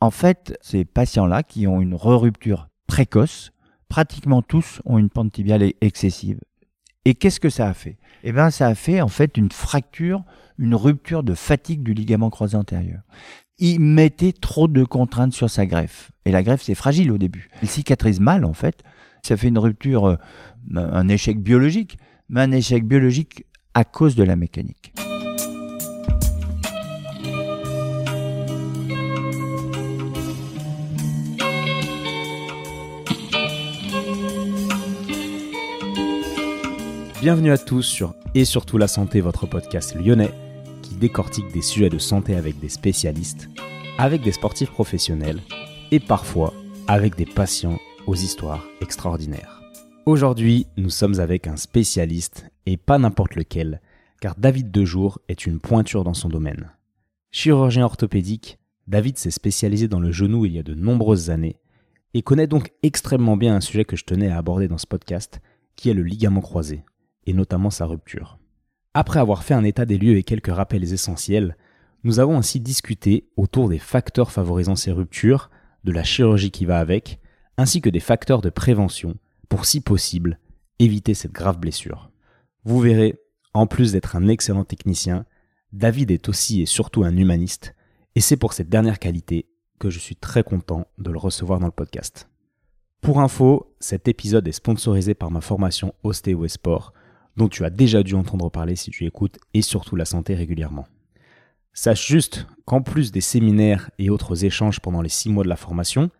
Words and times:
En 0.00 0.10
fait, 0.10 0.58
ces 0.60 0.84
patients-là 0.84 1.42
qui 1.42 1.66
ont 1.66 1.80
une 1.80 1.94
re-rupture 1.94 2.68
précoce, 2.86 3.52
pratiquement 3.88 4.42
tous 4.42 4.80
ont 4.84 4.98
une 4.98 5.08
pente 5.08 5.32
tibiale 5.32 5.72
excessive. 5.80 6.38
Et 7.04 7.14
qu'est-ce 7.14 7.40
que 7.40 7.48
ça 7.48 7.68
a 7.68 7.74
fait? 7.74 7.96
Eh 8.24 8.32
bien, 8.32 8.50
ça 8.50 8.66
a 8.66 8.74
fait 8.74 9.00
en 9.00 9.08
fait 9.08 9.36
une 9.36 9.50
fracture, 9.50 10.24
une 10.58 10.74
rupture 10.74 11.22
de 11.22 11.34
fatigue 11.34 11.82
du 11.82 11.94
ligament 11.94 12.30
croisé 12.30 12.56
antérieur. 12.56 13.00
Il 13.58 13.80
mettait 13.80 14.32
trop 14.32 14.68
de 14.68 14.84
contraintes 14.84 15.32
sur 15.32 15.48
sa 15.48 15.64
greffe. 15.64 16.10
Et 16.24 16.30
la 16.30 16.42
greffe, 16.42 16.62
c'est 16.62 16.74
fragile 16.74 17.10
au 17.10 17.16
début. 17.16 17.48
Elle 17.62 17.68
cicatrise 17.68 18.20
mal, 18.20 18.44
en 18.44 18.52
fait. 18.52 18.82
Ça 19.22 19.36
fait 19.36 19.48
une 19.48 19.58
rupture, 19.58 20.06
euh, 20.06 20.16
un 20.74 21.08
échec 21.08 21.40
biologique, 21.40 21.96
mais 22.28 22.42
un 22.42 22.52
échec 22.52 22.84
biologique 22.84 23.46
à 23.72 23.84
cause 23.84 24.14
de 24.14 24.24
la 24.24 24.36
mécanique. 24.36 24.92
Bienvenue 37.26 37.50
à 37.50 37.58
tous 37.58 37.82
sur 37.82 38.14
Et 38.36 38.44
surtout 38.44 38.78
la 38.78 38.86
santé, 38.86 39.20
votre 39.20 39.48
podcast 39.48 39.96
lyonnais 39.96 40.30
qui 40.80 40.94
décortique 40.94 41.52
des 41.52 41.60
sujets 41.60 41.90
de 41.90 41.98
santé 41.98 42.36
avec 42.36 42.60
des 42.60 42.68
spécialistes, 42.68 43.48
avec 43.98 44.22
des 44.22 44.30
sportifs 44.30 44.70
professionnels 44.70 45.40
et 45.90 45.98
parfois 45.98 46.54
avec 46.86 47.16
des 47.16 47.26
patients 47.26 47.80
aux 48.06 48.14
histoires 48.14 48.64
extraordinaires. 48.80 49.60
Aujourd'hui, 50.06 50.68
nous 50.76 50.88
sommes 50.88 51.18
avec 51.18 51.48
un 51.48 51.56
spécialiste 51.56 52.46
et 52.64 52.76
pas 52.76 52.96
n'importe 52.96 53.34
lequel, 53.34 53.80
car 54.20 54.36
David 54.36 54.70
Dejour 54.70 55.18
est 55.26 55.46
une 55.46 55.58
pointure 55.58 56.04
dans 56.04 56.14
son 56.14 56.28
domaine. 56.28 56.70
Chirurgien 57.32 57.86
orthopédique, 57.86 58.56
David 58.86 59.18
s'est 59.18 59.32
spécialisé 59.32 59.88
dans 59.88 59.98
le 59.98 60.12
genou 60.12 60.46
il 60.46 60.52
y 60.52 60.60
a 60.60 60.62
de 60.62 60.74
nombreuses 60.74 61.30
années 61.30 61.58
et 62.14 62.22
connaît 62.22 62.46
donc 62.46 62.70
extrêmement 62.84 63.36
bien 63.36 63.56
un 63.56 63.60
sujet 63.60 63.84
que 63.84 63.96
je 63.96 64.04
tenais 64.04 64.28
à 64.28 64.38
aborder 64.38 64.68
dans 64.68 64.78
ce 64.78 64.86
podcast, 64.86 65.40
qui 65.74 65.90
est 65.90 65.94
le 65.94 66.04
ligament 66.04 66.40
croisé 66.40 66.84
et 67.26 67.32
notamment 67.32 67.70
sa 67.70 67.86
rupture. 67.86 68.38
Après 68.94 69.20
avoir 69.20 69.44
fait 69.44 69.54
un 69.54 69.64
état 69.64 69.84
des 69.84 69.98
lieux 69.98 70.16
et 70.16 70.22
quelques 70.22 70.54
rappels 70.54 70.92
essentiels, 70.92 71.56
nous 72.04 72.18
avons 72.18 72.38
ainsi 72.38 72.60
discuté 72.60 73.28
autour 73.36 73.68
des 73.68 73.78
facteurs 73.78 74.30
favorisant 74.30 74.76
ces 74.76 74.92
ruptures, 74.92 75.50
de 75.84 75.92
la 75.92 76.04
chirurgie 76.04 76.50
qui 76.50 76.64
va 76.64 76.78
avec, 76.78 77.20
ainsi 77.58 77.80
que 77.80 77.90
des 77.90 78.00
facteurs 78.00 78.42
de 78.42 78.50
prévention 78.50 79.16
pour, 79.48 79.64
si 79.64 79.80
possible, 79.80 80.38
éviter 80.78 81.14
cette 81.14 81.32
grave 81.32 81.58
blessure. 81.58 82.10
Vous 82.64 82.80
verrez, 82.80 83.20
en 83.54 83.66
plus 83.66 83.92
d'être 83.92 84.16
un 84.16 84.28
excellent 84.28 84.64
technicien, 84.64 85.24
David 85.72 86.10
est 86.10 86.28
aussi 86.28 86.62
et 86.62 86.66
surtout 86.66 87.04
un 87.04 87.16
humaniste, 87.16 87.74
et 88.14 88.20
c'est 88.20 88.36
pour 88.36 88.52
cette 88.52 88.68
dernière 88.68 88.98
qualité 88.98 89.46
que 89.78 89.90
je 89.90 89.98
suis 89.98 90.16
très 90.16 90.42
content 90.42 90.86
de 90.98 91.10
le 91.10 91.18
recevoir 91.18 91.60
dans 91.60 91.66
le 91.66 91.72
podcast. 91.72 92.28
Pour 93.00 93.20
info, 93.20 93.74
cet 93.78 94.08
épisode 94.08 94.48
est 94.48 94.52
sponsorisé 94.52 95.14
par 95.14 95.30
ma 95.30 95.40
formation 95.40 95.94
Ostéo 96.02 96.44
et 96.44 96.48
Sport, 96.48 96.92
dont 97.36 97.48
tu 97.48 97.64
as 97.64 97.70
déjà 97.70 98.02
dû 98.02 98.14
entendre 98.14 98.50
parler 98.50 98.76
si 98.76 98.90
tu 98.90 99.04
écoutes 99.06 99.38
et 99.54 99.62
surtout 99.62 99.96
la 99.96 100.04
santé 100.04 100.34
régulièrement. 100.34 100.86
Sache 101.72 102.06
juste 102.06 102.46
qu'en 102.64 102.80
plus 102.80 103.12
des 103.12 103.20
séminaires 103.20 103.90
et 103.98 104.08
autres 104.08 104.44
échanges 104.44 104.80
pendant 104.80 105.02
les 105.02 105.10
6 105.10 105.28
mois 105.28 105.44
de 105.44 105.48
la 105.48 105.56
formation, 105.56 106.10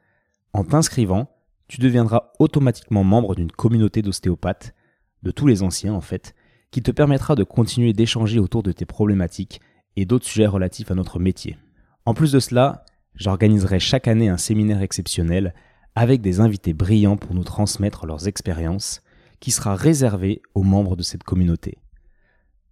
en 0.53 0.65
t'inscrivant, 0.65 1.31
tu 1.69 1.81
deviendras 1.81 2.33
automatiquement 2.39 3.05
membre 3.05 3.35
d'une 3.35 3.51
communauté 3.51 4.03
d'ostéopathes, 4.03 4.75
de 5.23 5.31
tous 5.31 5.47
les 5.47 5.63
anciens 5.63 5.95
en 5.95 6.01
fait, 6.01 6.35
qui 6.71 6.83
te 6.83 6.91
permettra 6.91 7.35
de 7.35 7.45
continuer 7.45 7.93
d'échanger 7.93 8.39
autour 8.39 8.63
de 8.63 8.73
tes 8.73 8.85
problématiques 8.85 9.61
et 9.97 10.05
d'autres 10.05 10.27
sujets 10.27 10.47
relatifs 10.47 10.91
à 10.91 10.95
notre 10.95 11.19
métier. 11.19 11.57
En 12.05 12.15
plus 12.15 12.33
de 12.33 12.39
cela, 12.39 12.85
j'organiserai 13.15 13.81
chaque 13.81 14.09
année 14.09 14.29
un 14.29 14.37
séminaire 14.37 14.83
exceptionnel 14.83 15.55
avec 15.95 16.21
des 16.21 16.41
invités 16.41 16.75
brillants 16.75 17.17
pour 17.17 17.35
nous 17.35 17.45
transmettre 17.45 18.05
leurs 18.05 18.29
expériences 18.29 19.03
qui 19.41 19.51
sera 19.51 19.75
réservé 19.75 20.41
aux 20.55 20.63
membres 20.63 20.97
de 20.97 21.03
cette 21.03 21.25
communauté. 21.25 21.79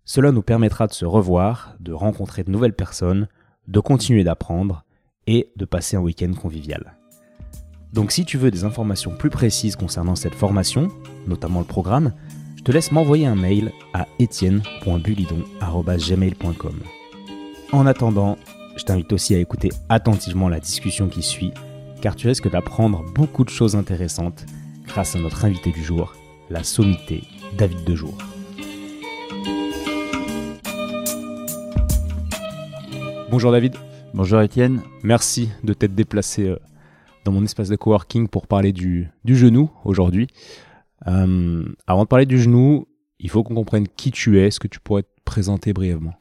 Cela 0.04 0.32
nous 0.32 0.42
permettra 0.42 0.86
de 0.86 0.92
se 0.92 1.04
revoir, 1.04 1.74
de 1.80 1.92
rencontrer 1.92 2.44
de 2.44 2.50
nouvelles 2.50 2.74
personnes, 2.74 3.28
de 3.68 3.80
continuer 3.80 4.24
d'apprendre 4.24 4.84
et 5.26 5.50
de 5.56 5.64
passer 5.64 5.96
un 5.96 6.00
week-end 6.00 6.34
convivial. 6.34 6.98
Donc 7.92 8.12
si 8.12 8.24
tu 8.24 8.38
veux 8.38 8.50
des 8.50 8.64
informations 8.64 9.14
plus 9.16 9.30
précises 9.30 9.76
concernant 9.76 10.16
cette 10.16 10.34
formation, 10.34 10.88
notamment 11.26 11.60
le 11.60 11.66
programme, 11.66 12.12
je 12.56 12.62
te 12.62 12.72
laisse 12.72 12.90
m'envoyer 12.92 13.26
un 13.26 13.36
mail 13.36 13.72
à 13.92 14.06
etienne.bulidon.gmail.com. 14.20 16.80
En 17.72 17.86
attendant, 17.86 18.38
je 18.76 18.84
t'invite 18.84 19.12
aussi 19.12 19.34
à 19.34 19.38
écouter 19.38 19.70
attentivement 19.88 20.48
la 20.48 20.60
discussion 20.60 21.08
qui 21.08 21.22
suit, 21.22 21.52
car 22.00 22.16
tu 22.16 22.26
risques 22.26 22.50
d'apprendre 22.50 23.04
beaucoup 23.14 23.44
de 23.44 23.50
choses 23.50 23.76
intéressantes 23.76 24.46
grâce 24.86 25.14
à 25.16 25.20
notre 25.20 25.44
invité 25.44 25.70
du 25.70 25.82
jour, 25.82 26.14
la 26.54 26.62
sommité 26.62 27.24
David 27.58 27.82
Dejour. 27.82 28.16
Bonjour 33.28 33.50
David. 33.50 33.74
Bonjour 34.14 34.40
Étienne. 34.40 34.80
Merci 35.02 35.48
de 35.64 35.72
t'être 35.72 35.96
déplacé 35.96 36.46
euh, 36.46 36.56
dans 37.24 37.32
mon 37.32 37.42
espace 37.42 37.68
de 37.70 37.74
coworking 37.74 38.28
pour 38.28 38.46
parler 38.46 38.72
du, 38.72 39.10
genou 39.26 39.68
aujourd'hui. 39.84 40.28
Euh, 41.08 41.64
avant 41.88 42.04
de 42.04 42.08
parler 42.08 42.24
du 42.24 42.38
genou, 42.38 42.86
il 43.18 43.30
faut 43.30 43.42
qu'on 43.42 43.56
comprenne 43.56 43.88
qui 43.88 44.12
tu 44.12 44.38
es. 44.38 44.46
Est-ce 44.46 44.60
que 44.60 44.68
tu 44.68 44.78
pourrais 44.78 45.02
te 45.02 45.08
présenter 45.24 45.72
brièvement? 45.72 46.14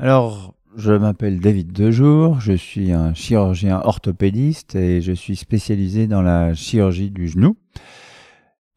Alors, 0.00 0.56
je 0.74 0.90
m'appelle 0.90 1.38
David 1.38 1.70
Dejour, 1.70 2.40
je 2.40 2.54
suis 2.54 2.90
un 2.90 3.14
chirurgien 3.14 3.80
orthopédiste 3.84 4.74
et 4.74 5.00
je 5.00 5.12
suis 5.12 5.36
spécialisé 5.36 6.08
dans 6.08 6.22
la 6.22 6.54
chirurgie 6.54 7.12
du 7.12 7.28
genou. 7.28 7.56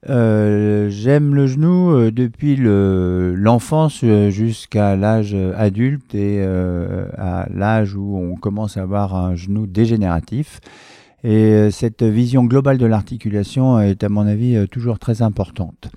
Euh, 0.10 0.90
j'aime 0.90 1.34
le 1.34 1.48
genou 1.48 1.92
euh, 1.92 2.12
depuis 2.12 2.58
l'enfance 2.58 4.02
euh, 4.04 4.30
jusqu'à 4.30 4.98
l'âge 4.98 5.34
adulte 5.56 6.14
et 6.14 6.44
à 6.44 7.48
l'âge 7.54 7.96
où 7.96 8.18
on 8.18 8.36
commence 8.36 8.78
à 8.78 8.82
avoir 8.82 9.16
un 9.16 9.36
genou 9.36 9.68
dégénératif. 9.68 10.60
Et 11.24 11.72
cette 11.72 12.04
vision 12.04 12.44
globale 12.44 12.78
de 12.78 12.86
l'articulation 12.86 13.80
est 13.80 14.04
à 14.04 14.10
mon 14.10 14.28
avis 14.28 14.68
toujours 14.68 15.00
très 15.00 15.22
importante. 15.22 15.90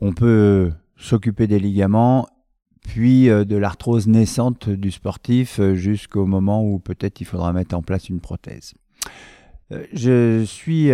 On 0.00 0.14
peut 0.14 0.70
s'occuper 0.96 1.46
des 1.46 1.58
ligaments, 1.58 2.26
puis 2.88 3.26
de 3.26 3.56
l'arthrose 3.56 4.06
naissante 4.06 4.70
du 4.70 4.92
sportif 4.92 5.60
jusqu'au 5.74 6.24
moment 6.24 6.64
où 6.64 6.78
peut-être 6.78 7.20
il 7.20 7.24
faudra 7.24 7.52
mettre 7.52 7.76
en 7.76 7.82
place 7.82 8.08
une 8.08 8.20
prothèse. 8.20 8.72
Je 9.92 10.42
suis 10.46 10.90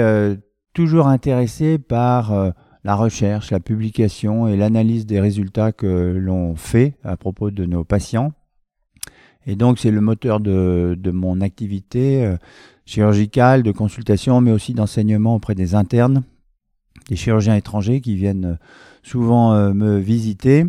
toujours 0.77 1.09
intéressé 1.09 1.79
par 1.79 2.35
euh, 2.35 2.51
la 2.85 2.95
recherche, 2.97 3.51
la 3.51 3.61
publication 3.61 4.47
et 4.47 4.59
l'analyse 4.59 5.07
des 5.07 5.21
résultats 5.21 5.73
que 5.73 6.15
l'on 6.15 6.55
fait 6.55 6.99
à 7.03 7.17
propos 7.17 7.51
de 7.51 7.65
nos 7.65 7.83
patients. 7.83 8.35
Et 9.47 9.57
donc 9.57 9.79
c'est 9.79 9.91
le 9.91 10.03
moteur 10.03 10.39
de, 10.39 10.99
mon 11.11 11.41
activité 11.41 12.27
euh, 12.27 12.37
chirurgicale, 12.85 13.63
de 13.63 13.73
consultation, 13.73 14.43
mais 14.43 14.53
aussi 14.53 14.75
d'enseignement 14.75 15.37
auprès 15.37 15.55
des 15.55 15.75
internes, 15.75 16.25
des 17.09 17.17
chirurgiens 17.17 17.57
étrangers 17.57 18.03
qui 18.03 18.15
viennent 18.15 18.45
euh, 18.45 18.57
souvent 19.03 19.73
me 19.73 19.97
visiter, 19.97 20.67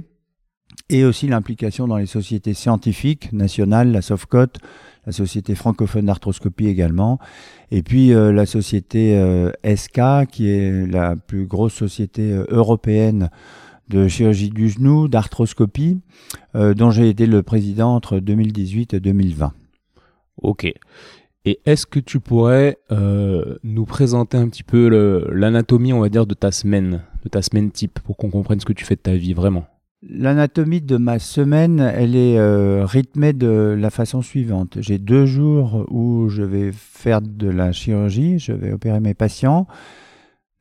et 0.89 1.03
aussi 1.03 1.27
l'implication 1.27 1.85
dans 1.85 1.97
les 1.97 2.05
sociétés 2.05 2.53
scientifiques 2.53 3.33
nationales, 3.33 3.91
la 3.91 4.01
SOFCOT, 4.01 4.53
la 5.07 5.13
Société 5.13 5.55
francophone 5.55 6.05
d'arthroscopie 6.05 6.67
également, 6.67 7.17
et 7.71 7.81
puis 7.81 8.13
euh, 8.13 8.33
la 8.33 8.45
société 8.45 9.17
euh, 9.17 9.51
SK, 9.63 10.27
qui 10.29 10.49
est 10.49 10.85
la 10.85 11.15
plus 11.15 11.45
grosse 11.45 11.73
société 11.73 12.33
euh, 12.33 12.45
européenne 12.49 13.29
de 13.87 14.09
chirurgie 14.09 14.49
du 14.49 14.67
genou, 14.67 15.07
d'arthroscopie, 15.07 16.01
dont 16.53 16.91
j'ai 16.91 17.07
été 17.07 17.25
le 17.25 17.41
président 17.41 17.95
entre 17.95 18.19
2018 18.19 18.93
et 18.93 18.99
2020. 18.99 19.53
Ok. 20.41 20.65
Et 21.45 21.59
est-ce 21.65 21.85
que 21.85 22.01
tu 22.01 22.19
pourrais 22.19 22.77
nous 22.89 23.85
présenter 23.85 24.35
un 24.35 24.49
petit 24.49 24.63
peu 24.63 24.89
l'anatomie, 25.31 25.93
on 25.93 26.01
va 26.01 26.09
dire, 26.09 26.25
de 26.25 26.33
ta 26.33 26.51
semaine, 26.51 27.01
de 27.23 27.29
ta 27.29 27.41
semaine 27.41 27.71
type, 27.71 28.01
pour 28.01 28.17
qu'on 28.17 28.29
comprenne 28.29 28.59
ce 28.59 28.65
que 28.65 28.73
tu 28.73 28.83
fais 28.83 28.97
de 28.97 28.99
ta 28.99 29.15
vie 29.15 29.33
vraiment? 29.33 29.67
L'anatomie 30.03 30.81
de 30.81 30.97
ma 30.97 31.17
semaine, 31.17 31.79
elle 31.79 32.15
est 32.15 32.37
euh, 32.37 32.85
rythmée 32.85 33.33
de 33.33 33.75
la 33.75 33.89
façon 33.89 34.21
suivante. 34.21 34.77
J'ai 34.79 34.99
deux 34.99 35.25
jours 35.25 35.87
où 35.89 36.29
je 36.29 36.43
vais 36.43 36.71
faire 36.71 37.19
de 37.19 37.49
la 37.49 37.71
chirurgie, 37.71 38.37
je 38.37 38.51
vais 38.53 38.71
opérer 38.71 38.99
mes 38.99 39.15
patients. 39.15 39.65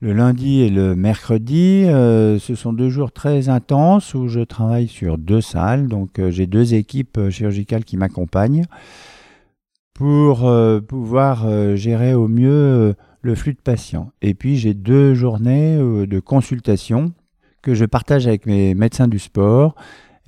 Le 0.00 0.14
lundi 0.14 0.62
et 0.62 0.70
le 0.70 0.96
mercredi, 0.96 1.84
euh, 1.84 2.38
ce 2.38 2.54
sont 2.54 2.72
deux 2.72 2.88
jours 2.88 3.12
très 3.12 3.50
intenses 3.50 4.14
où 4.14 4.26
je 4.26 4.40
travaille 4.40 4.88
sur 4.88 5.18
deux 5.18 5.42
salles. 5.42 5.86
Donc 5.86 6.18
euh, 6.18 6.30
j'ai 6.30 6.46
deux 6.46 6.72
équipes 6.72 7.28
chirurgicales 7.28 7.84
qui 7.84 7.98
m'accompagnent 7.98 8.64
pour 9.92 10.50
pouvoir 10.88 11.74
gérer 11.74 12.12
au 12.12 12.28
mieux 12.28 12.94
le 13.22 13.34
flux 13.34 13.54
de 13.54 13.60
patients. 13.60 14.10
Et 14.20 14.34
puis 14.34 14.58
j'ai 14.58 14.74
deux 14.74 15.14
journées 15.14 15.78
de 15.78 16.20
consultation 16.20 17.14
que 17.66 17.74
je 17.74 17.84
partage 17.84 18.28
avec 18.28 18.46
mes 18.46 18.76
médecins 18.76 19.08
du 19.08 19.18
sport 19.18 19.74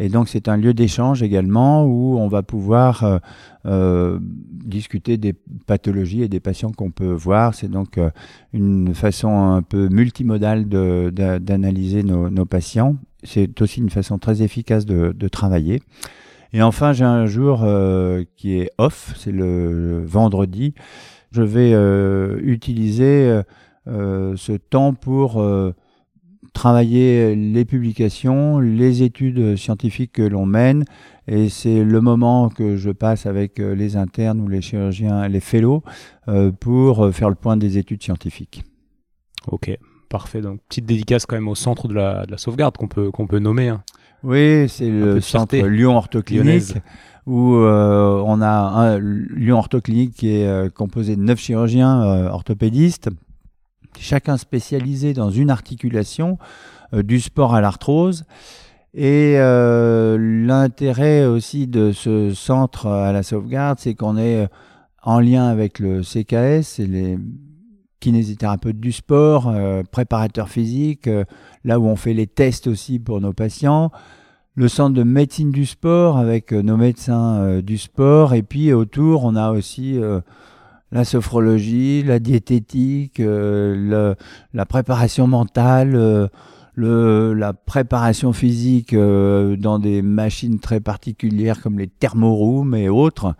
Et 0.00 0.08
donc 0.08 0.28
c'est 0.28 0.48
un 0.48 0.56
lieu 0.56 0.74
d'échange 0.74 1.22
également 1.22 1.84
où 1.84 2.18
on 2.18 2.26
va 2.26 2.42
pouvoir 2.42 3.04
euh, 3.04 3.18
euh, 3.64 4.18
discuter 4.20 5.18
des 5.18 5.34
pathologies 5.68 6.24
et 6.24 6.28
des 6.28 6.40
patients 6.40 6.72
qu'on 6.72 6.90
peut 6.90 7.12
voir. 7.12 7.54
C'est 7.54 7.70
donc 7.70 7.96
euh, 7.96 8.10
une 8.52 8.92
façon 8.92 9.28
un 9.28 9.62
peu 9.62 9.88
multimodale 9.88 10.64
d'analyser 10.68 12.02
nos, 12.02 12.44
patients. 12.44 12.96
C'est 13.22 13.62
aussi 13.62 13.78
une 13.78 13.90
façon 13.90 14.18
très 14.18 14.42
efficace 14.42 14.84
de, 14.84 15.14
de 15.16 15.28
travailler. 15.28 15.80
Et 16.52 16.60
enfin, 16.60 16.92
j'ai 16.92 17.04
un 17.04 17.26
jour 17.26 17.64
qui 18.36 18.58
est 18.58 18.70
off, 18.78 19.14
c'est 19.16 19.32
le 19.32 20.02
vendredi. 20.04 20.74
Je 21.30 21.42
vais 21.42 21.70
utiliser 22.42 23.42
ce 23.86 24.56
temps 24.56 24.94
pour 24.94 25.40
travailler 26.52 27.34
les 27.34 27.64
publications, 27.64 28.58
les 28.58 29.02
études 29.02 29.56
scientifiques 29.56 30.12
que 30.12 30.22
l'on 30.22 30.46
mène, 30.46 30.84
et 31.28 31.50
c'est 31.50 31.84
le 31.84 32.00
moment 32.00 32.48
que 32.48 32.76
je 32.76 32.90
passe 32.90 33.26
avec 33.26 33.60
euh, 33.60 33.74
les 33.74 33.96
internes 33.96 34.40
ou 34.40 34.48
les 34.48 34.62
chirurgiens, 34.62 35.28
les 35.28 35.40
fellows, 35.40 35.82
euh, 36.26 36.50
pour 36.50 37.04
euh, 37.04 37.12
faire 37.12 37.28
le 37.28 37.34
point 37.34 37.58
des 37.58 37.76
études 37.76 38.02
scientifiques. 38.02 38.64
Ok, 39.46 39.70
parfait. 40.08 40.40
Donc 40.40 40.60
petite 40.68 40.86
dédicace 40.86 41.26
quand 41.26 41.36
même 41.36 41.48
au 41.48 41.54
centre 41.54 41.86
de 41.86 41.94
la, 41.94 42.24
sauvegarde 42.38 42.78
qu'on 42.78 42.88
peut, 42.88 43.10
qu'on 43.10 43.26
peut 43.26 43.40
nommer. 43.40 43.68
Hein. 43.68 43.82
Oui, 44.22 44.70
c'est 44.70 44.88
le 44.88 45.20
centre 45.20 45.56
Lyon 45.56 45.96
Orthoclinique. 45.96 46.74
Où 47.26 47.56
on 47.56 48.40
a 48.40 48.48
un 48.48 48.98
Lyon 48.98 49.58
Orthoclinique 49.58 50.14
qui 50.14 50.30
est 50.30 50.72
composé 50.72 51.14
de 51.14 51.20
neuf 51.20 51.38
chirurgiens 51.38 52.26
orthopédistes, 52.30 53.10
chacun 53.98 54.36
spécialisé 54.36 55.12
dans 55.14 55.30
une 55.30 55.50
articulation, 55.50 56.38
euh, 56.94 57.02
du 57.02 57.20
sport 57.20 57.54
à 57.54 57.60
l'arthrose. 57.60 58.24
Et 58.94 59.34
euh, 59.36 60.16
l'intérêt 60.18 61.26
aussi 61.26 61.66
de 61.66 61.92
ce 61.92 62.32
centre 62.32 62.86
à 62.86 63.12
la 63.12 63.22
sauvegarde, 63.22 63.78
c'est 63.78 63.94
qu'on 63.94 64.16
est 64.16 64.48
en 65.02 65.20
lien 65.20 65.46
avec 65.48 65.78
le 65.78 66.02
CKS 66.02 66.78
les 66.78 67.18
kinésithérapeutes 68.00 68.80
du 68.80 68.92
sport, 68.92 69.48
euh, 69.48 69.82
préparateurs 69.90 70.48
physiques, 70.48 71.10
là 71.64 71.78
où 71.78 71.86
on 71.86 71.96
fait 71.96 72.14
les 72.14 72.26
tests 72.26 72.66
aussi 72.66 72.98
pour 72.98 73.20
nos 73.20 73.34
patients, 73.34 73.90
le 74.54 74.68
centre 74.68 74.94
de 74.94 75.02
médecine 75.02 75.50
du 75.50 75.66
sport 75.66 76.16
avec 76.16 76.52
nos 76.52 76.76
médecins 76.76 77.60
du 77.60 77.76
sport, 77.76 78.34
et 78.34 78.42
puis 78.42 78.72
autour, 78.72 79.24
on 79.24 79.36
a 79.36 79.50
aussi 79.50 79.98
la 80.90 81.04
sophrologie, 81.04 82.02
la 82.02 82.18
diététique, 82.18 83.20
euh, 83.20 84.14
la 84.52 84.66
préparation 84.66 85.26
mentale, 85.26 85.94
euh, 85.94 86.28
le, 86.74 87.34
la 87.34 87.52
préparation 87.52 88.32
physique 88.32 88.94
euh, 88.94 89.56
dans 89.56 89.78
des 89.78 90.00
machines 90.00 90.60
très 90.60 90.80
particulières 90.80 91.60
comme 91.60 91.78
les 91.78 91.88
thermorooms 91.88 92.74
et 92.74 92.88
autres. 92.88 93.34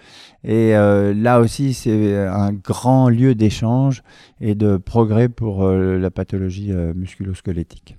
Et 0.45 0.73
là 0.73 1.41
aussi, 1.41 1.75
c'est 1.75 2.17
un 2.17 2.53
grand 2.53 3.09
lieu 3.09 3.35
d'échange 3.35 4.03
et 4.41 4.55
de 4.55 4.77
progrès 4.77 5.29
pour 5.29 5.69
la 5.69 6.11
pathologie 6.11 6.73
musculosquelettique. 6.73 7.97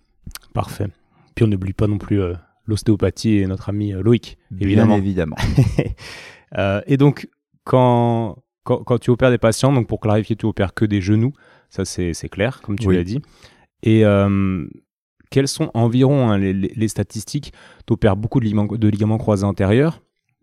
Parfait. 0.53 0.87
Puis 1.35 1.45
on 1.45 1.47
n'oublie 1.47 1.73
pas 1.73 1.87
non 1.87 1.99
plus 1.99 2.21
l'ostéopathie 2.65 3.37
et 3.37 3.45
notre 3.45 3.69
ami 3.69 3.91
Loïc, 3.91 4.37
évidemment. 4.59 4.95
Bien 4.95 4.97
évidemment. 4.97 5.35
et 6.87 6.97
donc, 6.97 7.29
quand 7.65 8.37
quand, 8.77 8.99
tu 8.99 9.09
opères 9.09 9.31
des 9.31 9.37
patients, 9.37 9.73
donc 9.73 9.87
pour 9.87 9.99
clarifier, 9.99 10.35
tu 10.35 10.45
opères 10.45 10.73
que 10.73 10.85
des 10.85 11.01
genoux, 11.01 11.33
ça 11.69 11.85
c'est 11.85 12.29
clair, 12.29 12.61
comme 12.61 12.77
tu 12.77 12.91
l'as 12.91 13.03
dit. 13.03 13.21
Et 13.83 14.05
euh, 14.05 14.67
quelles 15.29 15.47
sont 15.47 15.71
environ 15.73 16.29
hein, 16.29 16.37
les, 16.37 16.87
statistiques? 16.87 17.53
Tu 17.87 17.93
opères 17.93 18.15
beaucoup 18.15 18.39
de, 18.39 18.87
ligaments, 18.87 19.17
croisés 19.17 19.45
antérieurs. 19.45 20.01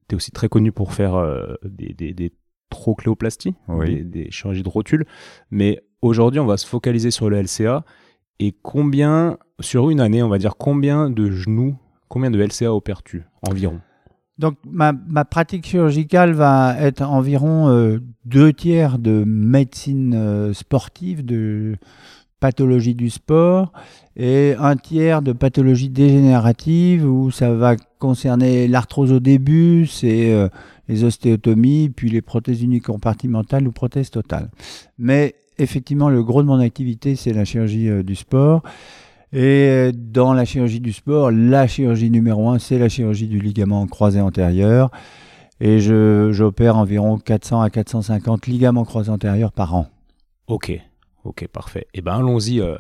Tu 0.08 0.14
es 0.14 0.17
aussi 0.17 0.31
très 0.31 0.49
connu 0.49 0.73
pour 0.73 0.93
faire 0.93 1.14
euh, 1.14 1.55
des, 1.64 1.93
des, 1.93 2.32
trochléoplasties, 2.70 3.55
des, 3.69 4.31
chirurgies 4.31 4.62
de 4.62 4.69
rotule. 4.69 5.06
Mais 5.50 5.82
aujourd'hui, 6.02 6.40
on 6.40 6.46
va 6.46 6.56
se 6.56 6.67
focaliser 6.67 7.11
sur 7.11 7.31
le 7.31 7.40
LCA. 7.40 7.84
Et 8.38 8.55
combien, 8.62 9.38
sur 9.61 9.90
une 9.90 10.00
année, 10.00 10.23
on 10.23 10.28
va 10.28 10.38
dire 10.38 10.56
combien 10.56 11.11
de 11.11 11.31
genoux, 11.31 11.76
combien 12.08 12.31
de 12.31 12.38
LCA 12.38 12.73
opères-tu 12.73 13.25
environ? 13.49 13.81
Donc 14.38 14.56
ma, 14.70 14.92
pratique 15.24 15.66
chirurgicale 15.66 16.32
va 16.32 16.76
être 16.78 17.02
environ 17.02 17.68
euh, 17.68 18.00
deux 18.24 18.52
tiers 18.52 18.98
de 18.98 19.24
médecine 19.26 20.14
euh, 20.14 20.52
sportive, 20.52 21.24
de 21.24 21.76
pathologie 22.38 22.94
du 22.94 23.08
sport, 23.08 23.72
et 24.14 24.54
un 24.58 24.76
tiers 24.76 25.22
de 25.22 25.32
pathologie 25.32 25.88
dégénérative 25.88 27.06
où 27.06 27.30
ça 27.30 27.54
va 27.54 27.76
concerner 27.98 28.68
l'arthrose 28.68 29.10
au 29.10 29.20
début, 29.20 29.86
c'est 29.86 30.32
euh, 30.32 30.48
les 30.88 31.02
ostéotomies, 31.02 31.88
puis 31.88 32.10
les 32.10 32.20
prothèses 32.20 32.62
unicompartimentales 32.62 33.66
ou 33.66 33.72
prothèses 33.72 34.10
totales. 34.10 34.50
Mais 34.98 35.34
effectivement, 35.56 36.10
le 36.10 36.22
gros 36.22 36.42
de 36.42 36.48
mon 36.48 36.60
activité, 36.60 37.16
c'est 37.16 37.32
la 37.32 37.46
chirurgie 37.46 38.04
du 38.04 38.14
sport. 38.14 38.62
Et 39.32 39.90
dans 39.93 40.32
la 40.32 40.44
chirurgie 40.44 40.81
du 40.81 40.93
sport, 40.93 41.31
la 41.31 41.67
chirurgie 41.67 42.11
numéro 42.11 42.49
un, 42.49 42.58
c'est 42.58 42.78
la 42.78 42.88
chirurgie 42.88 43.26
du 43.26 43.40
ligament 43.40 43.87
croisé 43.87 44.20
antérieur. 44.20 44.90
Et 45.61 45.81
j'opère 45.81 46.76
environ 46.76 47.19
400 47.19 47.61
à 47.62 47.70
450 47.70 48.46
ligaments 48.46 48.84
croisés 48.84 49.11
antérieurs 49.11 49.52
par 49.52 49.75
an. 49.75 49.87
Ok, 50.49 50.78
ok, 51.25 51.49
parfait. 51.49 51.87
Et 51.94 51.99
eh 51.99 52.02
ben 52.02 52.14
allons-y 52.14 52.61
euh, 52.61 52.76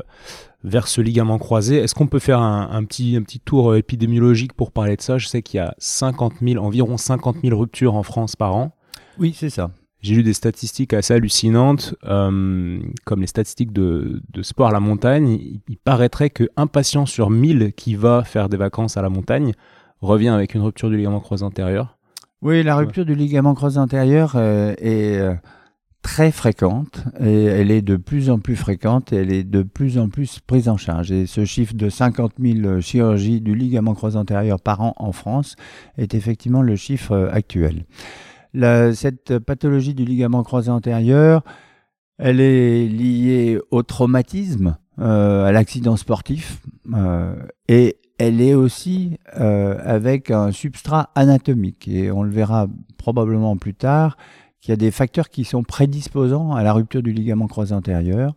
vers 0.62 0.86
ce 0.86 1.00
ligament 1.00 1.38
croisé. 1.38 1.78
Est-ce 1.78 1.94
qu'on 1.94 2.06
peut 2.06 2.18
faire 2.18 2.40
un, 2.40 2.84
petit, 2.84 3.16
un 3.16 3.22
petit 3.22 3.40
tour 3.40 3.72
euh, 3.72 3.78
épidémiologique 3.78 4.52
pour 4.52 4.72
parler 4.72 4.96
de 4.96 5.02
ça? 5.02 5.18
Je 5.18 5.26
sais 5.26 5.42
qu'il 5.42 5.58
y 5.58 5.60
a 5.60 5.74
50 5.78 6.34
000, 6.42 6.62
environ 6.62 6.96
50 6.96 7.36
000 7.42 7.58
ruptures 7.58 7.94
en 7.94 8.02
France 8.02 8.36
par 8.36 8.54
an. 8.54 8.72
Oui, 9.18 9.34
c'est 9.36 9.50
ça. 9.50 9.70
J'ai 10.06 10.14
lu 10.14 10.22
des 10.22 10.34
statistiques 10.34 10.94
assez 10.94 11.14
hallucinantes, 11.14 11.96
euh, 12.04 12.78
comme 13.04 13.20
les 13.22 13.26
statistiques 13.26 13.72
de, 13.72 14.22
sport 14.42 14.68
à 14.68 14.70
la 14.70 14.78
montagne. 14.78 15.36
Il, 15.68 15.78
paraîtrait 15.78 16.30
qu'un 16.30 16.68
patient 16.68 17.06
sur 17.06 17.28
1000 17.28 17.72
qui 17.72 17.96
va 17.96 18.22
faire 18.22 18.48
des 18.48 18.56
vacances 18.56 18.96
à 18.96 19.02
la 19.02 19.08
montagne 19.08 19.52
revient 20.00 20.28
avec 20.28 20.54
une 20.54 20.62
rupture 20.62 20.90
du 20.90 20.96
ligament 20.96 21.18
croisé 21.18 21.44
antérieur. 21.44 21.98
Oui, 22.40 22.62
la 22.62 22.76
rupture 22.76 23.04
du 23.04 23.16
ligament 23.16 23.56
croisé 23.56 23.80
antérieur 23.80 24.34
euh, 24.36 24.74
est 24.78 25.18
euh, 25.18 25.34
très 26.02 26.30
fréquente 26.30 27.02
et 27.18 27.46
elle 27.46 27.72
est 27.72 27.82
de 27.82 27.96
plus 27.96 28.30
en 28.30 28.38
plus 28.38 28.54
fréquente 28.54 29.12
et 29.12 29.16
elle 29.16 29.32
est 29.32 29.42
de 29.42 29.64
plus 29.64 29.98
en 29.98 30.08
plus 30.08 30.38
prise 30.38 30.68
en 30.68 30.76
charge. 30.76 31.10
Et 31.10 31.26
ce 31.26 31.44
chiffre 31.44 31.74
de 31.74 31.88
50 31.88 32.34
000 32.38 32.80
chirurgies 32.80 33.40
du 33.40 33.56
ligament 33.56 33.94
croisé 33.94 34.16
antérieur 34.16 34.60
par 34.60 34.82
an 34.82 34.94
en 34.98 35.10
France 35.10 35.56
est 35.98 36.14
effectivement 36.14 36.62
le 36.62 36.76
chiffre 36.76 37.28
actuel 37.32 37.86
cette 38.94 39.38
pathologie 39.38 39.94
du 39.94 40.04
ligament 40.04 40.42
croisé 40.42 40.70
antérieur, 40.70 41.42
elle 42.18 42.40
est 42.40 42.86
liée 42.88 43.58
au 43.70 43.82
traumatisme, 43.82 44.76
euh, 44.98 45.44
à 45.44 45.52
l'accident 45.52 45.96
sportif, 45.96 46.62
euh, 46.94 47.34
et 47.68 47.98
elle 48.18 48.40
est 48.40 48.54
aussi 48.54 49.18
euh, 49.38 49.78
avec 49.84 50.30
un 50.30 50.52
substrat 50.52 51.10
anatomique. 51.14 51.86
Et 51.88 52.10
on 52.10 52.22
le 52.22 52.30
verra 52.30 52.66
probablement 52.96 53.56
plus 53.56 53.74
tard, 53.74 54.16
qu'il 54.60 54.72
y 54.72 54.72
a 54.72 54.76
des 54.76 54.90
facteurs 54.90 55.28
qui 55.28 55.44
sont 55.44 55.62
prédisposants 55.62 56.54
à 56.54 56.62
la 56.62 56.72
rupture 56.72 57.02
du 57.02 57.12
ligament 57.12 57.46
croisé 57.46 57.74
antérieur. 57.74 58.34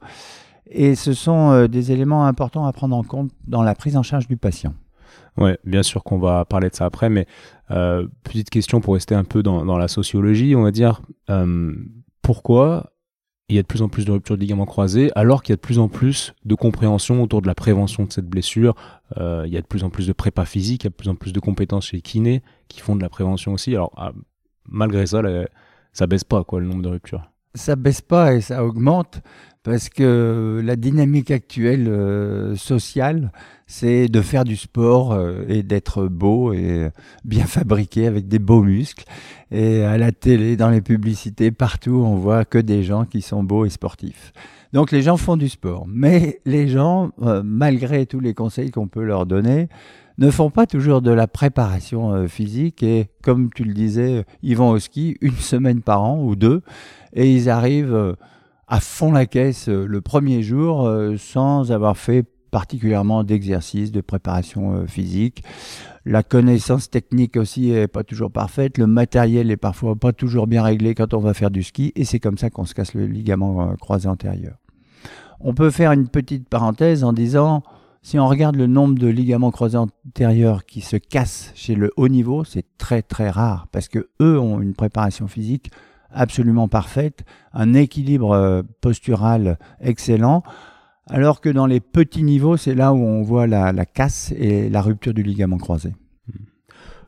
Et 0.70 0.96
ce 0.96 1.14
sont 1.14 1.66
des 1.66 1.92
éléments 1.92 2.28
importants 2.28 2.66
à 2.66 2.74
prendre 2.74 2.96
en 2.96 3.04
compte 3.04 3.32
dans 3.48 3.64
la 3.64 3.74
prise 3.74 3.98
en 3.98 4.04
charge 4.04 4.28
du 4.28 4.38
patient. 4.38 4.74
Oui, 5.40 5.52
bien 5.64 5.84
sûr 5.84 6.04
qu'on 6.04 6.20
va 6.20 6.44
parler 6.44 6.70
de 6.70 6.76
ça 6.76 6.86
après, 6.86 7.10
mais 7.10 7.26
euh, 7.72 8.08
petite 8.24 8.50
question 8.50 8.82
pour 8.82 8.96
rester 8.96 9.16
un 9.16 9.24
peu 9.24 9.42
dans, 9.42 9.78
la 9.78 9.88
sociologie, 9.88 10.54
on 10.56 10.64
va 10.64 10.72
dire, 10.72 11.02
euh, 11.30 11.74
pourquoi 12.22 12.92
il 13.48 13.56
y 13.56 13.60
a 13.60 13.62
de 13.62 13.68
plus 13.68 13.82
en 13.82 13.90
plus 13.90 14.06
de 14.06 14.12
ruptures 14.12 14.36
de 14.36 14.42
ligaments 14.42 14.66
croisés 14.66 15.12
alors 15.16 15.42
qu'il 15.42 15.54
y 15.54 15.56
a 15.56 15.56
de 15.56 15.62
plus 15.62 15.80
en 15.80 15.88
plus 15.88 16.34
de 16.46 16.54
compréhension 16.54 17.24
autour 17.24 17.42
de 17.42 17.48
la 17.48 17.56
prévention 17.56 18.04
de 18.04 18.12
cette 18.12 18.28
blessure, 18.28 18.76
euh, 19.18 19.44
il 19.48 19.54
y 19.54 19.58
a 19.58 19.62
de 19.62 19.66
plus 19.66 19.84
en 19.84 19.90
plus 19.90 20.06
de 20.06 20.14
prépa 20.14 20.46
physique, 20.46 20.84
il 20.84 20.88
y 20.88 20.88
a 20.88 20.92
de 20.92 20.96
plus 20.96 21.10
en 21.10 21.16
plus 21.16 21.34
de 21.34 21.40
compétences 21.40 21.88
chez 21.88 21.98
les 21.98 22.02
kinés 22.02 22.44
qui 22.68 22.82
font 22.82 22.96
de 22.96 23.02
la 23.02 23.10
prévention 23.10 23.54
aussi. 23.54 23.74
Alors 23.74 23.92
ah, 23.96 24.12
malgré 24.68 25.08
ça, 25.08 25.22
ça 25.94 26.06
baisse 26.06 26.26
pas 26.26 26.44
quoi 26.44 26.60
le 26.60 26.68
nombre 26.68 26.84
de 26.84 26.90
ruptures. 26.90 27.32
Ça 27.56 27.76
baisse 27.76 28.02
pas 28.02 28.34
et 28.34 28.42
ça 28.42 28.64
augmente 28.64 29.22
parce 29.64 29.90
que 29.90 30.62
la 30.64 30.76
dynamique 30.76 31.32
actuelle 31.32 31.88
euh, 31.90 32.56
sociale, 32.56 33.32
c'est 33.68 34.08
de 34.08 34.22
faire 34.22 34.46
du 34.46 34.56
sport 34.56 35.12
euh, 35.12 35.44
et 35.50 35.64
d'être 35.64 36.08
beau 36.08 36.54
et 36.54 36.90
bien 37.26 37.46
fabriqué 37.46 38.08
avec 38.08 38.28
des 38.28 38.40
beaux 38.40 38.64
muscles. 38.64 39.04
Et 39.52 39.84
à 39.84 39.98
la 39.98 40.12
télé, 40.12 40.56
dans 40.56 40.70
les 40.70 40.82
publicités, 40.82 41.52
partout, 41.52 42.04
on 42.06 42.16
voit 42.16 42.46
que 42.46 42.58
des 42.58 42.84
gens 42.84 43.04
qui 43.04 43.22
sont 43.22 43.44
beaux 43.44 43.66
et 43.66 43.70
sportifs. 43.70 44.32
Donc 44.72 44.92
les 44.92 45.02
gens 45.02 45.18
font 45.18 45.36
du 45.36 45.50
sport, 45.50 45.86
mais 45.88 46.40
les 46.46 46.68
gens, 46.68 47.12
euh, 47.22 47.42
malgré 47.44 48.06
tous 48.06 48.20
les 48.20 48.34
conseils 48.34 48.72
qu'on 48.72 48.88
peut 48.88 49.04
leur 49.04 49.26
donner, 49.26 49.68
ne 50.20 50.30
font 50.30 50.52
pas 50.52 50.68
toujours 50.68 51.02
de 51.02 51.12
la 51.12 51.28
préparation 51.28 52.28
physique 52.28 52.84
et 52.84 53.08
comme 53.24 53.50
tu 53.54 53.64
le 53.64 53.74
disais, 53.74 54.26
ils 54.44 54.58
vont 54.58 54.70
au 54.70 54.80
ski 54.80 55.18
une 55.22 55.38
semaine 55.38 55.82
par 55.82 56.04
an 56.04 56.22
ou 56.22 56.36
deux 56.36 56.62
et 57.14 57.34
ils 57.34 57.50
arrivent 57.50 58.16
à 58.70 58.80
fond 58.80 59.12
la 59.12 59.26
caisse 59.26 59.68
euh, 59.68 59.86
le 59.86 60.00
premier 60.00 60.42
jour 60.42 60.88
euh, 60.88 61.18
sans 61.18 61.72
avoir 61.72 61.98
fait 61.98 62.24
particulièrement 62.52 63.24
d'exercice, 63.24 63.92
de 63.92 64.02
préparation 64.02 64.88
physique. 64.88 65.44
La 66.06 66.24
connaissance 66.24 66.90
technique 66.90 67.38
aussi 67.38 67.70
est 67.70 67.88
pas 67.88 68.04
toujours 68.04 68.32
parfaite. 68.32 68.80
Le 68.80 68.88
matériel 68.88 69.52
est 69.52 69.58
parfois 69.58 69.96
pas 69.96 70.14
toujours 70.14 70.48
bien 70.48 70.64
réglé 70.64 70.96
quand 70.96 71.14
on 71.14 71.20
va 71.20 71.36
faire 71.36 71.52
du 71.52 71.62
ski. 71.62 71.92
Et 71.96 72.06
c'est 72.06 72.20
comme 72.20 72.40
ça 72.40 72.50
qu'on 72.50 72.66
se 72.66 72.74
casse 72.74 72.96
le 72.96 73.06
ligament 73.06 73.76
croisé 73.80 74.08
antérieur. 74.08 74.56
On 75.40 75.54
peut 75.54 75.70
faire 75.70 75.92
une 75.92 76.08
petite 76.08 76.50
parenthèse 76.50 77.04
en 77.04 77.14
disant 77.14 77.62
si 78.02 78.18
on 78.18 78.28
regarde 78.28 78.56
le 78.56 78.68
nombre 78.68 78.98
de 78.98 79.08
ligaments 79.08 79.52
croisés 79.52 79.78
antérieurs 79.78 80.66
qui 80.66 80.82
se 80.82 80.96
cassent 80.96 81.52
chez 81.54 81.76
le 81.76 81.92
haut 81.98 82.08
niveau, 82.08 82.44
c'est 82.44 82.66
très 82.78 83.02
très 83.02 83.30
rare 83.30 83.68
parce 83.72 83.90
que 83.90 84.10
eux 84.22 84.40
ont 84.40 84.62
une 84.62 84.74
préparation 84.74 85.28
physique 85.28 85.70
absolument 86.12 86.68
parfaite, 86.68 87.24
un 87.54 87.74
équilibre 87.74 88.32
euh, 88.32 88.62
postural 88.82 89.58
excellent, 89.82 90.44
alors 91.10 91.42
que 91.42 91.50
dans 91.50 91.66
les 91.66 91.80
petits 91.80 92.24
niveaux, 92.24 92.58
c'est 92.58 92.76
là 92.76 92.94
où 92.94 92.98
on 92.98 93.22
voit 93.24 93.48
la, 93.48 93.74
casse 93.86 94.32
et 94.38 94.70
la 94.70 94.82
rupture 94.82 95.14
du 95.14 95.24
ligament 95.24 95.58
croisé. 95.58 95.94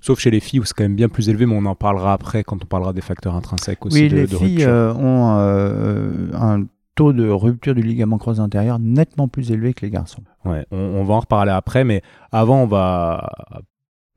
Sauf 0.04 0.20
chez 0.20 0.32
les 0.32 0.40
filles 0.40 0.60
où 0.60 0.66
c'est 0.66 0.74
quand 0.74 0.84
même 0.84 0.96
bien 0.96 1.10
plus 1.10 1.30
élevé, 1.30 1.46
mais 1.46 1.56
on 1.56 1.66
en 1.66 1.76
parlera 1.76 2.14
après 2.14 2.44
quand 2.44 2.64
on 2.64 2.66
parlera 2.66 2.92
des 2.92 3.02
facteurs 3.02 3.36
intrinsèques 3.36 3.86
aussi. 3.86 4.02
Oui, 4.02 4.10
les 4.10 4.26
filles 4.26 4.64
euh, 4.64 4.92
ont 4.96 5.38
euh, 5.38 6.32
un 6.34 6.66
taux 6.96 7.14
de 7.14 7.30
rupture 7.30 7.76
du 7.76 7.84
ligament 7.84 8.18
croisé 8.18 8.42
antérieur 8.42 8.80
nettement 8.80 9.28
plus 9.28 9.52
élevé 9.52 9.76
que 9.76 9.86
les 9.86 9.92
garçons. 9.92 10.24
Ouais, 10.44 10.66
on, 10.72 11.04
va 11.04 11.14
en 11.14 11.20
reparler 11.20 11.52
après, 11.52 11.84
mais 11.84 12.02
avant, 12.32 12.64
on 12.64 12.68
va 12.68 13.30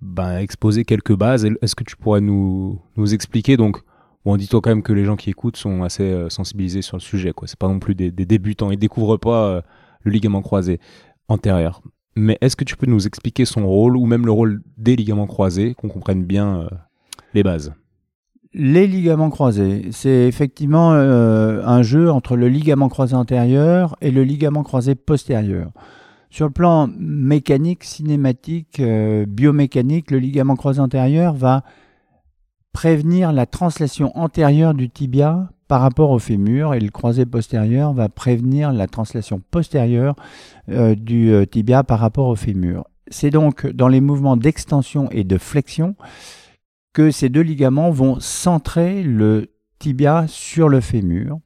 ben, 0.01 0.39
exposer 0.39 0.87
quelques 0.87 1.15
bases. 1.15 1.45
Est-ce 1.45 1.75
que 1.75 1.85
tu 1.85 1.97
pourrais 1.97 2.23
nous, 2.23 2.81
nous 2.97 3.13
expliquer 3.13 3.59
donc 3.59 3.83
Bon, 4.25 4.39
dis-toi 4.39 4.63
quand 4.63 4.71
même 4.71 4.83
que 4.83 4.95
les 4.95 5.05
gens 5.05 5.17
qui 5.17 5.29
écoutent 5.29 5.59
sont 5.59 5.83
assez 5.83 6.03
euh, 6.03 6.31
sensibilisés 6.31 6.81
sur 6.81 6.97
le 6.97 7.03
sujet. 7.03 7.33
Quoi. 7.33 7.47
C'est 7.47 7.59
pas 7.59 7.69
non 7.69 7.79
plus 7.79 7.95
des, 7.95 8.11
débutants. 8.11 8.71
Ils 8.71 8.79
découvrent 8.79 9.19
pas 9.19 9.49
euh, 9.49 9.61
le 10.03 10.13
ligament 10.13 10.41
croisé 10.41 10.81
antérieur. 11.29 11.83
Mais 12.17 12.39
est-ce 12.41 12.57
que 12.57 12.65
tu 12.65 12.77
peux 12.77 12.87
nous 12.87 13.07
expliquer 13.07 13.45
son 13.45 13.67
rôle 13.67 13.97
ou 13.97 14.07
même 14.07 14.25
le 14.25 14.33
rôle 14.33 14.63
des 14.79 14.97
ligaments 14.97 15.27
croisés, 15.27 15.75
qu'on 15.75 15.89
comprenne 15.89 16.25
bien 16.25 16.61
euh, 16.61 16.69
les 17.35 17.43
bases? 17.43 17.75
Les 18.55 18.87
ligaments 18.87 19.31
croisés, 19.31 19.89
c'est 19.91 20.29
effectivement 20.29 20.93
un 20.93 21.83
jeu 21.83 22.09
entre 22.09 22.37
le 22.37 22.49
ligament 22.49 22.89
croisé 22.89 23.17
antérieur 23.17 23.97
et 24.01 24.13
le 24.13 24.23
ligament 24.23 24.63
croisé 24.63 24.95
postérieur. 24.95 25.73
Sur 26.31 26.47
le 26.47 26.53
plan 26.53 26.89
mécanique, 26.97 27.83
cinématique, 27.83 28.81
biomécanique, 29.27 30.13
le 30.13 30.19
ligament 30.19 30.55
croisé 30.55 30.79
antérieur 30.79 31.35
va 31.35 31.65
prévenir 32.75 33.33
la 33.33 33.47
translation 33.47 34.15
antérieure 34.19 34.75
du 34.75 34.91
tibia 34.91 35.49
par 35.69 35.81
rapport 35.81 36.11
au 36.11 36.19
fémur 36.19 36.75
et 36.75 36.81
le 36.81 36.91
croisé 36.91 37.25
postérieur 37.25 37.95
va 37.95 38.11
prévenir 38.11 38.73
la 38.73 38.87
translation 38.87 39.41
postérieure 39.51 40.17
euh, 40.69 40.95
du 40.95 41.33
tibia 41.51 41.83
par 41.85 42.01
rapport 42.01 42.29
au 42.29 42.37
fémur. 42.37 42.85
C'est 43.09 43.31
donc 43.31 43.67
dans 43.67 43.89
les 43.89 44.03
mouvements 44.03 44.37
d'extension 44.37 45.09
et 45.11 45.25
de 45.25 45.39
flexion 45.39 45.95
que 46.93 47.11
ces 47.11 47.29
deux 47.29 47.41
ligaments 47.41 47.91
vont 47.91 48.21
centrer 48.21 49.03
le 49.03 49.55
tibia 49.79 50.27
sur 50.29 50.69
le 50.69 50.81
fémur 50.81 51.39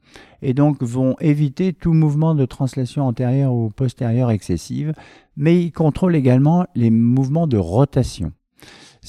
et 0.42 0.54
donc 0.54 0.82
vont 0.82 1.14
éviter 1.20 1.72
tout 1.72 1.92
mouvement 1.92 2.34
de 2.34 2.46
translation 2.46 3.06
antérieure 3.06 3.52
ou 3.52 3.70
postérieure 3.70 4.30
excessive, 4.30 4.94
mais 5.36 5.60
ils 5.60 5.72
contrôlent 5.72 6.16
également 6.16 6.66
les 6.74 6.90
mouvements 6.90 7.46
de 7.46 7.58
rotation. 7.58 8.32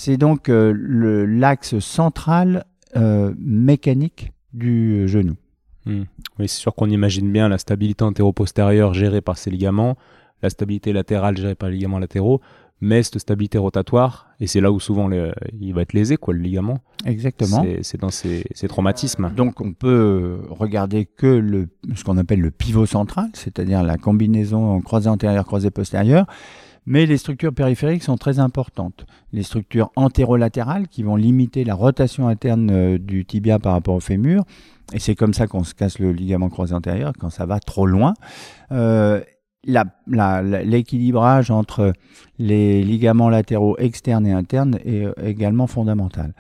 C'est 0.01 0.15
donc 0.15 0.47
euh, 0.47 1.25
l'axe 1.27 1.77
central 1.79 2.63
euh, 2.95 3.33
mécanique 3.37 4.31
du 4.53 5.09
genou. 5.09 5.35
Hmm. 5.85 6.03
Oui, 6.39 6.47
c'est 6.47 6.61
sûr 6.61 6.73
qu'on 6.73 6.89
imagine 6.89 7.29
bien 7.29 7.49
la 7.49 7.57
stabilité 7.57 8.05
antéro-postérieure 8.05 8.93
gérée 8.93 9.19
par 9.19 9.37
ces 9.37 9.49
ligaments, 9.49 9.97
la 10.41 10.49
stabilité 10.49 10.93
latérale 10.93 11.35
gérée 11.35 11.53
par 11.53 11.67
les 11.67 11.75
ligaments 11.75 11.99
latéraux, 11.99 12.39
mais 12.79 13.03
cette 13.03 13.19
stabilité 13.19 13.57
rotatoire, 13.57 14.29
et 14.39 14.47
c'est 14.47 14.61
là 14.61 14.71
où 14.71 14.79
souvent 14.79 15.09
il 15.11 15.73
va 15.73 15.81
être 15.81 15.91
lésé, 15.91 16.15
quoi, 16.15 16.33
le 16.33 16.39
ligament. 16.39 16.79
Exactement. 17.05 17.65
C'est 17.81 17.99
dans 17.99 18.09
ces, 18.09 18.45
traumatismes. 18.69 19.33
Donc 19.35 19.59
on 19.59 19.73
peut 19.73 20.39
regarder 20.49 21.07
que 21.07 21.27
le, 21.27 21.67
ce 21.93 22.05
qu'on 22.05 22.17
appelle 22.17 22.39
le 22.39 22.51
pivot 22.51 22.85
central, 22.85 23.31
c'est-à-dire 23.33 23.83
la 23.83 23.97
combinaison 23.97 24.79
croisée 24.79 25.09
antérieure, 25.09 25.45
croisée 25.45 25.71
postérieure. 25.71 26.25
Mais 26.89 27.05
les 27.05 27.17
structures 27.17 27.53
périphériques 27.53 28.01
sont 28.01 28.17
très 28.17 28.39
importantes. 28.39 29.05
Les 29.31 29.43
structures 29.43 29.91
antérolatérales 29.96 30.88
qui 30.88 31.03
vont 31.03 31.15
limiter 31.15 31.63
la 31.63 31.75
rotation 31.75 32.27
interne 32.27 32.72
euh, 32.72 32.98
du 32.98 33.25
tibia 33.25 33.60
par 33.60 33.74
rapport 33.74 33.93
au 33.93 34.00
fémur. 34.00 34.43
Et 34.91 34.98
c'est 34.98 35.13
comme 35.13 35.36
ça 35.36 35.46
qu'on 35.46 35.63
se 35.63 35.75
casse 35.75 36.00
le 36.00 36.12
ligament 36.12 36.50
croisé 36.50 36.74
antérieur 36.74 37.13
quand 37.19 37.29
ça 37.29 37.46
va 37.46 37.60
trop 37.60 37.86
loin. 37.86 38.15
Euh, 38.72 39.22
l'équilibrage 40.08 41.51
entre 41.51 41.93
les 42.39 42.81
ligaments 42.81 43.29
latéraux 43.29 43.77
externes 43.77 44.25
et 44.25 44.31
internes 44.31 44.79
est 44.84 45.05
euh, 45.05 45.13
également 45.24 45.67
fondamental. 45.67 46.34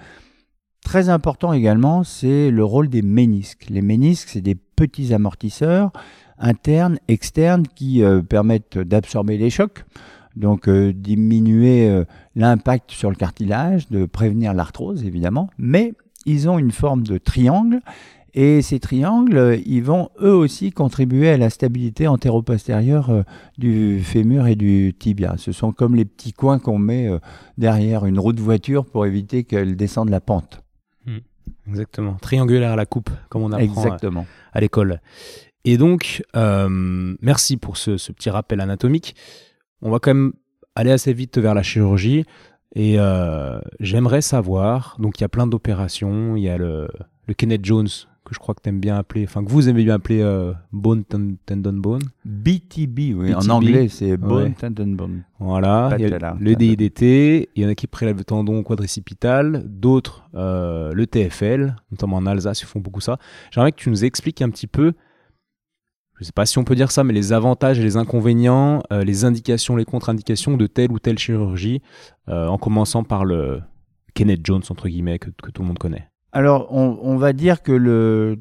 Très 0.83 1.09
important 1.09 1.53
également, 1.53 2.03
c'est 2.03 2.49
le 2.49 2.63
rôle 2.63 2.89
des 2.89 3.03
ménisques. 3.03 3.67
Les 3.69 3.83
ménisques, 3.83 4.29
c'est 4.29 4.41
des 4.41 4.55
petits 4.55 5.13
amortisseurs 5.13 5.91
internes, 6.39 6.97
externes, 7.07 7.67
qui 7.67 8.01
permettent 8.29 8.77
d'absorber 8.77 9.37
les 9.37 9.49
chocs, 9.49 9.83
donc 10.39 10.67
euh, 10.67 10.91
diminuer 10.93 12.03
l'impact 12.35 12.91
sur 12.91 13.09
le 13.11 13.15
cartilage, 13.15 13.89
de 13.89 14.05
prévenir 14.05 14.53
l'arthrose 14.53 15.03
évidemment, 15.03 15.49
mais 15.59 15.93
ils 16.25 16.49
ont 16.49 16.57
une 16.57 16.71
forme 16.71 17.03
de 17.03 17.17
triangle 17.17 17.81
et 18.33 18.61
ces 18.61 18.79
triangles, 18.79 19.59
ils 19.65 19.83
vont 19.83 20.09
eux 20.21 20.33
aussi 20.33 20.71
contribuer 20.71 21.29
à 21.29 21.37
la 21.37 21.49
stabilité 21.49 22.07
antéro-postérieure 22.07 23.09
euh, 23.09 23.23
du 23.57 24.01
fémur 24.03 24.47
et 24.47 24.55
du 24.55 24.93
tibia. 24.97 25.35
Ce 25.37 25.51
sont 25.51 25.71
comme 25.71 25.95
les 25.95 26.05
petits 26.05 26.33
coins 26.33 26.59
qu'on 26.59 26.77
met 26.77 27.07
euh, 27.07 27.19
derrière 27.57 28.05
une 28.05 28.19
roue 28.19 28.33
de 28.33 28.41
voiture 28.41 28.85
pour 28.85 29.05
éviter 29.05 29.43
qu'elle 29.43 29.75
descende 29.75 30.09
la 30.09 30.21
pente. 30.21 30.61
Hmm. 31.05 31.17
exactement. 31.67 32.17
Triangulaire 32.21 32.71
à 32.71 32.75
la 32.75 32.85
coupe, 32.85 33.09
comme 33.29 33.41
on 33.43 33.51
apprend 33.51 33.63
Exactement. 33.63 34.25
à, 34.53 34.59
l'école. 34.59 35.01
Et 35.65 35.77
donc, 35.77 36.23
euh, 36.35 37.15
merci 37.21 37.57
pour 37.57 37.77
ce, 37.77 37.97
ce, 37.97 38.11
petit 38.11 38.29
rappel 38.29 38.61
anatomique. 38.61 39.15
On 39.81 39.89
va 39.89 39.99
quand 39.99 40.13
même 40.13 40.33
aller 40.75 40.91
assez 40.91 41.13
vite 41.13 41.37
vers 41.37 41.53
la 41.53 41.63
chirurgie. 41.63 42.25
Et 42.75 42.97
j'aimerais 43.79 44.21
savoir, 44.21 44.95
donc 44.99 45.19
il 45.19 45.21
y 45.21 45.25
a 45.25 45.29
plein 45.29 45.47
d'opérations, 45.47 46.35
il 46.35 46.43
y 46.43 46.49
a 46.49 46.57
le, 46.57 46.87
le 47.27 47.33
Kenneth 47.33 47.65
Jones 47.65 47.87
que 48.29 48.35
je 48.35 48.39
crois 48.39 48.53
que 48.53 48.61
tu 48.61 48.69
aimes 48.69 48.79
bien 48.79 48.97
appeler, 48.97 49.23
enfin 49.23 49.43
que 49.43 49.49
vous 49.49 49.69
aimez 49.69 49.83
bien 49.83 49.95
appeler 49.95 50.21
euh, 50.21 50.53
bone 50.71 51.03
tendon 51.03 51.73
bone. 51.73 52.03
BTB, 52.25 53.15
oui, 53.15 53.33
en 53.33 53.49
anglais 53.49 53.87
c'est 53.87 54.17
bone 54.17 54.53
tendon 54.53 54.87
bone. 54.87 55.23
Voilà, 55.39 55.95
il 55.97 56.07
y 56.07 56.13
a 56.13 56.35
le 56.39 56.55
DIDT, 56.55 57.49
il 57.55 57.63
y 57.63 57.65
en 57.65 57.69
a 57.69 57.75
qui 57.75 57.87
prélèvent 57.87 58.17
le 58.17 58.23
tendon 58.23 58.61
quadricipital, 58.63 59.63
d'autres 59.65 60.29
euh, 60.35 60.91
le 60.93 61.07
TFL, 61.07 61.75
notamment 61.91 62.17
en 62.17 62.25
Alsace, 62.25 62.61
ils 62.61 62.65
font 62.65 62.79
beaucoup 62.79 63.01
ça. 63.01 63.17
J'aimerais 63.51 63.71
que 63.71 63.77
tu 63.77 63.89
nous 63.89 64.05
expliques 64.05 64.41
un 64.41 64.49
petit 64.49 64.67
peu, 64.67 64.93
je 66.19 66.23
ne 66.23 66.25
sais 66.25 66.31
pas 66.33 66.45
si 66.45 66.57
on 66.57 66.63
peut 66.63 66.75
dire 66.75 66.91
ça, 66.91 67.03
mais 67.03 67.13
les 67.13 67.33
avantages 67.33 67.79
et 67.79 67.83
les 67.83 67.97
inconvénients, 67.97 68.83
euh, 68.91 69.03
les 69.03 69.25
indications, 69.25 69.75
les 69.75 69.85
contre-indications 69.85 70.57
de 70.57 70.67
telle 70.67 70.91
ou 70.91 70.99
telle 70.99 71.17
chirurgie, 71.17 71.81
en 72.27 72.59
commençant 72.59 73.03
par 73.03 73.25
le 73.25 73.59
Kenneth 74.13 74.41
Jones, 74.45 74.61
entre 74.69 74.87
guillemets, 74.87 75.17
que 75.17 75.31
tout 75.31 75.61
le 75.63 75.67
monde 75.67 75.79
connaît. 75.79 76.09
Alors, 76.31 76.67
on, 76.71 77.17
va 77.17 77.33
dire 77.33 77.63
que 77.63 77.71
le, 77.71 78.37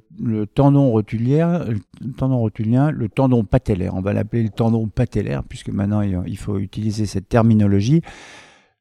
tendon 0.54 0.90
rotulien, 0.90 1.64
le 1.64 2.12
tendon 2.12 2.38
rotulien, 2.38 2.90
le 2.90 3.08
tendon 3.08 3.44
patellaire, 3.44 3.94
on 3.94 4.02
va 4.02 4.12
l'appeler 4.12 4.42
le 4.42 4.50
tendon 4.50 4.88
patellaire, 4.88 5.42
puisque 5.42 5.70
maintenant 5.70 6.02
il, 6.02 6.36
faut 6.36 6.58
utiliser 6.58 7.06
cette 7.06 7.30
terminologie, 7.30 8.02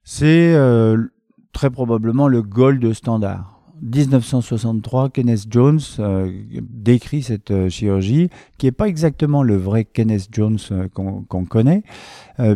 c'est 0.04 0.54
euh, 0.54 1.06
très 1.54 1.70
probablement 1.70 2.28
le 2.28 2.42
gold 2.42 2.92
standard. 2.94 3.57
1963, 3.82 5.10
Kenneth 5.10 5.46
Jones 5.50 5.80
euh, 6.00 6.32
décrit 6.62 7.24
cette 7.24 7.52
euh, 7.52 7.70
chirurgie, 7.70 8.30
qui 8.58 8.66
n'est 8.66 8.72
pas 8.72 8.88
exactement 8.88 9.44
le 9.44 9.56
vrai 9.56 9.86
Kenneth 9.86 10.30
Jones 10.32 10.58
euh, 10.72 10.88
qu'on 10.90 11.46
connaît, 11.46 11.84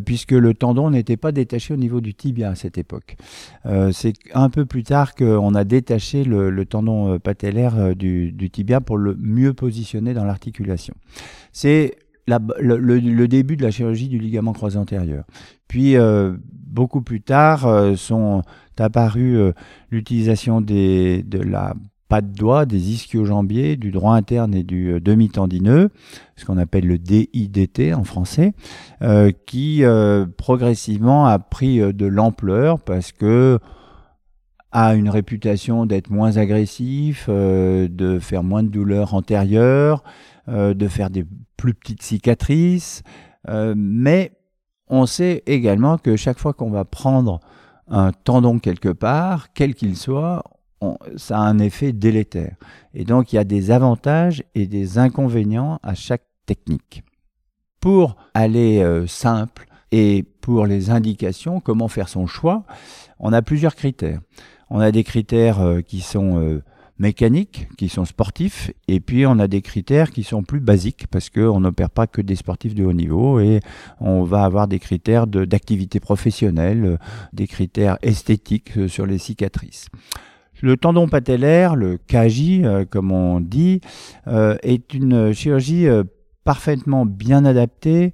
puisque 0.05 0.31
le 0.31 0.53
tendon 0.53 0.91
n'était 0.91 1.17
pas 1.17 1.31
détaché 1.31 1.73
au 1.73 1.77
niveau 1.77 2.01
du 2.01 2.13
tibia 2.13 2.51
à 2.51 2.55
cette 2.55 2.77
époque. 2.77 3.17
C'est 3.91 4.13
un 4.31 4.49
peu 4.51 4.65
plus 4.65 4.83
tard 4.83 5.15
qu'on 5.15 5.55
a 5.55 5.63
détaché 5.63 6.23
le, 6.23 6.65
tendon 6.65 7.17
patellaire 7.17 7.95
du, 7.95 8.49
tibia 8.51 8.79
pour 8.79 8.97
le 8.97 9.15
mieux 9.15 9.53
positionner 9.55 10.13
dans 10.13 10.23
l'articulation. 10.23 10.93
Le, 12.27 13.25
début 13.27 13.57
de 13.57 13.63
la 13.63 13.71
chirurgie 13.71 14.07
du 14.07 14.19
ligament 14.19 14.53
croisé 14.53 14.77
antérieur. 14.77 15.25
Puis, 15.67 15.95
beaucoup 16.67 17.01
plus 17.01 17.21
tard, 17.21 17.95
sont 17.97 18.43
apparu 18.81 19.37
euh, 19.37 19.53
l'utilisation 19.91 20.59
de 20.61 21.37
la 21.37 21.73
patte 22.09 22.33
doigt, 22.33 22.65
des 22.65 22.91
ischio-jambiers, 22.91 23.77
du 23.77 23.91
droit 23.91 24.15
interne 24.15 24.53
et 24.53 24.63
du 24.63 24.91
euh, 24.91 24.99
demi-tendineux, 24.99 25.89
ce 26.35 26.45
qu'on 26.45 26.57
appelle 26.57 26.85
le 26.85 26.97
DIDT 26.97 27.93
en 27.93 28.03
français, 28.03 28.53
euh, 29.01 29.31
qui 29.45 29.83
progressivement 30.37 31.25
a 31.25 31.39
pris 31.39 31.79
de 31.79 32.05
l'ampleur 32.05 32.79
parce 32.79 33.11
que 33.11 33.59
a 34.73 34.95
une 34.95 35.09
réputation 35.09 35.85
d'être 35.85 36.09
moins 36.09 36.37
agressif, 36.37 37.27
de 37.29 38.19
faire 38.21 38.41
moins 38.41 38.63
de 38.63 38.69
douleurs 38.69 39.13
antérieures, 39.13 40.01
de 40.47 40.87
faire 40.87 41.09
des 41.09 41.25
plus 41.57 41.73
petites 41.73 42.01
cicatrices, 42.01 43.03
mais 43.47 44.31
on 44.87 45.05
sait 45.05 45.43
également 45.45 45.97
que 45.97 46.15
chaque 46.15 46.39
fois 46.39 46.53
qu'on 46.53 46.71
va 46.71 46.85
prendre 46.85 47.39
un 47.87 48.11
tendon 48.11 48.59
quelque 48.59 48.89
part, 48.89 49.53
quel 49.53 49.75
qu'il 49.75 49.95
soit, 49.97 50.43
ça 51.17 51.37
a 51.37 51.41
un 51.41 51.59
effet 51.59 51.93
délétère. 51.93 52.55
Et 52.93 53.03
donc 53.03 53.31
il 53.31 53.35
y 53.35 53.39
a 53.39 53.43
des 53.43 53.71
avantages 53.71 54.43
et 54.55 54.67
des 54.67 54.97
inconvénients 54.97 55.79
à 55.83 55.93
chaque 55.93 56.25
technique. 56.45 57.03
Pour 57.79 58.15
aller 58.33 58.81
euh, 58.81 59.07
simple 59.07 59.67
et 59.91 60.23
pour 60.41 60.65
les 60.65 60.89
indications, 60.89 61.59
comment 61.59 61.87
faire 61.87 62.09
son 62.09 62.27
choix, 62.27 62.63
on 63.19 63.33
a 63.33 63.41
plusieurs 63.41 63.75
critères. 63.75 64.19
On 64.69 64.79
a 64.79 64.91
des 64.91 65.03
critères 65.03 65.59
euh, 65.61 65.81
qui 65.81 66.01
sont 66.01 66.39
euh, 66.39 66.63
mécaniques, 67.01 67.67
qui 67.77 67.89
sont 67.89 68.05
sportifs, 68.05 68.71
et 68.87 68.99
puis 68.99 69.25
on 69.25 69.39
a 69.39 69.47
des 69.47 69.61
critères 69.61 70.11
qui 70.11 70.23
sont 70.23 70.43
plus 70.43 70.59
basiques 70.59 71.07
parce 71.07 71.29
qu'on 71.29 71.59
n'opère 71.59 71.89
pas 71.89 72.07
que 72.07 72.21
des 72.21 72.35
sportifs 72.35 72.75
de 72.75 72.85
haut 72.85 72.93
niveau 72.93 73.39
et 73.39 73.59
on 73.99 74.23
va 74.23 74.43
avoir 74.43 74.67
des 74.67 74.79
critères 74.79 75.27
d'activité 75.27 75.99
professionnelle, 75.99 76.99
des 77.33 77.47
critères 77.47 77.97
esthétiques 78.03 78.87
sur 78.87 79.05
les 79.05 79.17
cicatrices. 79.17 79.87
Le 80.61 80.77
tendon 80.77 81.07
patellaire, 81.07 81.75
le 81.75 81.97
KJ, 81.97 82.61
euh, 82.63 82.85
comme 82.85 83.11
on 83.11 83.39
dit, 83.39 83.81
euh, 84.27 84.55
est 84.61 84.93
une 84.93 85.33
chirurgie 85.33 85.87
euh, 85.87 86.03
parfaitement 86.43 87.05
bien 87.07 87.45
adaptée 87.45 88.13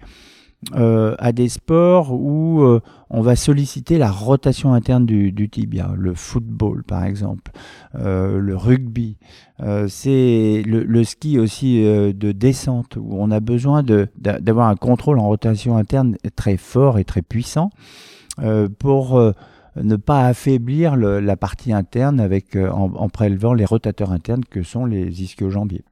à 0.73 1.31
des 1.31 1.49
sports 1.49 2.13
où 2.13 2.63
on 3.09 3.21
va 3.21 3.35
solliciter 3.35 3.97
la 3.97 4.11
rotation 4.11 4.73
interne 4.73 5.05
du, 5.05 5.49
tibia, 5.49 5.91
le 5.95 6.13
football 6.13 6.83
par 6.83 7.03
exemple, 7.03 7.51
le 7.93 8.55
rugby, 8.55 9.17
c'est 9.87 10.63
le, 10.65 11.03
ski 11.03 11.37
aussi 11.39 11.83
de 11.83 12.31
descente 12.31 12.97
où 12.97 13.17
on 13.19 13.29
a 13.29 13.39
besoin 13.39 13.83
d'avoir 13.83 14.67
un 14.67 14.75
contrôle 14.75 15.19
en 15.19 15.27
rotation 15.27 15.77
interne 15.77 16.17
très 16.35 16.57
fort 16.57 16.97
et 16.97 17.05
très 17.05 17.21
puissant 17.21 17.69
pour 18.79 19.33
ne 19.83 19.95
pas 19.95 20.27
affaiblir 20.27 20.95
la 20.95 21.37
partie 21.37 21.73
interne 21.73 22.19
avec, 22.19 22.55
euh, 22.55 22.69
en, 22.69 23.09
prélevant 23.09 23.53
les 23.53 23.65
rotateurs 23.65 24.11
internes 24.11 24.45
que 24.45 24.63
sont 24.63 24.85
les 24.85 25.21
ischio-jambiers. 25.21 25.83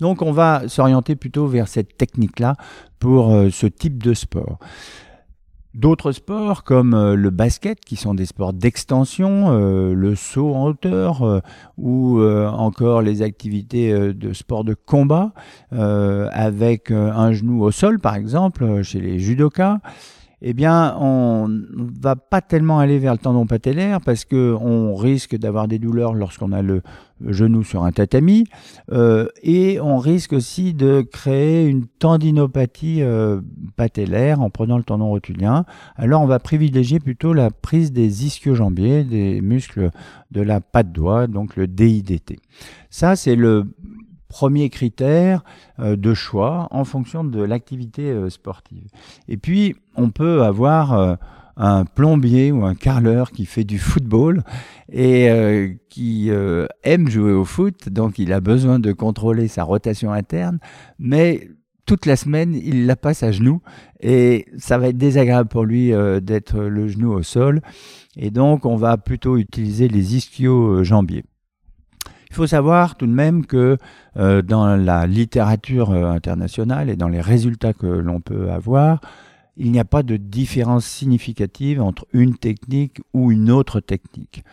Donc 0.00 0.22
on 0.22 0.32
va 0.32 0.68
s'orienter 0.68 1.16
plutôt 1.16 1.46
vers 1.46 1.68
cette 1.68 1.96
technique-là 1.96 2.56
pour 2.98 3.32
euh, 3.32 3.50
ce 3.50 3.66
type 3.66 4.02
de 4.02 4.14
sport. 4.14 4.58
D'autres 5.74 6.12
sports 6.12 6.64
comme 6.64 6.94
euh, 6.94 7.14
le 7.14 7.30
basket, 7.30 7.80
qui 7.80 7.96
sont 7.96 8.14
des 8.14 8.26
sports 8.26 8.52
d'extension, 8.52 9.50
le 9.50 10.14
saut 10.14 10.54
en 10.54 10.64
hauteur, 10.64 11.42
ou 11.76 12.20
encore 12.22 13.02
les 13.02 13.22
activités 13.22 13.92
de 13.92 14.32
sport 14.32 14.64
de 14.64 14.74
combat, 14.74 15.32
avec 15.70 16.90
un 16.90 17.32
genou 17.32 17.62
au 17.62 17.70
sol 17.70 18.00
par 18.00 18.16
exemple, 18.16 18.82
chez 18.82 19.00
les 19.00 19.18
judokas 19.18 19.78
eh 20.40 20.52
bien, 20.52 20.96
on 21.00 21.48
ne 21.48 22.00
va 22.00 22.14
pas 22.14 22.40
tellement 22.40 22.78
aller 22.78 22.98
vers 22.98 23.12
le 23.12 23.18
tendon 23.18 23.46
patellaire 23.46 24.00
parce 24.00 24.24
qu'on 24.24 24.94
risque 24.94 25.36
d'avoir 25.36 25.66
des 25.66 25.78
douleurs 25.78 26.14
lorsqu'on 26.14 26.52
a 26.52 26.62
le 26.62 26.82
genou 27.26 27.64
sur 27.64 27.82
un 27.82 27.90
tatami 27.90 28.44
euh, 28.92 29.26
et 29.42 29.80
on 29.80 29.98
risque 29.98 30.32
aussi 30.32 30.74
de 30.74 31.00
créer 31.00 31.66
une 31.66 31.86
tendinopathie 31.86 33.02
euh, 33.02 33.40
patellaire 33.76 34.40
en 34.40 34.50
prenant 34.50 34.78
le 34.78 34.84
tendon 34.84 35.08
rotulien. 35.08 35.64
Alors, 35.96 36.22
on 36.22 36.26
va 36.26 36.38
privilégier 36.38 37.00
plutôt 37.00 37.32
la 37.32 37.50
prise 37.50 37.92
des 37.92 38.24
ischio-jambiers, 38.24 39.02
des 39.02 39.40
muscles 39.40 39.90
de 40.30 40.40
la 40.40 40.60
patte 40.60 40.92
doigt, 40.92 41.26
donc 41.26 41.56
le 41.56 41.66
DIDT. 41.66 42.38
Ça, 42.90 43.16
c'est 43.16 43.36
le 43.36 43.64
premier 44.28 44.70
critère 44.70 45.42
euh, 45.80 45.96
de 45.96 46.14
choix 46.14 46.68
en 46.70 46.84
fonction 46.84 47.24
de 47.24 47.42
l'activité 47.42 48.10
euh, 48.10 48.30
sportive. 48.30 48.84
Et 49.26 49.36
puis, 49.36 49.74
on 49.96 50.10
peut 50.10 50.42
avoir 50.42 50.92
euh, 50.92 51.14
un 51.56 51.84
plombier 51.84 52.52
ou 52.52 52.64
un 52.64 52.74
carleur 52.74 53.32
qui 53.32 53.46
fait 53.46 53.64
du 53.64 53.78
football 53.78 54.44
et 54.92 55.76
qui 55.90 56.30
aime 56.84 57.08
jouer 57.08 57.32
au 57.32 57.44
foot, 57.44 57.88
donc 57.88 58.20
il 58.20 58.32
a 58.32 58.40
besoin 58.40 58.78
de 58.78 58.92
contrôler 58.92 59.48
sa 59.48 59.64
rotation 59.64 60.12
interne, 60.12 60.60
mais 61.00 61.48
toute 61.84 62.06
la 62.06 62.14
semaine, 62.14 62.54
il 62.54 62.86
la 62.86 62.94
passe 62.94 63.24
à 63.24 63.32
genoux 63.32 63.60
et 63.98 64.46
ça 64.56 64.78
va 64.78 64.90
être 64.90 64.96
désagréable 64.96 65.48
pour 65.48 65.64
lui 65.64 65.92
d'être 66.22 66.60
le 66.60 66.86
genou 66.86 67.12
au 67.12 67.24
sol. 67.24 67.60
Et 68.16 68.30
donc, 68.30 68.64
on 68.64 68.76
va 68.76 68.96
plutôt 68.96 69.36
utiliser 69.36 69.88
les 69.88 70.14
ischio-jambiers. 70.14 71.24
Il 72.30 72.36
faut 72.36 72.46
savoir 72.46 72.96
tout 72.96 73.06
de 73.06 73.12
même 73.12 73.46
que 73.46 73.78
euh, 74.16 74.42
dans 74.42 74.76
la 74.76 75.06
littérature 75.06 75.90
euh, 75.90 76.10
internationale 76.10 76.90
et 76.90 76.96
dans 76.96 77.08
les 77.08 77.20
résultats 77.20 77.72
que 77.72 77.86
l'on 77.86 78.20
peut 78.20 78.50
avoir, 78.50 79.00
il 79.56 79.72
n'y 79.72 79.80
a 79.80 79.84
pas 79.84 80.02
de 80.02 80.16
différence 80.16 80.86
significative 80.86 81.80
entre 81.80 82.06
une 82.12 82.36
technique 82.36 83.00
ou 83.12 83.32
une 83.32 83.50
autre 83.50 83.80
technique. 83.80 84.44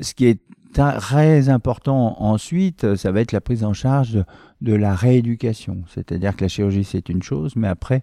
Ce 0.00 0.14
qui 0.14 0.26
est 0.26 0.40
très 0.72 1.48
important 1.48 2.22
ensuite, 2.22 2.94
ça 2.96 3.12
va 3.12 3.20
être 3.20 3.32
la 3.32 3.40
prise 3.40 3.64
en 3.64 3.72
charge 3.72 4.24
de 4.60 4.74
la 4.74 4.94
rééducation. 4.94 5.82
C'est-à-dire 5.88 6.36
que 6.36 6.44
la 6.44 6.48
chirurgie, 6.48 6.84
c'est 6.84 7.08
une 7.08 7.22
chose, 7.22 7.56
mais 7.56 7.68
après, 7.68 8.00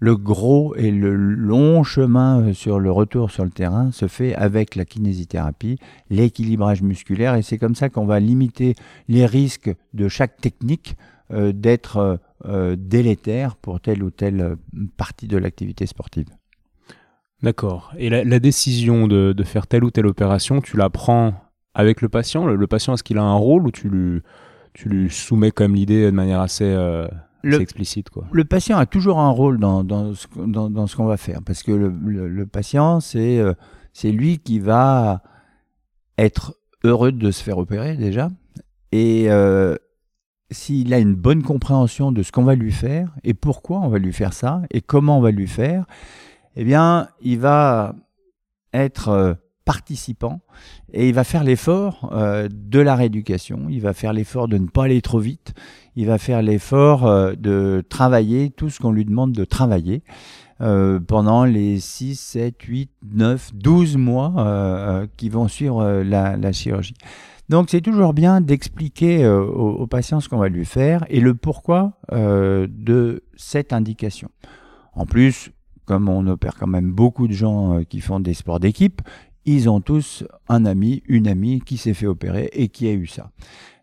le 0.00 0.16
gros 0.16 0.74
et 0.76 0.90
le 0.90 1.14
long 1.14 1.84
chemin 1.84 2.40
euh, 2.40 2.52
sur 2.54 2.80
le 2.80 2.90
retour 2.90 3.30
sur 3.30 3.44
le 3.44 3.50
terrain 3.50 3.92
se 3.92 4.08
fait 4.08 4.34
avec 4.34 4.74
la 4.74 4.86
kinésithérapie, 4.86 5.78
l'équilibrage 6.08 6.82
musculaire, 6.82 7.34
et 7.34 7.42
c'est 7.42 7.58
comme 7.58 7.74
ça 7.74 7.90
qu'on 7.90 8.06
va 8.06 8.18
limiter 8.18 8.74
les 9.08 9.26
risques 9.26 9.70
de 9.92 10.08
chaque 10.08 10.38
technique 10.38 10.96
euh, 11.32 11.52
d'être 11.52 12.18
euh, 12.46 12.76
délétère 12.76 13.56
pour 13.56 13.80
telle 13.80 14.02
ou 14.02 14.10
telle 14.10 14.56
partie 14.96 15.28
de 15.28 15.36
l'activité 15.36 15.86
sportive. 15.86 16.28
D'accord. 17.42 17.92
Et 17.96 18.10
la, 18.10 18.38
décision 18.38 19.06
de, 19.06 19.34
faire 19.44 19.66
telle 19.66 19.84
ou 19.84 19.90
telle 19.90 20.06
opération, 20.06 20.60
tu 20.60 20.76
la 20.76 20.90
prends 20.90 21.32
avec 21.72 22.02
le 22.02 22.10
patient? 22.10 22.44
Le, 22.44 22.66
patient, 22.66 22.92
est-ce 22.92 23.02
qu'il 23.02 23.16
a 23.16 23.22
un 23.22 23.34
rôle 23.34 23.66
ou 23.66 23.70
tu 23.70 23.88
lui, 23.88 24.20
tu 24.74 24.90
lui 24.90 25.08
soumets 25.08 25.50
comme 25.50 25.74
l'idée 25.74 26.04
de 26.04 26.10
manière 26.10 26.40
assez 26.40 26.66
le, 27.42 27.60
explicite. 27.60 28.10
Quoi. 28.10 28.26
Le 28.32 28.44
patient 28.44 28.78
a 28.78 28.86
toujours 28.86 29.18
un 29.20 29.30
rôle 29.30 29.58
dans, 29.58 29.84
dans, 29.84 30.14
ce, 30.14 30.26
dans, 30.36 30.86
ce 30.86 30.96
qu'on 30.96 31.06
va 31.06 31.16
faire, 31.16 31.40
parce 31.44 31.62
que 31.62 31.72
le, 31.72 31.90
le, 32.28 32.46
patient, 32.46 33.00
c'est 33.00 33.38
euh, 33.38 33.54
c'est 33.92 34.12
lui 34.12 34.38
qui 34.38 34.58
va 34.58 35.22
être 36.18 36.56
heureux 36.84 37.12
de 37.12 37.30
se 37.30 37.42
faire 37.42 37.58
opérer 37.58 37.96
déjà, 37.96 38.30
et 38.92 39.30
euh, 39.30 39.76
s'il 40.50 40.92
a 40.94 40.98
une 40.98 41.14
bonne 41.14 41.42
compréhension 41.42 42.12
de 42.12 42.22
ce 42.22 42.32
qu'on 42.32 42.44
va 42.44 42.54
lui 42.54 42.72
faire, 42.72 43.14
et 43.24 43.34
pourquoi 43.34 43.80
on 43.80 43.88
va 43.88 43.98
lui 43.98 44.12
faire 44.12 44.32
ça, 44.32 44.62
et 44.70 44.80
comment 44.80 45.18
on 45.18 45.20
va 45.20 45.30
lui 45.30 45.48
faire, 45.48 45.86
eh 46.56 46.64
bien, 46.64 47.08
il 47.20 47.38
va 47.38 47.94
être 48.72 49.08
euh, 49.08 49.34
participant 49.64 50.40
et 50.92 51.08
il 51.08 51.14
va 51.14 51.24
faire 51.24 51.44
l'effort 51.44 52.10
euh, 52.12 52.48
de 52.50 52.80
la 52.80 52.96
rééducation, 52.96 53.66
il 53.68 53.80
va 53.80 53.92
faire 53.92 54.12
l'effort 54.12 54.48
de 54.48 54.58
ne 54.58 54.66
pas 54.66 54.84
aller 54.84 55.00
trop 55.00 55.20
vite, 55.20 55.54
il 55.96 56.06
va 56.06 56.18
faire 56.18 56.42
l'effort 56.42 57.06
euh, 57.06 57.34
de 57.38 57.84
travailler 57.88 58.50
tout 58.50 58.70
ce 58.70 58.80
qu'on 58.80 58.92
lui 58.92 59.04
demande 59.04 59.32
de 59.32 59.44
travailler 59.44 60.02
euh, 60.60 61.00
pendant 61.00 61.44
les 61.44 61.80
6, 61.80 62.18
7, 62.18 62.62
8, 62.62 62.90
9, 63.12 63.50
12 63.54 63.96
mois 63.96 65.06
qui 65.16 65.28
vont 65.28 65.48
suivre 65.48 66.02
la, 66.02 66.52
chirurgie. 66.52 66.94
Donc 67.48 67.70
c'est 67.70 67.80
toujours 67.80 68.12
bien 68.12 68.40
d'expliquer 68.40 69.26
aux, 69.26 69.86
patients 69.86 70.20
ce 70.20 70.28
qu'on 70.28 70.38
va 70.38 70.48
lui 70.48 70.64
faire 70.64 71.04
et 71.08 71.20
le 71.20 71.34
pourquoi 71.34 71.94
de 72.12 73.24
cette 73.36 73.72
indication. 73.72 74.28
En 74.92 75.06
plus, 75.06 75.50
comme 75.86 76.08
on 76.08 76.26
opère 76.26 76.54
quand 76.56 76.66
même 76.66 76.92
beaucoup 76.92 77.26
de 77.26 77.32
gens 77.32 77.82
qui 77.88 78.00
font 78.00 78.20
des 78.20 78.34
sports 78.34 78.60
d'équipe, 78.60 79.02
ils 79.44 79.68
ont 79.68 79.80
tous 79.80 80.24
un 80.48 80.64
ami, 80.64 81.02
une 81.08 81.26
amie 81.26 81.60
qui 81.60 81.76
s'est 81.76 81.94
fait 81.94 82.06
opérer 82.06 82.50
et 82.52 82.68
qui 82.68 82.86
a 82.88 82.92
eu 82.92 83.06
ça. 83.06 83.30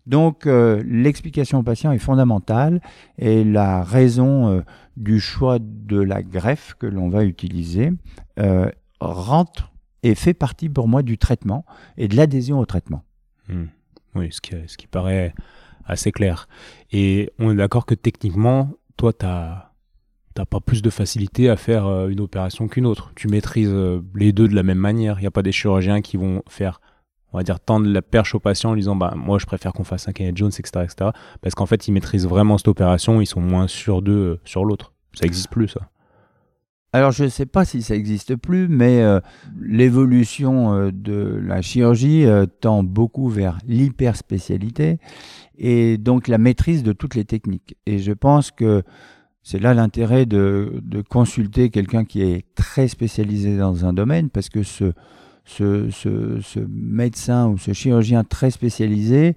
Donc 0.07 0.47
euh, 0.47 0.81
l'explication 0.87 1.59
au 1.59 1.63
patient 1.63 1.91
est 1.91 1.99
fondamentale 1.99 2.81
et 3.19 3.43
la 3.43 3.83
raison 3.83 4.47
euh, 4.47 4.61
du 4.95 5.19
choix 5.19 5.59
de 5.59 5.99
la 5.99 6.23
greffe 6.23 6.75
que 6.79 6.87
l'on 6.87 7.09
va 7.09 7.25
utiliser 7.25 7.91
euh, 8.39 8.71
rentre 9.01 9.73
et 10.03 10.15
fait 10.15 10.33
partie 10.33 10.69
pour 10.69 10.87
moi 10.87 11.03
du 11.03 11.17
traitement 11.17 11.65
et 11.97 12.07
de 12.07 12.15
l'adhésion 12.15 12.57
au 12.57 12.65
traitement. 12.65 13.03
Hmm. 13.49 13.65
Oui, 14.15 14.29
ce 14.31 14.39
qui, 14.39 14.55
ce 14.65 14.77
qui 14.77 14.87
paraît 14.87 15.33
assez 15.85 16.13
clair. 16.13 16.47
Et 16.91 17.29
on 17.37 17.51
est 17.51 17.55
d'accord 17.55 17.85
que 17.85 17.93
techniquement, 17.93 18.71
toi, 18.95 19.11
tu 19.11 19.25
as 19.25 19.73
t'as 20.33 20.45
pas 20.45 20.59
plus 20.59 20.83
de 20.83 20.91
facilité 20.91 21.49
à 21.49 21.55
faire 21.55 22.07
une 22.09 22.19
opération 22.19 22.67
qu'une 22.67 22.85
autre. 22.85 23.11
Tu 23.15 23.27
maîtrises 23.27 23.73
les 24.13 24.31
deux 24.31 24.47
de 24.47 24.53
la 24.53 24.61
même 24.61 24.77
manière. 24.77 25.17
Il 25.17 25.21
n'y 25.21 25.27
a 25.27 25.31
pas 25.31 25.41
des 25.41 25.51
chirurgiens 25.51 26.01
qui 26.01 26.15
vont 26.15 26.43
faire, 26.47 26.79
on 27.33 27.37
va 27.37 27.43
dire, 27.43 27.59
tendre 27.59 27.87
la 27.87 28.01
perche 28.01 28.35
au 28.35 28.39
patient 28.39 28.71
en 28.71 28.75
disant, 28.75 28.95
bah, 28.95 29.13
moi, 29.15 29.37
je 29.39 29.45
préfère 29.45 29.73
qu'on 29.73 29.83
fasse 29.83 30.07
un 30.07 30.13
Kenneth 30.13 30.37
Jones, 30.37 30.51
etc., 30.57 30.85
etc. 30.85 31.11
Parce 31.41 31.55
qu'en 31.55 31.65
fait, 31.65 31.87
ils 31.87 31.91
maîtrisent 31.91 32.27
vraiment 32.27 32.57
cette 32.57 32.67
opération, 32.67 33.21
ils 33.21 33.25
sont 33.25 33.41
moins 33.41 33.67
sûrs 33.67 34.01
d'eux 34.01 34.13
euh, 34.13 34.39
sur 34.45 34.65
l'autre. 34.65 34.93
Ça 35.13 35.25
n'existe 35.25 35.49
plus, 35.49 35.67
ça. 35.67 35.81
Alors 36.93 37.11
je 37.11 37.25
ne 37.25 37.29
sais 37.29 37.45
pas 37.45 37.65
si 37.65 37.81
ça 37.81 37.95
n'existe 37.95 38.37
plus, 38.37 38.69
mais 38.69 39.03
l'évolution 39.59 40.89
de 40.91 41.39
la 41.43 41.61
chirurgie 41.61 42.25
tend 42.61 42.81
beaucoup 42.81 43.27
vers 43.27 43.57
l'hyperspécialité 43.67 44.97
et 45.57 45.97
donc 45.97 46.27
la 46.27 46.37
maîtrise 46.37 46.83
de 46.83 46.93
toutes 46.93 47.15
les 47.15 47.25
techniques. 47.25 47.75
Et 47.85 47.99
je 47.99 48.13
pense 48.13 48.51
que 48.51 48.83
C'est 49.43 49.59
là 49.59 49.73
l'intérêt 49.73 50.25
de, 50.25 50.81
de, 50.83 51.01
consulter 51.01 51.69
quelqu'un 51.69 52.03
qui 52.03 52.21
est 52.21 52.45
très 52.55 52.89
spécialisé 52.89 53.57
dans 53.57 53.85
un 53.85 53.93
domaine, 53.93 54.29
parce 54.29 54.49
que 54.49 54.61
ce, 54.61 54.91
ce, 55.47 55.89
ce, 55.89 56.39
ce 56.41 56.59
médecin 56.69 57.47
ou 57.47 57.57
ce 57.57 57.73
chirurgien 57.73 58.23
très 58.23 58.51
spécialisé 58.51 59.35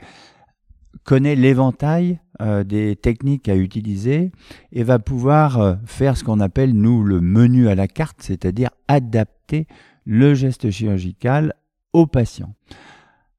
connaît 1.04 1.36
l'éventail 1.36 2.20
euh, 2.40 2.64
des 2.64 2.96
techniques 2.96 3.48
à 3.48 3.56
utiliser 3.56 4.32
et 4.72 4.82
va 4.82 4.98
pouvoir 4.98 5.58
euh, 5.58 5.74
faire 5.86 6.16
ce 6.16 6.24
qu'on 6.24 6.40
appelle, 6.40 6.72
nous, 6.74 7.02
le 7.04 7.20
menu 7.20 7.68
à 7.68 7.74
la 7.74 7.86
carte, 7.86 8.18
c'est-à-dire 8.20 8.70
adapter 8.88 9.66
le 10.04 10.34
geste 10.34 10.70
chirurgical 10.70 11.54
au 11.92 12.06
patient. 12.06 12.54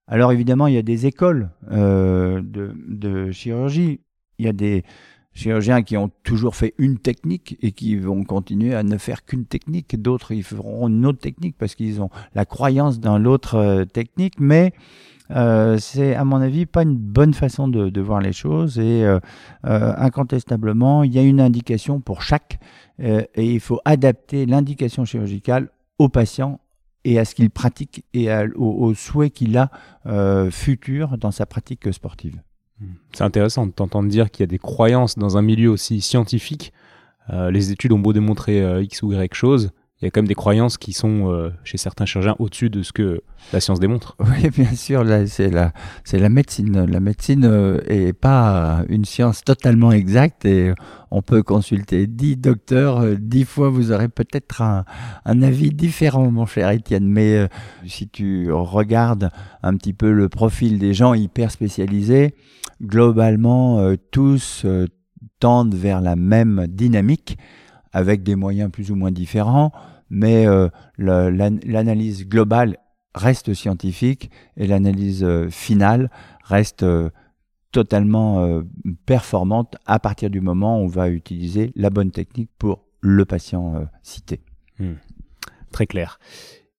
Alors 0.08 0.32
évidemment, 0.32 0.68
il 0.68 0.76
y 0.76 0.78
a 0.78 0.82
des 0.82 1.06
écoles 1.06 1.50
euh, 1.72 2.42
de, 2.42 2.74
de, 2.88 3.32
chirurgie. 3.32 4.02
Il 4.40 4.46
y 4.46 4.50
a 4.50 4.54
des 4.54 4.84
chirurgiens 5.34 5.82
qui 5.82 5.98
ont 5.98 6.12
toujours 6.24 6.56
fait 6.56 6.74
une 6.78 6.98
technique 6.98 7.58
et 7.62 7.72
qui 7.72 7.96
vont 7.96 8.24
continuer 8.24 8.76
à 8.76 8.84
ne 8.84 8.98
faire 8.98 9.26
qu'une 9.26 9.46
technique. 9.46 10.02
D'autres, 10.02 10.32
ils 10.32 10.44
feront 10.44 10.88
une 10.88 11.06
autre 11.06 11.20
technique 11.20 11.56
parce 11.58 11.76
qu'ils 11.76 12.02
ont 12.02 12.10
la 12.36 12.46
croyance 12.46 13.00
dans 13.00 13.18
l'autre 13.18 13.86
technique. 13.86 14.40
Mais 14.40 14.74
euh, 15.36 15.78
c'est 15.78 16.16
à 16.16 16.26
mon 16.26 16.42
avis 16.42 16.66
pas 16.66 16.84
une 16.84 16.98
bonne 16.98 17.34
façon 17.34 17.68
de, 17.68 18.02
voir 18.02 18.20
les 18.20 18.34
choses 18.34 18.80
et 18.80 19.04
euh, 19.04 19.20
euh, 19.66 19.94
incontestablement 19.98 21.04
il 21.04 21.14
y 21.14 21.20
a 21.20 21.22
une 21.22 21.40
indication 21.40 22.02
pour 22.02 22.22
chaque 22.22 22.60
et 23.00 23.28
il 23.36 23.60
faut 23.60 23.80
adapter 23.84 24.46
l'indication 24.46 25.06
chirurgicale 25.06 25.70
au 25.98 26.08
patient 26.08 26.60
et 27.04 27.18
à 27.18 27.26
ce 27.26 27.34
qu'il 27.34 27.50
pratique 27.50 28.06
et 28.14 28.30
au, 28.56 28.94
souhait 28.94 29.32
qu'il 29.32 29.58
a 29.58 29.72
futur 30.52 31.18
dans 31.18 31.32
sa 31.32 31.48
pratique 31.48 31.92
sportive. 31.92 32.40
C'est 33.14 33.24
intéressant 33.24 33.66
de 33.66 33.72
t'entendre 33.72 34.10
dire 34.10 34.32
qu'il 34.32 34.44
y 34.44 34.46
a 34.46 34.48
des 34.48 34.60
croyances 34.60 35.18
dans 35.18 35.38
un 35.38 35.42
milieu 35.42 35.70
aussi 35.70 36.02
scientifique. 36.02 36.74
les 37.30 37.72
études 37.72 37.92
ont 37.92 38.00
beau 38.00 38.14
démontrer 38.14 38.84
X 38.84 39.04
ou 39.04 39.14
Y 39.14 39.34
chose, 39.34 39.72
il 40.02 40.06
y 40.06 40.08
a 40.08 40.12
quand 40.12 40.22
même 40.22 40.28
des 40.28 40.36
croyances 40.36 40.80
qui 40.80 40.94
sont 40.94 41.32
euh, 41.32 41.52
chez 41.64 41.78
certains 41.78 42.06
chirurgiens 42.06 42.36
au-dessus 42.40 42.72
de 42.72 42.82
ce 42.82 42.92
que 42.92 43.22
la 43.54 43.60
science 43.60 43.80
démontre. 43.80 44.18
Oui, 44.32 44.50
bien 44.50 44.74
sûr, 44.74 45.06
c'est 45.28 45.52
la, 45.52 45.74
c'est 46.04 46.18
la 46.18 46.30
médecine. 46.30 46.86
La 46.86 47.00
médecine 47.00 47.46
euh, 47.46 48.12
pas 48.20 48.84
une 48.90 49.06
science 49.06 49.44
totalement 49.44 49.92
exacte 49.92 50.46
et 50.46 50.74
on 51.12 51.22
peut 51.22 51.44
consulter 51.44 52.08
dix 52.08 52.36
docteurs, 52.36 53.02
euh, 53.02 53.16
dix 53.16 53.46
fois 53.46 53.70
vous 53.70 53.92
aurez 53.92 54.08
peut-être 54.08 54.64
un, 54.64 54.86
un, 55.26 55.42
avis 55.44 55.70
différent, 55.70 56.32
mon 56.32 56.48
cher 56.48 56.72
Étienne. 56.72 57.08
Mais 57.08 57.48
si 57.86 58.10
tu 58.10 58.52
regardes 58.52 59.30
un 59.62 59.76
petit 59.76 59.94
peu 59.94 60.12
le 60.12 60.30
profil 60.30 60.80
des 60.80 60.96
gens 60.96 61.14
hyper 61.14 61.52
spécialisés, 61.52 62.34
globalement, 62.82 63.94
tous 64.10 64.66
tendent 65.40 65.76
vers 65.76 66.02
la 66.02 66.16
même 66.16 66.66
dynamique 66.68 67.38
avec 67.94 68.24
des 68.24 68.36
moyens 68.36 68.72
plus 68.72 68.90
ou 68.90 68.96
moins 68.96 69.12
différents 69.12 69.72
mais 70.12 70.46
euh, 70.46 70.68
l'analyse 70.98 72.28
globale 72.28 72.78
reste 73.16 73.54
scientifique 73.54 74.30
et 74.58 74.68
l'analyse 74.68 75.24
euh, 75.24 75.50
finale 75.50 76.12
reste 76.44 76.84
euh, 76.84 77.10
totalement 77.72 78.62
performante 79.06 79.78
à 79.86 79.98
partir 79.98 80.30
du 80.30 80.42
moment 80.42 80.82
où 80.82 80.84
on 80.84 80.88
va 80.88 81.08
utiliser 81.08 81.72
la 81.78 81.90
bonne 81.90 82.12
technique 82.12 82.50
pour 82.60 82.84
le 83.00 83.24
patient 83.24 83.88
cité. 84.04 84.42
Hmm. 84.78 84.96
Très 85.72 85.88
clair. 85.88 86.20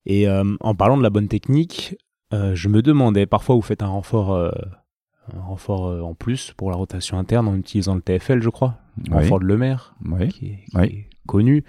Et 0.05 0.29
en 0.29 0.75
parlant 0.75 0.99
de 0.99 1.03
la 1.03 1.09
bonne 1.09 1.29
technique, 1.29 1.97
je 2.31 2.69
me 2.69 2.83
demandais, 2.83 3.25
parfois 3.25 3.55
vous 3.55 3.63
faites 3.63 3.83
un 3.83 3.87
renfort, 3.87 4.37
un 4.37 5.41
renfort 5.41 6.05
en 6.07 6.13
plus 6.13 6.53
pour 6.59 6.69
la 6.69 6.77
rotation 6.77 7.19
interne 7.19 7.49
en 7.49 7.57
utilisant 7.57 7.95
le 7.95 8.03
TFL, 8.03 8.43
je 8.43 8.51
crois, 8.51 8.77
un 9.11 9.15
renfort 9.15 9.41
de 9.41 9.47
Lemaire, 9.47 9.95
oui. 10.05 10.29
qui, 10.29 10.47
est, 10.49 11.09
connu. 11.27 11.65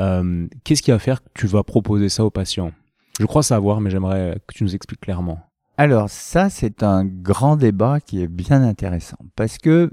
Euh, 0.00 0.46
qu'est-ce 0.64 0.82
qui 0.82 0.90
va 0.90 0.98
faire? 0.98 1.22
Que 1.22 1.28
tu 1.34 1.46
vas 1.46 1.62
proposer 1.62 2.08
ça 2.08 2.24
aux 2.24 2.30
patients? 2.30 2.72
Je 3.20 3.26
crois 3.26 3.42
savoir, 3.42 3.80
mais 3.80 3.90
j'aimerais 3.90 4.38
que 4.46 4.54
tu 4.54 4.64
nous 4.64 4.74
expliques 4.74 5.00
clairement. 5.00 5.40
Alors 5.76 6.10
ça, 6.10 6.50
c'est 6.50 6.82
un 6.82 7.04
grand 7.04 7.56
débat 7.56 8.00
qui 8.00 8.22
est 8.22 8.28
bien 8.28 8.62
intéressant 8.62 9.18
parce 9.36 9.58
que 9.58 9.90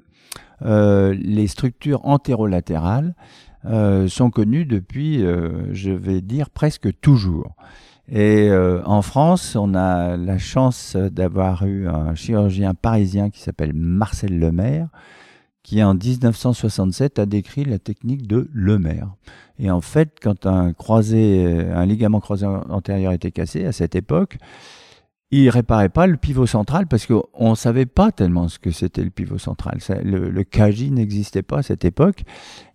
euh, 0.61 1.15
les 1.19 1.47
structures 1.47 2.05
antérolatérales 2.05 3.15
euh, 3.65 4.07
sont 4.07 4.29
connues 4.29 4.65
depuis, 4.65 5.19
je 5.19 5.91
vais 5.91 6.21
dire, 6.21 6.49
presque 6.49 6.89
toujours. 7.01 7.55
Et 8.11 8.49
en 8.85 9.01
France, 9.01 9.55
on 9.55 9.75
a 9.75 10.17
la 10.17 10.37
chance 10.37 10.95
d'avoir 10.95 11.65
eu 11.65 11.87
un 11.87 12.15
chirurgien 12.15 12.73
parisien 12.73 13.29
qui 13.29 13.39
s'appelle 13.39 13.73
Marcel 13.73 14.39
Lemaire, 14.39 14.87
qui 15.69 15.83
en 15.83 15.93
1967 15.93 17.19
a 17.19 17.27
décrit 17.27 17.63
la 17.63 17.77
technique 17.77 18.25
de 18.25 18.49
Lemaire. 18.55 19.13
Et 19.59 19.69
en 19.69 19.81
fait, 19.81 20.17
quand 20.19 20.47
un 20.47 20.73
un 20.73 21.85
ligament 21.85 22.19
croisé 22.19 22.47
antérieur 22.47 23.11
était 23.11 23.29
cassé 23.29 23.65
à 23.65 23.71
cette 23.71 23.93
époque, 23.93 24.37
il 25.29 25.47
réparait 25.51 25.89
pas 25.89 26.07
le 26.07 26.17
pivot 26.17 26.47
central 26.47 26.87
parce 26.87 27.05
qu'on 27.05 27.51
ne 27.51 27.55
savait 27.55 27.85
pas 27.85 28.11
tellement 28.11 28.47
ce 28.47 28.57
que 28.57 28.71
c'était 28.71 29.03
le 29.03 29.11
pivot 29.11 29.37
central. 29.37 29.77
le, 30.03 30.31
le 30.31 30.89
n'existait 30.89 31.43
pas 31.43 31.59
à 31.59 31.61
cette 31.61 31.85
époque 31.85 32.23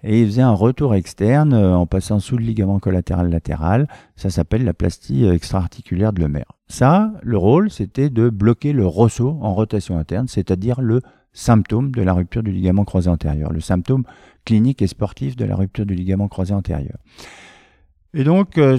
et 0.04 0.20
il 0.20 0.26
faisait 0.26 0.42
un 0.42 0.52
retour 0.52 0.94
externe 0.94 1.52
euh, 1.52 1.76
en 1.76 1.86
passant 1.86 2.20
sous 2.20 2.36
le 2.36 2.44
ligament 2.44 2.78
collatéral 2.78 3.28
latéral. 3.28 3.88
Ça 4.14 4.30
s'appelle 4.30 4.62
la 4.62 4.72
plastie 4.72 5.26
extra-articulaire 5.26 6.12
de 6.12 6.20
Lemaire. 6.20 6.52
Ça, 6.68 7.12
le 7.24 7.38
rôle, 7.38 7.72
c'était 7.72 8.08
de 8.08 8.30
bloquer 8.30 8.72
le 8.72 8.86
ressaut 8.86 9.36
en 9.40 9.52
rotation 9.52 9.98
interne, 9.98 10.28
c'est-à-dire 10.28 10.80
le 10.80 11.00
symptôme 11.34 11.90
de 11.90 12.00
la 12.00 12.14
rupture 12.14 12.42
du 12.42 12.52
ligament 12.52 12.84
croisé 12.84 13.10
antérieur, 13.10 13.52
le 13.52 13.60
symptôme 13.60 14.04
clinique 14.44 14.80
et 14.80 14.86
sportif 14.86 15.36
de 15.36 15.44
la 15.44 15.56
rupture 15.56 15.84
du 15.84 15.94
ligament 15.94 16.28
croisé 16.28 16.54
antérieur. 16.54 16.96
Et 18.16 18.22
donc, 18.22 18.58
euh, 18.58 18.78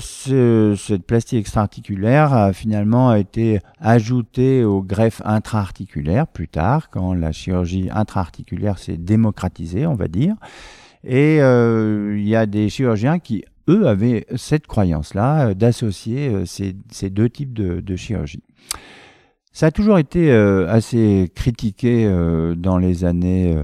cette 0.77 1.03
plastie 1.03 1.35
extra-articulaire 1.35 2.31
a 2.31 2.53
finalement 2.53 3.13
été 3.13 3.59
ajoutée 3.81 4.63
au 4.63 4.81
greffe 4.81 5.21
intra-articulaire 5.25 6.25
plus 6.25 6.47
tard, 6.47 6.89
quand 6.89 7.13
la 7.13 7.33
chirurgie 7.33 7.89
intra-articulaire 7.91 8.77
s'est 8.77 8.95
démocratisée, 8.95 9.85
on 9.85 9.95
va 9.95 10.07
dire. 10.07 10.35
Et 11.03 11.41
euh, 11.41 12.15
il 12.17 12.25
y 12.25 12.35
a 12.35 12.45
des 12.45 12.69
chirurgiens 12.69 13.19
qui, 13.19 13.43
eux, 13.67 13.87
avaient 13.89 14.25
cette 14.37 14.67
croyance-là 14.67 15.49
euh, 15.49 15.53
d'associer 15.53 16.45
ces, 16.45 17.09
deux 17.09 17.29
types 17.29 17.53
de 17.53 17.95
chirurgie. 17.97 18.43
Ça 19.55 19.67
a 19.67 19.71
toujours 19.71 19.97
été 19.99 20.33
euh, 20.33 20.67
assez 20.67 21.31
critiqué 21.33 22.05
euh, 22.05 22.55
dans 22.55 22.77
les 22.77 23.05
années 23.05 23.55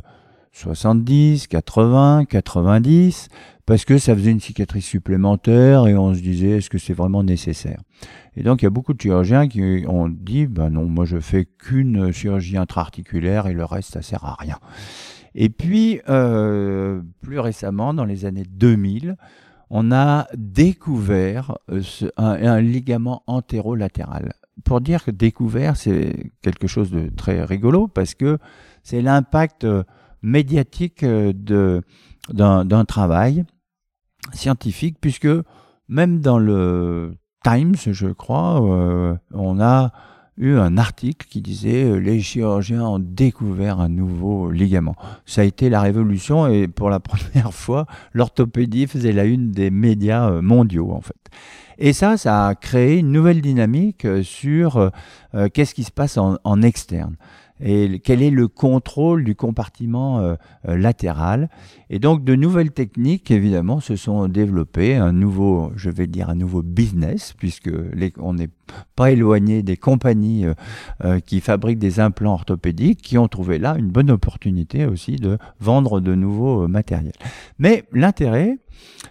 70, 0.54 1.47
80, 1.47 2.23
90, 2.30 3.27
parce 3.65 3.84
que 3.84 3.97
ça 3.97 4.15
faisait 4.15 4.32
une 4.32 4.39
cicatrice 4.39 4.86
supplémentaire 4.86 5.88
et 5.88 5.97
on 5.97 6.13
se 6.13 6.21
disait 6.21 6.51
est-ce 6.51 6.69
que 6.69 6.77
c'est 6.77 6.93
vraiment 6.93 7.25
nécessaire? 7.25 7.82
Et 8.38 8.43
donc 8.43 8.62
il 8.62 8.65
y 8.65 8.67
a 8.67 8.69
beaucoup 8.69 8.93
de 8.93 9.01
chirurgiens 9.01 9.49
qui 9.49 9.84
ont 9.86 10.08
dit 10.08 10.47
ben 10.47 10.69
non, 10.69 10.86
moi 10.86 11.04
je 11.04 11.19
fais 11.19 11.43
qu'une 11.43 12.13
chirurgie 12.13 12.56
intra-articulaire 12.56 13.47
et 13.47 13.54
le 13.54 13.65
reste 13.65 13.91
ça 13.91 14.01
sert 14.01 14.23
à 14.23 14.38
rien. 14.39 14.60
Et 15.36 15.49
puis 15.49 15.99
euh, 16.08 17.01
plus 17.21 17.39
récemment, 17.39 17.93
dans 17.93 18.06
les 18.06 18.23
années 18.23 18.45
2000, 18.49 19.17
on 19.69 19.91
a 19.91 20.30
découvert 20.38 21.58
un, 21.67 21.82
un 22.17 22.62
ligament 22.62 23.23
antérolatéral 23.27 24.32
pour 24.63 24.82
dire 24.82 25.04
que 25.04 25.12
découvert, 25.12 25.78
c'est 25.78 26.32
quelque 26.41 26.67
chose 26.67 26.91
de 26.91 27.10
très 27.10 27.43
rigolo 27.43 27.88
parce 27.88 28.13
que 28.15 28.38
c'est 28.84 29.02
l'impact 29.02 29.63
euh, 29.63 29.84
médiatique 30.21 31.04
euh, 31.04 31.82
d'un 32.30 32.86
travail 32.86 33.45
scientifique, 34.34 34.97
puisque 35.02 35.28
même 35.88 36.19
dans 36.19 36.39
le 36.39 37.15
Times, 37.43 37.76
je 37.76 38.08
crois, 38.08 38.63
euh, 38.63 39.15
on 39.34 39.60
a 39.60 39.91
eu 40.38 40.56
un 40.56 40.78
article 40.78 41.28
qui 41.30 41.41
disait 41.41 42.00
les 42.00 42.20
chirurgiens 42.22 42.84
ont 42.84 43.00
découvert 43.00 43.80
un 43.80 43.89
nouveau 43.89 44.52
ligament. 44.52 44.96
Ça 45.26 45.41
a 45.41 45.44
été 45.44 45.70
la 45.70 45.82
révolution 45.82 46.48
et 46.48 46.67
pour 46.67 46.89
la 46.89 47.00
première 47.02 47.54
fois, 47.54 47.86
l'orthopédie 48.13 48.88
faisait 48.88 49.12
la 49.12 49.26
une 49.26 49.52
des 49.52 49.70
médias 49.70 50.41
mondiaux 50.41 50.91
en 50.91 51.02
fait. 51.02 51.30
Et 51.84 51.94
ça, 51.94 52.15
ça 52.15 52.48
a 52.48 52.56
créé 52.56 53.00
une 53.00 53.12
nouvelle 53.12 53.41
dynamique 53.41 54.06
euh, 54.06 54.22
sur 54.22 54.78
euh, 54.78 54.89
euh, 55.34 55.50
qu'est-ce 55.52 55.74
qui 55.74 55.84
se 55.84 55.91
passe 55.91 56.15
en, 56.17 56.62
externe 56.62 57.15
et 57.62 58.00
quel 58.00 58.21
est 58.21 58.32
le 58.32 58.47
contrôle 58.47 59.24
du 59.24 59.36
compartiment 59.36 60.36
latéral? 60.63 61.50
Et 61.89 62.00
donc 62.00 62.24
de 62.24 62.36
nouvelles 62.36 62.71
techniques, 62.71 63.32
évidemment, 63.32 63.80
se 63.80 63.95
sont 63.95 64.28
développées, 64.28 64.95
un 64.95 65.12
nouveau, 65.12 65.71
je 65.76 65.89
vais 65.89 66.08
dire, 66.08 66.30
un 66.30 66.36
nouveau 66.36 66.62
business, 66.62 67.34
puisque 67.38 67.69
on 68.17 68.34
n'est 68.34 68.50
pas 68.95 69.12
éloigné 69.12 69.63
des 69.63 69.78
compagnies 69.78 70.45
qui 71.26 71.41
fabriquent 71.41 71.80
des 71.80 72.00
implants 72.00 72.34
orthopédiques, 72.34 73.02
qui 73.02 73.17
ont 73.17 73.28
trouvé 73.28 73.60
là 73.60 73.76
une 73.78 73.89
bonne 73.89 74.12
opportunité 74.12 74.86
aussi 74.86 75.17
de 75.17 75.38
vendre 75.60 76.00
de 76.00 76.15
nouveaux 76.15 76.67
matériels. 76.67 77.13
Mais 77.60 77.84
l'intérêt, 77.91 78.58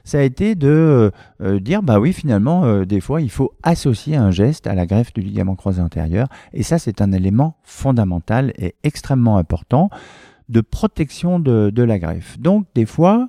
ça 0.05 0.19
a 0.19 0.23
été 0.23 0.55
de 0.55 1.13
euh, 1.41 1.61
dire, 1.61 1.83
bah 1.83 2.01
oui, 2.01 2.13
finalement, 2.13 2.65
euh, 2.65 2.85
des 2.85 3.01
fois, 3.01 3.21
il 3.21 3.31
faut 3.31 3.53
associer 3.63 4.17
un 4.17 4.31
geste 4.31 4.67
à 4.67 4.75
la 4.75 4.87
greffe 4.87 5.13
du 5.13 5.21
ligament 5.21 5.57
croisé 5.57 5.81
antérieur. 5.81 6.29
Et 6.53 6.63
ça, 6.63 6.79
c'est 6.79 7.01
un 7.01 7.13
élément 7.13 7.57
fondamental 7.63 8.53
et 8.59 8.75
extrêmement 8.83 9.37
important. 9.37 9.91
de 10.49 10.61
protection 10.61 11.39
de, 11.39 11.83
la 11.83 12.01
greffe. 12.01 12.37
Donc 12.41 12.67
des 12.75 12.85
fois, 12.85 13.29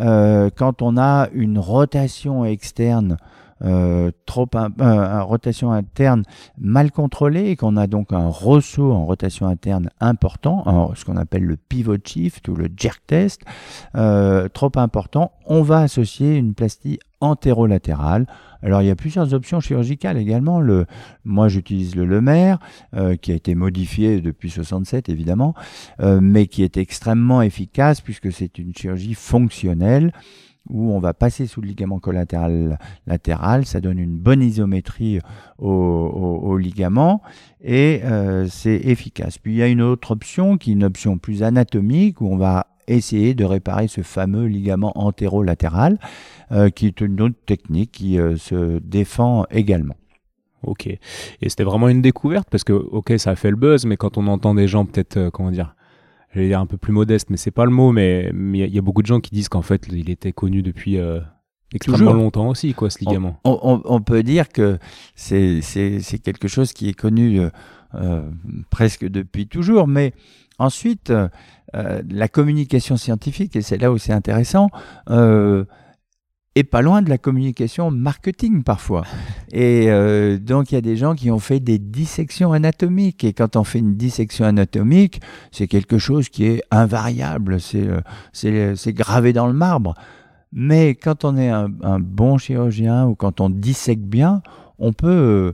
euh, 0.00 0.48
quand 0.56 0.80
on 0.80 0.96
a 0.96 1.28
une 1.34 1.58
rotation 1.58 2.46
externe 2.46 3.18
euh, 3.64 4.10
trop 4.26 4.48
un, 4.54 4.70
un, 4.78 5.22
rotation 5.22 5.72
interne 5.72 6.24
mal 6.58 6.90
contrôlée 6.90 7.50
et 7.50 7.56
qu'on 7.56 7.76
a 7.76 7.86
donc 7.86 8.12
un 8.12 8.28
ressaut 8.28 8.92
en 8.92 9.04
rotation 9.04 9.46
interne 9.46 9.90
important, 10.00 10.92
ce 10.94 11.04
qu'on 11.04 11.16
appelle 11.16 11.44
le 11.44 11.56
pivot 11.56 11.96
shift 12.04 12.48
ou 12.48 12.54
le 12.54 12.68
jerk 12.76 13.02
test, 13.06 13.42
euh, 13.96 14.48
trop 14.48 14.72
important, 14.76 15.32
on 15.46 15.62
va 15.62 15.80
associer 15.80 16.36
une 16.36 16.54
plastie 16.54 16.98
antérolatérale. 17.20 18.26
Alors 18.62 18.82
il 18.82 18.86
y 18.86 18.90
a 18.90 18.96
plusieurs 18.96 19.34
options 19.34 19.60
chirurgicales 19.60 20.18
également. 20.18 20.60
Le, 20.60 20.86
moi 21.24 21.48
j'utilise 21.48 21.94
le 21.94 22.04
Lemaire, 22.04 22.58
euh, 22.94 23.16
qui 23.16 23.32
a 23.32 23.34
été 23.34 23.54
modifié 23.54 24.20
depuis 24.20 24.50
67 24.50 25.08
évidemment, 25.08 25.54
euh, 26.00 26.20
mais 26.20 26.46
qui 26.46 26.62
est 26.62 26.76
extrêmement 26.76 27.42
efficace 27.42 28.00
puisque 28.00 28.32
c'est 28.32 28.58
une 28.58 28.74
chirurgie 28.74 29.14
fonctionnelle 29.14 30.12
où 30.68 30.92
on 30.92 30.98
va 30.98 31.14
passer 31.14 31.46
sous 31.46 31.60
le 31.60 31.68
ligament 31.68 31.98
collatéral 31.98 32.78
latéral, 33.06 33.66
ça 33.66 33.80
donne 33.80 33.98
une 33.98 34.16
bonne 34.16 34.42
isométrie 34.42 35.18
au, 35.58 36.56
ligament 36.56 37.22
et 37.62 38.00
euh, 38.04 38.46
c'est 38.48 38.76
efficace. 38.76 39.38
Puis 39.38 39.52
il 39.52 39.56
y 39.56 39.62
a 39.62 39.68
une 39.68 39.82
autre 39.82 40.12
option 40.12 40.58
qui 40.58 40.70
est 40.70 40.74
une 40.74 40.84
option 40.84 41.18
plus 41.18 41.42
anatomique 41.42 42.20
où 42.20 42.28
on 42.28 42.36
va 42.36 42.66
essayer 42.88 43.34
de 43.34 43.44
réparer 43.44 43.88
ce 43.88 44.02
fameux 44.02 44.46
ligament 44.46 44.92
antérolatéral 44.96 45.98
euh, 46.50 46.68
qui 46.68 46.86
est 46.86 47.00
une 47.00 47.20
autre 47.20 47.36
technique 47.46 47.92
qui 47.92 48.18
euh, 48.18 48.36
se 48.36 48.78
défend 48.78 49.46
également. 49.50 49.94
Ok. 50.64 50.86
Et 50.86 51.48
c'était 51.48 51.64
vraiment 51.64 51.88
une 51.88 52.02
découverte 52.02 52.48
parce 52.50 52.64
que, 52.64 52.72
ok, 52.72 53.14
ça 53.18 53.30
a 53.30 53.36
fait 53.36 53.50
le 53.50 53.56
buzz, 53.56 53.84
mais 53.84 53.96
quand 53.96 54.16
on 54.16 54.26
entend 54.28 54.54
des 54.54 54.68
gens 54.68 54.84
peut-être, 54.84 55.30
comment 55.30 55.50
dire, 55.50 55.74
j'allais 56.32 56.48
dire 56.48 56.60
un 56.60 56.66
peu 56.66 56.76
plus 56.76 56.92
modeste, 56.92 57.30
mais 57.30 57.36
c'est 57.36 57.50
pas 57.50 57.64
le 57.64 57.70
mot, 57.70 57.92
mais 57.92 58.30
il 58.32 58.74
y, 58.74 58.78
a 58.78 58.82
beaucoup 58.82 59.02
de 59.02 59.06
gens 59.06 59.20
qui 59.20 59.30
disent 59.30 59.48
qu'en 59.48 59.62
fait, 59.62 59.86
il 59.90 60.10
était 60.10 60.32
connu 60.32 60.62
depuis 60.62 60.98
euh, 60.98 61.20
extrêmement 61.74 62.14
longtemps 62.14 62.48
aussi, 62.48 62.74
quoi, 62.74 62.90
ce 62.90 62.98
ligament. 63.00 63.38
On, 63.44 64.00
peut 64.00 64.22
dire 64.22 64.48
que 64.48 64.78
c'est 65.14 65.60
quelque 66.22 66.48
chose 66.48 66.72
qui 66.72 66.88
est 66.88 66.94
connu 66.94 67.40
euh, 67.40 67.50
euh, 67.94 68.22
presque 68.70 69.04
depuis 69.06 69.46
toujours, 69.46 69.86
mais 69.86 70.14
ensuite, 70.58 71.12
la 71.72 72.28
communication 72.28 72.96
scientifique, 72.96 73.56
et 73.56 73.62
c'est 73.62 73.78
là 73.78 73.92
où 73.92 73.98
c'est 73.98 74.12
intéressant, 74.12 74.70
et 76.54 76.64
pas 76.64 76.82
loin 76.82 77.02
de 77.02 77.08
la 77.08 77.18
communication 77.18 77.90
marketing 77.90 78.62
parfois. 78.62 79.04
Et 79.52 79.90
euh, 79.90 80.38
donc 80.38 80.72
il 80.72 80.76
y 80.76 80.78
a 80.78 80.82
des 80.82 80.96
gens 80.96 81.14
qui 81.14 81.30
ont 81.30 81.38
fait 81.38 81.60
des 81.60 81.78
dissections 81.78 82.52
anatomiques. 82.52 83.24
Et 83.24 83.32
quand 83.32 83.56
on 83.56 83.64
fait 83.64 83.78
une 83.78 83.96
dissection 83.96 84.44
anatomique, 84.44 85.20
c'est 85.50 85.66
quelque 85.66 85.98
chose 85.98 86.28
qui 86.28 86.44
est 86.46 86.62
invariable, 86.70 87.60
c'est 87.60 87.86
euh, 87.86 88.74
gravé 88.88 89.32
dans 89.32 89.46
le 89.46 89.52
marbre. 89.52 89.94
Mais 90.52 90.94
quand 90.94 91.24
on 91.24 91.36
est 91.36 91.48
un, 91.48 91.68
bon 91.98 92.36
chirurgien 92.36 93.06
ou 93.06 93.14
quand 93.14 93.40
on 93.40 93.48
dissèque 93.48 94.02
bien, 94.06 94.42
on 94.78 94.92
peut 94.92 95.08
euh, 95.08 95.52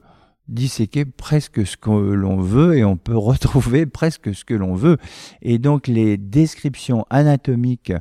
disséquer 0.48 1.04
presque 1.04 1.66
ce 1.66 1.76
que 1.76 1.90
l'on 1.90 2.40
veut 2.40 2.76
et 2.76 2.84
on 2.84 2.96
peut 2.96 3.16
retrouver 3.16 3.87
presque 3.87 4.34
ce 4.34 4.44
que 4.44 4.54
l'on 4.54 4.74
veut. 4.74 4.96
Et 5.42 5.58
donc 5.58 5.87
les 5.87 6.16
descriptions 6.16 7.06
anatomiques 7.11 7.92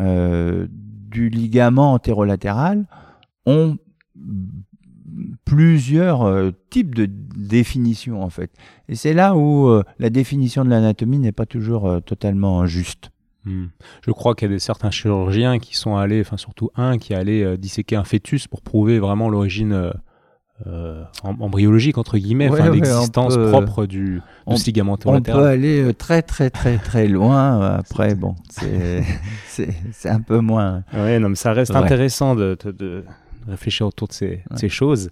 euh, 0.00 0.66
du 0.70 1.28
ligament 1.28 1.92
antérolatéral 1.92 2.86
ont 3.46 3.76
plusieurs 5.44 6.22
euh, 6.22 6.52
types 6.70 6.94
de 6.94 7.06
définitions 7.06 8.22
en 8.22 8.30
fait. 8.30 8.50
Et 8.88 8.94
c'est 8.94 9.12
là 9.12 9.36
où 9.36 9.68
euh, 9.68 9.82
la 9.98 10.08
définition 10.08 10.64
de 10.64 10.70
l'anatomie 10.70 11.18
n'est 11.18 11.32
pas 11.32 11.46
toujours 11.46 12.00
totalement 12.06 12.66
juste. 12.66 13.10
Hmm. 13.44 13.66
Je 14.06 14.12
crois 14.12 14.34
qu'il 14.34 14.48
y 14.48 14.52
a 14.52 14.54
des, 14.54 14.60
certains 14.60 14.92
chirurgiens 14.92 15.58
qui 15.58 15.76
sont 15.76 15.96
allés, 15.96 16.20
enfin 16.20 16.36
surtout 16.36 16.70
un 16.76 16.96
qui 16.96 17.12
est 17.12 17.16
allé 17.16 17.58
disséquer 17.58 17.96
un 17.96 18.04
fœtus 18.04 18.46
pour 18.46 18.62
prouver 18.62 19.00
vraiment 19.00 19.28
l'origine 19.28 19.92
euh, 20.66 21.02
embryologique 21.22 21.98
entre 21.98 22.18
guillemets, 22.18 22.48
l'existence 22.70 23.36
propre 23.36 23.86
du 23.86 24.20
on, 24.46 24.54
ligament 24.54 24.98
On 25.06 25.20
peut 25.20 25.44
aller 25.44 25.82
euh, 25.82 25.92
très 25.92 26.22
très 26.22 26.50
très 26.50 26.78
très 26.78 27.08
loin. 27.08 27.60
Euh, 27.60 27.78
après, 27.78 28.14
bon, 28.14 28.36
c'est 28.50 30.08
un 30.08 30.20
peu 30.20 30.38
moins. 30.38 30.84
Oui, 30.92 31.18
non, 31.18 31.30
mais 31.30 31.34
ça 31.34 31.52
reste 31.52 31.74
intéressant 31.74 32.34
de, 32.34 32.56
de, 32.64 33.04
réfléchir 33.48 33.86
autour 33.86 34.08
de 34.08 34.12
ces, 34.12 34.44
ces 34.54 34.68
choses. 34.68 35.10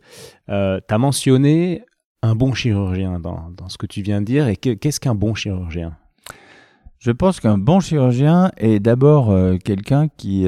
Euh, 0.48 0.80
tu 0.86 0.94
as 0.94 0.98
mentionné 0.98 1.84
un 2.22 2.34
bon 2.34 2.52
chirurgien 2.52 3.18
dans, 3.18 3.50
dans, 3.56 3.68
ce 3.68 3.78
que 3.78 3.86
tu 3.86 4.02
viens 4.02 4.20
de 4.20 4.26
dire. 4.26 4.46
Et 4.48 4.56
qu'est-ce 4.56 5.00
qu'un 5.00 5.14
bon 5.14 5.34
chirurgien? 5.34 5.96
Je 6.98 7.10
pense 7.10 7.40
qu'un 7.40 7.58
bon 7.58 7.80
chirurgien 7.80 8.52
est 8.56 8.78
d'abord 8.78 9.34
quelqu'un 9.64 10.08
qui 10.08 10.46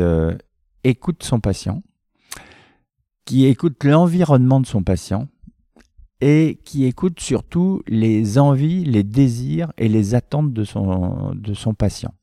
écoute 0.84 1.22
son 1.22 1.40
patient 1.40 1.82
qui 3.24 3.46
écoute 3.46 3.84
l'environnement 3.84 4.60
de 4.60 4.66
son 4.66 4.82
patient 4.82 5.28
et 6.20 6.60
qui 6.64 6.84
écoute 6.84 7.20
surtout 7.20 7.82
les 7.88 8.38
envies, 8.38 8.84
les 8.84 9.02
désirs 9.02 9.72
et 9.76 9.88
les 9.88 10.14
attentes 10.14 10.52
de 10.52 10.64
son, 10.64 11.32
de 11.34 11.52
son 11.54 11.74
patient. 11.74 12.14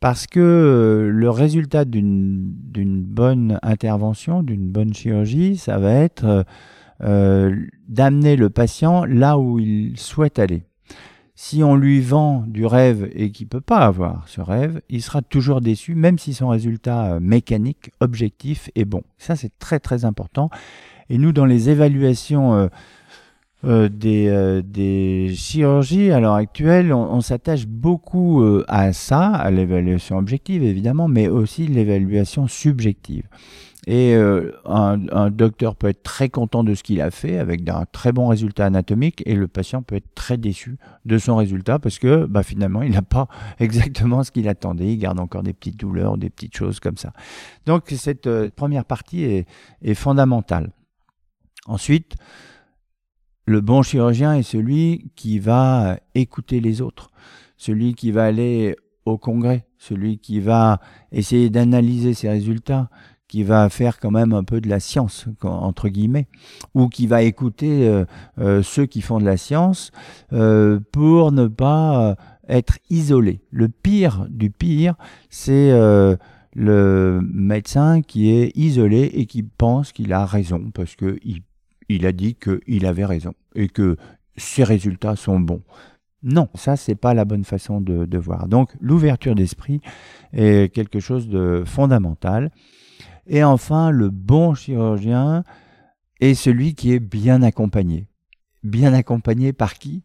Parce 0.00 0.26
que 0.26 0.40
euh, 0.40 1.10
le 1.10 1.28
résultat 1.28 1.84
d'une 1.84 3.04
bonne 3.04 3.58
intervention, 3.62 4.42
d'une 4.42 4.72
bonne 4.72 4.94
chirurgie, 4.94 5.58
ça 5.58 5.78
va 5.78 5.92
être 5.92 6.24
euh, 6.24 6.42
euh, 7.02 7.54
d'amener 7.86 8.36
le 8.36 8.48
patient 8.48 9.04
là 9.04 9.38
où 9.38 9.58
il 9.58 9.98
souhaite 9.98 10.38
aller 10.38 10.64
si 11.42 11.64
on 11.64 11.74
lui 11.74 12.02
vend 12.02 12.44
du 12.46 12.66
rêve 12.66 13.08
et 13.14 13.30
qu'il 13.30 13.46
ne 13.46 13.48
peut 13.48 13.62
pas 13.62 13.78
avoir 13.78 14.28
ce 14.28 14.42
rêve, 14.42 14.82
il 14.90 15.00
sera 15.00 15.22
toujours 15.22 15.62
déçu, 15.62 15.94
même 15.94 16.18
si 16.18 16.34
son 16.34 16.48
résultat 16.48 17.14
euh, 17.14 17.18
mécanique, 17.18 17.92
objectif 18.00 18.68
est 18.74 18.84
bon. 18.84 19.04
Ça, 19.16 19.36
c'est 19.36 19.58
très 19.58 19.80
très 19.80 20.04
important. 20.04 20.50
Et 21.08 21.16
nous, 21.16 21.32
dans 21.32 21.46
les 21.46 21.70
évaluations 21.70 22.52
euh, 22.54 22.68
euh, 23.64 24.60
des, 24.62 25.32
chirurgies 25.34 26.10
à 26.10 26.20
l'heure 26.20 26.34
actuelle, 26.34 26.92
on 26.92 27.22
s'attache 27.22 27.66
beaucoup 27.66 28.44
à 28.68 28.92
ça, 28.92 29.28
à 29.28 29.50
l'évaluation 29.50 30.18
objective 30.18 30.62
évidemment, 30.62 31.08
mais 31.08 31.28
aussi 31.28 31.66
l'évaluation 31.66 32.48
subjective. 32.48 33.24
Et 33.92 34.14
euh, 34.14 34.52
un, 34.66 35.30
docteur 35.30 35.74
peut 35.74 35.88
être 35.88 36.04
très 36.04 36.28
content 36.28 36.62
de 36.62 36.76
ce 36.76 36.84
qu'il 36.84 37.00
a 37.00 37.10
fait 37.10 37.38
avec 37.38 37.68
un 37.68 37.86
très 37.86 38.12
bon 38.12 38.28
résultat 38.28 38.66
anatomique 38.66 39.20
et 39.26 39.34
le 39.34 39.48
patient 39.48 39.82
peut 39.82 39.96
être 39.96 40.14
très 40.14 40.36
déçu 40.36 40.78
de 41.06 41.18
son 41.18 41.34
résultat 41.34 41.80
parce 41.80 41.98
que 41.98 42.24
bah, 42.26 42.44
finalement 42.44 42.82
il 42.82 42.92
n'a 42.92 43.02
pas 43.02 43.26
exactement 43.58 44.22
ce 44.22 44.30
qu'il 44.30 44.48
attendait, 44.48 44.92
il 44.92 44.98
garde 44.98 45.18
encore 45.18 45.42
des 45.42 45.52
petites 45.52 45.76
douleurs, 45.76 46.18
des 46.18 46.30
petites 46.30 46.56
choses 46.56 46.78
comme 46.78 46.98
ça. 46.98 47.12
Donc 47.66 47.86
cette 47.88 48.28
euh, 48.28 48.48
première 48.54 48.84
partie 48.84 49.24
est, 49.24 49.48
est 49.82 49.94
fondamentale. 49.94 50.70
Ensuite, 51.66 52.14
le 53.44 53.60
bon 53.60 53.82
chirurgien 53.82 54.36
est 54.36 54.44
celui 54.44 55.10
qui 55.16 55.40
va 55.40 55.98
écouter 56.14 56.60
les 56.60 56.80
autres, 56.80 57.10
celui 57.56 57.94
qui 57.94 58.12
va 58.12 58.22
aller 58.22 58.76
au 59.04 59.18
congrès, 59.18 59.66
celui 59.78 60.18
qui 60.18 60.38
va 60.38 60.80
essayer 61.10 61.50
d'analyser 61.50 62.14
ses 62.14 62.28
résultats, 62.28 62.88
qui 63.30 63.44
va 63.44 63.68
faire 63.70 64.00
quand 64.00 64.10
même 64.10 64.32
un 64.32 64.42
peu 64.42 64.60
de 64.60 64.68
la 64.68 64.80
science, 64.80 65.26
entre 65.42 65.88
guillemets, 65.88 66.26
ou 66.74 66.88
qui 66.88 67.06
va 67.06 67.22
écouter 67.22 67.88
euh, 67.88 68.04
euh, 68.40 68.60
ceux 68.62 68.86
qui 68.86 69.02
font 69.02 69.20
de 69.20 69.24
la 69.24 69.36
science 69.36 69.92
euh, 70.32 70.80
pour 70.90 71.30
ne 71.30 71.46
pas 71.46 72.16
être 72.48 72.78
isolé. 72.90 73.40
Le 73.52 73.68
pire 73.68 74.26
du 74.28 74.50
pire, 74.50 74.96
c'est 75.28 75.70
le 76.56 77.20
médecin 77.22 78.02
qui 78.02 78.32
est 78.32 78.50
isolé 78.56 79.04
et 79.14 79.26
qui 79.26 79.44
pense 79.44 79.92
qu'il 79.92 80.12
a 80.12 80.26
raison 80.26 80.72
parce 80.74 80.96
qu'il 80.96 81.42
il 81.88 82.06
a 82.06 82.12
dit 82.12 82.34
qu'il 82.34 82.84
avait 82.84 83.04
raison 83.04 83.34
et 83.54 83.68
que 83.68 83.96
ses 84.36 84.64
résultats 84.64 85.14
sont 85.14 85.38
bons. 85.38 85.62
Non, 86.24 86.48
ça 86.54 86.74
c'est 86.74 86.96
pas 86.96 87.14
la 87.14 87.24
bonne 87.24 87.44
façon 87.44 87.80
de, 87.80 88.04
de 88.04 88.18
voir. 88.18 88.48
Donc 88.48 88.74
l'ouverture 88.80 89.36
d'esprit 89.36 89.80
est 90.32 90.74
quelque 90.74 90.98
chose 90.98 91.28
de 91.28 91.62
fondamental. 91.64 92.50
Et 93.26 93.44
enfin, 93.44 93.90
le 93.90 94.10
bon 94.10 94.54
chirurgien 94.54 95.44
est 96.20 96.34
celui 96.34 96.74
qui 96.74 96.92
est 96.92 97.00
bien 97.00 97.42
accompagné. 97.42 98.06
Bien 98.62 98.92
accompagné 98.92 99.52
par 99.52 99.74
qui? 99.74 100.02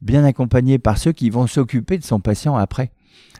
Bien 0.00 0.24
accompagné 0.24 0.78
par 0.78 0.98
ceux 0.98 1.12
qui 1.12 1.30
vont 1.30 1.46
s'occuper 1.46 1.98
de 1.98 2.04
son 2.04 2.20
patient 2.20 2.56
après. 2.56 2.92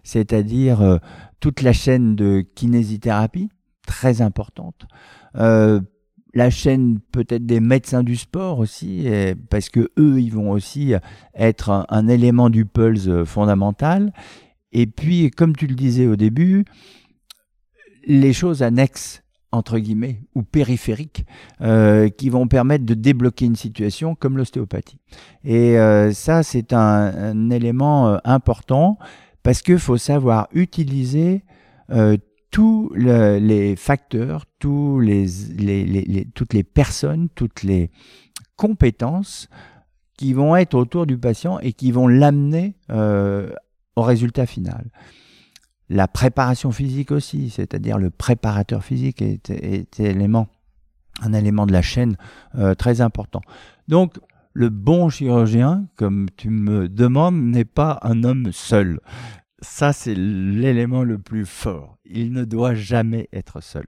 C'est-à-dire 0.03 0.81
euh, 0.81 0.99
toute 1.41 1.63
la 1.63 1.73
chaîne 1.73 2.17
de 2.17 2.45
kinésithérapie, 2.55 3.51
très 3.87 4.23
importante. 4.23 4.87
Euh, 5.37 5.81
la 6.35 6.51
chaîne 6.51 6.99
peut-être 7.13 7.47
des 7.47 7.61
médecins 7.61 8.03
du 8.03 8.17
sport 8.17 8.59
aussi, 8.59 9.09
parce 9.49 9.71
que 9.71 9.91
eux, 9.99 10.21
ils 10.21 10.33
vont 10.33 10.51
aussi 10.51 10.93
être 11.35 11.71
un, 11.71 11.87
un 11.89 12.07
élément 12.07 12.51
du 12.51 12.67
pulse 12.67 13.09
fondamental. 13.25 14.13
Et 14.73 14.87
puis, 14.87 15.31
comme 15.31 15.57
tu 15.57 15.67
le 15.67 15.75
disais 15.75 16.07
au 16.07 16.17
début, 16.17 16.65
les 18.07 18.33
choses 18.33 18.63
annexes 18.63 19.23
entre 19.51 19.79
guillemets, 19.79 20.21
ou 20.35 20.43
périphériques, 20.43 21.25
euh, 21.63 22.11
qui 22.11 22.29
vont 22.29 22.49
permettre 22.49 22.85
de 22.85 22.95
débloquer 22.95 23.47
une 23.47 23.57
situation 23.57 24.15
comme 24.15 24.37
l'ostéopathie. 24.37 24.99
Et 25.45 25.79
euh, 25.79 26.13
ça, 26.13 26.43
c'est 26.43 26.73
un, 26.73 27.51
élément 27.51 28.09
euh, 28.09 28.19
important 28.25 28.99
parce 29.43 29.63
qu'il 29.63 29.79
faut 29.79 29.97
savoir 29.97 30.49
utiliser 30.53 31.45
euh, 31.91 32.19
tous 32.51 32.93
les 32.95 33.77
facteurs, 33.77 34.45
tous 34.59 35.01
les, 35.01 35.27
toutes 36.35 36.55
les 36.55 36.65
personnes, 36.65 37.29
toutes 37.35 37.63
les 37.63 37.91
compétences 38.57 39.49
qui 40.17 40.33
vont 40.33 40.57
être 40.57 40.75
autour 40.75 41.07
du 41.07 41.17
patient 41.17 41.59
et 41.61 41.73
qui 41.73 41.93
vont 41.93 42.09
l'amener 42.09 42.75
euh, 42.91 43.51
au 43.97 44.03
résultat 44.03 44.47
final. 44.47 44.91
La 45.89 46.07
préparation 46.07 46.71
physique 46.71 47.11
aussi, 47.11 47.51
c'est-à-dire 47.51 47.99
le 47.99 48.11
préparateur 48.11 48.85
physique 48.85 49.23
est, 49.23 49.51
est, 49.51 50.01
élément, 50.01 50.49
un 51.23 51.33
élément 51.33 51.67
de 51.67 51.73
la 51.73 51.83
chaîne 51.83 52.17
euh, 52.57 52.75
très 52.75 53.01
important. 53.01 53.41
Donc, 53.89 54.19
le 54.53 54.69
bon 54.69 55.09
chirurgien, 55.09 55.87
comme 55.97 56.27
tu 56.37 56.51
me 56.51 56.89
demandes, 56.89 57.41
n'est 57.41 57.65
pas 57.65 58.01
un 58.03 58.25
homme 58.25 58.51
seul. 58.53 59.01
Ça, 59.61 59.93
c'est 59.93 60.15
l'élément 60.15 61.05
le 61.05 61.19
plus 61.19 61.47
fort. 61.47 61.97
Il 62.05 62.33
ne 62.33 62.45
doit 62.45 62.75
jamais 62.75 63.29
être 63.33 63.63
seul. 63.63 63.87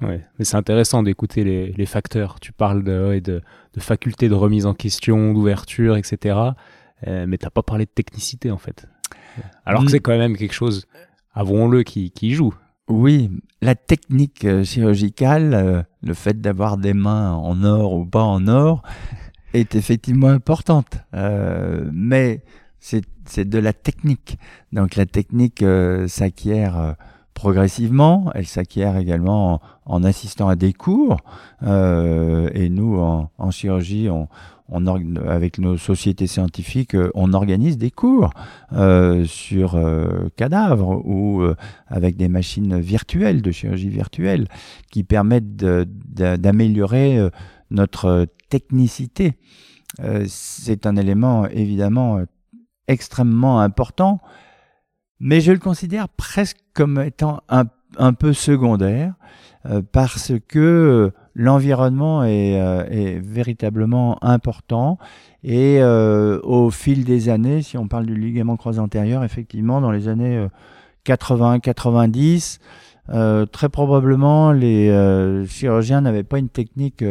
Ouais, 0.00 0.20
mais 0.38 0.44
c'est 0.44 0.56
intéressant 0.56 1.02
d'écouter 1.02 1.44
les, 1.76 1.86
facteurs. 1.86 2.40
Tu 2.40 2.52
parles 2.52 2.82
de, 2.82 3.20
de, 3.22 3.40
de, 3.74 3.80
faculté 3.80 4.28
de 4.28 4.34
remise 4.34 4.66
en 4.66 4.74
question, 4.74 5.32
d'ouverture, 5.32 5.96
etc. 5.96 6.38
Euh, 7.06 7.26
mais 7.28 7.38
tu 7.38 7.46
n'as 7.46 7.50
pas 7.50 7.62
parlé 7.62 7.84
de 7.84 7.90
technicité, 7.90 8.50
en 8.50 8.58
fait. 8.58 8.86
Alors 9.64 9.84
que 9.84 9.90
c'est 9.90 10.00
quand 10.00 10.16
même 10.16 10.36
quelque 10.36 10.54
chose, 10.54 10.86
avouons-le, 11.34 11.82
qui, 11.82 12.10
qui, 12.10 12.32
joue. 12.32 12.54
Oui, 12.88 13.30
la 13.60 13.74
technique 13.74 14.44
euh, 14.44 14.64
chirurgicale, 14.64 15.54
euh, 15.54 15.82
le 16.02 16.14
fait 16.14 16.40
d'avoir 16.40 16.76
des 16.76 16.94
mains 16.94 17.32
en 17.32 17.62
or 17.64 17.94
ou 17.94 18.04
pas 18.04 18.22
en 18.22 18.48
or, 18.48 18.82
est 19.54 19.74
effectivement 19.74 20.28
importante. 20.28 20.98
mais 21.92 22.42
c'est 22.80 23.48
de 23.48 23.58
la 23.58 23.72
technique. 23.72 24.38
Donc 24.72 24.96
la 24.96 25.06
technique 25.06 25.64
s'acquiert 26.08 26.96
progressivement. 27.34 28.30
Elle 28.34 28.46
s'acquiert 28.46 28.96
également 28.96 29.60
en, 29.86 30.04
assistant 30.04 30.48
à 30.48 30.56
des 30.56 30.72
cours. 30.72 31.18
Euh, 31.62 32.50
et 32.54 32.68
nous, 32.68 32.98
en, 32.98 33.50
chirurgie, 33.50 34.08
on, 34.10 34.28
avec 35.26 35.58
nos 35.58 35.76
sociétés 35.76 36.26
scientifiques, 36.26 36.94
euh, 36.94 37.10
on 37.14 37.32
organise 37.32 37.78
des 37.78 37.90
cours 37.90 38.30
euh, 38.72 39.24
sur 39.24 39.78
cadavres 40.36 41.02
ou 41.04 41.42
avec 41.88 42.16
des 42.16 42.28
machines 42.28 42.78
virtuelles, 42.80 43.42
de 43.42 43.50
chirurgie 43.50 43.90
virtuelle, 43.90 44.48
qui 44.90 45.04
permettent 45.04 45.56
d'améliorer 45.56 47.28
notre 47.70 48.26
technicité. 48.48 49.34
C'est 50.26 50.86
un 50.86 50.96
élément 50.96 51.46
évidemment 51.46 52.20
extrêmement 52.88 53.60
important 53.60 54.20
mais 55.22 55.40
je 55.40 55.52
le 55.52 55.58
considère 55.58 56.08
presque 56.08 56.58
comme 56.74 57.00
étant 57.00 57.42
un, 57.48 58.12
peu 58.12 58.32
secondaire 58.32 59.14
euh, 59.66 59.80
parce 59.92 60.32
que 60.48 60.58
euh, 60.58 61.10
l'environnement 61.36 62.24
est, 62.24 62.60
euh, 62.60 62.84
est, 62.90 63.20
véritablement 63.20 64.18
important 64.22 64.98
et 65.44 65.80
au 65.82 66.70
fil 66.70 67.04
des 67.04 67.28
années, 67.28 67.62
si 67.62 67.76
on 67.78 67.88
parle 67.88 68.06
du 68.06 68.16
ligament 68.16 68.56
croisé 68.56 68.78
antérieur, 68.78 69.24
effectivement, 69.24 69.80
dans 69.80 69.90
les 69.90 70.06
années 70.06 70.46
80-90, 71.04 72.60
très 73.50 73.68
probablement, 73.68 74.52
les 74.52 75.44
chirurgiens 75.48 76.00
n'avaient 76.00 76.22
pas 76.22 76.38
une 76.38 76.48
technique 76.48 77.04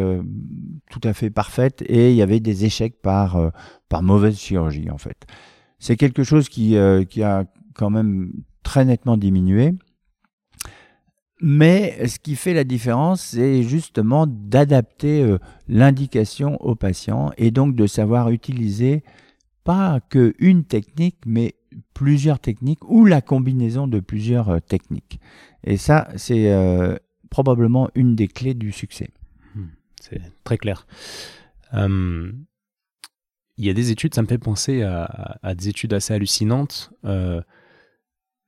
tout 0.89 1.01
à 1.03 1.11
fait 1.11 1.29
parfaite 1.29 1.83
et 1.87 2.11
il 2.11 2.15
y 2.15 2.21
avait 2.21 2.39
des 2.39 2.63
échecs 2.63 3.01
par, 3.01 3.51
par 3.89 4.01
mauvaise 4.01 4.37
chirurgie, 4.37 4.89
en 4.89 4.97
fait. 4.97 5.25
C'est 5.77 5.97
quelque 5.97 6.23
chose 6.23 6.47
qui, 6.47 6.77
qui 7.09 7.23
a 7.23 7.43
quand 7.73 7.89
même 7.89 8.31
très 8.63 8.85
nettement 8.85 9.17
diminué. 9.17 9.73
Mais 11.43 12.07
ce 12.07 12.19
qui 12.19 12.35
fait 12.35 12.53
la 12.53 12.63
différence, 12.63 13.21
c'est 13.21 13.63
justement 13.63 14.27
d'adapter 14.27 15.23
euh, 15.23 15.39
l'indication 15.67 16.61
au 16.61 16.75
patient 16.75 17.31
et 17.35 17.49
donc 17.49 17.75
de 17.75 17.87
savoir 17.87 18.29
utiliser 18.29 19.03
pas 19.63 19.99
qu'une 20.01 20.65
technique, 20.65 21.17
mais 21.25 21.55
plusieurs 21.95 22.39
techniques 22.39 22.87
ou 22.87 23.05
la 23.05 23.21
combinaison 23.21 23.87
de 23.87 23.99
plusieurs 23.99 24.49
euh, 24.49 24.59
techniques. 24.59 25.19
Et 25.63 25.77
ça, 25.77 26.09
c'est 26.15 26.51
euh, 26.51 26.95
probablement 27.31 27.89
une 27.95 28.15
des 28.15 28.27
clés 28.27 28.53
du 28.53 28.71
succès. 28.71 29.09
Hmm, 29.55 29.69
c'est 29.99 30.21
très 30.43 30.59
clair. 30.59 30.85
il 31.73 32.35
y 33.57 33.69
a 33.69 33.73
des 33.73 33.89
études, 33.89 34.13
ça 34.13 34.21
me 34.21 34.27
fait 34.27 34.37
penser 34.37 34.83
à, 34.83 35.55
des 35.55 35.69
études 35.69 35.93
assez 35.93 36.13
hallucinantes. 36.13 36.91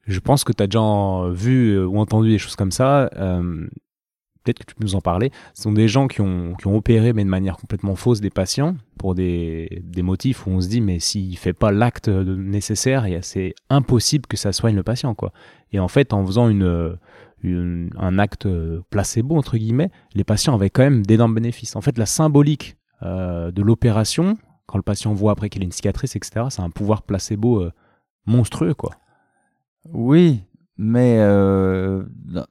Je 0.06 0.20
pense 0.20 0.44
que 0.44 0.52
tu 0.52 0.62
as 0.62 0.68
déjà 0.68 1.30
vu 1.32 1.76
euh, 1.76 1.86
ou 1.86 1.98
entendu 1.98 2.30
des 2.30 2.38
choses 2.38 2.56
comme 2.56 2.72
ça. 2.72 3.10
Euh, 3.16 3.68
peut-être 4.44 4.60
que 4.60 4.66
tu 4.66 4.76
peux 4.76 4.84
nous 4.84 4.96
en 4.96 5.02
parler. 5.02 5.32
Ce 5.54 5.63
sont 5.63 5.72
des 5.72 5.88
gens 5.88 6.08
qui 6.08 6.20
ont, 6.20 6.56
qui 6.56 6.68
ont 6.68 6.76
opéré, 6.76 7.13
mais 7.13 7.24
de 7.24 7.30
manière 7.30 7.56
complètement 7.56 7.96
fausse, 7.96 8.20
des 8.20 8.30
patients 8.30 8.76
pour 8.98 9.16
des, 9.16 9.82
des 9.84 10.02
motifs 10.02 10.46
où 10.46 10.50
on 10.50 10.60
se 10.60 10.68
dit, 10.68 10.82
mais 10.82 11.00
s'il 11.00 11.38
fait 11.38 11.54
pas 11.54 11.72
l'acte 11.72 12.10
nécessaire, 12.10 13.08
c'est 13.22 13.56
impossible 13.70 14.26
que 14.28 14.36
ça 14.36 14.52
soigne 14.52 14.76
le 14.76 14.84
patient. 14.84 15.16
quoi. 15.16 15.32
Et 15.72 15.80
en 15.80 15.88
fait, 15.88 16.12
en 16.12 16.26
faisant 16.26 16.50
une, 16.50 16.98
un 17.98 18.20
acte 18.20 18.48
placebo, 18.89 19.38
entre 19.38 19.56
guillemets, 19.56 19.92
les 20.13 20.26
patients 20.26 20.54
avaient 20.54 20.70
quand 20.70 20.84
même 20.84 21.06
d'énormes 21.06 21.36
bénéfices. 21.36 21.78
En 21.78 21.82
fait, 21.82 21.98
la 21.98 22.06
symbolique 22.06 22.76
euh, 23.02 23.50
de 23.52 23.62
l'opération, 23.62 24.38
quand 24.66 24.78
le 24.78 24.84
patient 24.84 25.13
voit 25.13 25.32
après 25.32 25.50
qu'il 25.50 25.62
a 25.62 25.66
une 25.66 25.72
cicatrice, 25.72 26.18
etc., 26.18 26.48
c'est 26.50 26.62
un 26.62 26.70
pouvoir 26.70 27.04
placebo 27.04 27.66
monstrueux. 28.26 28.74
quoi. 28.74 28.92
Oui, 29.91 30.43
mais 30.78 31.17
euh, 31.19 32.04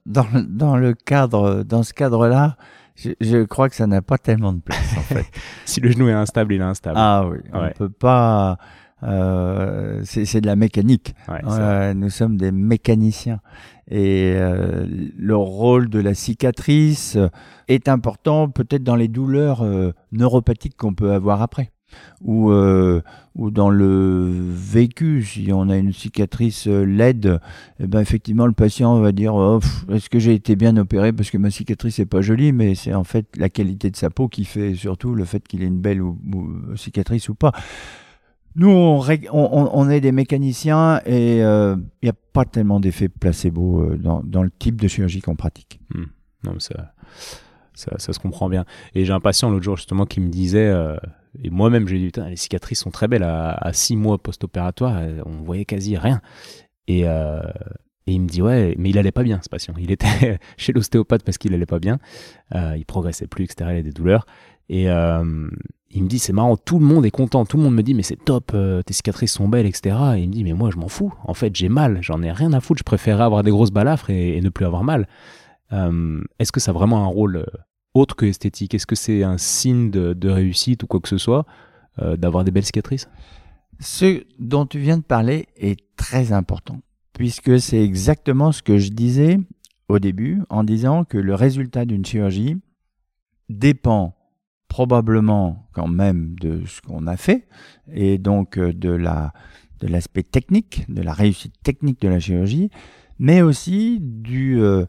dans, 0.05 0.27
dans, 0.47 0.77
le 0.77 0.93
cadre, 0.93 1.63
dans 1.63 1.83
ce 1.83 1.93
cadre-là, 1.93 2.57
je, 2.95 3.43
crois 3.43 3.69
que 3.69 3.75
ça 3.75 3.87
n'a 3.87 4.01
pas 4.01 4.17
tellement 4.17 4.53
de 4.53 4.61
place 4.61 4.97
en 4.97 5.01
fait. 5.01 5.25
si 5.65 5.79
le 5.81 5.91
genou 5.91 6.09
est 6.09 6.13
instable, 6.13 6.53
il 6.53 6.61
est 6.61 6.65
instable. 6.65 6.95
Ah 6.97 7.25
oui, 7.27 7.37
on 7.51 7.63
ne 7.63 7.69
peut 7.69 7.89
pas. 7.89 8.57
Euh, 9.03 10.01
c'est 10.05 10.39
de 10.39 10.45
la 10.45 10.55
mécanique. 10.55 11.13
Euh, 11.29 11.93
nous 11.93 12.09
sommes 12.09 12.37
des 12.37 12.51
mécaniciens 12.51 13.41
et 13.89 14.33
euh, 14.35 14.87
le 15.17 15.35
rôle 15.35 15.89
de 15.89 15.99
la 15.99 16.13
cicatrice 16.13 17.17
est 17.67 17.89
important 17.89 18.49
peut-être 18.49 18.83
dans 18.83 18.95
les 18.95 19.09
douleurs 19.09 19.63
euh, 19.63 19.91
neuropathiques 20.13 20.77
qu'on 20.77 20.93
peut 20.93 21.11
avoir 21.11 21.41
après 21.41 21.71
ou, 22.21 22.51
euh, 22.51 23.01
ou 23.35 23.51
dans 23.51 23.69
le 23.69 24.29
vécu, 24.29 25.23
si 25.23 25.51
on 25.51 25.69
a 25.69 25.77
une 25.77 25.93
cicatrice 25.93 26.67
euh, 26.67 26.83
laide, 26.83 27.39
eh 27.79 27.87
ben 27.87 27.99
effectivement 27.99 28.45
le 28.45 28.53
patient 28.53 28.99
va 28.99 29.11
dire 29.11 29.35
oh, 29.35 29.59
est-ce 29.89 30.09
que 30.09 30.19
j'ai 30.19 30.33
été 30.33 30.55
bien 30.55 30.77
opéré 30.77 31.11
parce 31.11 31.29
que 31.29 31.37
ma 31.37 31.51
cicatrice 31.51 31.99
n'est 31.99 32.05
pas 32.05 32.21
jolie, 32.21 32.51
mais 32.51 32.75
c'est 32.75 32.93
en 32.93 33.03
fait 33.03 33.25
la 33.37 33.49
qualité 33.49 33.89
de 33.89 33.95
sa 33.95 34.09
peau 34.09 34.27
qui 34.27 34.45
fait 34.45 34.75
surtout 34.75 35.15
le 35.15 35.25
fait 35.25 35.47
qu'il 35.47 35.63
ait 35.63 35.67
une 35.67 35.81
belle 35.81 36.01
ou, 36.01 36.17
cicatrice 36.75 37.29
ou 37.29 37.35
pas. 37.35 37.51
Nous, 38.55 38.69
on, 38.69 39.01
on, 39.31 39.89
est 39.89 39.99
des 39.99 40.11
mécaniciens 40.11 41.01
et 41.07 41.37
il 41.37 41.41
euh, 41.41 41.75
n'y 42.03 42.09
a 42.09 42.13
pas 42.33 42.45
tellement 42.45 42.79
d'effet 42.79 43.09
placebo 43.09 43.95
dans, 43.95 44.21
dans, 44.23 44.43
le 44.43 44.51
type 44.51 44.79
de 44.79 44.87
chirurgie 44.87 45.21
qu'on 45.21 45.35
pratique. 45.35 45.79
Hmm. 45.91 46.03
Non, 46.43 46.59
ça, 46.59 46.93
ça, 47.73 47.97
se 47.97 48.19
comprend 48.19 48.49
bien. 48.49 48.65
Et 48.95 49.05
j'ai 49.05 49.13
un 49.13 49.19
patient 49.19 49.49
l'autre 49.49 49.63
jour 49.63 49.77
justement 49.77 50.05
qui 50.05 50.19
me 50.19 50.29
disait, 50.29 50.71
et 51.41 51.49
moi-même, 51.49 51.87
j'ai 51.87 51.97
dit, 51.97 52.11
les 52.29 52.35
cicatrices 52.35 52.79
sont 52.79 52.91
très 52.91 53.07
belles. 53.07 53.23
À, 53.23 53.71
six 53.73 53.95
mois 53.95 54.17
post-opératoire, 54.17 54.97
euh, 54.97 55.21
on 55.25 55.43
voyait 55.43 55.65
quasi 55.65 55.97
rien. 55.97 56.21
Et, 56.87 57.07
euh, 57.07 57.41
et, 58.05 58.13
il 58.13 58.21
me 58.21 58.27
dit, 58.27 58.41
ouais, 58.41 58.75
mais 58.77 58.89
il 58.89 58.97
allait 58.97 59.11
pas 59.11 59.23
bien, 59.23 59.39
ce 59.41 59.49
patient. 59.49 59.73
Il 59.79 59.91
était 59.91 60.37
chez 60.57 60.73
l'ostéopathe 60.73 61.23
parce 61.23 61.37
qu'il 61.37 61.53
allait 61.53 61.65
pas 61.65 61.79
bien. 61.79 61.97
Euh, 62.53 62.75
il 62.77 62.85
progressait 62.85 63.27
plus, 63.27 63.45
etc. 63.45 63.55
Il 63.61 63.71
avait 63.71 63.83
des 63.83 63.91
douleurs. 63.91 64.25
Et 64.69 64.89
euh, 64.89 65.49
il 65.89 66.03
me 66.03 66.07
dit, 66.07 66.19
c'est 66.19 66.33
marrant, 66.33 66.55
tout 66.55 66.77
le 66.77 66.85
monde 66.85 67.05
est 67.05 67.11
content. 67.11 67.45
Tout 67.45 67.57
le 67.57 67.63
monde 67.63 67.75
me 67.75 67.83
dit, 67.83 67.95
mais 67.95 68.03
c'est 68.03 68.23
top, 68.23 68.51
euh, 68.53 68.83
tes 68.83 68.93
cicatrices 68.93 69.33
sont 69.33 69.47
belles, 69.47 69.65
etc. 69.65 69.95
Et 70.15 70.21
il 70.21 70.27
me 70.27 70.33
dit, 70.33 70.43
mais 70.43 70.53
moi, 70.53 70.69
je 70.71 70.77
m'en 70.77 70.87
fous. 70.87 71.13
En 71.23 71.33
fait, 71.33 71.55
j'ai 71.55 71.69
mal. 71.69 71.97
J'en 72.01 72.21
ai 72.21 72.31
rien 72.31 72.53
à 72.53 72.59
foutre. 72.59 72.79
Je 72.79 72.83
préférerais 72.83 73.23
avoir 73.23 73.41
des 73.41 73.51
grosses 73.51 73.71
balafres 73.71 74.11
et 74.11 74.39
ne 74.39 74.49
plus 74.49 74.65
avoir 74.65 74.83
mal. 74.83 75.07
Est-ce 76.39 76.51
que 76.51 76.59
ça 76.59 76.71
a 76.71 76.73
vraiment 76.73 77.03
un 77.03 77.07
rôle 77.07 77.45
autre 77.93 78.15
que 78.15 78.25
esthétique? 78.25 78.73
Est-ce 78.73 78.87
que 78.87 78.95
c'est 78.95 79.23
un 79.23 79.37
signe 79.37 79.89
de, 79.91 80.29
réussite 80.29 80.83
ou 80.83 80.87
quoi 80.87 80.99
que 80.99 81.09
ce 81.09 81.17
soit 81.17 81.45
euh, 81.99 82.17
d'avoir 82.17 82.43
des 82.43 82.51
belles 82.51 82.65
cicatrices? 82.65 83.07
Ce 83.79 84.23
dont 84.39 84.65
tu 84.65 84.79
viens 84.79 84.97
de 84.97 85.03
parler 85.03 85.47
est 85.57 85.79
très 85.95 86.31
important, 86.31 86.79
puisque 87.13 87.59
c'est 87.59 87.83
exactement 87.83 88.51
ce 88.51 88.61
que 88.61 88.77
je 88.77 88.89
disais 88.89 89.39
au 89.89 89.99
début 89.99 90.41
en 90.49 90.63
disant 90.63 91.03
que 91.03 91.17
le 91.17 91.35
résultat 91.35 91.85
d'une 91.85 92.05
chirurgie 92.05 92.57
dépend 93.49 94.15
probablement 94.67 95.67
quand 95.73 95.87
même 95.87 96.35
de 96.39 96.65
ce 96.65 96.81
qu'on 96.81 97.05
a 97.05 97.17
fait 97.17 97.47
et 97.91 98.17
donc 98.17 98.57
euh, 98.57 98.73
de 98.73 98.89
la 98.89 99.33
de 99.81 99.87
l'aspect 99.87 100.23
technique, 100.23 100.85
de 100.87 101.01
la 101.01 101.11
réussite 101.11 101.53
technique 101.61 101.99
de 102.01 102.07
la 102.07 102.17
chirurgie, 102.17 102.69
mais 103.19 103.41
aussi 103.41 103.99
du 103.99 104.61
euh, 104.61 104.85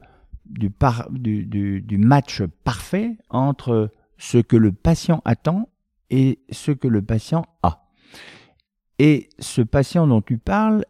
du, 0.46 1.98
match 1.98 2.42
parfait 2.64 3.16
entre 3.30 3.90
ce 4.18 4.38
que 4.38 4.56
le 4.56 4.72
patient 4.72 5.22
attend 5.24 5.68
et 6.10 6.40
ce 6.50 6.70
que 6.72 6.88
le 6.88 7.02
patient 7.02 7.44
a. 7.62 7.88
Et 8.98 9.28
ce 9.38 9.62
patient 9.62 10.06
dont 10.06 10.22
tu 10.22 10.38
parles, 10.38 10.84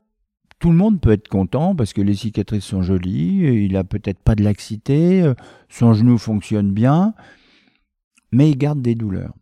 tout 0.58 0.70
le 0.70 0.76
monde 0.76 1.00
peut 1.00 1.12
être 1.12 1.28
content 1.28 1.74
parce 1.74 1.92
que 1.92 2.02
les 2.02 2.14
cicatrices 2.14 2.64
sont 2.64 2.82
jolies, 2.82 3.64
il 3.64 3.76
a 3.76 3.84
peut-être 3.84 4.20
pas 4.20 4.34
de 4.34 4.42
laxité, 4.42 5.32
son 5.68 5.94
genou 5.94 6.18
fonctionne 6.18 6.72
bien, 6.72 7.14
mais 8.32 8.50
il 8.50 8.58
garde 8.58 8.82
des 8.82 8.94
douleurs. 8.94 9.34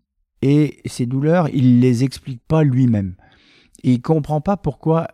Et 0.42 0.80
ces 0.86 1.06
douleurs, 1.06 1.48
il 1.52 1.80
les 1.80 2.04
explique 2.04 2.42
pas 2.46 2.64
lui-même. 2.64 3.14
Il 3.84 4.02
comprend 4.02 4.40
pas 4.40 4.56
pourquoi 4.56 5.08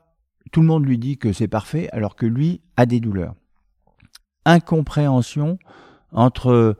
tout 0.51 0.61
le 0.61 0.67
monde 0.67 0.87
lui 0.87 0.99
dit 0.99 1.19
que 1.19 1.33
c'est 1.33 1.49
parfait 1.49 1.89
alors 1.93 2.17
que 2.17 2.27
lui 2.27 2.63
a 2.77 2.87
des 2.87 3.01
douleurs. 3.01 3.35
Incompréhension 4.49 5.59
entre 6.11 6.77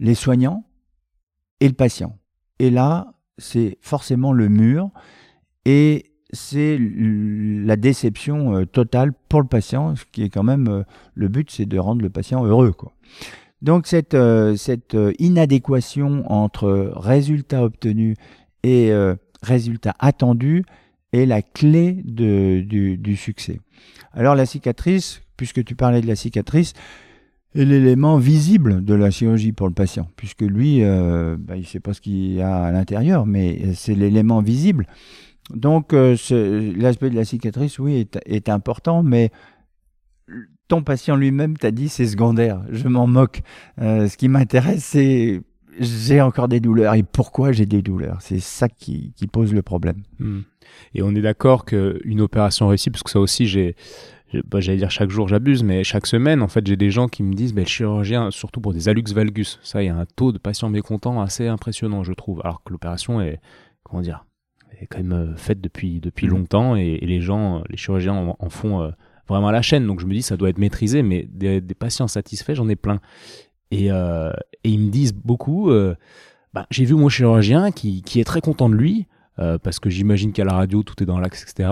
les 0.00 0.14
soignants 0.14 0.64
et 1.60 1.68
le 1.68 1.74
patient. 1.74 2.18
Et 2.58 2.70
là, 2.70 3.14
c'est 3.38 3.78
forcément 3.80 4.32
le 4.32 4.48
mur 4.48 4.90
et 5.64 6.14
c'est 6.32 6.78
la 6.80 7.76
déception 7.76 8.56
euh, 8.56 8.66
totale 8.66 9.12
pour 9.28 9.40
le 9.40 9.46
patient, 9.46 9.94
ce 9.96 10.04
qui 10.10 10.24
est 10.24 10.28
quand 10.28 10.42
même 10.42 10.68
euh, 10.68 10.82
le 11.14 11.28
but, 11.28 11.50
c'est 11.50 11.66
de 11.66 11.78
rendre 11.78 12.02
le 12.02 12.10
patient 12.10 12.44
heureux. 12.44 12.72
Quoi. 12.72 12.92
Donc 13.62 13.86
cette, 13.86 14.14
euh, 14.14 14.56
cette 14.56 14.96
inadéquation 15.18 16.30
entre 16.30 16.92
résultats 16.96 17.62
obtenus 17.62 18.16
et 18.62 18.92
résultats 19.42 19.94
attendus 19.98 20.64
est 21.12 21.26
la 21.26 21.42
clé 21.42 22.02
du, 22.02 23.16
succès. 23.16 23.60
Alors 24.14 24.34
la 24.34 24.46
cicatrice, 24.46 25.20
puisque 25.36 25.62
tu 25.64 25.74
parlais 25.74 26.00
de 26.00 26.06
la 26.06 26.16
cicatrice, 26.16 26.72
est 27.54 27.64
l'élément 27.64 28.18
visible 28.18 28.84
de 28.84 28.94
la 28.94 29.10
chirurgie 29.10 29.52
pour 29.52 29.68
le 29.68 29.74
patient, 29.74 30.08
puisque 30.16 30.42
lui, 30.42 30.82
euh, 30.82 31.36
bah, 31.38 31.56
il 31.56 31.60
ne 31.60 31.66
sait 31.66 31.80
pas 31.80 31.94
ce 31.94 32.00
qu'il 32.00 32.34
y 32.34 32.42
a 32.42 32.64
à 32.64 32.72
l'intérieur, 32.72 33.26
mais 33.26 33.74
c'est 33.74 33.94
l'élément 33.94 34.40
visible. 34.40 34.86
Donc 35.50 35.92
euh, 35.92 36.16
l'aspect 36.76 37.10
de 37.10 37.16
la 37.16 37.24
cicatrice, 37.24 37.78
oui, 37.78 38.08
est, 38.26 38.48
important, 38.48 39.02
mais 39.02 39.30
ton 40.68 40.82
patient 40.82 41.16
lui-même 41.16 41.56
t'a 41.56 41.70
dit 41.70 41.88
c'est 41.88 42.06
secondaire, 42.06 42.62
je 42.70 42.88
m'en 42.88 43.06
moque. 43.06 43.42
Euh, 43.80 44.08
ce 44.08 44.16
qui 44.16 44.28
m'intéresse, 44.28 44.84
c'est 44.84 45.42
j'ai 45.78 46.20
encore 46.20 46.48
des 46.48 46.60
douleurs 46.60 46.94
et 46.94 47.02
pourquoi 47.02 47.52
j'ai 47.52 47.66
des 47.66 47.82
douleurs? 47.82 48.18
C'est 48.20 48.38
ça 48.38 48.68
qui, 48.68 49.12
qui, 49.16 49.26
pose 49.26 49.52
le 49.52 49.62
problème. 49.62 50.02
Hmm. 50.20 50.42
Et 50.94 51.02
on 51.02 51.14
est 51.14 51.20
d'accord 51.20 51.64
qu'une 51.64 52.20
opération 52.20 52.68
réussie, 52.68 52.90
parce 52.90 53.02
que 53.02 53.10
ça 53.10 53.18
aussi, 53.18 53.46
j'ai, 53.46 53.74
bah, 54.42 54.60
j'allais 54.60 54.78
dire 54.78 54.90
chaque 54.90 55.10
jour 55.10 55.28
j'abuse, 55.28 55.62
mais 55.62 55.84
chaque 55.84 56.06
semaine, 56.06 56.42
en 56.42 56.48
fait, 56.48 56.66
j'ai 56.66 56.76
des 56.76 56.90
gens 56.90 57.08
qui 57.08 57.22
me 57.22 57.34
disent, 57.34 57.52
bah, 57.52 57.62
le 57.62 57.66
chirurgien, 57.66 58.30
surtout 58.30 58.60
pour 58.60 58.72
des 58.72 58.88
alux 58.88 59.12
valgus, 59.12 59.58
ça, 59.62 59.82
il 59.82 59.86
y 59.86 59.88
a 59.88 59.96
un 59.96 60.06
taux 60.06 60.32
de 60.32 60.38
patients 60.38 60.68
mécontents 60.68 61.20
assez 61.20 61.48
impressionnant, 61.48 62.02
je 62.02 62.12
trouve. 62.12 62.40
Alors 62.44 62.62
que 62.62 62.72
l'opération 62.72 63.20
est, 63.20 63.40
comment 63.82 64.02
dire, 64.02 64.24
est 64.80 64.86
quand 64.86 64.98
même 64.98 65.12
euh, 65.12 65.36
faite 65.36 65.60
depuis, 65.60 66.00
depuis 66.00 66.26
mmh. 66.26 66.30
longtemps 66.30 66.76
et, 66.76 66.98
les 67.02 67.20
gens, 67.20 67.62
les 67.68 67.76
chirurgiens 67.76 68.34
en, 68.38 68.48
font 68.48 68.82
euh, 68.82 68.90
vraiment 69.28 69.48
à 69.48 69.52
la 69.52 69.62
chaîne. 69.62 69.86
Donc 69.86 70.00
je 70.00 70.06
me 70.06 70.12
dis, 70.12 70.22
ça 70.22 70.36
doit 70.36 70.48
être 70.48 70.58
maîtrisé, 70.58 71.02
mais 71.02 71.28
des, 71.30 71.60
patients 71.74 72.08
satisfaits, 72.08 72.54
j'en 72.54 72.68
ai 72.68 72.76
plein. 72.76 73.00
Et, 73.70 73.90
euh, 73.90 74.32
et, 74.64 74.70
ils 74.70 74.80
me 74.80 74.90
disent 74.90 75.14
beaucoup, 75.14 75.70
bah, 76.52 76.66
j'ai 76.70 76.84
vu 76.84 76.94
mon 76.94 77.08
chirurgien 77.08 77.72
qui, 77.72 78.02
qui 78.02 78.20
est 78.20 78.24
très 78.24 78.40
content 78.40 78.68
de 78.68 78.74
lui. 78.74 79.06
Euh, 79.40 79.58
parce 79.58 79.80
que 79.80 79.90
j'imagine 79.90 80.32
qu'à 80.32 80.44
la 80.44 80.52
radio 80.52 80.84
tout 80.84 81.02
est 81.02 81.06
dans 81.06 81.18
l'axe, 81.18 81.42
etc. 81.42 81.68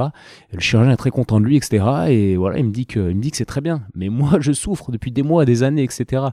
le 0.52 0.58
chirurgien 0.58 0.92
est 0.92 0.96
très 0.96 1.10
content 1.10 1.40
de 1.40 1.46
lui, 1.46 1.56
etc. 1.56 1.84
Et 2.08 2.36
voilà, 2.36 2.58
il 2.58 2.64
me 2.64 2.72
dit 2.72 2.86
que, 2.86 3.14
c'est 3.32 3.44
très 3.44 3.60
bien. 3.60 3.82
Mais 3.94 4.08
moi, 4.08 4.32
je 4.40 4.52
souffre 4.52 4.90
depuis 4.90 5.12
des 5.12 5.22
mois, 5.22 5.44
des 5.44 5.62
années, 5.62 5.84
etc. 5.84 6.24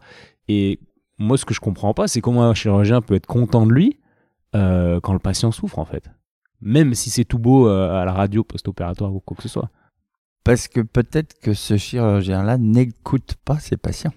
Et 0.48 0.80
moi, 1.20 1.38
ce 1.38 1.46
que 1.46 1.54
je 1.54 1.60
comprends 1.60 1.94
pas, 1.94 2.08
c'est 2.08 2.22
comment 2.22 2.44
un 2.44 2.54
chirurgien 2.56 3.02
peut 3.02 3.14
être 3.14 3.28
content 3.28 3.68
de 3.68 3.74
lui 3.74 4.00
euh, 4.56 5.00
quand 5.02 5.14
le 5.14 5.20
patient 5.20 5.52
souffre, 5.52 5.78
en 5.78 5.86
fait. 5.86 6.10
Même 6.62 6.96
si 6.96 7.10
c'est 7.10 7.26
tout 7.26 7.40
beau 7.40 7.68
euh, 7.68 8.02
à 8.02 8.06
la 8.06 8.12
radio 8.12 8.44
post-opératoire 8.44 9.14
ou 9.14 9.20
quoi 9.20 9.38
que 9.38 9.44
ce 9.44 9.50
soit. 9.50 9.70
Parce 10.44 10.68
que 10.68 10.82
peut-être 10.82 11.40
que 11.42 11.54
ce 11.54 11.78
chirurgien-là 11.78 12.58
n'écoute 12.58 13.36
pas 13.46 13.60
ses 13.60 13.78
patients 13.78 14.14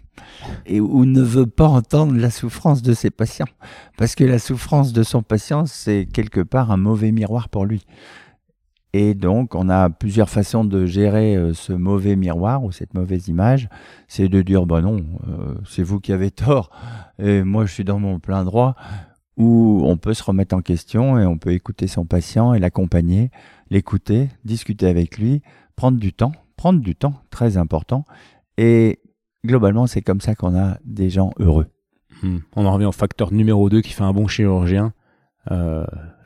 et 0.67 0.81
ou 0.81 1.05
ne 1.05 1.23
veut 1.23 1.47
pas 1.47 1.67
entendre 1.67 2.17
la 2.17 2.31
souffrance 2.31 2.83
de 2.83 2.95
ses 2.95 3.11
patients. 3.11 3.49
Parce 3.97 4.15
que 4.15 4.25
la 4.25 4.39
souffrance 4.39 4.93
de 4.93 5.03
son 5.03 5.23
patient, 5.23 5.67
c'est 5.67 6.07
quelque 6.13 6.41
part 6.41 6.71
un 6.71 6.77
mauvais 6.77 7.13
miroir 7.13 7.49
pour 7.49 7.67
lui. 7.67 7.85
Et 8.95 9.15
donc, 9.15 9.55
on 9.55 9.71
a 9.71 9.89
plusieurs 9.89 10.29
façons 10.29 10.65
de 10.65 10.85
gérer 10.85 11.35
euh, 11.35 11.55
ce 11.55 11.73
mauvais 11.73 12.15
miroir 12.15 12.63
ou 12.63 12.73
cette 12.73 12.93
mauvaise 12.93 13.29
image. 13.29 13.71
C'est 14.07 14.29
de 14.29 14.43
dire, 14.43 14.67
ben 14.67 14.83
non, 14.83 15.03
euh, 15.29 15.55
c'est 15.67 15.83
vous 15.83 15.99
qui 15.99 16.13
avez 16.13 16.31
tort, 16.31 16.71
et 17.19 17.43
moi 17.43 17.65
je 17.65 17.73
suis 17.73 17.85
dans 17.85 17.99
mon 17.99 18.19
plein 18.19 18.45
droit. 18.45 18.75
Ou 19.39 19.81
on 19.87 19.97
peut 19.97 20.13
se 20.13 20.23
remettre 20.23 20.55
en 20.55 20.61
question 20.61 21.19
et 21.19 21.25
on 21.25 21.39
peut 21.39 21.53
écouter 21.53 21.87
son 21.87 22.05
patient 22.05 22.53
et 22.53 22.59
l'accompagner, 22.59 23.31
l'écouter, 23.71 24.29
discuter 24.45 24.87
avec 24.87 25.17
lui, 25.17 25.41
prendre 25.77 25.99
du 25.99 26.13
temps, 26.13 26.33
prendre 26.57 26.81
du 26.81 26.95
temps, 26.95 27.15
très 27.31 27.57
important. 27.57 28.05
Et 28.59 29.01
globalement, 29.45 29.87
c'est 29.87 30.03
comme 30.03 30.21
ça 30.21 30.35
qu'on 30.35 30.57
a 30.57 30.79
des 30.85 31.11
gens 31.11 31.31
heureux. 31.39 31.67
Hmm. 32.23 32.39
On 32.57 32.67
en 32.67 32.73
revient 32.73 32.87
au 32.87 32.93
facteur 32.93 33.33
numéro 33.33 33.69
2 33.69 33.81
qui 33.81 33.93
fait 33.93 34.05
un 34.05 34.13
bon 34.13 34.27
chirurgien. 34.27 34.93
Euh, 35.51 35.85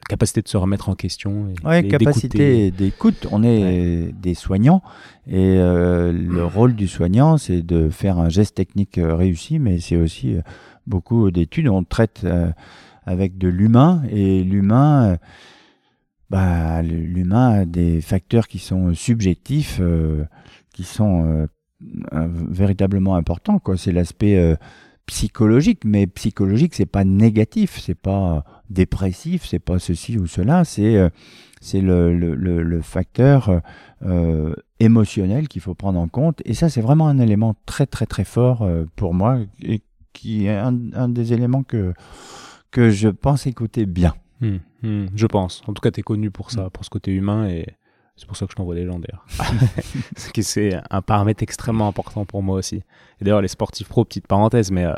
capacité 0.08 0.42
de 0.42 0.48
se 0.48 0.56
remettre 0.56 0.88
en 0.88 0.94
question. 0.94 1.48
Oui, 1.64 1.88
capacité 1.88 2.70
d'écoute. 2.70 3.26
On 3.32 3.42
est 3.42 4.12
des 4.12 4.34
soignants 4.34 4.82
et 5.26 5.56
euh, 5.58 6.12
le 6.12 6.44
rôle 6.44 6.76
du 6.76 6.86
soignant, 6.86 7.38
c'est 7.38 7.62
de 7.62 7.88
faire 7.88 8.18
un 8.18 8.28
geste 8.28 8.54
technique 8.54 8.98
euh, 8.98 9.16
réussi, 9.16 9.58
mais 9.58 9.80
c'est 9.80 9.96
aussi 9.96 10.36
beaucoup 10.86 11.30
d'études. 11.30 11.68
On 11.68 11.82
traite 11.82 12.26
avec 13.06 13.38
de 13.38 13.48
l'humain 13.48 14.02
et 14.10 14.44
l'humain 14.44 15.16
bah, 16.30 16.82
l'humain 16.82 17.60
a 17.60 17.64
des 17.64 18.00
facteurs 18.00 18.48
qui 18.48 18.58
sont 18.58 18.94
subjectifs, 18.94 19.78
euh, 19.80 20.24
qui 20.72 20.84
sont 20.84 21.46
euh, 21.82 22.28
véritablement 22.50 23.14
importants. 23.14 23.58
Quoi. 23.58 23.76
C'est 23.76 23.92
l'aspect 23.92 24.36
euh, 24.36 24.56
psychologique, 25.06 25.82
mais 25.84 26.06
psychologique, 26.06 26.74
c'est 26.74 26.86
pas 26.86 27.04
négatif, 27.04 27.78
c'est 27.80 27.94
pas 27.94 28.44
dépressif, 28.70 29.44
c'est 29.46 29.60
pas 29.60 29.78
ceci 29.78 30.18
ou 30.18 30.26
cela, 30.26 30.64
c'est 30.64 30.98
c'est 31.60 31.80
le, 31.80 32.12
le, 32.16 32.34
le, 32.34 32.82
facteur 32.82 33.62
émotionnel 34.80 35.46
qu'il 35.46 35.62
faut 35.62 35.74
prendre 35.74 36.00
en 36.00 36.08
compte. 36.08 36.42
Et 36.44 36.54
ça, 36.54 36.68
c'est 36.68 36.80
vraiment 36.80 37.06
un 37.06 37.20
élément 37.20 37.54
très 37.66 37.86
très 37.86 38.06
très 38.06 38.24
fort 38.24 38.68
pour 38.96 39.14
moi 39.14 39.38
et 39.62 39.82
qui 40.12 40.46
est 40.46 40.56
un, 40.56 40.76
un 40.94 41.08
des 41.08 41.32
éléments 41.32 41.62
que 41.62 41.94
que 42.72 42.90
je 42.90 43.08
pense 43.08 43.46
écouter 43.46 43.86
bien. 43.86 44.12
Hmm, 44.40 44.56
hmm, 44.82 45.06
je 45.14 45.26
pense. 45.26 45.62
En 45.66 45.72
tout 45.72 45.80
cas, 45.80 45.90
tu 45.90 46.00
es 46.00 46.02
connu 46.02 46.30
pour 46.30 46.50
ça, 46.50 46.66
hmm. 46.66 46.70
pour 46.70 46.84
ce 46.84 46.90
côté 46.90 47.12
humain, 47.12 47.48
et 47.48 47.66
c'est 48.16 48.26
pour 48.26 48.36
ça 48.36 48.46
que 48.46 48.52
je 48.52 48.56
t'envoie 48.56 48.74
des 48.74 48.86
gens 48.86 48.98
d'ailleurs. 48.98 49.26
c'est 50.16 50.80
un 50.90 51.02
paramètre 51.02 51.42
extrêmement 51.42 51.86
important 51.86 52.24
pour 52.24 52.42
moi 52.42 52.56
aussi. 52.56 52.76
Et 53.20 53.24
d'ailleurs, 53.24 53.42
les 53.42 53.48
sportifs 53.48 53.88
pro, 53.88 54.06
petite 54.06 54.26
parenthèse, 54.26 54.70
mais 54.70 54.86
euh, 54.86 54.94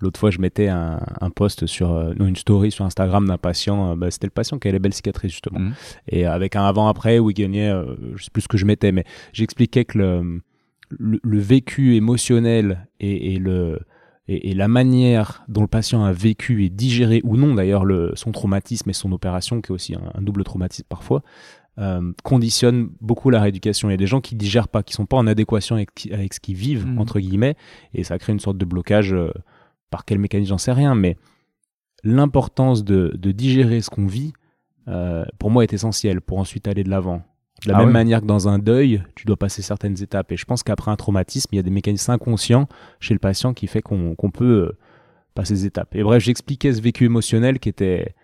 l'autre 0.00 0.20
fois, 0.20 0.30
je 0.30 0.38
mettais 0.38 0.68
un, 0.68 1.00
post 1.34 1.66
sur 1.66 1.92
euh, 1.92 2.12
une 2.18 2.36
story 2.36 2.70
sur 2.70 2.84
Instagram 2.84 3.26
d'un 3.26 3.38
patient. 3.38 3.92
Euh, 3.92 3.96
bah, 3.96 4.10
c'était 4.10 4.26
le 4.26 4.32
patient 4.32 4.58
qui 4.58 4.68
avait 4.68 4.74
les 4.74 4.80
belles 4.80 4.92
cicatrices, 4.92 5.32
justement. 5.32 5.70
Et 6.08 6.26
avec 6.26 6.56
un 6.56 6.64
avant-après 6.64 7.18
où 7.18 7.30
il 7.30 7.34
gagnait, 7.34 7.72
je 8.16 8.22
sais 8.22 8.30
plus 8.30 8.42
ce 8.42 8.48
que 8.48 8.58
je 8.58 8.66
mettais, 8.66 8.92
mais 8.92 9.04
j'expliquais 9.32 9.86
que 9.86 9.98
le, 9.98 10.42
le, 10.90 11.38
vécu 11.38 11.96
émotionnel 11.96 12.86
et, 13.00 13.34
et 13.34 13.38
le 13.38 13.80
et, 14.28 14.54
la 14.54 14.68
manière 14.68 15.44
dont 15.48 15.62
le 15.62 15.68
patient 15.68 16.04
a 16.04 16.12
vécu 16.12 16.64
et 16.64 16.68
digéré 16.68 17.20
ou 17.24 17.36
non 17.36 17.54
d'ailleurs 17.54 17.84
son 18.14 18.30
traumatisme 18.30 18.90
et 18.90 18.92
son 18.92 19.10
opération, 19.12 19.60
qui 19.60 19.72
est 19.72 19.74
aussi 19.74 19.94
un, 19.94 20.20
double 20.20 20.44
traumatisme 20.44 20.86
parfois, 20.88 21.22
euh, 21.78 22.12
conditionne 22.24 22.90
beaucoup 23.00 23.30
la 23.30 23.40
rééducation. 23.40 23.88
Il 23.88 23.92
y 23.92 23.94
a 23.94 23.98
des 23.98 24.06
gens 24.06 24.20
qui 24.20 24.34
digèrent 24.34 24.68
pas, 24.68 24.82
qui 24.82 24.92
sont 24.92 25.06
pas 25.06 25.16
en 25.16 25.26
adéquation 25.26 25.76
avec, 25.76 25.90
ce 25.98 26.40
qu'ils 26.40 26.56
vivent, 26.56 26.86
mmh. 26.86 26.98
entre 26.98 27.20
guillemets, 27.20 27.56
et 27.94 28.04
ça 28.04 28.18
crée 28.18 28.32
une 28.32 28.40
sorte 28.40 28.58
de 28.58 28.64
blocage. 28.64 29.14
Euh, 29.14 29.32
par 29.90 30.04
quel 30.04 30.18
mécanisme, 30.18 30.50
j'en 30.50 30.58
sais 30.58 30.72
rien, 30.72 30.94
mais 30.94 31.16
l'importance 32.04 32.84
de, 32.84 33.16
digérer 33.16 33.80
ce 33.80 33.90
qu'on 33.90 34.06
vit, 34.06 34.32
euh, 34.86 35.24
pour 35.38 35.50
moi, 35.50 35.62
est 35.62 35.72
essentielle 35.72 36.20
pour 36.20 36.38
ensuite 36.38 36.68
aller 36.68 36.84
de 36.84 36.90
l'avant. 36.90 37.22
De 37.64 37.72
la 37.72 37.78
ah 37.78 37.80
même 37.80 37.90
manière 37.90 38.20
que 38.20 38.26
dans 38.26 38.48
un 38.48 38.58
deuil, 38.58 39.02
tu 39.16 39.26
dois 39.26 39.36
passer 39.36 39.62
certaines 39.62 40.00
étapes. 40.00 40.30
Et 40.30 40.36
je 40.36 40.44
pense 40.44 40.62
qu'après 40.62 40.90
un 40.92 40.96
traumatisme, 40.96 41.48
il 41.52 41.56
y 41.56 41.58
a 41.58 41.62
des 41.62 41.70
mécanismes 41.70 42.12
inconscients 42.12 42.68
chez 43.00 43.14
le 43.14 43.18
patient 43.18 43.52
qui 43.52 43.66
fait 43.66 43.82
qu'on 43.82 44.14
peut 44.32 44.44
euh, 44.44 44.78
passer 45.34 45.56
ces 45.56 45.66
étapes. 45.66 45.94
Et 45.96 46.02
bref, 46.04 46.22
j'expliquais 46.22 46.72
ce 46.72 46.80
vécu 46.80 47.06
émotionnel 47.06 47.58
qui 47.58 47.68
était, 47.68 48.14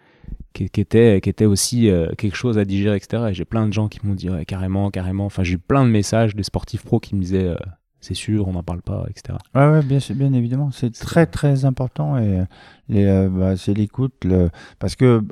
qui, 0.53 0.65
était, 0.65 1.21
qui 1.21 1.29
était 1.29 1.47
aussi 1.47 1.91
euh, 1.91 2.13
quelque 2.17 2.37
chose 2.37 2.59
à 2.59 2.65
digérer, 2.65 2.97
etc. 2.97 3.25
Et 3.31 3.35
j'ai 3.35 3.45
plein 3.45 3.67
de 3.67 3.73
gens 3.73 3.89
qui 3.89 3.99
m'ont 4.05 4.15
dit 4.15 4.29
carrément, 4.47 4.91
carrément. 4.91 5.27
Enfin, 5.27 5.43
j'ai 5.43 5.55
eu 5.55 5.59
plein 5.59 5.85
de 5.85 5.91
messages 5.91 6.37
des 6.37 6.45
sportifs 6.45 6.85
pros 6.85 7.01
qui 7.01 7.17
me 7.17 7.21
disaient 7.21 7.49
euh, 7.49 7.57
c'est 8.01 8.15
sûr, 8.15 8.47
on 8.47 8.53
n'en 8.53 8.63
parle 8.63 8.83
pas, 8.83 9.05
etc. 9.09 9.37
Ouais, 9.57 9.67
ouais 9.67 9.83
bien, 9.83 9.99
bien 10.11 10.33
évidemment. 10.33 10.71
C'est 10.71 10.93
très, 10.93 11.27
très 11.27 11.65
important. 11.65 12.19
Et 12.19 12.45
les, 12.89 13.29
bah, 13.29 13.57
c'est 13.57 13.75
l'écoute. 13.75 14.13
Le... 14.25 14.51
Parce 14.79 14.95
que 14.95 15.23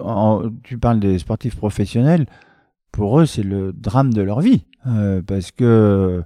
tu 0.64 0.78
parles 0.78 0.98
des 0.98 1.18
sportifs 1.18 1.54
professionnels 1.54 2.26
pour 2.92 3.18
eux, 3.18 3.26
c'est 3.26 3.42
le 3.42 3.72
drame 3.72 4.12
de 4.12 4.22
leur 4.22 4.40
vie, 4.40 4.66
euh, 4.86 5.22
parce 5.26 5.50
que 5.50 6.22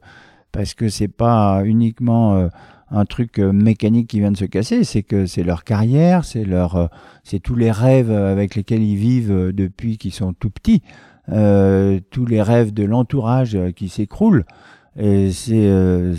parce 0.52 0.74
que 0.74 0.88
c'est 0.88 1.08
pas 1.08 1.62
uniquement 1.64 2.36
euh, 2.36 2.48
un 2.90 3.04
truc 3.04 3.38
euh, 3.38 3.52
mécanique 3.52 4.08
qui 4.08 4.18
vient 4.18 4.32
de 4.32 4.36
se 4.36 4.44
casser, 4.44 4.84
c'est 4.84 5.02
que 5.02 5.26
c'est 5.26 5.44
leur 5.44 5.64
carrière, 5.64 6.24
c'est 6.24 6.44
leur, 6.44 6.90
c'est 7.24 7.38
tous 7.38 7.54
les 7.54 7.70
rêves 7.70 8.10
avec 8.10 8.56
lesquels 8.56 8.82
ils 8.82 8.96
vivent 8.96 9.52
depuis 9.54 9.96
qu'ils 9.96 10.12
sont 10.12 10.32
tout 10.32 10.50
petits, 10.50 10.82
tous 11.28 12.26
les 12.26 12.42
rêves 12.42 12.74
de 12.74 12.84
l'entourage 12.84 13.58
qui 13.74 13.88
s'écroulent. 13.88 14.44
Et 14.98 15.30
c'est 15.30 15.68
le, 15.68 16.14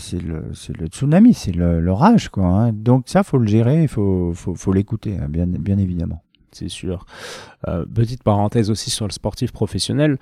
le, 0.80 0.88
tsunami, 0.88 1.34
c'est 1.34 1.56
l'orage. 1.56 2.30
quoi. 2.30 2.46
Hein. 2.46 2.74
Donc 2.74 3.06
ça, 3.08 3.24
faut 3.24 3.40
le 3.40 3.48
gérer, 3.48 3.82
il 3.82 3.88
faut, 3.88 4.34
faut, 4.36 4.54
faut 4.54 4.72
l'écouter, 4.72 5.18
hein, 5.20 5.28
bien, 5.30 5.48
bien 5.48 5.80
évidemment. 5.80 6.22
C'est 6.58 6.70
sûr. 6.70 7.06
petite 7.94 8.24
parenthèse 8.24 8.70
aussi 8.70 8.90
sur 8.90 9.08
le 9.08 9.12
sportif 9.12 9.52
professionnel. 9.52 10.18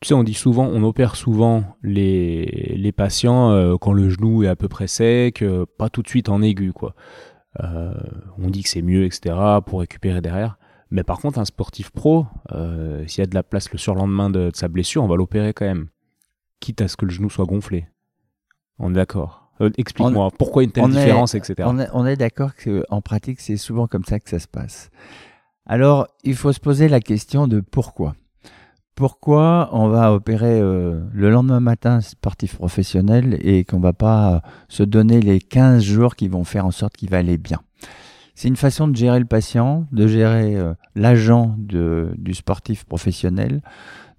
Tu 0.00 0.08
sais, 0.08 0.14
on 0.14 0.24
dit 0.24 0.34
souvent, 0.34 0.66
on 0.66 0.82
opère 0.82 1.16
souvent 1.16 1.64
les, 1.82 2.74
les 2.76 2.92
patients 2.92 3.76
quand 3.78 3.92
le 3.92 4.10
genou 4.10 4.42
est 4.44 4.48
à 4.48 4.56
peu 4.56 4.68
près 4.68 4.86
sec, 4.86 5.42
pas 5.78 5.88
tout 5.88 6.02
de 6.02 6.08
suite 6.08 6.28
en 6.28 6.42
aigu, 6.42 6.72
quoi. 6.72 6.94
on 7.58 8.50
dit 8.50 8.62
que 8.62 8.68
c'est 8.68 8.82
mieux, 8.82 9.04
etc., 9.04 9.36
pour 9.64 9.80
récupérer 9.80 10.20
derrière. 10.20 10.58
Mais 10.90 11.02
par 11.02 11.18
contre, 11.18 11.38
un 11.38 11.44
sportif 11.44 11.90
pro, 11.90 12.26
euh, 12.52 13.04
s'il 13.06 13.20
y 13.20 13.24
a 13.24 13.26
de 13.26 13.34
la 13.34 13.42
place 13.42 13.70
le 13.72 13.78
surlendemain 13.78 14.30
de, 14.30 14.50
de 14.50 14.56
sa 14.56 14.68
blessure, 14.68 15.02
on 15.02 15.08
va 15.08 15.16
l'opérer 15.16 15.52
quand 15.52 15.66
même. 15.66 15.88
Quitte 16.60 16.80
à 16.80 16.88
ce 16.88 16.96
que 16.96 17.04
le 17.04 17.10
genou 17.10 17.28
soit 17.28 17.44
gonflé. 17.44 17.88
On 18.78 18.90
est 18.92 18.96
d'accord. 18.96 19.50
Euh, 19.60 19.70
explique-moi, 19.78 20.30
pourquoi 20.38 20.62
une 20.62 20.70
telle 20.70 20.88
différence, 20.88 21.34
etc. 21.34 21.54
On 21.64 21.78
est, 21.78 21.88
on 21.92 22.06
est 22.06 22.16
d'accord 22.16 22.50
qu'en 22.54 23.00
pratique, 23.00 23.40
c'est 23.40 23.56
souvent 23.56 23.86
comme 23.86 24.04
ça 24.04 24.20
que 24.20 24.28
ça 24.28 24.38
se 24.38 24.46
passe. 24.46 24.90
Alors, 25.66 26.06
il 26.22 26.36
faut 26.36 26.52
se 26.52 26.60
poser 26.60 26.88
la 26.88 27.00
question 27.00 27.48
de 27.48 27.60
pourquoi. 27.60 28.14
Pourquoi 28.94 29.68
on 29.72 29.88
va 29.88 30.12
opérer 30.12 30.60
euh, 30.60 31.00
le 31.12 31.28
lendemain 31.28 31.58
matin 31.58 32.00
sportif 32.00 32.54
professionnel 32.54 33.36
et 33.42 33.64
qu'on 33.64 33.80
va 33.80 33.92
pas 33.92 34.42
se 34.68 34.84
donner 34.84 35.20
les 35.20 35.40
15 35.40 35.82
jours 35.82 36.14
qui 36.14 36.28
vont 36.28 36.44
faire 36.44 36.64
en 36.66 36.70
sorte 36.70 36.96
qu'il 36.96 37.10
va 37.10 37.18
aller 37.18 37.36
bien? 37.36 37.60
C'est 38.36 38.46
une 38.48 38.56
façon 38.56 38.86
de 38.86 38.94
gérer 38.96 39.18
le 39.18 39.26
patient, 39.26 39.86
de 39.90 40.06
gérer 40.06 40.54
euh, 40.54 40.72
l'agent 40.94 41.56
du 41.58 42.32
sportif 42.32 42.84
professionnel, 42.84 43.60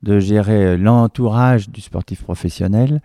de 0.04 0.20
gérer 0.20 0.66
euh, 0.66 0.78
l'entourage 0.78 1.70
du 1.70 1.80
sportif 1.82 2.24
professionnel. 2.24 3.02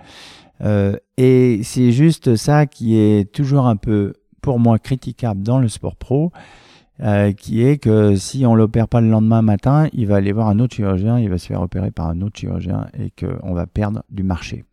Et 1.16 1.60
c'est 1.64 1.90
juste 1.90 2.36
ça 2.36 2.66
qui 2.66 2.96
est 2.96 3.32
toujours 3.32 3.66
un 3.66 3.74
peu, 3.74 4.12
pour 4.42 4.60
moi, 4.60 4.78
critiquable 4.78 5.42
dans 5.42 5.58
le 5.58 5.66
sport 5.66 5.96
pro, 5.96 6.30
qui 7.36 7.62
est 7.64 7.78
que 7.78 8.16
si 8.16 8.46
on 8.46 8.54
l'opère 8.54 8.88
pas 8.88 9.00
le 9.00 9.08
lendemain 9.08 9.42
matin, 9.42 9.88
il 9.92 10.06
va 10.06 10.16
aller 10.16 10.32
voir 10.32 10.48
un 10.48 10.58
autre 10.60 10.74
chirurgien, 10.76 11.18
il 11.18 11.28
va 11.28 11.38
se 11.38 11.46
faire 11.46 11.60
opérer 11.60 11.90
par 11.90 12.06
un 12.06 12.20
autre 12.20 12.38
chirurgien 12.38 12.86
et 12.98 13.10
qu'on 13.10 13.54
va 13.54 13.66
perdre 13.66 14.02
du 14.08 14.22
marché. 14.22 14.64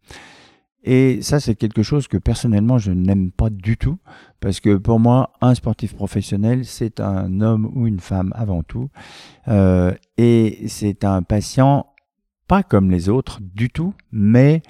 Et 0.84 1.22
ça, 1.22 1.40
c'est 1.40 1.56
quelque 1.56 1.84
chose 1.84 2.08
que 2.08 2.18
personnellement, 2.18 2.78
je 2.78 2.92
n'aime 2.92 3.32
pas 3.32 3.50
du 3.50 3.78
tout, 3.78 3.98
parce 4.40 4.60
que 4.60 4.78
pour 4.78 5.00
moi, 5.00 5.34
un 5.42 5.54
sportif 5.54 5.94
professionnel, 5.94 6.66
c'est 6.66 7.00
un 7.02 7.42
homme 7.42 7.70
ou 7.74 7.86
une 7.86 8.00
femme 8.00 8.32
avant 8.36 8.64
tout, 8.64 8.90
euh, 9.50 9.94
et 10.18 10.64
c'est 10.68 11.04
un 11.04 11.22
patient 11.22 11.88
pas 12.48 12.64
comme 12.64 12.90
les 12.90 13.10
autres 13.10 13.40
du 13.42 13.70
tout, 13.70 13.94
mais 14.12 14.62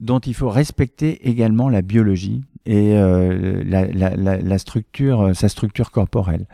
dont 0.00 0.18
il 0.18 0.34
faut 0.34 0.50
respecter 0.50 1.28
également 1.28 1.68
la 1.68 1.82
biologie 1.82 2.44
et 2.68 2.98
euh, 2.98 3.64
la, 3.64 3.86
la, 3.86 4.36
la, 4.36 4.58
structure, 4.58 5.34
sa 5.34 5.48
structure 5.48 5.90
corporelle. 5.90 6.46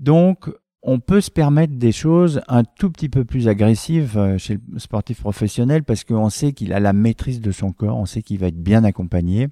Donc, 0.00 0.50
on 0.82 0.98
peut 0.98 1.20
se 1.20 1.30
permettre 1.30 1.74
des 1.74 1.92
choses 1.92 2.40
un 2.48 2.64
tout 2.64 2.90
petit 2.90 3.10
peu 3.10 3.26
plus 3.26 3.46
agressives 3.46 4.16
euh, 4.16 4.38
chez 4.38 4.58
le 4.72 4.78
sportif 4.78 5.20
professionnel 5.20 5.84
parce 5.84 6.04
qu'on 6.04 6.30
sait 6.30 6.54
qu'il 6.54 6.72
a 6.72 6.80
la 6.80 6.94
maîtrise 6.94 7.42
de 7.42 7.52
son 7.52 7.72
corps, 7.72 7.98
on 7.98 8.06
sait 8.06 8.22
qu'il 8.22 8.38
va 8.38 8.46
être 8.46 8.62
bien 8.62 8.82
accompagné. 8.82 9.48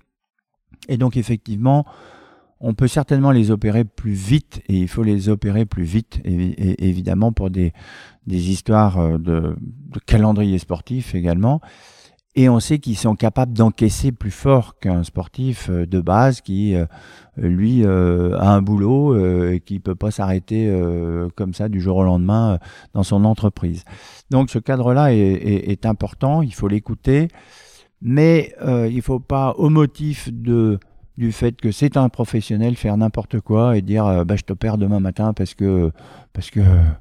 Et 0.89 0.97
donc 0.97 1.19
effectivement, 1.19 1.85
on 2.61 2.73
peut 2.73 2.89
certainement 2.89 3.31
les 3.31 3.51
opérer 3.51 3.85
plus 3.85 4.12
vite 4.12 4.62
et 4.69 4.75
il 4.79 4.89
faut 4.89 5.03
les 5.03 5.29
opérer 5.29 5.66
plus 5.66 5.85
vite, 5.85 6.23
évidemment 6.25 7.31
pour 7.31 7.51
des, 7.51 7.75
des 8.27 8.49
histoires 8.49 8.99
euh, 8.99 9.19
de, 9.19 9.55
de 9.61 9.99
calendrier 10.07 10.59
sportif 10.59 11.14
également. 11.14 11.61
Et 12.35 12.49
on 12.49 12.61
sait 12.61 12.79
qu'ils 12.79 12.97
sont 12.97 13.16
capables 13.16 13.53
d'encaisser 13.53 14.12
plus 14.12 14.31
fort 14.31 14.79
qu'un 14.79 15.03
sportif 15.03 15.70
euh, 15.70 15.87
de 15.87 16.01
base 16.01 16.41
qui, 16.41 16.76
euh, 16.76 16.87
lui, 17.37 17.85
euh, 17.85 18.39
a 18.39 18.53
un 18.55 18.62
boulot 18.62 19.18
et 19.51 19.61
qui 19.61 19.81
peut 19.81 19.95
pas 19.95 20.11
s'arrêter 20.11 20.72
comme 21.37 21.55
ça 21.55 21.68
du 21.68 21.81
jour 21.81 21.97
au 21.97 22.05
lendemain 22.05 22.59
dans 22.95 23.05
son 23.05 23.24
entreprise. 23.24 23.85
Donc 24.31 24.51
ce 24.51 24.59
cadre-là 24.59 25.12
est, 25.14 25.18
est, 25.18 25.87
important, 25.87 26.43
il 26.43 26.53
faut 26.53 26.66
l'écouter, 26.66 27.29
mais 28.03 28.53
il 28.91 29.01
faut 29.03 29.20
pas, 29.20 29.53
au 29.53 29.68
motif 29.68 30.33
de 30.33 30.81
du 31.19 31.33
fait 31.33 31.61
que 31.61 31.73
c'est 31.73 31.97
un 31.97 32.09
professionnel 32.09 32.77
faire 32.77 32.97
n'importe 32.97 33.41
quoi 33.41 33.77
et 33.77 33.83
dire 33.83 34.07
euh, 34.07 34.25
bah, 34.25 34.37
je 34.37 34.45
t'opère 34.45 34.79
demain 34.79 35.01
matin 35.01 35.33
parce 35.33 35.55
que 35.55 35.91
parce 36.33 36.49
que 36.49 36.61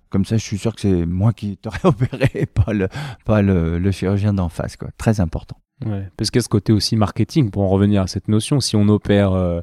comme 0.10 0.26
ça 0.26 0.38
je 0.38 0.44
suis 0.44 0.58
sûr 0.58 0.74
que 0.74 0.82
c'est 0.82 1.06
moi 1.06 1.34
qui 1.34 1.58
t'aurais 1.58 1.80
opéré 1.86 2.48
pas 2.48 2.74
le 2.74 2.90
pas 3.26 3.44
le, 3.44 3.92
chirurgien 3.92 4.34
d'en 4.34 4.50
face 4.50 4.76
quoi. 4.76 4.90
Très 4.98 5.22
important. 5.22 5.58
Ouais, 5.86 6.10
parce 6.18 6.32
qu'il 6.32 6.40
y 6.40 6.42
a 6.42 6.44
ce 6.44 6.50
côté 6.50 6.74
aussi 6.74 6.96
marketing 6.96 7.52
pour 7.52 7.62
en 7.62 7.70
revenir 7.70 8.02
à 8.02 8.08
cette 8.08 8.28
notion 8.28 8.60
si 8.60 8.76
on 8.76 8.90
opère 8.90 9.34
euh, 9.34 9.62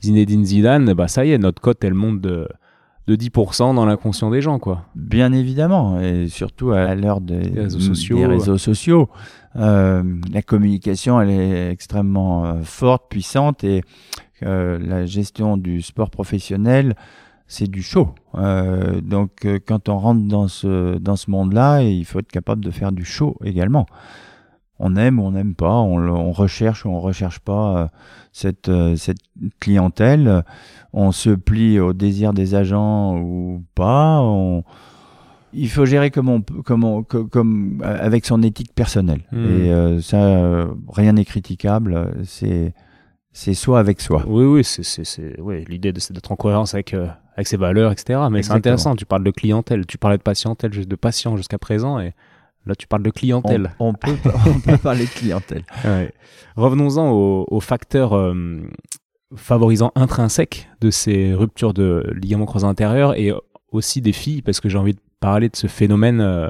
Zinedine 0.00 0.44
Zidane 0.44 0.92
bah 0.94 1.08
ça 1.08 1.24
y 1.24 1.32
est 1.32 1.38
notre 1.38 1.60
cote 1.60 1.82
elle 1.82 1.94
monte 1.94 2.20
de 2.20 2.48
de 3.06 3.14
10% 3.14 3.74
dans 3.74 3.86
l'inconscient 3.86 4.30
des 4.30 4.40
gens, 4.40 4.58
quoi. 4.58 4.84
Bien 4.94 5.32
évidemment, 5.32 6.00
et 6.00 6.28
surtout 6.28 6.72
à 6.72 6.94
l'heure 6.94 7.20
des, 7.20 7.38
réseaux 7.60 7.80
sociaux. 7.80 8.16
Des 8.16 8.26
réseaux 8.26 8.58
sociaux. 8.58 9.08
Euh, 9.56 10.02
la 10.32 10.42
communication, 10.42 11.20
elle 11.20 11.30
est 11.30 11.70
extrêmement 11.70 12.44
euh, 12.44 12.62
forte, 12.62 13.04
puissante, 13.08 13.62
et 13.64 13.82
euh, 14.42 14.78
la 14.80 15.06
gestion 15.06 15.56
du 15.56 15.82
sport 15.82 16.10
professionnel, 16.10 16.96
c'est 17.46 17.70
du 17.70 17.80
show. 17.80 18.12
Donc, 18.34 19.46
quand 19.66 19.88
on 19.88 19.98
rentre 19.98 20.26
dans 20.26 20.48
ce, 20.48 20.98
dans 20.98 21.14
ce 21.14 21.30
monde-là, 21.30 21.82
il 21.82 22.04
faut 22.04 22.18
être 22.18 22.32
capable 22.32 22.64
de 22.64 22.72
faire 22.72 22.90
du 22.90 23.04
show 23.04 23.36
également 23.44 23.86
on 24.78 24.96
aime 24.96 25.18
ou 25.18 25.24
on 25.24 25.30
n'aime 25.32 25.54
pas, 25.54 25.72
on, 25.72 26.32
recherche 26.32 26.84
ou 26.84 26.90
on 26.90 27.00
recherche 27.00 27.38
pas 27.38 27.76
euh, 27.76 27.86
cette, 28.32 28.68
euh, 28.68 28.96
cette 28.96 29.20
clientèle, 29.60 30.44
on 30.92 31.12
se 31.12 31.30
plie 31.30 31.80
au 31.80 31.92
désir 31.92 32.32
des 32.32 32.54
agents 32.54 33.18
ou 33.18 33.64
pas, 33.74 34.22
il 35.52 35.70
faut 35.70 35.86
gérer 35.86 36.10
comme 36.10 36.28
on 36.28 36.42
comme, 36.42 37.04
comme 37.04 37.82
euh, 37.82 37.98
avec 38.00 38.26
son 38.26 38.42
éthique 38.42 38.74
personnelle. 38.74 39.22
Hmm. 39.32 39.46
Et 39.46 40.00
ça, 40.02 40.68
rien 40.92 41.12
n'est 41.12 41.24
critiquable. 41.24 42.14
C'est 42.24 42.74
c'est 43.32 43.54
soi 43.54 43.78
avec 43.78 44.00
soi. 44.00 44.24
Oui, 44.26 44.44
oui, 44.44 44.64
c'est 44.64 44.82
c'est 44.82 45.40
ouais, 45.40 45.64
l'idée 45.68 45.92
d'être 45.92 46.32
en 46.32 46.36
cohérence 46.36 46.74
avec 46.74 46.94
avec 47.36 47.46
ses 47.46 47.56
valeurs, 47.56 47.92
etc. 47.92 48.20
Mais 48.30 48.42
c'est 48.42 48.52
intéressant. 48.52 48.96
Tu 48.96 49.06
parles 49.06 49.24
de 49.24 49.30
clientèle, 49.30 49.86
tu 49.86 49.96
parlais 49.96 50.18
de 50.18 50.22
patientèle, 50.22 50.70
de 50.70 50.96
patient 50.96 51.36
jusqu'à 51.36 51.58
présent, 51.58 51.98
et 51.98 52.12
Là, 52.66 52.74
tu 52.74 52.88
parles 52.88 53.02
de 53.02 53.10
clientèle. 53.10 53.70
On, 53.78 53.94
peut, 53.94 54.16
parler 54.82 55.04
de 55.04 55.10
clientèle. 55.10 55.64
Revenons-en 56.56 57.10
aux, 57.10 57.60
facteurs 57.60 58.14
euh, 58.14 58.60
favorisant 59.36 59.92
intrinsèques 59.94 60.68
de 60.80 60.90
ces 60.90 61.32
ruptures 61.32 61.74
de 61.74 62.12
ligaments 62.20 62.46
croisés 62.46 62.66
intérieurs 62.66 63.16
et 63.16 63.32
aussi 63.70 64.00
des 64.00 64.12
filles, 64.12 64.42
parce 64.42 64.60
que 64.60 64.68
j'ai 64.68 64.78
envie 64.78 64.94
de 64.94 65.00
parler 65.20 65.48
de 65.48 65.56
ce 65.56 65.68
phénomène, 65.68 66.20
euh, 66.20 66.48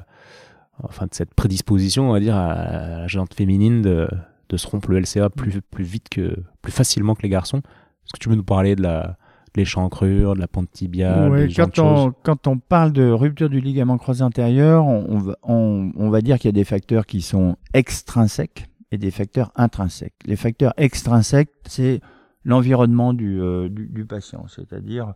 enfin 0.82 1.06
de 1.06 1.14
cette 1.14 1.34
prédisposition, 1.34 2.08
on 2.08 2.12
va 2.12 2.20
dire, 2.20 2.36
à 2.36 2.54
la 2.54 3.06
jante 3.06 3.34
féminine 3.34 3.82
de, 3.82 4.08
de 4.48 4.56
se 4.56 4.66
rompre 4.66 4.90
le 4.90 5.00
LCA 5.00 5.28
plus, 5.28 5.60
plus 5.60 5.84
vite 5.84 6.08
que, 6.08 6.34
plus 6.62 6.72
facilement 6.72 7.14
que 7.14 7.22
les 7.22 7.28
garçons. 7.28 7.58
Est-ce 7.58 8.12
que 8.14 8.18
tu 8.20 8.28
veux 8.30 8.36
nous 8.36 8.44
parler 8.44 8.74
de 8.74 8.82
la, 8.82 9.18
l'échancrure, 9.56 10.34
de 10.34 10.40
la 10.40 10.48
pente 10.48 10.70
tibiale. 10.70 11.48
quand, 11.54 11.78
on, 11.78 12.12
quand 12.22 12.46
on 12.46 12.58
parle 12.58 12.92
de 12.92 13.10
rupture 13.10 13.48
du 13.48 13.60
ligament 13.60 13.98
croisé 13.98 14.22
antérieur, 14.22 14.86
on, 14.86 15.34
on, 15.42 15.92
on 15.96 16.10
va 16.10 16.20
dire 16.20 16.38
qu'il 16.38 16.48
y 16.48 16.50
a 16.50 16.52
des 16.52 16.64
facteurs 16.64 17.06
qui 17.06 17.22
sont 17.22 17.56
extrinsèques 17.74 18.68
et 18.92 18.98
des 18.98 19.10
facteurs 19.10 19.50
intrinsèques. 19.56 20.14
Les 20.26 20.36
facteurs 20.36 20.72
extrinsèques, 20.76 21.50
c'est 21.66 22.00
l'environnement 22.44 23.12
du, 23.12 23.40
euh, 23.40 23.68
du, 23.68 24.04
patient, 24.04 24.46
c'est-à-dire 24.48 25.12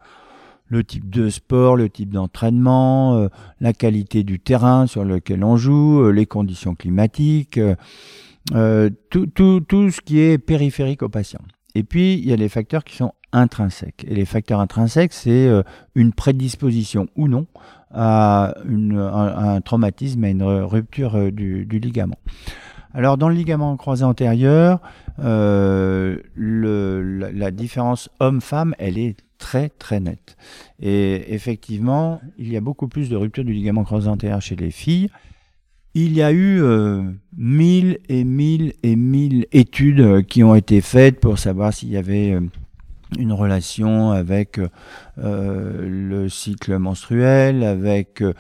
le 0.67 0.85
type 0.85 1.09
de 1.09 1.31
sport, 1.31 1.77
le 1.77 1.89
type 1.89 2.13
d'entraînement, 2.13 3.17
euh, 3.17 3.29
la 3.61 3.73
qualité 3.73 4.25
du 4.25 4.41
terrain 4.41 4.87
sur 4.87 5.05
lequel 5.05 5.45
on 5.45 5.57
joue, 5.57 6.03
euh, 6.03 6.11
les 6.11 6.27
conditions 6.27 6.75
climatiques, 6.75 7.59
tout, 9.11 9.27
tout, 9.27 9.61
tout 9.61 9.91
ce 9.91 10.01
qui 10.01 10.19
est 10.21 10.39
périphérique 10.39 11.03
au 11.03 11.09
patient. 11.09 11.41
Et 11.75 11.83
puis, 11.83 12.15
il 12.15 12.27
y 12.27 12.33
a 12.33 12.37
les 12.37 12.49
facteurs 12.49 12.85
qui 12.85 12.97
sont 12.97 13.13
intrinsèques. 13.33 14.05
Et 14.09 14.15
les 14.15 14.25
facteurs 14.25 14.61
intrinsèques, 14.61 15.13
c'est 15.13 15.47
euh, 15.47 15.63
une 15.95 16.13
prédisposition 16.13 17.09
ou 17.17 17.29
non 17.29 17.47
à, 17.93 18.55
un, 18.65 19.61
traumatisme, 19.61 20.25
à 20.25 20.29
une 20.29 20.43
rupture 20.43 21.17
euh, 21.17 21.31
du, 21.31 21.65
ligament. 21.65 22.19
Alors, 22.93 23.19
dans 23.19 23.29
le 23.29 23.35
ligament 23.35 23.77
croisé 23.77 24.05
antérieur, 24.05 24.81
euh, 25.21 26.19
la, 26.37 27.51
différence 27.51 28.09
homme-femme, 28.19 28.75
elle 28.79 28.99
est 28.99 29.17
très 29.39 29.69
très 29.69 30.01
nette. 30.01 30.37
Et 30.81 31.33
effectivement, 31.33 32.21
il 32.37 32.53
y 32.53 32.57
a 32.57 32.61
beaucoup 32.61 32.89
plus 32.89 33.09
de 33.09 33.17
rupture 33.17 33.45
du 33.45 33.53
ligament 33.53 33.85
croisé 33.85 34.09
antérieur 34.09 34.43
chez 34.43 34.57
les 34.57 34.71
filles. 34.71 35.09
Il 35.95 36.13
y 36.13 36.23
a 36.23 36.33
eu 36.33 36.63
mille 37.37 37.99
et 38.09 38.25
mille 38.25 38.75
et 38.83 38.95
mille 38.95 39.47
études 39.51 40.25
qui 40.27 40.45
ont 40.45 40.55
été 40.55 40.81
faites 40.81 41.19
pour 41.19 41.39
savoir 41.39 41.73
s'il 41.73 41.89
y 41.89 41.97
avait 41.97 42.39
une 43.19 43.33
relation 43.33 44.13
avec 44.13 44.61
euh, 45.19 45.89
le 45.89 46.29
cycle 46.29 46.79
menstruel, 46.79 47.65
avec 47.65 48.23
euh, 48.23 48.35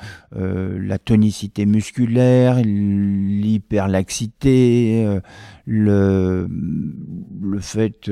la 0.81 0.99
tonicité 0.99 1.67
musculaire, 1.67 2.63
l'hyperlaxité, 2.63 5.05
euh, 5.07 5.19
le, 5.67 6.49
le 7.43 7.59
fait 7.59 8.09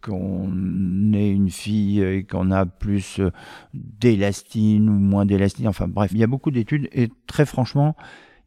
qu'on 0.00 1.12
est 1.12 1.30
une 1.30 1.50
fille 1.50 2.02
et 2.02 2.24
qu'on 2.24 2.50
a 2.50 2.64
plus 2.66 3.20
d'élastine 3.74 4.88
ou 4.88 4.98
moins 4.98 5.26
d'élastine. 5.26 5.68
Enfin 5.68 5.86
bref, 5.88 6.10
il 6.12 6.18
y 6.18 6.24
a 6.24 6.28
beaucoup 6.28 6.50
d'études 6.50 6.88
et 6.92 7.10
très 7.26 7.46
franchement, 7.46 7.94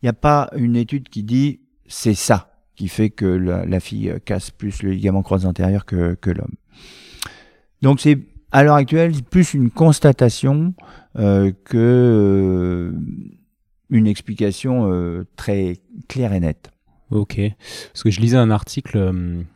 n'y 0.04 0.10
a 0.10 0.14
pas 0.14 0.50
une 0.56 0.76
étude 0.76 1.10
qui 1.10 1.24
dit 1.24 1.62
c'est 1.88 2.14
ça 2.16 2.50
qui 2.76 2.88
fait 2.88 3.10
que 3.10 3.26
la, 3.26 3.80
fille 3.80 4.14
casse 4.26 4.50
plus 4.50 4.82
le 4.82 4.92
ligament 4.92 5.22
croisé 5.22 5.46
antérieur 5.46 5.86
que, 5.86 6.16
que 6.16 6.32
l'homme. 6.32 6.56
Donc 7.82 8.00
c'est 8.00 8.18
à 8.52 8.64
l'heure 8.64 8.76
actuelle 8.76 9.12
plus 9.30 9.54
une 9.54 9.70
constatation 9.70 10.74
euh, 11.18 11.52
que 11.66 11.78
euh, 11.78 12.92
une 13.90 14.08
explication 14.08 14.92
euh, 14.92 15.26
très 15.36 15.82
claire 16.08 16.34
et 16.34 16.40
nette. 16.40 16.72
Ok. 17.12 17.40
Parce 17.92 18.04
que 18.04 18.10
je 18.10 18.22
lisais 18.22 18.38
un 18.38 18.50
article, 18.50 18.98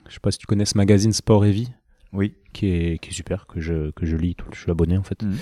je 0.08 0.14
sais 0.14 0.20
pas 0.20 0.32
si 0.32 0.38
tu 0.38 0.45
connais 0.45 0.66
ce 0.66 0.78
magazine 0.78 1.14
Sport 1.14 1.45
et 1.45 1.52
Vie. 1.52 1.72
Oui. 2.14 2.36
Qui 2.54 2.68
est, 2.68 2.98
qui 3.00 3.10
est 3.10 3.14
super, 3.14 3.48
que 3.48 3.60
je, 3.60 3.91
que 3.91 4.06
je 4.06 4.16
lis, 4.16 4.36
je 4.54 4.60
suis 4.60 4.72
abonné 4.72 4.98
en 4.98 5.04
fait. 5.04 5.24
Mhm. 5.24 5.38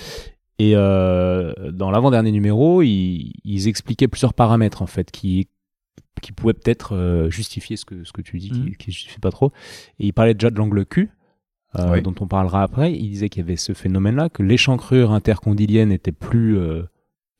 Et 0.57 0.73
dans 0.73 1.91
l'avant-dernier 1.91 2.31
numéro, 2.31 2.81
ils, 2.81 3.33
ils, 3.43 3.67
expliquaient 3.67 4.07
plusieurs 4.07 4.33
paramètres 4.33 4.81
en 4.81 4.87
fait 4.87 5.11
qui, 5.11 5.49
qui 6.21 6.31
pouvaient 6.31 6.53
peut-être 6.53 7.27
justifier 7.29 7.77
ce 7.77 7.85
que, 7.85 8.03
ce 8.03 8.13
que 8.13 8.21
tu 8.21 8.37
dis, 8.37 8.49
qui, 8.49 8.59
ne 8.59 8.65
mhm. 8.65 8.75
justifie 8.87 9.19
pas 9.19 9.31
trop. 9.31 9.51
Et 9.99 10.07
ils 10.07 10.13
parlaient 10.13 10.33
déjà 10.33 10.49
de 10.49 10.57
l'angle 10.57 10.85
Q. 10.85 11.09
Euh, 11.79 12.01
dont 12.01 12.15
on 12.21 12.27
parlera 12.27 12.63
après, 12.63 12.93
il 12.93 13.09
disait 13.09 13.29
qu'il 13.29 13.41
y 13.41 13.45
avait 13.45 13.57
ce 13.57 13.73
phénomène-là, 13.73 14.29
que 14.29 14.43
l'échancrure 14.43 15.11
intercondylienne 15.11 15.91
était 15.91 16.13
plus, 16.13 16.57
euh, 16.57 16.83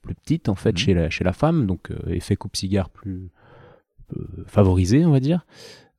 plus 0.02 0.16
petite 0.16 0.50
en 0.50 0.56
fait 0.56 0.74
mhm. 0.74 0.78
chez, 0.78 0.94
la, 0.94 1.10
chez 1.10 1.24
la 1.24 1.34
femme, 1.34 1.66
donc 1.66 1.92
euh, 1.92 2.10
effet 2.10 2.36
coupe-cigare 2.36 2.90
plus 2.90 3.30
favorisé, 4.46 5.04
on 5.06 5.12
va 5.12 5.20
dire. 5.20 5.46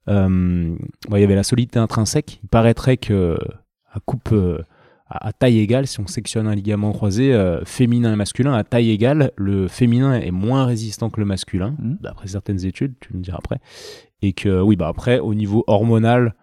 il 0.07 0.77
y 1.11 1.25
avait 1.25 1.35
la 1.35 1.43
solidité 1.43 1.79
intrinsèque. 1.79 2.39
Il 2.45 2.49
paraîtrait 2.49 2.99
que 2.99 3.37
à 3.91 4.01
coupe 4.01 4.33
à, 5.09 5.33
taille 5.33 5.59
égale, 5.59 5.87
si 5.87 6.01
on 6.01 6.07
sectionne 6.07 6.47
un 6.49 6.55
ligament 6.55 6.93
croisé 6.93 7.33
féminin 7.65 8.13
et 8.13 8.17
masculin, 8.17 8.55
à 8.55 8.65
taille 8.65 8.91
égale, 8.91 9.31
le 9.37 9.69
féminin 9.69 10.15
est 10.15 10.33
moins 10.33 10.65
résistant 10.65 11.11
que 11.11 11.21
le 11.21 11.27
masculin, 11.27 11.77
mhm. 11.79 11.99
d'après 12.01 12.29
certaines 12.29 12.65
études, 12.65 12.95
tu 13.01 13.17
me 13.17 13.23
diras 13.23 13.39
après. 13.39 13.59
Et 14.23 14.33
que 14.33 14.61
oui, 14.61 14.77
bah 14.77 14.89
après, 14.89 15.21
au 15.21 15.35
niveau 15.35 15.63
hormonal, 15.69 16.35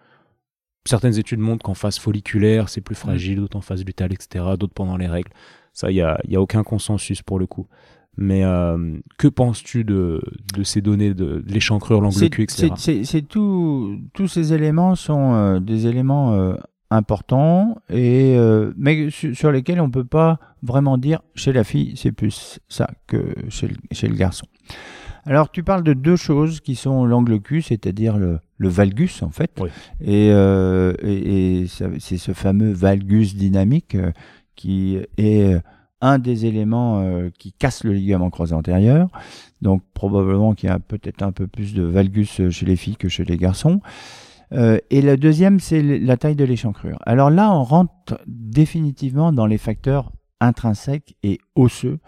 certaines 0.86 1.18
études 1.18 1.40
montrent 1.40 1.64
qu'en 1.64 1.74
phase 1.74 1.98
folliculaire, 1.98 2.68
c'est 2.68 2.80
plus 2.80 2.94
fragile, 2.94 3.36
d'autres 3.36 3.56
en 3.56 3.62
phase 3.62 3.84
lutéale, 3.84 4.12
etc., 4.12 4.44
d'autres 4.58 4.74
pendant 4.74 4.96
les 4.96 5.08
règles. 5.08 5.30
Ça, 5.72 5.90
il 5.90 5.94
n'y 5.94 6.02
a, 6.02 6.18
y 6.28 6.36
a 6.36 6.40
aucun 6.40 6.62
consensus 6.62 7.22
pour 7.22 7.38
le 7.38 7.46
coup. 7.46 7.66
Mais 8.16 8.44
euh, 8.44 8.96
que 9.18 9.26
penses-tu 9.26 9.82
de, 9.82 10.22
de, 10.54 10.62
ces 10.62 10.80
données 10.80 11.14
de, 11.14 11.42
l'échancrure, 11.46 12.00
l'angle 12.00 12.30
Q, 12.30 12.42
etc. 12.42 12.70
C'est 12.76 13.22
tout, 13.22 13.98
tous 14.12 14.28
ces 14.28 14.52
éléments 14.52 14.94
sont 14.94 15.34
euh, 15.34 15.58
des 15.58 15.88
éléments 15.88 16.32
euh, 16.34 16.54
importants, 16.90 17.78
et, 17.90 18.36
mais 18.76 19.08
sur 19.10 19.50
lesquels 19.50 19.80
on 19.80 19.88
ne 19.88 19.92
peut 19.92 20.04
pas 20.04 20.38
vraiment 20.62 20.98
dire 20.98 21.20
chez 21.34 21.52
la 21.52 21.64
fille, 21.64 21.94
c'est 21.96 22.12
plus 22.12 22.60
ça 22.68 22.88
que 23.06 23.34
chez 23.48 23.70
chez 23.92 24.06
le 24.06 24.14
garçon. 24.14 24.46
Alors, 25.26 25.50
tu 25.50 25.62
parles 25.62 25.82
de 25.82 25.94
deux 25.94 26.16
choses 26.16 26.60
qui 26.60 26.74
sont 26.74 27.06
l'angle 27.06 27.40
Q, 27.40 27.62
c'est-à-dire 27.62 28.18
le, 28.18 28.40
valgus, 28.58 29.22
en 29.22 29.30
fait. 29.30 29.58
Et, 30.00 30.30
euh, 30.32 30.92
c'est 31.98 32.18
ce 32.18 32.32
fameux 32.32 32.72
valgus 32.72 33.34
dynamique 33.34 33.94
euh, 33.94 34.12
qui 34.54 34.98
est 35.16 35.60
un 36.00 36.18
des 36.18 36.44
éléments 36.44 37.00
euh, 37.00 37.30
qui 37.38 37.52
casse 37.52 37.84
le 37.84 37.92
ligament 37.92 38.28
croisé 38.28 38.54
antérieur. 38.54 39.08
Donc, 39.62 39.82
probablement 39.94 40.54
qu'il 40.54 40.68
y 40.68 40.72
a 40.72 40.78
peut-être 40.78 41.22
un 41.22 41.32
peu 41.32 41.46
plus 41.46 41.72
de 41.72 41.82
valgus 41.82 42.50
chez 42.50 42.66
les 42.66 42.76
filles 42.76 42.96
que 42.96 43.08
chez 43.08 43.24
les 43.24 43.38
garçons. 43.38 43.80
Et 44.54 45.02
le 45.02 45.16
deuxième, 45.16 45.58
c'est 45.58 45.82
la 45.82 46.16
taille 46.16 46.36
de 46.36 46.44
l'échancrure. 46.44 46.98
Alors 47.06 47.30
là, 47.30 47.52
on 47.52 47.64
rentre 47.64 48.20
définitivement 48.26 49.32
dans 49.32 49.46
les 49.46 49.58
facteurs 49.58 50.12
intrinsèques 50.40 51.16
et 51.22 51.38
osseux 51.54 51.98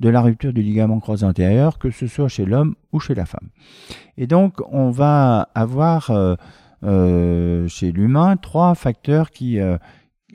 de 0.00 0.08
la 0.08 0.20
rupture 0.20 0.52
du 0.52 0.62
ligament 0.62 1.00
croisé 1.00 1.24
antérieur, 1.24 1.78
que 1.78 1.90
ce 1.90 2.06
soit 2.06 2.28
chez 2.28 2.44
l'homme 2.44 2.74
ou 2.92 3.00
chez 3.00 3.14
la 3.14 3.26
femme. 3.26 3.48
Et 4.16 4.26
donc, 4.26 4.60
on 4.70 4.90
va 4.90 5.48
avoir 5.54 6.10
euh, 6.10 6.34
euh, 6.82 7.68
chez 7.68 7.92
l'humain 7.92 8.36
trois 8.36 8.74
facteurs 8.74 9.30
qui, 9.30 9.60
euh, 9.60 9.78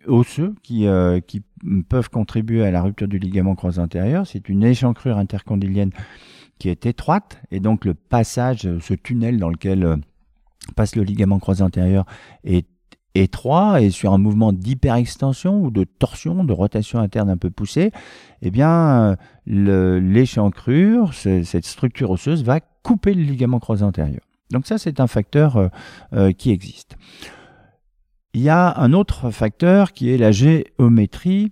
osseux 0.08 0.56
qui, 0.64 0.88
qui 1.28 1.44
peuvent 1.90 2.10
contribuer 2.10 2.66
à 2.66 2.72
la 2.72 2.82
rupture 2.82 3.08
du 3.08 3.20
ligament 3.20 3.56
croisé 3.56 3.82
antérieur. 3.82 4.26
C'est 4.26 4.50
une 4.50 4.64
échancrure 4.64 5.18
intercondylienne 5.18 5.92
qui 6.58 6.70
est 6.70 6.86
étroite, 6.86 7.42
et 7.52 7.60
donc 7.60 7.86
le 7.86 7.94
passage, 7.94 8.68
ce 8.80 8.94
tunnel 8.94 9.40
dans 9.40 9.50
lequel 9.50 10.00
passe 10.76 10.96
le 10.96 11.04
ligament 11.04 11.40
croisé 11.40 11.64
antérieur 11.64 12.06
est 12.44 12.68
étroit 13.16 13.82
et 13.82 13.90
sur 13.90 14.14
un 14.14 14.18
mouvement 14.18 14.54
d'hyperextension 14.54 15.62
ou 15.62 15.72
de 15.72 15.84
torsion, 15.84 16.44
de 16.44 16.54
rotation 16.54 17.00
interne 17.00 17.30
un 17.30 17.38
peu 17.38 17.50
poussée, 17.50 17.92
eh 18.42 18.52
bien, 18.52 19.18
l'échancrure, 19.46 21.14
cette 21.14 21.66
structure 21.66 22.12
osseuse, 22.12 22.44
va 22.44 22.60
couper 22.84 23.14
le 23.14 23.24
ligament 23.24 23.60
croisé 23.60 23.84
antérieur. 23.84 24.22
Donc 24.52 24.66
ça, 24.66 24.78
c'est 24.78 25.00
un 25.00 25.08
facteur 25.08 25.58
euh, 25.58 25.68
euh, 26.14 26.32
qui 26.32 26.52
existe. 26.52 26.98
Il 28.34 28.42
y 28.42 28.50
a 28.50 28.80
un 28.80 28.94
autre 28.94 29.32
facteur 29.32 29.94
qui 29.94 30.12
est 30.12 30.18
la 30.18 30.32
géométrie 30.32 31.52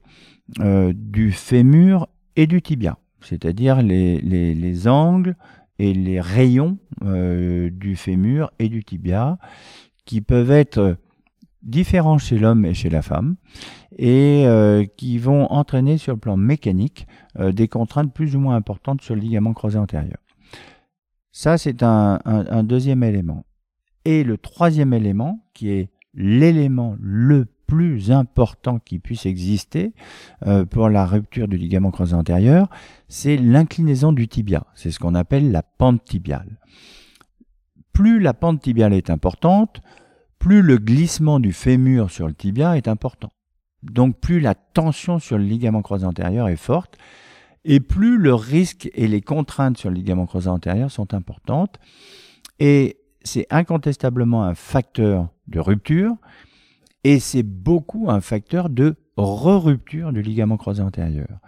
euh, 0.60 0.94
du 0.96 1.32
fémur 1.32 2.08
et 2.36 2.48
du 2.48 2.62
tibia, 2.62 2.98
c'est-à-dire 3.22 3.82
les, 3.82 4.22
les, 4.22 4.88
angles 4.88 5.36
et 5.80 5.94
les 5.94 6.20
rayons 6.20 6.78
du 7.02 7.96
fémur 7.96 8.52
et 8.60 8.70
du 8.70 8.84
tibia 8.84 9.38
qui 10.06 10.22
peuvent 10.22 10.52
être 10.52 10.98
différents 11.68 12.18
chez 12.18 12.40
l'homme 12.40 12.66
et 12.66 12.74
chez 12.74 12.90
la 12.90 13.02
femme, 13.02 13.36
et 13.98 14.46
euh, 14.46 14.86
qui 14.98 15.18
vont 15.18 15.46
entraîner 15.52 15.98
sur 15.98 16.14
le 16.14 16.20
plan 16.20 16.38
mécanique 16.38 17.08
euh, 17.40 17.52
des 17.52 17.68
contraintes 17.68 18.14
plus 18.14 18.36
ou 18.36 18.40
moins 18.40 18.56
importantes 18.56 19.02
sur 19.02 19.16
le 19.16 19.22
ligament 19.22 19.54
croisé 19.54 19.78
antérieur. 19.78 20.18
Ça, 21.32 21.58
c'est 21.58 21.84
un, 21.84 22.64
deuxième 22.64 23.04
élément. 23.04 23.46
Et 24.06 24.24
le 24.24 24.38
troisième 24.38 24.94
élément, 24.94 25.46
qui 25.54 25.70
est 25.70 25.92
l'élément 26.16 26.96
le 27.00 27.46
plus 27.68 28.12
important 28.12 28.80
qui 28.80 28.98
puisse 28.98 29.26
exister 29.26 29.94
euh, 30.46 30.66
pour 30.66 30.90
la 30.90 31.06
rupture 31.06 31.48
du 31.48 31.58
ligament 31.58 31.92
croisé 31.92 32.16
antérieur, 32.16 32.70
c'est 33.10 33.38
l'inclinaison 33.38 34.14
du 34.14 34.28
tibia. 34.28 34.66
C'est 34.74 34.90
ce 34.90 35.00
qu'on 35.00 35.16
appelle 35.16 35.52
la 35.52 35.64
pente 35.64 36.04
tibiale. 36.06 36.58
Plus 37.92 38.20
la 38.20 38.34
pente 38.34 38.62
tibiale 38.62 38.94
est 38.94 39.10
importante, 39.10 39.82
plus 40.40 40.62
le 40.62 40.78
glissement 40.78 41.40
du 41.40 41.52
fémur 41.52 42.10
sur 42.10 42.28
le 42.28 42.34
tibia 42.34 42.78
est 42.78 42.88
important. 42.88 43.30
Donc 43.84 44.20
plus 44.20 44.40
la 44.40 44.56
tension 44.56 45.20
sur 45.20 45.38
le 45.38 45.44
ligament 45.44 45.82
croisé 45.82 46.06
antérieur 46.06 46.48
est 46.48 46.56
forte, 46.56 46.98
et 47.66 47.80
plus 47.80 48.18
le 48.18 48.34
risque 48.34 48.90
et 48.94 49.08
les 49.08 49.22
contraintes 49.22 49.78
sur 49.78 49.90
le 49.90 49.96
ligament 49.96 50.26
croisé 50.26 50.48
antérieur 50.48 50.90
sont 50.90 51.14
importantes. 51.14 51.80
Et 52.60 52.98
c'est 53.24 53.46
incontestablement 53.50 54.44
un 54.46 54.56
facteur 54.56 55.28
de 55.48 55.60
rupture, 55.60 56.16
et 57.08 57.22
c'est 57.22 57.44
beaucoup 57.44 58.12
un 58.12 58.20
facteur 58.20 58.70
de 58.70 58.98
re-rupture 59.16 60.12
du 60.12 60.22
ligament 60.22 60.58
croisé 60.58 60.82
antérieur. 60.82 61.40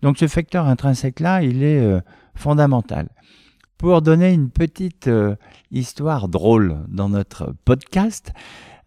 Donc 0.00 0.16
ce 0.16 0.28
facteur 0.28 0.66
intrinsèque-là, 0.68 1.42
il 1.42 1.64
est 1.64 1.80
euh, 1.80 2.00
fondamental. 2.36 3.08
Pour 3.78 4.00
donner 4.00 4.32
une 4.32 4.48
petite 4.48 5.08
euh, 5.08 5.34
histoire 5.72 6.28
drôle 6.28 6.84
dans 6.86 7.08
notre 7.08 7.52
podcast, 7.64 8.32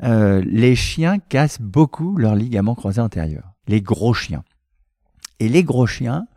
euh, 0.03 0.41
les 0.47 0.73
chiens 0.73 1.19
cassent 1.19 1.59
beaucoup 1.59 2.15
leurs 2.15 2.35
ligaments 2.35 2.75
croisés 2.75 3.01
antérieurs. 3.01 3.51
Les 3.67 3.81
gros 3.81 4.13
chiens. 4.13 4.45
Et 5.41 5.49
les 5.49 5.65
gros 5.65 5.85
chiens, 5.85 6.27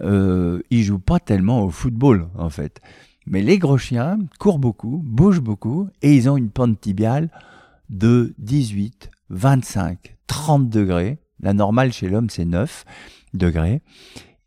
ils 0.00 0.82
jouent 0.84 1.00
pas 1.00 1.18
tellement 1.18 1.64
au 1.64 1.70
football 1.70 2.28
en 2.36 2.48
fait. 2.48 2.80
Mais 3.26 3.42
les 3.42 3.58
gros 3.58 3.78
chiens 3.78 4.18
courent 4.38 4.60
beaucoup, 4.60 5.02
bougent 5.04 5.40
beaucoup 5.40 5.88
et 6.00 6.14
ils 6.14 6.30
ont 6.30 6.36
une 6.36 6.50
pente 6.50 6.80
tibiale 6.80 7.28
de 7.92 8.34
18, 8.38 9.10
25, 9.32 10.16
30 10.26 10.68
degrés. 10.68 11.18
La 11.40 11.52
normale 11.54 11.92
chez 11.92 12.08
l'homme, 12.08 12.30
c'est 12.30 12.44
9 12.44 12.84
degrés. 13.34 13.82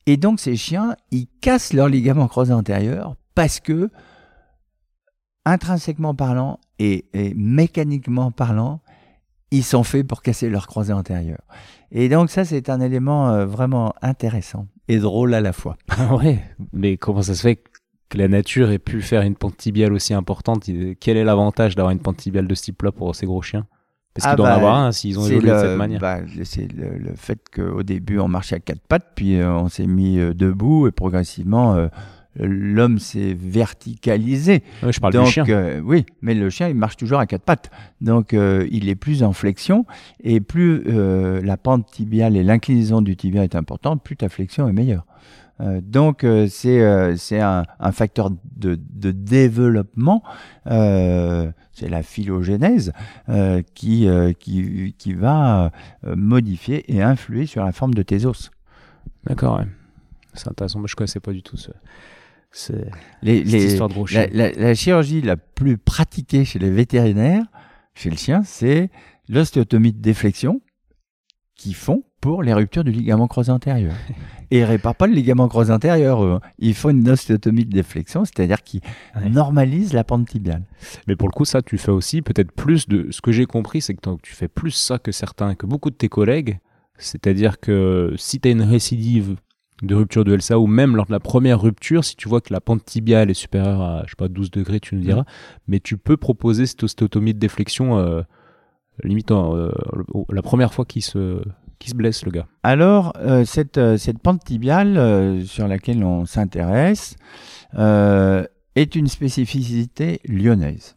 Et 0.05 0.17
donc 0.17 0.39
ces 0.39 0.55
chiens, 0.55 0.95
ils 1.11 1.27
cassent 1.41 1.73
leurs 1.73 1.89
ligaments 1.89 2.27
croisés 2.27 2.53
antérieurs 2.53 3.15
parce 3.33 3.59
que, 3.59 3.89
intrinsèquement 5.43 6.15
parlant 6.15 6.59
et, 6.79 7.05
mécaniquement 7.36 8.31
parlant, 8.31 8.81
ils 9.51 9.63
sont 9.63 9.83
faits 9.83 10.07
pour 10.07 10.21
casser 10.21 10.49
leur 10.49 10.67
croisée 10.67 10.93
antérieure. 10.93 11.43
Et 11.91 12.07
donc 12.09 12.29
ça, 12.29 12.45
c'est 12.45 12.69
un 12.69 12.79
élément 12.79 13.29
euh, 13.29 13.45
vraiment 13.45 13.93
intéressant 14.01 14.67
et 14.88 14.99
drôle 14.99 15.33
à 15.33 15.41
la 15.41 15.53
fois. 15.53 15.77
Ah 15.89 16.15
ouais, 16.15 16.43
mais 16.73 16.97
comment 16.97 17.21
ça 17.21 17.36
se 17.36 17.41
fait 17.41 17.63
que 18.09 18.17
la 18.17 18.27
nature 18.27 18.69
ait 18.71 18.79
pu 18.79 19.01
faire 19.01 19.21
une 19.21 19.36
pente 19.36 19.57
tibiale 19.57 19.93
aussi 19.93 20.13
importante? 20.13 20.69
Quel 20.99 21.17
est 21.17 21.23
l'avantage 21.23 21.75
d'avoir 21.75 21.91
une 21.91 21.99
pente 21.99 22.17
tibiale 22.17 22.47
de 22.47 22.55
ce 22.55 22.63
type-là 22.63 22.91
pour 22.91 23.15
ces 23.15 23.25
gros 23.25 23.41
chiens? 23.41 23.65
Parce 24.16 24.28
qu'il 24.28 24.38
doit 24.38 24.45
en 24.47 24.49
bah, 24.51 24.55
avoir 24.55 24.76
un 24.78 24.91
s'ils 24.93 25.20
ont 25.20 25.26
évolué 25.28 25.51
de 25.51 25.57
cette 25.59 25.78
manière. 25.78 25.99
bah, 25.99 26.20
c'est 26.45 26.72
le, 26.74 26.97
le 26.97 27.16
fait 27.16 27.38
qu'au 27.53 27.84
début 27.84 28.18
on 28.18 28.28
marchait 28.30 28.55
à 28.55 28.59
quatre 28.59 28.82
pattes, 28.88 29.11
puis 29.16 29.36
euh, 29.39 29.51
on 29.51 29.68
s'est 29.68 29.88
mis 29.88 30.18
euh, 30.20 30.34
debout 30.34 30.88
et 30.88 30.91
progressivement 30.91 31.76
euh, 31.76 31.88
l'homme 32.39 32.97
s'est 32.97 33.36
verticalisé. 33.38 34.63
Ouais, 34.84 34.91
je 34.93 34.99
parle 34.99 35.13
Donc 35.13 35.26
du 35.26 35.32
chien. 35.32 35.45
euh, 35.49 35.82
oui, 35.84 36.05
mais 36.22 36.34
le 36.34 36.49
chien 36.49 36.70
il 36.70 36.76
marche 36.76 36.95
toujours 36.97 37.20
à 37.20 37.26
quatre 37.26 37.43
pattes, 37.43 37.70
donc 38.01 38.34
euh, 38.34 38.66
il 38.72 38.88
est 38.89 38.95
plus 38.95 39.22
en 39.24 39.34
flexion 39.34 39.86
et 40.24 40.39
plus 40.39 40.84
euh, 40.88 41.41
la 41.43 41.57
pente 41.57 41.86
tibiale 41.91 42.38
et 42.38 42.43
l'inclinaison 42.43 43.01
du 43.01 43.16
tibia 43.18 43.43
est 43.43 43.55
importante, 43.55 44.01
plus 44.03 44.16
ta 44.16 44.30
flexion 44.30 44.68
est 44.70 44.74
meilleure. 44.74 45.05
Euh, 45.62 45.80
donc 45.82 46.24
euh, 46.26 46.47
c'est 46.49 46.82
euh, 46.82 47.16
c'est 47.16 47.39
un, 47.39 47.64
un 47.80 47.91
facteur 47.93 48.30
de, 48.58 48.78
de 48.93 49.12
développement, 49.12 50.22
euh, 50.68 51.49
c'est 51.72 51.88
la 51.88 52.03
phylogénèse 52.03 52.91
euh, 53.30 53.62
qui, 53.74 54.08
euh, 54.08 54.34
qui 54.34 54.93
qui 54.97 55.14
va 55.14 55.72
euh, 56.06 56.16
modifier 56.18 56.93
et 56.93 57.01
influer 57.01 57.45
sur 57.45 57.64
la 57.64 57.72
forme 57.72 57.93
de 57.93 58.01
tes 58.03 58.26
os. 58.26 58.51
D'accord, 59.26 59.60
ouais. 59.60 59.66
C'est 60.34 60.49
intéressant. 60.49 60.80
Moi, 60.80 60.88
je 60.89 60.95
connaissais 60.95 61.22
pas 61.22 61.32
du 61.32 61.41
tout 61.41 61.56
ce, 61.56 61.72
ce- 62.51 62.74
Les, 63.22 63.38
cette 63.45 63.53
les- 63.53 63.66
histoire 63.68 63.88
de 63.88 63.93
gros. 63.93 64.06
La, 64.12 64.28
la- 64.28 64.51
la 64.51 64.74
chirurgie 64.76 65.22
la 65.22 65.38
plus 65.38 65.78
pratiquée 65.78 66.43
chez 66.43 66.60
les 66.60 66.70
vétérinaires, 66.70 67.45
chez 67.93 68.10
le 68.10 68.18
chien, 68.18 68.43
c'est 68.43 68.89
l'ostéotomie 69.30 69.93
de 69.93 70.01
déflexion 70.01 70.60
qu'ils 71.56 71.76
font 71.76 72.03
pour 72.26 72.41
les 72.41 72.53
ruptures 72.55 72.84
du 72.84 72.91
ligament 72.91 73.28
croisé 73.28 73.51
antérieur. 73.51 73.93
Et 74.51 74.59
ils 74.59 74.63
réparent 74.63 74.95
pas 74.95 75.05
le 75.05 75.13
ligament 75.13 75.47
croisé 75.47 75.71
antérieur, 75.71 76.23
eux. 76.23 76.39
Ils 76.57 76.73
font 76.73 76.89
une 76.89 77.07
ostéotomie 77.07 77.65
de 77.65 77.71
déflexion, 77.71 78.26
c'est-à-dire 78.26 78.63
qu'ils 78.63 78.82
Ouais. 79.15 79.30
normalisent 79.30 79.93
la 79.93 80.03
pente 80.03 80.28
tibiale. 80.28 80.63
Mais 81.07 81.15
pour 81.15 81.28
le 81.28 81.34
coup, 81.34 81.45
ça, 81.45 81.61
tu 81.61 81.78
fais 81.78 81.91
aussi 81.91 82.23
peut-être 82.23 82.51
plus 82.51 82.88
de. 82.88 83.09
Ce 83.11 83.21
que 83.21 83.32
j'ai 83.32 83.45
compris, 83.45 83.80
c'est 83.82 83.93
que 83.93 84.01
tu 84.23 84.34
fais 84.34 84.47
plus 84.47 84.71
ça 84.71 84.97
que 84.97 85.11
certains, 85.11 85.53
que 85.53 85.67
beaucoup 85.67 85.91
de 85.91 85.95
tes 85.95 86.09
collègues. 86.09 86.57
C'est-à-dire 86.97 87.59
que 87.59 88.13
si 88.17 88.39
tu 88.39 88.47
as 88.47 88.51
une 88.51 88.63
récidive 88.63 89.36
de 89.84 89.93
rupture 89.93 90.23
de 90.26 90.34
LCA 90.36 90.57
ou 90.57 90.65
même 90.65 90.95
lors 90.95 91.05
de 91.05 91.11
la 91.11 91.19
première 91.19 91.61
rupture, 91.61 92.03
si 92.03 92.15
tu 92.15 92.28
vois 92.28 92.41
que 92.41 92.51
la 92.51 92.59
pente 92.61 92.84
tibiale 92.86 93.30
est 93.30 93.36
supérieure 93.36 93.82
à, 93.82 94.01
je 94.05 94.11
sais 94.11 94.15
pas, 94.17 94.30
12 94.30 94.49
degrés, 94.49 94.80
tu 94.80 94.95
nous 94.95 95.01
diras, 95.01 95.26
mais 95.67 95.80
tu 95.80 95.97
peux 95.97 96.17
proposer 96.17 96.65
cette 96.65 96.82
ostéotomie 96.84 97.34
de 97.36 97.39
déflexion 97.39 97.99
euh, 97.99 98.21
limite 99.03 99.30
euh, 99.32 99.71
la 100.32 100.41
première 100.41 100.73
fois 100.73 100.86
qu'il 100.86 101.03
se, 101.03 101.41
qu'il 101.80 101.91
se 101.91 101.95
blesse, 101.95 102.26
le 102.26 102.32
gars. 102.32 102.47
Alors, 102.63 103.13
euh, 103.17 103.45
cette, 103.45 103.78
euh, 103.78 103.97
cette 103.97 104.19
pente 104.19 104.43
tibiale 104.43 104.97
euh, 104.97 105.43
sur 105.43 105.67
laquelle 105.67 106.03
on 106.03 106.26
s'intéresse 106.26 107.15
est 107.78 108.95
une 108.95 109.07
spécificité 109.07 110.19
lyonnaise. 110.26 110.95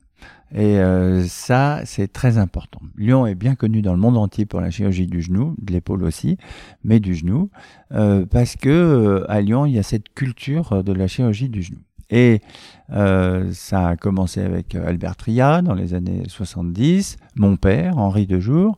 Et 0.55 0.79
ça, 1.27 1.81
c'est 1.85 2.13
très 2.13 2.39
important. 2.39 2.81
Lyon 2.97 3.27
est 3.27 3.35
bien 3.35 3.57
connu 3.57 3.83
dans 3.83 3.93
le 3.93 3.99
monde 3.99 4.17
entier 4.17 4.47
pour 4.47 4.61
la 4.61 4.71
chirurgie 4.71 5.09
du 5.09 5.21
genou, 5.21 5.57
de 5.61 5.73
l'épaule 5.73 6.05
aussi, 6.05 6.39
mais 6.85 7.01
du 7.01 7.15
genou, 7.15 7.51
parce 7.91 8.55
que 8.57 9.25
à 9.29 9.41
Lyon, 9.41 9.67
il 9.67 9.75
y 9.75 9.79
a 9.79 9.83
cette 9.83 10.09
culture 10.15 10.85
de 10.85 10.93
la 10.93 11.09
chirurgie 11.09 11.49
du 11.49 11.63
genou. 11.63 11.81
Et 12.11 12.41
ça 12.89 13.89
a 13.89 13.97
commencé 13.97 14.41
avec 14.41 14.77
Albert 14.77 15.17
Tria 15.17 15.63
dans 15.63 15.75
les 15.75 15.95
années 15.95 16.23
70, 16.29 17.17
mon 17.35 17.57
père, 17.57 17.99
Henri 17.99 18.27
Dejour, 18.29 18.77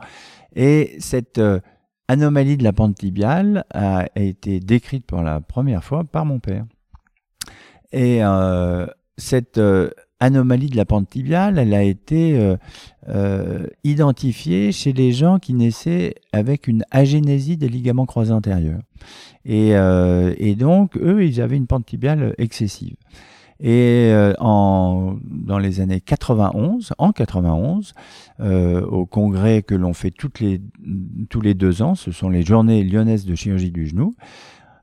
et 0.56 0.96
cette 0.98 1.40
anomalie 2.10 2.56
de 2.56 2.64
la 2.64 2.72
pente 2.72 2.96
tibiale 2.96 3.64
a, 3.72 4.06
été 4.16 4.58
décrite 4.58 5.06
pour 5.06 5.22
la 5.22 5.40
première 5.40 5.84
fois 5.84 6.02
par 6.02 6.26
mon 6.26 6.40
père. 6.40 6.64
Et 7.92 8.18
euh, 8.24 8.86
cette 9.16 9.58
euh, 9.58 9.90
anomalie 10.18 10.68
de 10.68 10.76
la 10.76 10.84
pente 10.84 11.08
tibiale, 11.08 11.58
elle 11.58 11.72
a 11.72 11.84
été 11.84 12.56
euh, 13.08 13.66
identifiée 13.84 14.72
chez 14.72 14.92
les 14.92 15.12
gens 15.12 15.38
qui 15.38 15.54
naissaient 15.54 16.16
avec 16.32 16.66
une 16.66 16.84
agénésie 16.90 17.56
des 17.56 17.68
ligaments 17.68 18.06
croisés 18.06 18.32
antérieurs. 18.32 18.82
Et 19.44 19.74
donc, 20.58 20.96
eux, 20.96 21.24
ils 21.24 21.40
avaient 21.40 21.56
une 21.56 21.68
pente 21.68 21.86
tibiale 21.86 22.34
excessive. 22.38 22.96
Et 23.62 24.10
euh, 24.12 24.32
en, 24.38 25.16
dans 25.24 25.58
les 25.58 25.80
années 25.80 26.00
91, 26.00 26.94
en 26.96 27.12
91, 27.12 27.92
euh, 28.40 28.80
au 28.82 29.04
congrès 29.04 29.62
que 29.62 29.74
l'on 29.74 29.92
fait 29.92 30.10
toutes 30.10 30.40
les, 30.40 30.62
tous 31.28 31.40
les 31.40 31.54
deux 31.54 31.82
ans, 31.82 31.94
ce 31.94 32.10
sont 32.10 32.30
les 32.30 32.42
journées 32.42 32.82
lyonnaises 32.82 33.26
de 33.26 33.34
chirurgie 33.34 33.70
du 33.70 33.86
genou, 33.86 34.14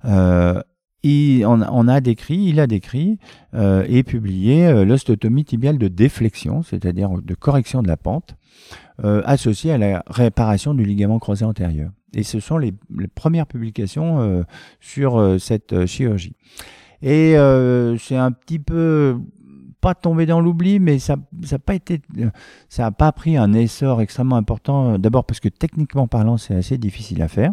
euh, 0.06 0.62
il, 1.04 1.46
on, 1.46 1.62
on 1.62 1.88
a 1.88 2.02
décrit, 2.02 2.38
il 2.38 2.60
a 2.60 2.68
décrit 2.68 3.20
euh, 3.54 3.86
et 3.88 4.04
publié 4.04 4.68
euh, 4.68 4.86
l'ostéotomie 4.86 5.46
tibiale 5.46 5.78
de 5.78 5.88
déflexion, 5.88 6.64
c'est-à-dire 6.64 7.10
de 7.22 7.34
correction 7.36 7.82
de 7.82 7.88
la 7.88 7.98
pente, 7.98 8.36
euh, 9.04 9.22
associée 9.26 9.72
à 9.72 9.78
la 9.78 10.04
réparation 10.08 10.74
du 10.74 10.84
ligament 10.84 11.20
croisé 11.20 11.46
antérieur. 11.46 11.92
Et 12.14 12.24
ce 12.24 12.40
sont 12.40 12.58
les, 12.58 12.74
les 12.98 13.08
premières 13.08 13.48
publications 13.48 14.46
sur 14.80 15.36
cette 15.40 15.86
chirurgie. 15.86 16.36
Et 17.02 17.38
euh, 17.38 17.98
c'est 17.98 18.16
un 18.18 18.32
petit 18.32 18.60
peu 18.60 19.18
pas 19.82 19.94
tombé 19.94 20.26
dans 20.26 20.42
l'oubli, 20.42 20.80
mais 20.80 20.98
ça 21.00 21.16
n'a 21.52 21.60
pas 21.60 21.76
été, 21.76 22.02
ça 22.68 22.84
n'a 22.84 22.92
pas 22.92 23.12
pris 23.12 23.38
un 23.38 23.54
essor 23.54 24.02
extrêmement 24.02 24.36
important. 24.38 24.98
D'abord 24.98 25.26
parce 25.26 25.40
que 25.40 25.50
techniquement 25.50 26.08
parlant, 26.08 26.38
c'est 26.38 26.56
assez 26.56 26.78
difficile 26.78 27.22
à 27.22 27.28
faire. 27.28 27.52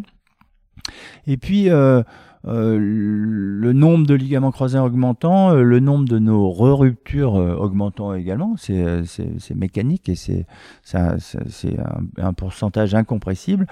Et 1.27 1.37
puis 1.37 1.69
euh, 1.71 2.03
euh, 2.47 2.77
le 2.79 3.73
nombre 3.73 4.07
de 4.07 4.15
ligaments 4.15 4.51
croisés 4.51 4.79
augmentant, 4.79 5.51
euh, 5.53 5.63
le 5.63 5.81
nombre 5.81 6.07
de 6.07 6.19
nos 6.19 6.51
re-ruptures 6.51 7.37
euh, 7.37 7.55
augmentant 7.55 8.13
également, 8.15 8.55
c'est 8.57 9.55
mécanique 9.55 10.09
et 10.09 10.15
c'est 10.15 10.47
ça- 10.83 11.19
ça- 11.19 11.39
c'est 11.49 11.79
un, 11.79 12.03
un 12.23 12.33
pourcentage 12.33 12.95
incompressible. 12.95 13.67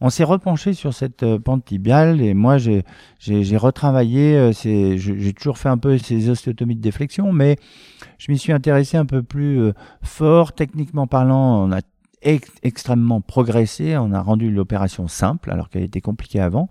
On 0.00 0.10
s'est 0.10 0.24
repenché 0.24 0.72
sur 0.72 0.92
cette 0.92 1.22
euh, 1.22 1.38
pente 1.38 1.64
tibiale 1.64 2.20
et 2.20 2.34
moi 2.34 2.58
j'ai 2.58 2.82
retravaillé, 3.56 4.36
euh, 4.36 4.52
j'ai 4.52 5.32
toujours 5.32 5.58
fait 5.58 5.68
un 5.68 5.78
peu 5.78 5.98
ces 5.98 6.28
ostéotomies 6.28 6.76
de 6.76 6.80
déflexion, 6.80 7.32
mais 7.32 7.56
je 8.18 8.30
m'y 8.30 8.38
suis 8.38 8.52
intéressé 8.52 8.96
un 8.96 9.06
peu 9.06 9.22
plus 9.22 9.60
euh, 9.60 9.72
fort, 10.02 10.52
techniquement 10.52 11.06
parlant, 11.06 11.64
on 11.66 11.72
a 11.72 11.80
ex- 12.22 12.50
extrêmement 12.62 13.20
progressé, 13.20 13.96
on 13.96 14.12
a 14.12 14.20
rendu 14.20 14.50
l'opération 14.50 15.08
simple 15.08 15.50
alors 15.50 15.68
qu'elle 15.70 15.84
était 15.84 16.00
compliquée 16.00 16.40
avant. 16.40 16.68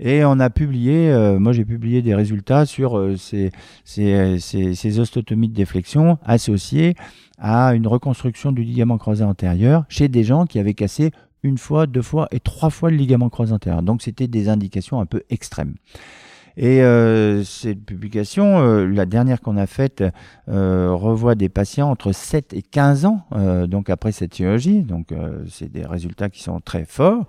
Et 0.00 0.24
on 0.24 0.40
a 0.40 0.50
publié, 0.50 1.14
moi 1.38 1.52
j'ai 1.52 1.64
publié 1.64 2.02
des 2.02 2.16
résultats 2.16 2.66
sur 2.66 3.00
ces, 3.16 3.52
ces, 3.84 4.40
ces, 4.40 4.74
ces 4.74 4.90
de 4.90 5.46
déflexion 5.46 6.18
associées 6.24 6.96
à 7.38 7.74
une 7.74 7.86
reconstruction 7.86 8.50
du 8.50 8.64
ligament 8.64 8.98
croisé 8.98 9.22
antérieur 9.22 9.84
chez 9.88 10.08
des 10.08 10.24
gens 10.24 10.46
qui 10.46 10.58
avaient 10.58 10.74
cassé 10.74 11.12
une 11.44 11.58
fois, 11.58 11.86
deux 11.86 12.02
fois 12.02 12.26
et 12.32 12.40
trois 12.40 12.70
fois 12.70 12.90
le 12.90 12.96
ligament 12.96 13.28
croisé. 13.28 13.54
Donc 13.82 14.02
c'était 14.02 14.26
des 14.26 14.48
indications 14.48 14.98
un 15.00 15.06
peu 15.06 15.22
extrêmes. 15.30 15.74
Et 16.56 16.82
euh, 16.82 17.42
cette 17.42 17.84
publication, 17.84 18.60
euh, 18.60 18.86
la 18.86 19.06
dernière 19.06 19.40
qu'on 19.40 19.56
a 19.56 19.66
faite, 19.66 20.04
euh, 20.48 20.92
revoit 20.92 21.34
des 21.34 21.48
patients 21.48 21.90
entre 21.90 22.12
7 22.12 22.54
et 22.54 22.62
15 22.62 23.04
ans, 23.06 23.26
donc 23.68 23.90
après 23.90 24.12
cette 24.12 24.34
chirurgie. 24.34 24.82
Donc 24.82 25.08
c'est 25.48 25.70
des 25.70 25.84
résultats 25.84 26.30
qui 26.30 26.42
sont 26.42 26.60
très 26.60 26.84
forts, 26.84 27.26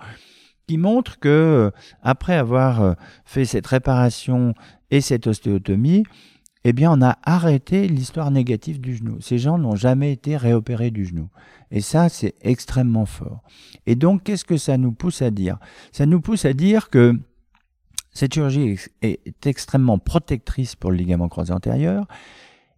qui 0.67 0.77
montrent 0.77 1.19
que 1.19 1.71
après 2.01 2.35
avoir 2.35 2.95
fait 3.25 3.45
cette 3.45 3.67
réparation 3.67 4.53
et 4.91 5.01
cette 5.01 5.27
ostéotomie, 5.27 6.03
eh 6.67 6.73
bien, 6.73 6.91
on 6.91 7.01
a 7.03 7.19
arrêté 7.23 7.87
l'histoire 7.87 8.31
négative 8.31 8.81
du 8.81 8.95
genou. 8.95 9.17
Ces 9.21 9.37
gens 9.37 9.59
n'ont 9.59 9.75
jamais 9.75 10.11
été 10.11 10.35
réopérés 10.35 10.89
du 10.89 11.05
genou. 11.05 11.29
Et 11.71 11.81
ça, 11.81 12.09
c'est 12.09 12.35
extrêmement 12.41 13.05
fort. 13.05 13.41
Et 13.85 13.95
donc, 13.95 14.23
qu'est-ce 14.23 14.45
que 14.45 14.57
ça 14.57 14.77
nous 14.77 14.91
pousse 14.91 15.21
à 15.21 15.31
dire? 15.31 15.57
Ça 15.91 16.05
nous 16.05 16.21
pousse 16.21 16.45
à 16.45 16.53
dire 16.53 16.89
que 16.89 17.19
cette 18.15 18.33
chirurgie 18.33 18.77
est, 19.01 19.45
extrêmement 19.45 19.99
protectrice 19.99 20.75
pour 20.75 20.89
le 20.89 20.97
ligament 20.97 21.27
croisé 21.27 21.53
antérieur 21.53 22.07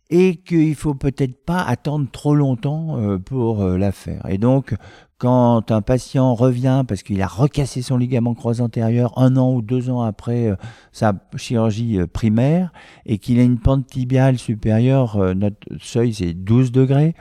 et 0.10 0.38
qu'il 0.38 0.74
faut 0.76 0.96
peut-être 0.96 1.46
pas 1.46 1.62
attendre 1.62 2.08
trop 2.12 2.34
longtemps 2.34 2.98
euh, 2.98 3.20
pour 3.20 3.62
euh, 3.62 3.78
la 3.78 3.92
faire. 3.92 4.26
Et 4.30 4.38
donc, 4.38 4.74
quand 5.18 5.72
un 5.72 5.82
patient 5.82 6.34
revient 6.34 6.84
parce 6.88 7.04
qu'il 7.04 7.22
a 7.22 7.28
recassé 7.28 7.82
son 7.82 7.98
ligament 7.98 8.34
croisé 8.34 8.62
antérieur 8.62 9.18
un 9.18 9.36
an 9.38 9.54
ou 9.54 9.62
deux 9.62 9.90
ans 9.90 10.02
après 10.02 10.48
euh, 10.48 10.56
sa 10.92 11.14
chirurgie 11.36 12.00
primaire 12.12 12.72
et 13.06 13.18
qu'il 13.18 13.40
a 13.40 13.44
une 13.44 13.60
pente 13.60 13.86
tibiale 13.88 14.40
supérieure, 14.40 15.36
notre 15.36 15.68
seuil 15.80 16.14
c'est 16.14 16.34
12 16.34 16.72
degrés, 16.72 17.14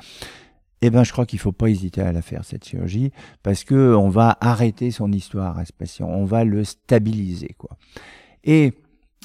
eh 0.87 0.91
ben, 0.91 1.05
je 1.05 1.13
crois 1.13 1.27
qu'il 1.27 1.39
faut 1.39 1.53
pas 1.53 1.69
hésiter 1.69 2.01
à 2.01 2.13
la 2.13 2.23
faire 2.23 2.45
cette 2.45 2.65
chirurgie 2.65 3.13
parce 3.43 3.65
que 3.65 3.95
on 3.95 4.09
va 4.09 4.37
arrêter 4.41 4.91
son 4.91 5.13
histoire 5.13 5.59
à 5.59 5.65
ce 5.65 5.73
patient, 5.73 6.09
on 6.09 6.25
va 6.25 6.45
le 6.45 6.65
stabiliser 6.65 7.55
quoi. 7.59 7.77
Et 8.45 8.73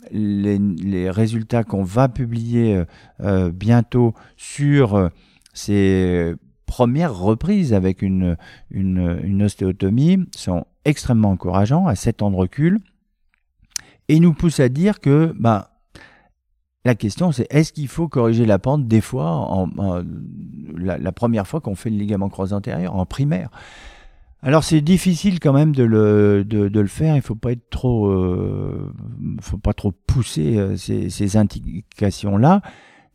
les, 0.10 1.10
résultats 1.10 1.64
qu'on 1.64 1.84
va 1.84 2.10
publier 2.10 2.76
euh, 2.76 2.86
euh, 3.22 3.52
bientôt 3.52 4.14
sur 4.36 4.96
euh, 4.96 5.10
ces 5.54 6.34
premières 6.66 7.16
reprises 7.16 7.74
avec 7.74 8.02
une, 8.02 8.38
une, 8.72 9.20
une 9.24 9.44
ostéotomie 9.44 10.26
sont 10.36 10.66
extrêmement 10.86 11.32
encourageants 11.32 11.86
à 11.86 11.96
7 11.96 12.24
ans 12.24 12.32
de 12.32 12.38
recul 12.38 12.80
et 14.08 14.20
nous 14.20 14.34
poussent 14.34 14.60
à 14.60 14.70
dire 14.70 15.00
que 15.00 15.34
ben, 15.38 15.66
la 16.84 16.96
question, 16.96 17.32
c'est 17.32 17.48
est-ce 17.52 17.74
qu'il 17.74 17.88
faut 17.88 18.08
corriger 18.08 18.46
la 18.46 18.58
pente 18.58 18.88
des 18.88 19.02
fois, 19.02 19.30
en, 19.30 19.70
la, 20.76 21.12
première 21.12 21.46
fois 21.46 21.62
qu'on 21.62 21.76
fait 21.76 21.92
le 21.92 21.98
ligament 21.98 22.30
croisé 22.30 22.54
antérieur, 22.54 22.96
en 22.96 23.06
primaire? 23.06 23.50
Alors 24.44 24.64
c'est 24.64 24.82
difficile 24.82 25.40
quand 25.40 25.54
même 25.54 25.76
de 25.76 25.84
le, 25.84 26.44
de, 26.44 26.68
le 26.68 26.88
faire, 26.88 27.16
il 27.16 27.22
faut 27.22 27.36
pas 27.36 27.52
être 27.52 27.70
trop, 27.70 28.08
euh, 28.08 28.92
faut 29.40 29.60
pas 29.60 29.74
trop 29.74 29.92
pousser 29.92 30.58
euh, 30.58 30.76
ces, 30.76 31.38
indications-là. 31.38 32.62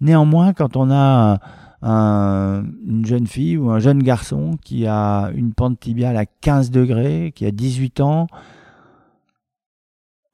Néanmoins, 0.01 0.53
quand 0.53 0.77
on 0.77 0.91
a 0.93 1.41
une 1.83 3.05
jeune 3.05 3.27
fille 3.27 3.57
ou 3.57 3.71
un 3.71 3.81
jeune 3.81 4.03
garçon 4.03 4.57
qui 4.63 4.87
a 4.87 5.31
une 5.35 5.53
pente 5.53 5.81
tibiale 5.81 6.17
à 6.17 6.27
15 6.27 6.71
degrés, 6.71 7.33
qui 7.35 7.45
a 7.45 7.51
18 7.51 8.01
ans, 8.01 8.29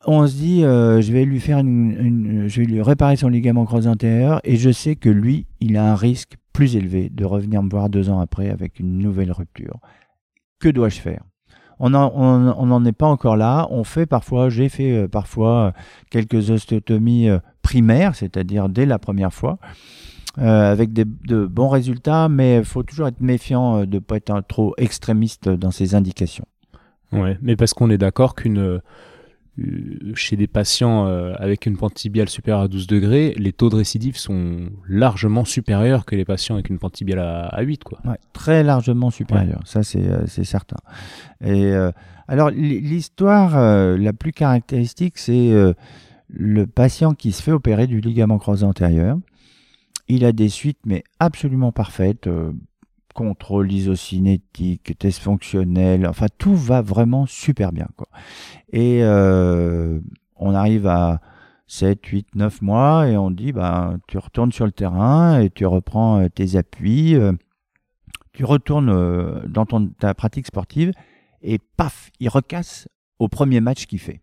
on 0.06 0.26
se 0.26 0.34
dit, 0.34 0.64
euh, 0.64 1.00
je 1.00 1.12
vais 1.12 1.24
lui 1.24 1.40
faire 1.40 1.58
une, 1.58 2.44
je 2.48 2.60
vais 2.60 2.66
lui 2.66 2.82
réparer 2.82 3.16
son 3.16 3.28
ligament 3.28 3.64
croisé 3.64 3.88
antérieur 3.88 4.40
et 4.44 4.56
je 4.56 4.70
sais 4.70 4.96
que 4.96 5.08
lui, 5.08 5.46
il 5.60 5.76
a 5.76 5.92
un 5.92 5.94
risque 5.94 6.36
plus 6.52 6.76
élevé 6.76 7.08
de 7.08 7.24
revenir 7.24 7.62
me 7.62 7.70
voir 7.70 7.88
deux 7.88 8.10
ans 8.10 8.20
après 8.20 8.50
avec 8.50 8.80
une 8.80 8.98
nouvelle 8.98 9.32
rupture. 9.32 9.78
Que 10.60 10.68
dois-je 10.68 11.00
faire? 11.00 11.22
On 11.78 11.90
n'en 11.90 12.84
est 12.84 12.92
pas 12.92 13.06
encore 13.06 13.36
là. 13.36 13.66
On 13.70 13.82
fait 13.82 14.06
parfois, 14.06 14.50
j'ai 14.50 14.68
fait 14.68 14.92
euh, 14.92 15.08
parfois 15.08 15.66
euh, 15.66 15.72
quelques 16.10 16.50
ostéotomies 16.50 17.28
primaires, 17.62 18.14
c'est-à-dire 18.14 18.68
dès 18.68 18.86
la 18.86 18.98
première 18.98 19.32
fois, 19.32 19.58
avec 20.36 20.92
de 20.92 21.46
bons 21.46 21.68
résultats, 21.68 22.28
mais 22.28 22.58
il 22.58 22.64
faut 22.64 22.82
toujours 22.82 23.08
être 23.08 23.20
méfiant 23.20 23.80
de 23.80 23.94
ne 23.94 23.98
pas 23.98 24.16
être 24.16 24.40
trop 24.46 24.74
extrémiste 24.78 25.48
dans 25.48 25.70
ses 25.70 25.94
indications. 25.94 26.46
Ouais, 27.12 27.36
mais 27.42 27.56
parce 27.56 27.74
qu'on 27.74 27.90
est 27.90 27.98
d'accord 27.98 28.34
qu'une 28.34 28.80
chez 30.14 30.36
des 30.36 30.46
patients 30.46 31.06
euh, 31.06 31.34
avec 31.38 31.66
une 31.66 31.76
pente 31.76 31.94
tibiale 31.94 32.28
supérieure 32.28 32.62
à 32.62 32.68
12 32.68 32.86
degrés, 32.86 33.34
les 33.36 33.52
taux 33.52 33.68
de 33.68 33.76
récidive 33.76 34.16
sont 34.16 34.70
largement 34.88 35.44
supérieurs 35.44 36.06
que 36.06 36.16
les 36.16 36.24
patients 36.24 36.54
avec 36.54 36.70
une 36.70 36.78
pente 36.78 36.94
tibiale 36.94 37.18
à, 37.18 37.62
8. 37.62 37.84
Quoi. 37.84 38.00
très 38.32 38.62
largement 38.62 39.10
supérieurs, 39.10 39.60
ça 39.64 39.80
euh, 39.96 40.24
c'est 40.26 40.44
certain. 40.44 40.78
Et 41.44 41.72
alors 42.28 42.50
l'histoire 42.50 43.96
la 43.96 44.12
plus 44.12 44.32
caractéristique, 44.32 45.18
c'est 45.18 45.52
le 46.28 46.66
patient 46.66 47.12
qui 47.12 47.32
se 47.32 47.42
fait 47.42 47.52
opérer 47.52 47.86
du 47.86 48.00
ligament 48.00 48.38
croisé 48.38 48.64
antérieur. 48.64 49.18
Il 50.08 50.24
a 50.24 50.32
des 50.32 50.48
suites 50.48 50.80
mais 50.86 51.04
absolument 51.20 51.72
parfaites 51.72 52.28
contrôle 53.12 53.70
isocinétique, 53.72 54.98
test 54.98 55.20
fonctionnel, 55.20 56.06
enfin 56.06 56.26
tout 56.38 56.54
va 56.54 56.82
vraiment 56.82 57.26
super 57.26 57.72
bien. 57.72 57.86
Quoi. 57.96 58.08
Et 58.72 59.00
euh, 59.02 60.00
on 60.36 60.54
arrive 60.54 60.86
à 60.86 61.20
7, 61.66 62.04
8, 62.04 62.34
9 62.34 62.62
mois 62.62 63.08
et 63.08 63.16
on 63.16 63.30
dit 63.30 63.52
bah, 63.52 63.94
tu 64.08 64.18
retournes 64.18 64.52
sur 64.52 64.66
le 64.66 64.72
terrain 64.72 65.40
et 65.40 65.50
tu 65.50 65.66
reprends 65.66 66.20
euh, 66.20 66.28
tes 66.28 66.56
appuis, 66.56 67.14
euh, 67.14 67.32
tu 68.32 68.44
retournes 68.44 69.42
dans 69.46 69.66
ton, 69.66 69.88
ta 69.88 70.14
pratique 70.14 70.46
sportive 70.46 70.92
et 71.42 71.58
paf, 71.76 72.10
il 72.18 72.28
recasse 72.28 72.88
au 73.18 73.28
premier 73.28 73.60
match 73.60 73.86
qu'il 73.86 73.98
fait. 73.98 74.20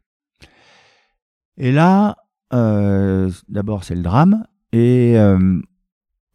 Et 1.58 1.72
là, 1.72 2.18
d'abord 2.52 3.84
c'est 3.84 3.96
le 3.96 4.02
drame 4.02 4.48
et 4.72 5.16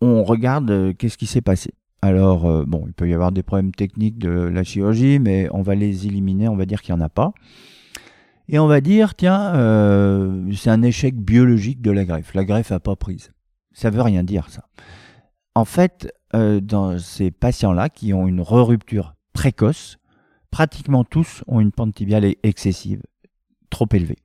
on 0.00 0.22
regarde 0.22 0.96
qu'est-ce 0.96 1.18
qui 1.18 1.26
s'est 1.26 1.40
passé. 1.40 1.72
Alors, 2.04 2.44
euh, 2.44 2.64
bon, 2.66 2.84
il 2.86 2.92
peut 2.92 3.08
y 3.08 3.14
avoir 3.14 3.32
des 3.32 3.42
problèmes 3.42 3.72
techniques 3.72 4.18
de 4.18 4.28
la 4.28 4.62
chirurgie, 4.62 5.18
mais 5.18 5.48
on 5.52 5.62
va 5.62 5.74
les 5.74 6.06
éliminer, 6.06 6.48
on 6.48 6.54
va 6.54 6.66
dire 6.66 6.82
qu'il 6.82 6.94
n'y 6.94 7.00
en 7.00 7.04
a 7.04 7.08
pas. 7.08 7.32
Et 8.46 8.58
on 8.58 8.66
va 8.66 8.82
dire, 8.82 9.14
tiens, 9.14 9.54
euh, 9.54 10.52
c'est 10.52 10.68
un 10.68 10.82
échec 10.82 11.16
biologique 11.16 11.80
de 11.80 11.90
la 11.90 12.04
greffe. 12.04 12.34
La 12.34 12.44
greffe 12.44 12.72
n'a 12.72 12.78
pas 12.78 12.94
prise. 12.94 13.32
Ça 13.72 13.88
veut 13.88 14.02
rien 14.02 14.22
dire, 14.22 14.50
ça. 14.50 14.68
En 15.54 15.64
fait, 15.64 16.12
euh, 16.34 16.60
dans 16.60 16.98
ces 16.98 17.30
patients-là 17.30 17.88
qui 17.88 18.12
ont 18.12 18.28
une 18.28 18.42
re-rupture 18.42 19.14
précoce, 19.32 19.96
pratiquement 20.50 21.04
tous 21.04 21.42
ont 21.46 21.58
une 21.58 21.72
pente 21.72 21.94
tibiale 21.94 22.34
excessive, 22.42 23.00
trop 23.70 23.88
élevée. 23.94 24.18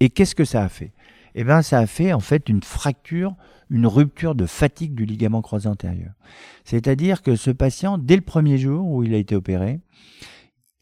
Et 0.00 0.08
qu'est-ce 0.08 0.34
que 0.34 0.46
ça 0.46 0.64
a 0.64 0.70
fait? 0.70 0.94
Eh 1.34 1.44
bien, 1.44 1.62
ça 1.62 1.78
a 1.78 1.86
fait 1.86 2.12
en 2.12 2.20
fait 2.20 2.48
une 2.48 2.62
fracture 2.62 3.34
une 3.70 3.86
rupture 3.86 4.34
de 4.34 4.46
fatigue 4.46 4.94
du 4.94 5.04
ligament 5.04 5.42
croisé 5.42 5.68
antérieur. 5.68 6.12
C'est-à-dire 6.64 7.22
que 7.22 7.36
ce 7.36 7.50
patient, 7.50 7.98
dès 7.98 8.16
le 8.16 8.22
premier 8.22 8.58
jour 8.58 8.86
où 8.86 9.02
il 9.02 9.14
a 9.14 9.18
été 9.18 9.34
opéré, 9.34 9.80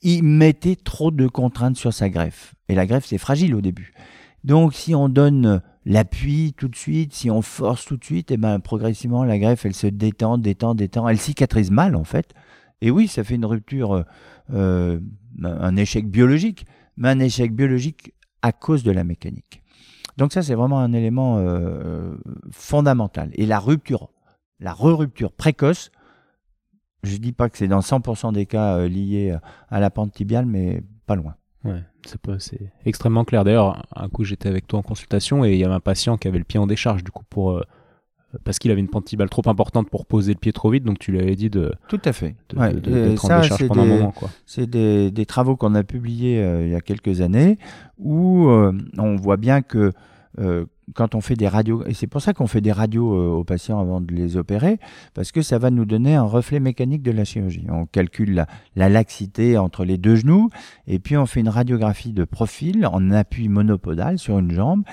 il 0.03 0.22
mettait 0.22 0.76
trop 0.76 1.11
de 1.11 1.26
contraintes 1.26 1.76
sur 1.76 1.92
sa 1.92 2.09
greffe. 2.09 2.55
Et 2.68 2.74
la 2.74 2.86
greffe, 2.86 3.07
c'est 3.07 3.18
fragile 3.18 3.55
au 3.55 3.61
début. 3.61 3.92
Donc, 4.44 4.74
si 4.74 4.94
on 4.94 5.09
donne 5.09 5.62
l'appui 5.84 6.55
tout 6.57 6.68
de 6.68 6.76
suite, 6.76 7.12
si 7.12 7.30
on 7.30 7.42
force 7.42 7.84
tout 7.84 7.97
de 7.97 8.05
suite, 8.05 8.30
eh 8.30 8.36
ben, 8.36 8.61
progressivement, 8.61 9.24
la 9.24 9.38
greffe, 9.38 9.66
elle 9.66 9.74
se 9.74 9.88
détend, 9.88 10.38
détend, 10.38 10.74
détend. 10.74 11.09
Elle 11.09 11.18
cicatrise 11.18 11.70
mal, 11.70 11.97
en 11.97 12.05
fait. 12.05 12.32
Et 12.80 12.90
oui, 12.90 13.09
ça 13.09 13.24
fait 13.24 13.34
une 13.34 13.47
rupture, 13.47 14.05
euh, 14.53 15.01
un 15.42 15.76
échec 15.76 16.09
biologique, 16.09 16.66
mais 16.97 17.09
un 17.09 17.18
échec 17.18 17.53
biologique 17.53 18.12
à 18.42 18.53
cause 18.53 18.84
de 18.84 18.92
la 18.92 19.03
mécanique. 19.03 19.62
Donc 20.16 20.32
ça, 20.32 20.42
c'est 20.42 20.54
vraiment 20.54 20.80
un 20.80 20.92
élément 20.92 21.38
euh, 21.38 22.16
fondamental. 22.50 23.30
Et 23.34 23.46
la 23.46 23.58
rupture, 23.58 24.10
la 24.60 24.72
re-rupture 24.72 25.32
précoce, 25.32 25.90
je 27.02 27.12
ne 27.12 27.18
dis 27.18 27.32
pas 27.32 27.48
que 27.48 27.58
c'est 27.58 27.68
dans 27.68 27.80
100% 27.80 28.32
des 28.32 28.46
cas 28.46 28.76
euh, 28.76 28.88
liés 28.88 29.36
à 29.68 29.80
la 29.80 29.90
pente 29.90 30.12
tibiale, 30.12 30.46
mais 30.46 30.82
pas 31.06 31.16
loin. 31.16 31.36
Ouais, 31.64 31.82
c'est 32.38 32.72
extrêmement 32.84 33.24
clair. 33.24 33.44
D'ailleurs, 33.44 33.84
un 33.94 34.08
coup, 34.08 34.24
j'étais 34.24 34.48
avec 34.48 34.66
toi 34.66 34.78
en 34.78 34.82
consultation 34.82 35.44
et 35.44 35.52
il 35.52 35.58
y 35.58 35.64
avait 35.64 35.74
un 35.74 35.80
patient 35.80 36.16
qui 36.16 36.28
avait 36.28 36.38
le 36.38 36.44
pied 36.44 36.60
en 36.60 36.66
décharge, 36.66 37.02
du 37.02 37.10
coup, 37.10 37.24
pour 37.28 37.52
euh, 37.52 37.62
parce 38.45 38.59
qu'il 38.59 38.70
avait 38.70 38.80
une 38.80 38.89
pente 38.89 39.07
trop 39.30 39.49
importante 39.49 39.89
pour 39.91 40.07
poser 40.07 40.32
le 40.32 40.39
pied 40.39 40.53
trop 40.53 40.70
vite, 40.70 40.84
donc 40.84 40.99
tu 40.99 41.12
lui 41.12 41.20
avais 41.20 41.37
dit 41.37 41.51
de. 41.51 41.72
Tout 41.89 42.01
à 42.05 42.12
fait. 42.12 42.34
De, 42.51 42.59
en 42.59 42.72
décharge 43.11 43.66
pendant 43.68 43.82
un 43.82 43.87
moment. 43.87 44.14
C'est 44.47 44.68
des, 44.68 45.11
des, 45.11 45.26
travaux 45.26 45.57
qu'on 45.57 45.74
a 45.74 45.82
publiés 45.82 46.41
il 46.62 46.68
y 46.70 46.74
a 46.74 46.80
quelques 46.80 47.20
années 47.20 47.59
où 47.99 48.49
on 48.49 49.16
voit 49.16 49.37
bien 49.37 49.62
que 49.62 49.93
euh, 50.39 50.66
quand 50.95 51.14
on 51.14 51.20
fait 51.20 51.34
des 51.34 51.49
radios, 51.49 51.84
et 51.87 51.95
c'est 51.95 52.07
pour 52.07 52.20
ça 52.20 52.32
qu'on 52.32 52.47
fait 52.47 52.61
des 52.61 52.70
radios 52.70 53.12
euh, 53.14 53.28
aux 53.28 53.43
patients 53.43 53.80
avant 53.80 54.01
de 54.01 54.14
les 54.14 54.37
opérer, 54.37 54.78
parce 55.14 55.32
que 55.32 55.43
ça 55.43 55.59
va 55.59 55.70
nous 55.70 55.84
donner 55.84 56.14
un 56.14 56.22
reflet 56.22 56.61
mécanique 56.61 57.03
de 57.03 57.11
la 57.11 57.24
chirurgie. 57.24 57.66
On 57.70 57.87
calcule 57.87 58.34
la, 58.34 58.47
la 58.76 58.89
laxité 58.89 59.59
entre 59.59 59.84
les 59.84 59.99
deux 59.99 60.14
genoux, 60.14 60.51
et 60.87 60.99
puis 60.99 61.16
on 61.16 61.26
fait 61.26 61.41
une 61.41 61.49
radiographie 61.49 62.12
de 62.12 62.24
profil 62.24 62.87
en 62.87 63.11
appui 63.11 63.49
monopodal 63.49 64.18
sur 64.18 64.39
une 64.39 64.53
jambe, 64.53 64.84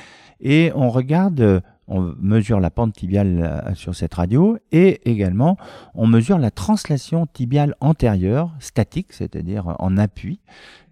et 0.42 0.72
on 0.76 0.90
regarde 0.90 1.62
on 1.88 2.16
mesure 2.20 2.60
la 2.60 2.70
pente 2.70 2.94
tibiale 2.94 3.42
euh, 3.44 3.76
sur 3.76 3.96
cette 3.96 4.14
radio 4.14 4.58
et 4.72 5.10
également 5.10 5.58
on 5.94 6.08
mesure 6.08 6.38
la 6.38 6.52
translation 6.52 7.26
tibiale 7.26 7.76
antérieure 7.82 8.52
statique, 8.60 9.12
c'est-à-dire 9.12 9.76
en 9.80 9.98
appui. 9.98 10.40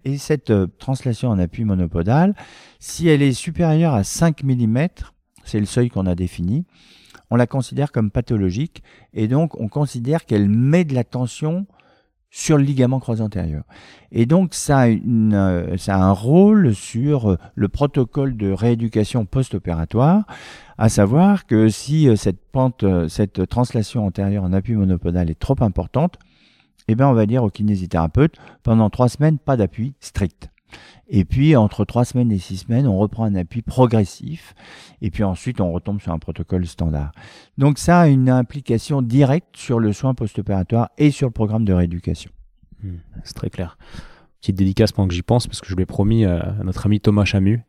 Et 0.04 0.18
cette 0.18 0.50
euh, 0.50 0.66
translation 0.78 1.30
en 1.30 1.38
appui 1.38 1.64
monopodal, 1.64 2.34
si 2.78 3.08
elle 3.08 3.22
est 3.22 3.32
supérieure 3.32 3.94
à 3.94 4.04
5 4.04 4.42
mm, 4.42 4.88
c'est 5.44 5.60
le 5.60 5.66
seuil 5.66 5.88
qu'on 5.88 6.06
a 6.06 6.14
défini, 6.14 6.64
on 7.30 7.36
la 7.36 7.46
considère 7.46 7.92
comme 7.92 8.10
pathologique 8.10 8.82
et 9.14 9.28
donc 9.28 9.58
on 9.58 9.68
considère 9.68 10.26
qu'elle 10.26 10.48
met 10.48 10.84
de 10.84 10.94
la 10.94 11.04
tension 11.04 11.66
sur 12.34 12.56
le 12.56 12.64
ligament 12.64 12.98
croisé 12.98 13.22
antérieur. 13.22 13.62
Et 14.10 14.26
donc 14.26 14.54
ça 14.54 14.78
a, 14.78 14.86
une, 14.88 15.34
euh, 15.34 15.76
ça 15.76 15.94
a 15.94 15.98
un 15.98 16.12
rôle 16.12 16.74
sur 16.74 17.36
le 17.54 17.68
protocole 17.68 18.36
de 18.36 18.50
rééducation 18.50 19.26
post-opératoire, 19.26 20.24
à 20.78 20.88
savoir 20.88 21.46
que 21.46 21.68
si 21.68 22.08
euh, 22.08 22.16
cette 22.16 22.40
pente, 22.50 22.84
cette 23.08 23.46
translation 23.48 24.06
antérieure 24.06 24.44
en 24.44 24.52
appui 24.52 24.74
monopodal 24.74 25.30
est 25.30 25.38
trop 25.38 25.56
importante, 25.60 26.18
eh 26.88 26.94
bien, 26.94 27.08
on 27.08 27.12
va 27.12 27.26
dire 27.26 27.44
au 27.44 27.50
kinésithérapeute, 27.50 28.36
pendant 28.62 28.90
trois 28.90 29.08
semaines, 29.08 29.38
pas 29.38 29.56
d'appui 29.56 29.94
strict. 30.00 30.51
Et 31.08 31.24
puis, 31.24 31.56
entre 31.56 31.84
trois 31.84 32.04
semaines 32.04 32.32
et 32.32 32.38
six 32.38 32.58
semaines, 32.58 32.86
on 32.86 32.98
reprend 32.98 33.24
un 33.24 33.34
appui 33.34 33.62
progressif. 33.62 34.54
Et 35.00 35.10
puis 35.10 35.24
ensuite, 35.24 35.60
on 35.60 35.72
retombe 35.72 36.00
sur 36.00 36.12
un 36.12 36.18
protocole 36.18 36.66
standard. 36.66 37.12
Donc, 37.58 37.78
ça 37.78 38.00
a 38.00 38.08
une 38.08 38.30
implication 38.30 39.02
directe 39.02 39.56
sur 39.56 39.78
le 39.78 39.92
soin 39.92 40.14
post-opératoire 40.14 40.90
et 40.98 41.10
sur 41.10 41.28
le 41.28 41.32
programme 41.32 41.64
de 41.64 41.72
rééducation. 41.72 42.30
Hmm, 42.82 42.96
c'est 43.24 43.34
très 43.34 43.50
clair. 43.50 43.76
Petite 44.40 44.56
dédicace 44.56 44.92
pendant 44.92 45.08
que 45.08 45.14
j'y 45.14 45.22
pense, 45.22 45.46
parce 45.46 45.60
que 45.60 45.68
je 45.68 45.76
l'ai 45.76 45.86
promis 45.86 46.24
à 46.24 46.56
notre 46.64 46.86
ami 46.86 47.00
Thomas 47.00 47.24
Chamu. 47.24 47.62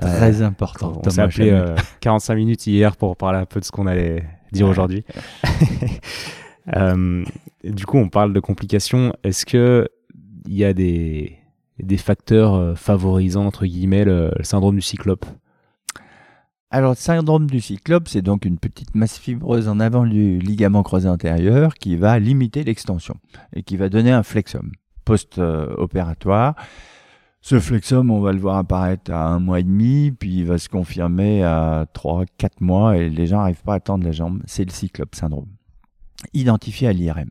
Très 0.00 0.42
euh, 0.42 0.46
important. 0.46 1.02
On 1.04 1.10
s'est 1.10 1.20
appelé 1.20 1.74
45 2.00 2.34
minutes 2.34 2.66
hier 2.66 2.96
pour 2.96 3.16
parler 3.16 3.38
un 3.38 3.46
peu 3.46 3.60
de 3.60 3.64
ce 3.64 3.72
qu'on 3.72 3.86
allait 3.86 4.24
dire 4.52 4.68
aujourd'hui. 4.68 5.04
Euh, 6.76 7.24
du 7.64 7.86
coup, 7.86 7.96
on 7.96 8.10
parle 8.10 8.34
de 8.34 8.40
complications. 8.40 9.14
Est-ce 9.24 9.46
que 9.46 9.88
il 10.46 10.54
y 10.54 10.66
a 10.66 10.74
des, 10.74 11.37
des 11.82 11.96
facteurs 11.96 12.54
euh, 12.54 12.74
favorisant 12.74 13.46
entre 13.46 13.66
guillemets 13.66 14.04
le, 14.04 14.30
syndrome 14.42 14.76
du 14.76 14.82
cyclope 14.82 15.26
alors, 16.70 16.90
le 16.90 16.96
syndrome 16.96 17.46
du 17.46 17.62
cyclope, 17.62 18.08
c'est 18.08 18.20
donc 18.20 18.44
une 18.44 18.58
petite 18.58 18.94
masse 18.94 19.16
fibreuse 19.16 19.68
en 19.68 19.80
avant 19.80 20.04
du 20.04 20.38
ligament 20.38 20.82
croisé 20.82 21.08
antérieur 21.08 21.72
qui 21.72 21.96
va 21.96 22.18
limiter 22.18 22.62
l'extension 22.62 23.14
et 23.56 23.62
qui 23.62 23.78
va 23.78 23.88
donner 23.88 24.12
un 24.12 24.22
flexum 24.22 24.72
post-opératoire. 25.06 26.56
Ce 27.40 27.58
flexum, 27.58 28.10
on 28.10 28.20
va 28.20 28.32
le 28.32 28.38
voir 28.38 28.58
apparaître 28.58 29.10
à 29.12 29.28
un 29.28 29.38
mois 29.38 29.60
et 29.60 29.62
demi, 29.62 30.10
puis 30.10 30.40
il 30.40 30.44
va 30.44 30.58
se 30.58 30.68
confirmer 30.68 31.42
à 31.42 31.86
trois, 31.94 32.24
quatre 32.36 32.60
mois, 32.60 32.98
et 32.98 33.08
les 33.08 33.26
gens 33.26 33.38
n'arrivent 33.38 33.62
pas 33.62 33.74
à 33.74 33.80
tendre 33.80 34.04
la 34.04 34.12
jambe. 34.12 34.42
C'est 34.44 34.66
le 34.66 34.70
cyclope 34.70 35.14
syndrome. 35.14 35.48
Identifié 36.34 36.88
à 36.88 36.92
l'IRM. 36.92 37.30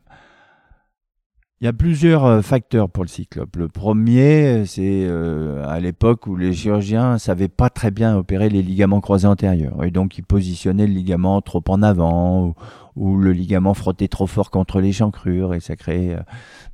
Il 1.59 1.65
y 1.65 1.67
a 1.67 1.73
plusieurs 1.73 2.23
euh, 2.23 2.41
facteurs 2.43 2.87
pour 2.87 3.03
le 3.03 3.09
cyclope. 3.09 3.55
Le 3.55 3.67
premier, 3.67 4.67
c'est 4.67 5.07
euh, 5.07 5.67
à 5.67 5.79
l'époque 5.79 6.27
où 6.27 6.35
les 6.35 6.53
chirurgiens 6.53 7.13
ne 7.13 7.17
savaient 7.17 7.47
pas 7.47 7.71
très 7.71 7.89
bien 7.89 8.15
opérer 8.15 8.47
les 8.49 8.61
ligaments 8.61 9.01
croisés 9.01 9.25
antérieurs. 9.25 9.83
Et 9.83 9.89
donc, 9.89 10.19
ils 10.19 10.23
positionnaient 10.23 10.85
le 10.85 10.93
ligament 10.93 11.41
trop 11.41 11.63
en 11.67 11.81
avant 11.81 12.53
ou, 12.95 13.17
le 13.17 13.31
ligament 13.31 13.73
frottait 13.75 14.07
trop 14.07 14.27
fort 14.27 14.49
contre 14.51 14.81
les 14.81 14.91
chancrures 14.91 15.53
et 15.53 15.59
ça 15.59 15.75
créait 15.75 16.15
euh, 16.15 16.21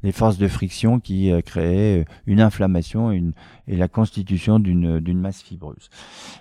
des 0.03 0.11
forces 0.11 0.37
de 0.37 0.49
friction 0.49 0.99
qui 0.99 1.31
créaient 1.45 2.05
une 2.27 2.41
inflammation 2.41 3.11
et, 3.11 3.23
la 3.67 3.87
constitution 3.87 4.59
d'une 4.59 5.19
masse 5.19 5.41
fibreuse. 5.41 5.89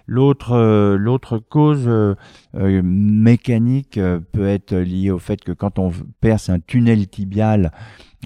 L'autre 0.08 0.96
l'autre 0.96 1.38
cause 1.38 1.88
mécanique 2.54 4.00
peut 4.32 4.46
être 4.46 4.74
liée 4.74 5.12
au 5.12 5.20
fait 5.20 5.42
que 5.42 5.52
quand 5.52 5.78
on 5.78 5.92
perce 6.20 6.48
un 6.48 6.58
tunnel 6.58 7.08
tibial, 7.08 7.70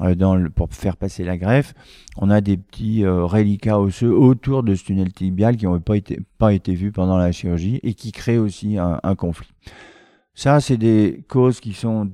euh, 0.02 0.14
dans 0.14 0.48
pour 0.50 0.72
faire 0.72 0.96
passer 0.96 1.24
la 1.24 1.38
greffe, 1.38 1.74
on 2.16 2.30
a 2.30 2.40
des 2.40 2.56
petits 2.56 3.04
euh, 3.04 3.24
reliquats 3.24 3.80
osseux 3.80 4.12
autour 4.12 4.62
de 4.62 4.74
ce 4.74 4.84
tunnel 4.84 5.12
tibial 5.12 5.56
qui 5.56 5.66
n'ont 5.66 5.80
pas 5.80 5.96
été, 5.96 6.20
pas 6.38 6.52
été 6.52 6.74
vus 6.74 6.92
pendant 6.92 7.16
la 7.16 7.32
chirurgie 7.32 7.80
et 7.82 7.94
qui 7.94 8.12
créent 8.12 8.38
aussi 8.38 8.78
un, 8.78 9.00
un 9.02 9.14
conflit. 9.14 9.48
Ça, 10.34 10.60
c'est 10.60 10.76
des 10.76 11.24
causes 11.28 11.60
qui 11.60 11.72
sont 11.72 12.10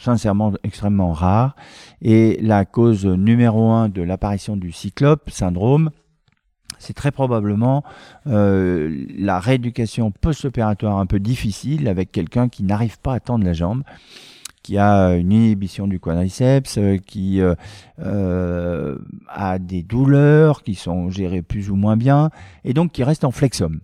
sincèrement 0.00 0.52
extrêmement 0.62 1.12
rares. 1.12 1.54
Et 2.02 2.38
la 2.40 2.64
cause 2.64 3.06
numéro 3.06 3.70
un 3.70 3.88
de 3.88 4.02
l'apparition 4.02 4.56
du 4.56 4.72
cyclope 4.72 5.30
syndrome, 5.30 5.90
c'est 6.78 6.94
très 6.94 7.10
probablement 7.10 7.84
euh, 8.26 9.04
la 9.16 9.38
rééducation 9.38 10.10
post-opératoire 10.10 10.98
un 10.98 11.06
peu 11.06 11.20
difficile 11.20 11.88
avec 11.88 12.10
quelqu'un 12.10 12.48
qui 12.48 12.62
n'arrive 12.62 12.98
pas 12.98 13.14
à 13.14 13.20
tendre 13.20 13.44
la 13.44 13.52
jambe 13.52 13.82
qui 14.62 14.78
a 14.78 15.14
une 15.14 15.32
inhibition 15.32 15.86
du 15.86 15.98
quadriceps, 15.98 16.78
euh, 16.78 16.96
qui 16.98 17.40
euh, 17.40 17.54
euh, 18.00 18.98
a 19.28 19.58
des 19.58 19.82
douleurs 19.82 20.62
qui 20.62 20.74
sont 20.74 21.10
gérées 21.10 21.42
plus 21.42 21.70
ou 21.70 21.76
moins 21.76 21.96
bien, 21.96 22.30
et 22.64 22.74
donc 22.74 22.92
qui 22.92 23.02
reste 23.02 23.24
en 23.24 23.30
flexum. 23.30 23.80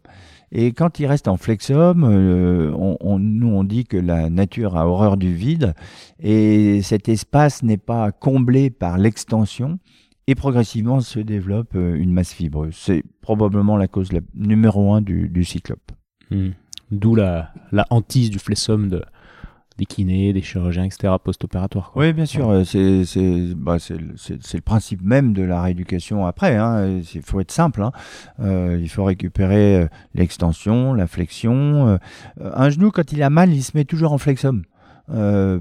Et 0.52 0.72
quand 0.72 1.00
il 1.00 1.06
reste 1.06 1.28
en 1.28 1.36
flexum, 1.36 2.04
on, 2.04 3.18
nous 3.18 3.48
on 3.48 3.64
dit 3.64 3.84
que 3.84 3.96
la 3.96 4.30
nature 4.30 4.76
a 4.76 4.86
horreur 4.86 5.16
du 5.16 5.34
vide, 5.34 5.74
et 6.20 6.82
cet 6.82 7.08
espace 7.08 7.62
n'est 7.64 7.76
pas 7.78 8.12
comblé 8.12 8.70
par 8.70 8.96
l'extension, 8.96 9.78
et 10.28 10.36
progressivement 10.36 11.00
se 11.00 11.18
développe 11.18 11.74
une 11.74 12.12
masse 12.12 12.32
fibreuse. 12.32 12.76
C'est 12.76 13.02
probablement 13.22 13.76
la 13.76 13.88
cause 13.88 14.10
numéro 14.34 14.94
un 14.94 15.00
du, 15.00 15.44
cyclope. 15.44 15.92
Hmm. 16.30 16.50
D'où 16.92 17.16
la, 17.16 17.52
la 17.72 17.84
hantise 17.90 18.30
du 18.30 18.38
flexum 18.38 18.88
de, 18.88 19.02
des 19.78 19.86
kinés, 19.86 20.32
des 20.32 20.42
chirurgiens, 20.42 20.84
etc., 20.84 21.14
post-opératoires. 21.22 21.92
Oui, 21.94 22.12
bien 22.12 22.26
sûr. 22.26 22.50
Euh, 22.50 22.64
bah, 23.56 23.76
c'est 23.78 23.96
le 23.96 24.60
principe 24.60 25.02
même 25.02 25.32
de 25.32 25.42
la 25.42 25.62
rééducation 25.62 26.26
après. 26.26 26.56
Hein. 26.56 27.00
Il 27.14 27.22
faut 27.22 27.40
être 27.40 27.52
simple. 27.52 27.82
Hein. 27.82 27.92
Euh, 28.40 28.78
il 28.80 28.88
faut 28.88 29.04
récupérer 29.04 29.76
euh, 29.76 29.88
l'extension, 30.14 30.94
la 30.94 31.06
flexion. 31.06 31.98
un 32.40 32.70
genou, 32.70 32.90
quand 32.90 33.12
il 33.12 33.22
a 33.22 33.30
mal, 33.30 33.52
il 33.52 33.62
se 33.62 33.72
met 33.74 33.84
toujours 33.84 34.12
en 34.12 34.18
flexum. 34.18 34.62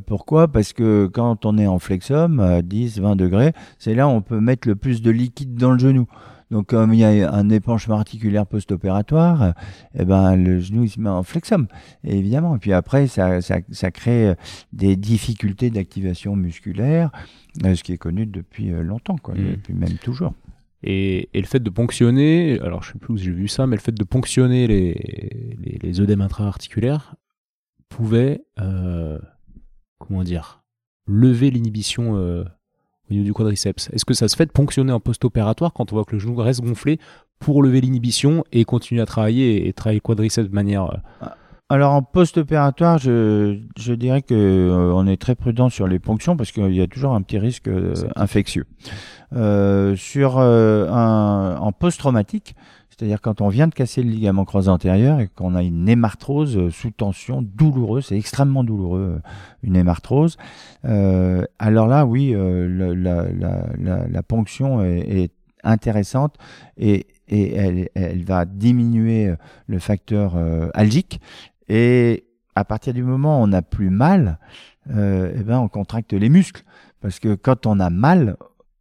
pourquoi? 0.05 0.47
Parce 0.47 0.74
que 0.74 1.07
quand 1.07 1.45
on 1.45 1.57
est 1.57 1.68
en 1.68 1.80
flexum 1.80 2.39
à 2.39 2.61
10, 2.61 2.99
20 2.99 3.16
degrés, 3.16 3.53
c'est 3.80 3.95
là 3.95 4.07
où 4.07 4.11
on 4.11 4.22
peut 4.22 4.39
mettre 4.39 4.68
le 4.68 4.76
plus 4.76 5.01
de 5.01 5.11
liquide 5.11 5.55
dans 5.55 5.72
le 5.72 5.80
genou. 5.80 6.07
Donc, 6.51 6.67
comme 6.67 6.93
il 6.93 6.99
y 6.99 7.03
a 7.03 7.33
un 7.33 7.49
épanchement 7.49 7.95
articulaire 7.95 8.45
post-opératoire, 8.45 9.53
eh 9.97 10.05
ben, 10.05 10.35
le 10.35 10.59
genou 10.59 10.83
il 10.83 10.89
se 10.89 10.99
met 10.99 11.09
en 11.09 11.23
flexum, 11.23 11.67
évidemment. 12.03 12.55
Et 12.55 12.59
puis 12.59 12.73
après, 12.73 13.07
ça, 13.07 13.41
ça, 13.41 13.57
ça 13.71 13.91
crée 13.91 14.29
euh, 14.29 14.35
des 14.71 14.95
difficultés 14.95 15.69
d'activation 15.69 16.35
musculaire, 16.35 17.11
euh, 17.63 17.75
ce 17.75 17.83
qui 17.83 17.93
est 17.93 17.97
connu 17.97 18.25
depuis 18.25 18.71
euh, 18.71 18.83
longtemps, 18.83 19.17
quoi, 19.17 19.33
mmh. 19.33 19.51
depuis 19.51 19.73
même 19.73 19.97
toujours. 19.97 20.33
Et, 20.83 21.29
et, 21.33 21.41
le 21.41 21.47
fait 21.47 21.61
de 21.61 21.69
ponctionner, 21.71 22.59
alors 22.61 22.83
je 22.83 22.91
sais 22.91 22.99
plus 22.99 23.13
où 23.13 23.17
j'ai 23.17 23.31
vu 23.31 23.47
ça, 23.47 23.65
mais 23.65 23.75
le 23.75 23.81
fait 23.81 23.91
de 23.91 24.03
ponctionner 24.03 24.67
les, 24.67 25.55
les, 25.57 25.79
les 25.81 26.01
œdèmes 26.01 26.21
intra-articulaires 26.21 27.15
pouvait, 27.89 28.43
euh, 28.59 29.19
comment 29.99 30.23
dire, 30.23 30.63
lever 31.07 31.49
l'inhibition 31.51 32.17
euh, 32.17 32.43
au 33.10 33.14
niveau 33.14 33.26
du 33.26 33.34
quadriceps 33.34 33.89
Est-ce 33.93 34.06
que 34.06 34.14
ça 34.14 34.28
se 34.28 34.36
fait 34.36 34.45
de 34.45 34.51
ponctionner 34.51 34.91
en 34.91 34.99
post-opératoire 34.99 35.74
quand 35.74 35.91
on 35.91 35.95
voit 35.95 36.06
que 36.06 36.14
le 36.14 36.20
genou 36.20 36.36
reste 36.36 36.62
gonflé 36.62 36.99
pour 37.39 37.62
lever 37.62 37.82
l'inhibition 37.82 38.43
et 38.51 38.66
continuer 38.66 39.01
à 39.01 39.06
travailler 39.06 39.68
et, 39.68 39.74
travailler 39.74 39.97
le 39.97 40.01
quadriceps 40.01 40.49
de 40.49 40.56
manière... 40.56 40.84
Euh, 40.84 40.97
ah, 41.22 41.36
alors 41.68 41.93
en 41.93 42.03
post-opératoire, 42.03 42.99
je, 42.99 43.60
je, 43.78 43.93
dirais 43.93 44.22
que 44.22 44.36
euh, 44.36 44.93
on 44.93 45.08
est 45.08 45.20
très 45.20 45.34
prudent 45.34 45.70
sur 45.70 45.88
les 45.88 45.97
ponctions 45.97 46.38
parce 46.38 46.51
qu'il 46.51 46.76
y 46.76 46.82
a 46.82 46.86
toujours 46.86 47.16
un 47.16 47.24
petit 47.24 47.39
risque 47.39 47.68
euh, 47.68 47.95
infectieux. 48.16 48.66
sur 49.32 50.39
un, 50.39 51.58
en 51.58 51.72
post-traumatique, 51.72 52.56
c'est-à-dire 52.95 53.19
quand 53.19 53.41
on 53.41 53.49
vient 53.49 53.67
de 53.67 53.73
casser 53.73 54.01
le 54.03 54.09
ligament 54.09 54.45
croisé 54.45 54.69
antérieur 54.69 55.19
et 55.19 55.27
qu'on 55.27 55.53
a 55.55 55.63
une 55.63 55.89
hémarthrose 55.89 56.57
euh, 56.57 56.69
sous 56.69 56.91
tension 56.91 57.41
douloureuse, 57.41 58.05
c'est 58.05 58.17
extrêmement 58.17 58.63
douloureux, 58.63 59.17
euh, 59.17 59.29
une 59.63 59.75
hémarthrose. 59.75 60.37
Euh, 60.85 61.43
alors 61.59 61.87
là, 61.87 62.05
oui, 62.05 62.33
la, 62.33 64.23
ponction 64.23 64.81
est, 64.81 65.31
intéressante 65.63 66.37
et, 66.77 67.07
elle, 67.27 68.23
va 68.23 68.45
diminuer 68.45 69.33
le 69.67 69.79
facteur 69.79 70.37
algique. 70.73 71.19
Et 71.67 72.25
à 72.55 72.63
partir 72.63 72.93
du 72.93 73.03
moment 73.03 73.41
où 73.41 73.43
on 73.43 73.47
n'a 73.47 73.63
plus 73.63 73.89
mal, 73.89 74.37
eh 74.89 75.43
ben 75.43 75.59
on 75.59 75.67
contracte 75.67 76.13
les 76.13 76.29
muscles. 76.29 76.63
Parce 77.01 77.19
que 77.19 77.33
quand 77.33 77.65
on 77.65 77.79
a 77.79 77.89
mal, 77.89 78.37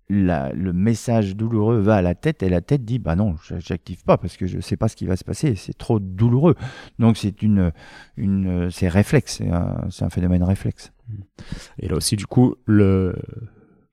le 0.09 0.73
message 0.73 1.35
douloureux 1.35 1.79
va 1.79 1.97
à 1.97 2.03
la 2.03 2.15
tête 2.15 2.43
et 2.43 2.49
la 2.49 2.61
tête 2.61 2.85
dit 2.85 2.99
bah 2.99 3.17
non 3.17 3.37
j'active 3.59 4.05
pas 4.05 4.19
parce 4.19 4.37
que 4.37 4.47
je 4.47 4.61
sais 4.61 4.77
pas 4.77 4.89
ce 4.89 4.97
qui 4.97 5.07
va 5.07 5.17
se 5.17 5.25
passer 5.25 5.55
c'est 5.55 5.77
trop 5.77 5.99
douloureux. 5.99 6.55
Donc 6.99 7.17
c'est 7.17 7.43
une 7.43 7.73
une 8.17 8.71
c'est 8.71 8.89
réflexe 8.89 9.43
c'est 9.91 10.05
un, 10.05 10.11
phénomène 10.11 10.43
réflexe. 10.43 10.93
Et 11.79 11.89
là 11.89 11.97
aussi 11.97 12.17
du 12.17 12.27
coup 12.27 12.55
le 12.67 13.15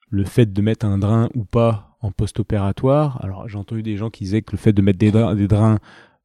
le 0.09 0.24
fait 0.26 0.51
de 0.51 0.62
mettre 0.62 0.86
un 0.86 0.97
drain 0.97 1.30
ou 1.34 1.45
pas 1.45 1.97
en 2.01 2.12
post-opératoire 2.12 3.24
alors 3.24 3.47
j'ai 3.47 3.57
entendu 3.57 3.84
des 3.84 3.95
gens 3.95 4.09
qui 4.09 4.26
disaient 4.26 4.41
que 4.41 4.51
le 4.51 4.57
fait 4.57 4.74
de 4.74 4.82
mettre 4.82 4.99
des 4.99 5.12
drains, 5.12 5.36
des 5.36 5.47
drains 5.47 5.80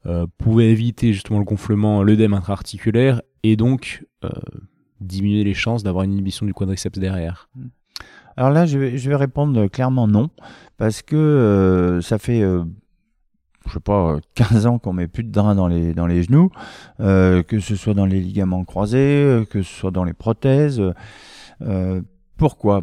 euh, 0.07 0.27
pouvait 0.39 0.71
éviter 0.71 1.13
justement 1.13 1.39
le 1.39 1.45
gonflement 1.45 2.03
l'œdème 2.03 2.35
intra-articulaire 2.35 3.23
et 3.45 3.57
donc 3.57 4.05
euh, 4.25 4.31
diminuer 5.01 5.45
les 5.45 5.55
chances 5.55 5.83
d'avoir 5.83 6.05
une 6.05 6.13
inhibition 6.13 6.47
du 6.47 6.55
quadriceps 6.55 6.99
derrière. 6.99 7.49
Mm. 7.55 7.67
Alors 8.37 8.51
là, 8.51 8.67
je 8.67 8.79
vais, 8.79 8.99
je 8.99 9.09
vais 9.09 9.17
répondre 9.17 9.67
clairement 9.69 10.07
non, 10.07 10.29
parce 10.77 11.01
que 11.01 11.17
euh, 11.17 12.03
ça 12.03 12.19
fait, 12.19 12.43
euh, 12.43 12.65
je 13.67 13.73
sais 13.73 13.81
pas, 13.81 14.19
15 14.35 14.67
ans 14.67 14.79
qu'on 14.79 14.93
met 14.93 15.09
plus 15.09 15.25
de 15.25 15.33
drain 15.33 15.55
dans 15.55 15.69
les, 15.69 15.95
dans 15.95 16.07
les 16.07 16.23
genoux, 16.23 16.51
euh, 17.01 17.43
que 17.43 17.61
ce 17.61 17.77
soit 17.77 17.95
dans 17.95 18.05
les 18.05 18.21
ligaments 18.21 18.65
croisés, 18.65 19.45
que 19.51 19.63
ce 19.63 19.75
soit 19.75 19.91
dans 19.91 20.05
les 20.05 20.13
prothèses. 20.13 20.83
pourquoi 22.37 22.83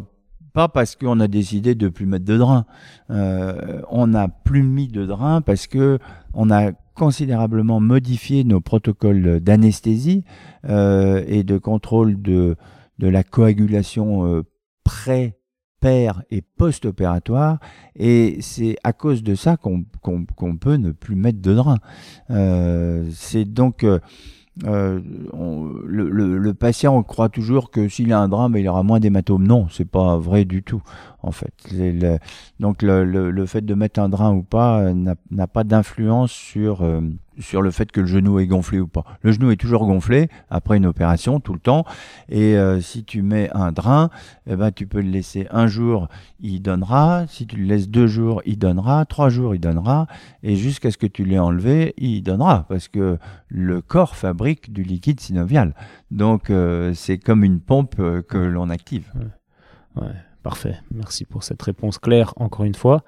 pas 0.52 0.68
parce 0.68 0.94
qu'on 0.94 1.18
a 1.18 1.26
décidé 1.26 1.74
de 1.74 1.88
plus 1.88 2.06
mettre 2.06 2.24
de 2.24 2.36
drain. 2.36 2.64
on 3.08 4.06
n'a 4.06 4.28
plus 4.28 4.62
mis 4.62 4.88
de 4.88 5.04
drain 5.04 5.40
parce 5.40 5.66
que 5.66 5.98
on 6.32 6.50
a 6.50 6.72
considérablement 6.94 7.80
modifié 7.80 8.44
nos 8.44 8.60
protocoles 8.60 9.40
d'anesthésie 9.40 10.24
et 10.64 11.42
de 11.44 11.58
contrôle 11.58 12.22
de, 12.22 12.56
de 12.98 13.08
la 13.08 13.24
coagulation 13.24 14.44
pré 14.84 15.36
et 15.86 16.42
post-opératoire. 16.56 17.58
Et 17.96 18.38
c'est 18.40 18.76
à 18.84 18.92
cause 18.92 19.22
de 19.22 19.34
ça 19.34 19.56
qu'on 19.56 19.84
peut 20.56 20.76
ne 20.76 20.90
plus 20.92 21.16
mettre 21.16 21.40
de 21.40 21.54
drain. 21.54 21.78
Euh, 22.30 23.08
c'est 23.12 23.44
donc... 23.44 23.84
Euh, 23.84 23.98
euh, 24.66 25.00
le, 25.84 26.52
patient 26.54 27.02
croit 27.02 27.28
toujours 27.28 27.72
que 27.72 27.88
s'il 27.88 28.12
a 28.12 28.20
un 28.20 28.28
drain, 28.28 28.48
ben, 28.48 28.60
il 28.60 28.68
aura 28.68 28.84
moins 28.84 29.00
d'hématomes. 29.00 29.44
Non, 29.44 29.66
c'est 29.68 29.84
pas 29.84 30.16
vrai 30.16 30.44
du 30.44 30.62
tout, 30.62 30.80
en 31.24 31.32
fait. 31.32 31.52
donc 32.60 32.82
le, 32.82 33.46
fait 33.46 33.62
de 33.62 33.74
mettre 33.74 33.98
un 33.98 34.08
drain 34.08 34.32
ou 34.32 34.44
pas 34.44 34.92
n'a 34.94 35.46
pas 35.48 35.64
d'influence 35.64 36.30
sur 36.30 36.88
sur 37.38 37.62
le 37.62 37.70
fait 37.70 37.90
que 37.90 38.00
le 38.00 38.06
genou 38.06 38.38
est 38.38 38.46
gonflé 38.46 38.80
ou 38.80 38.86
pas. 38.86 39.04
Le 39.22 39.32
genou 39.32 39.50
est 39.50 39.56
toujours 39.56 39.86
gonflé 39.86 40.28
après 40.50 40.76
une 40.76 40.86
opération 40.86 41.40
tout 41.40 41.52
le 41.52 41.58
temps 41.58 41.84
et 42.28 42.56
euh, 42.56 42.80
si 42.80 43.04
tu 43.04 43.22
mets 43.22 43.50
un 43.52 43.72
drain, 43.72 44.10
eh 44.46 44.56
ben 44.56 44.70
tu 44.70 44.86
peux 44.86 45.00
le 45.00 45.10
laisser 45.10 45.46
un 45.50 45.66
jour, 45.66 46.08
il 46.40 46.60
donnera, 46.60 47.26
si 47.28 47.46
tu 47.46 47.56
le 47.56 47.64
laisses 47.64 47.88
deux 47.88 48.06
jours, 48.06 48.42
il 48.46 48.58
donnera, 48.58 49.04
trois 49.04 49.28
jours, 49.28 49.54
il 49.54 49.60
donnera 49.60 50.06
et 50.42 50.56
jusqu'à 50.56 50.90
ce 50.90 50.98
que 50.98 51.06
tu 51.06 51.24
l'aies 51.24 51.38
enlevé, 51.38 51.94
il 51.96 52.22
donnera 52.22 52.66
parce 52.68 52.88
que 52.88 53.18
le 53.48 53.80
corps 53.80 54.16
fabrique 54.16 54.72
du 54.72 54.82
liquide 54.82 55.20
synovial. 55.20 55.74
Donc 56.10 56.50
euh, 56.50 56.94
c'est 56.94 57.18
comme 57.18 57.44
une 57.44 57.60
pompe 57.60 57.96
euh, 57.98 58.22
que 58.22 58.38
l'on 58.38 58.70
active. 58.70 59.10
Ouais. 59.96 60.08
parfait. 60.42 60.76
Merci 60.92 61.24
pour 61.24 61.44
cette 61.44 61.62
réponse 61.62 61.98
claire 61.98 62.32
encore 62.36 62.64
une 62.64 62.74
fois. 62.74 63.02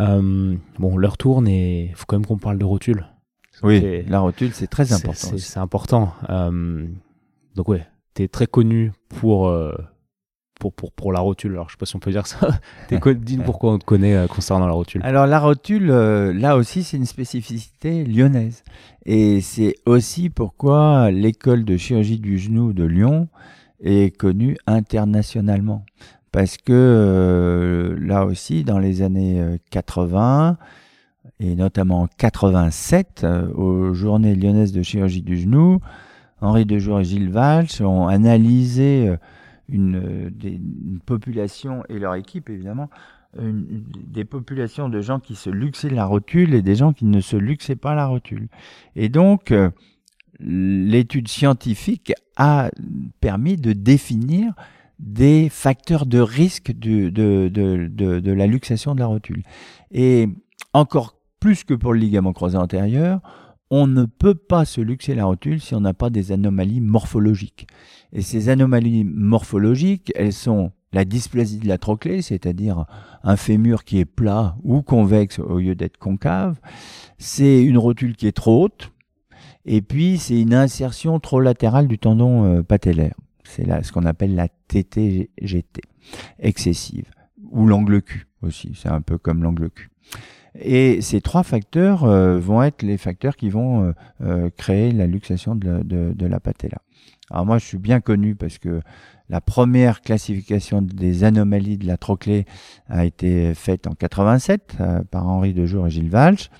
Euh, 0.00 0.56
bon, 0.78 0.96
l'heure 0.96 1.16
tourne 1.16 1.48
et 1.48 1.90
il 1.90 1.94
faut 1.94 2.04
quand 2.06 2.16
même 2.16 2.26
qu'on 2.26 2.38
parle 2.38 2.58
de 2.58 2.64
rotule. 2.64 3.06
Oui, 3.62 4.04
la 4.08 4.20
rotule, 4.20 4.50
c'est 4.52 4.66
très 4.66 4.92
important. 4.92 5.28
C'est 5.36 5.58
important. 5.58 6.14
Euh, 6.28 6.86
donc 7.54 7.68
ouais, 7.68 7.86
tu 8.14 8.22
es 8.22 8.28
très 8.28 8.46
connu 8.46 8.92
pour, 9.08 9.48
euh, 9.48 9.74
pour, 10.58 10.72
pour, 10.72 10.92
pour 10.92 11.12
la 11.12 11.20
rotule. 11.20 11.52
Alors 11.52 11.68
je 11.68 11.74
sais 11.74 11.78
pas 11.78 11.86
si 11.86 11.96
on 11.96 11.98
peut 11.98 12.10
dire 12.10 12.26
ça. 12.26 12.48
Dis-nous 12.90 13.42
pourquoi 13.42 13.72
on 13.72 13.78
te 13.78 13.84
connaît 13.84 14.16
euh, 14.16 14.26
concernant 14.26 14.66
la 14.66 14.72
rotule. 14.72 15.02
Alors 15.04 15.26
la 15.26 15.40
rotule, 15.40 15.86
là 15.86 16.56
aussi, 16.56 16.82
c'est 16.82 16.96
une 16.96 17.06
spécificité 17.06 18.04
lyonnaise. 18.04 18.62
Et 19.04 19.40
c'est 19.40 19.74
aussi 19.86 20.30
pourquoi 20.30 21.10
l'école 21.10 21.64
de 21.64 21.76
chirurgie 21.76 22.18
du 22.18 22.38
genou 22.38 22.72
de 22.72 22.84
Lyon 22.84 23.28
est 23.82 24.16
connue 24.16 24.56
internationalement. 24.66 25.84
Parce 26.32 26.56
que 26.56 27.96
là 28.00 28.24
aussi, 28.24 28.62
dans 28.62 28.78
les 28.78 29.02
années 29.02 29.40
euh, 29.40 29.56
80, 29.70 30.58
et 31.38 31.54
notamment 31.54 32.02
en 32.02 32.06
87, 32.18 33.22
euh, 33.24 33.52
aux 33.54 33.94
journées 33.94 34.34
lyonnaises 34.34 34.72
de 34.72 34.82
chirurgie 34.82 35.22
du 35.22 35.38
genou, 35.38 35.80
Henri 36.40 36.64
Dejour 36.64 37.00
et 37.00 37.04
Gilles 37.04 37.30
Valch 37.30 37.80
ont 37.80 38.08
analysé 38.08 39.08
euh, 39.08 39.16
une, 39.68 39.96
euh, 39.96 40.30
des- 40.30 40.54
une 40.60 41.00
population, 41.04 41.82
et 41.88 41.98
leur 41.98 42.14
équipe 42.14 42.48
évidemment, 42.50 42.88
une- 43.38 43.84
des 44.06 44.24
populations 44.24 44.88
de 44.88 45.00
gens 45.00 45.20
qui 45.20 45.36
se 45.36 45.50
luxaient 45.50 45.90
la 45.90 46.04
rotule 46.06 46.54
et 46.54 46.62
des 46.62 46.74
gens 46.74 46.92
qui 46.92 47.04
ne 47.04 47.20
se 47.20 47.36
luxaient 47.36 47.76
pas 47.76 47.94
la 47.94 48.06
rotule. 48.06 48.48
Et 48.96 49.08
donc, 49.08 49.52
l'étude 50.40 51.28
scientifique 51.28 52.12
a 52.36 52.70
permis 53.20 53.56
de 53.56 53.72
définir 53.72 54.54
des 54.98 55.48
facteurs 55.48 56.06
de 56.06 56.18
risque 56.18 56.72
de, 56.72 57.08
de, 57.08 57.48
de, 57.48 58.20
de 58.20 58.32
la 58.32 58.46
luxation 58.46 58.94
de 58.94 59.00
la 59.00 59.06
rotule. 59.06 59.42
Et 59.92 60.28
encore 60.72 61.16
plus 61.40 61.64
que 61.64 61.74
pour 61.74 61.92
le 61.92 62.00
ligament 62.00 62.32
croisé 62.32 62.56
antérieur, 62.56 63.20
on 63.70 63.86
ne 63.86 64.04
peut 64.04 64.34
pas 64.34 64.64
se 64.64 64.80
luxer 64.80 65.14
la 65.14 65.24
rotule 65.24 65.60
si 65.60 65.74
on 65.74 65.80
n'a 65.80 65.94
pas 65.94 66.10
des 66.10 66.32
anomalies 66.32 66.80
morphologiques. 66.80 67.68
Et 68.12 68.22
ces 68.22 68.48
anomalies 68.48 69.04
morphologiques, 69.04 70.12
elles 70.16 70.32
sont 70.32 70.72
la 70.92 71.04
dysplasie 71.04 71.58
de 71.58 71.68
la 71.68 71.78
trochlée, 71.78 72.20
c'est-à-dire 72.20 72.84
un 73.22 73.36
fémur 73.36 73.84
qui 73.84 74.00
est 74.00 74.04
plat 74.04 74.56
ou 74.64 74.82
convexe 74.82 75.38
au 75.38 75.58
lieu 75.58 75.76
d'être 75.76 75.98
concave. 75.98 76.58
C'est 77.18 77.62
une 77.62 77.78
rotule 77.78 78.16
qui 78.16 78.26
est 78.26 78.36
trop 78.36 78.64
haute. 78.64 78.90
Et 79.64 79.82
puis, 79.82 80.18
c'est 80.18 80.40
une 80.40 80.54
insertion 80.54 81.20
trop 81.20 81.38
latérale 81.38 81.86
du 81.86 81.98
tendon 81.98 82.44
euh, 82.44 82.62
patellaire. 82.62 83.14
C'est 83.44 83.66
ce 83.84 83.92
qu'on 83.92 84.04
appelle 84.04 84.34
la 84.34 84.48
TTGT, 84.48 85.82
excessive. 86.38 87.10
Ou 87.50 87.66
l'angle 87.66 88.00
Q 88.02 88.26
aussi, 88.42 88.72
c'est 88.74 88.88
un 88.88 89.00
peu 89.00 89.18
comme 89.18 89.42
l'angle 89.42 89.70
Q. 89.70 89.90
Et 90.58 91.00
ces 91.00 91.20
trois 91.20 91.42
facteurs 91.42 92.04
euh, 92.04 92.38
vont 92.38 92.62
être 92.62 92.82
les 92.82 92.98
facteurs 92.98 93.36
qui 93.36 93.50
vont 93.50 93.84
euh, 93.84 93.92
euh, 94.22 94.50
créer 94.56 94.92
la 94.92 95.06
luxation 95.06 95.54
de 95.54 95.68
la, 95.68 95.78
de, 95.82 96.12
de 96.14 96.26
la 96.26 96.40
patella. 96.40 96.78
Alors 97.30 97.46
moi, 97.46 97.58
je 97.58 97.64
suis 97.64 97.78
bien 97.78 98.00
connu 98.00 98.34
parce 98.34 98.58
que 98.58 98.80
la 99.28 99.40
première 99.40 100.00
classification 100.00 100.82
des 100.82 101.22
anomalies 101.22 101.78
de 101.78 101.86
la 101.86 101.96
trochlée 101.96 102.44
a 102.88 103.04
été 103.04 103.54
faite 103.54 103.86
en 103.86 103.92
87 103.92 104.76
euh, 104.80 105.02
par 105.04 105.28
Henri 105.28 105.54
Dejour 105.54 105.86
et 105.86 105.90
Gilles 105.90 106.10
Valch. 106.10 106.50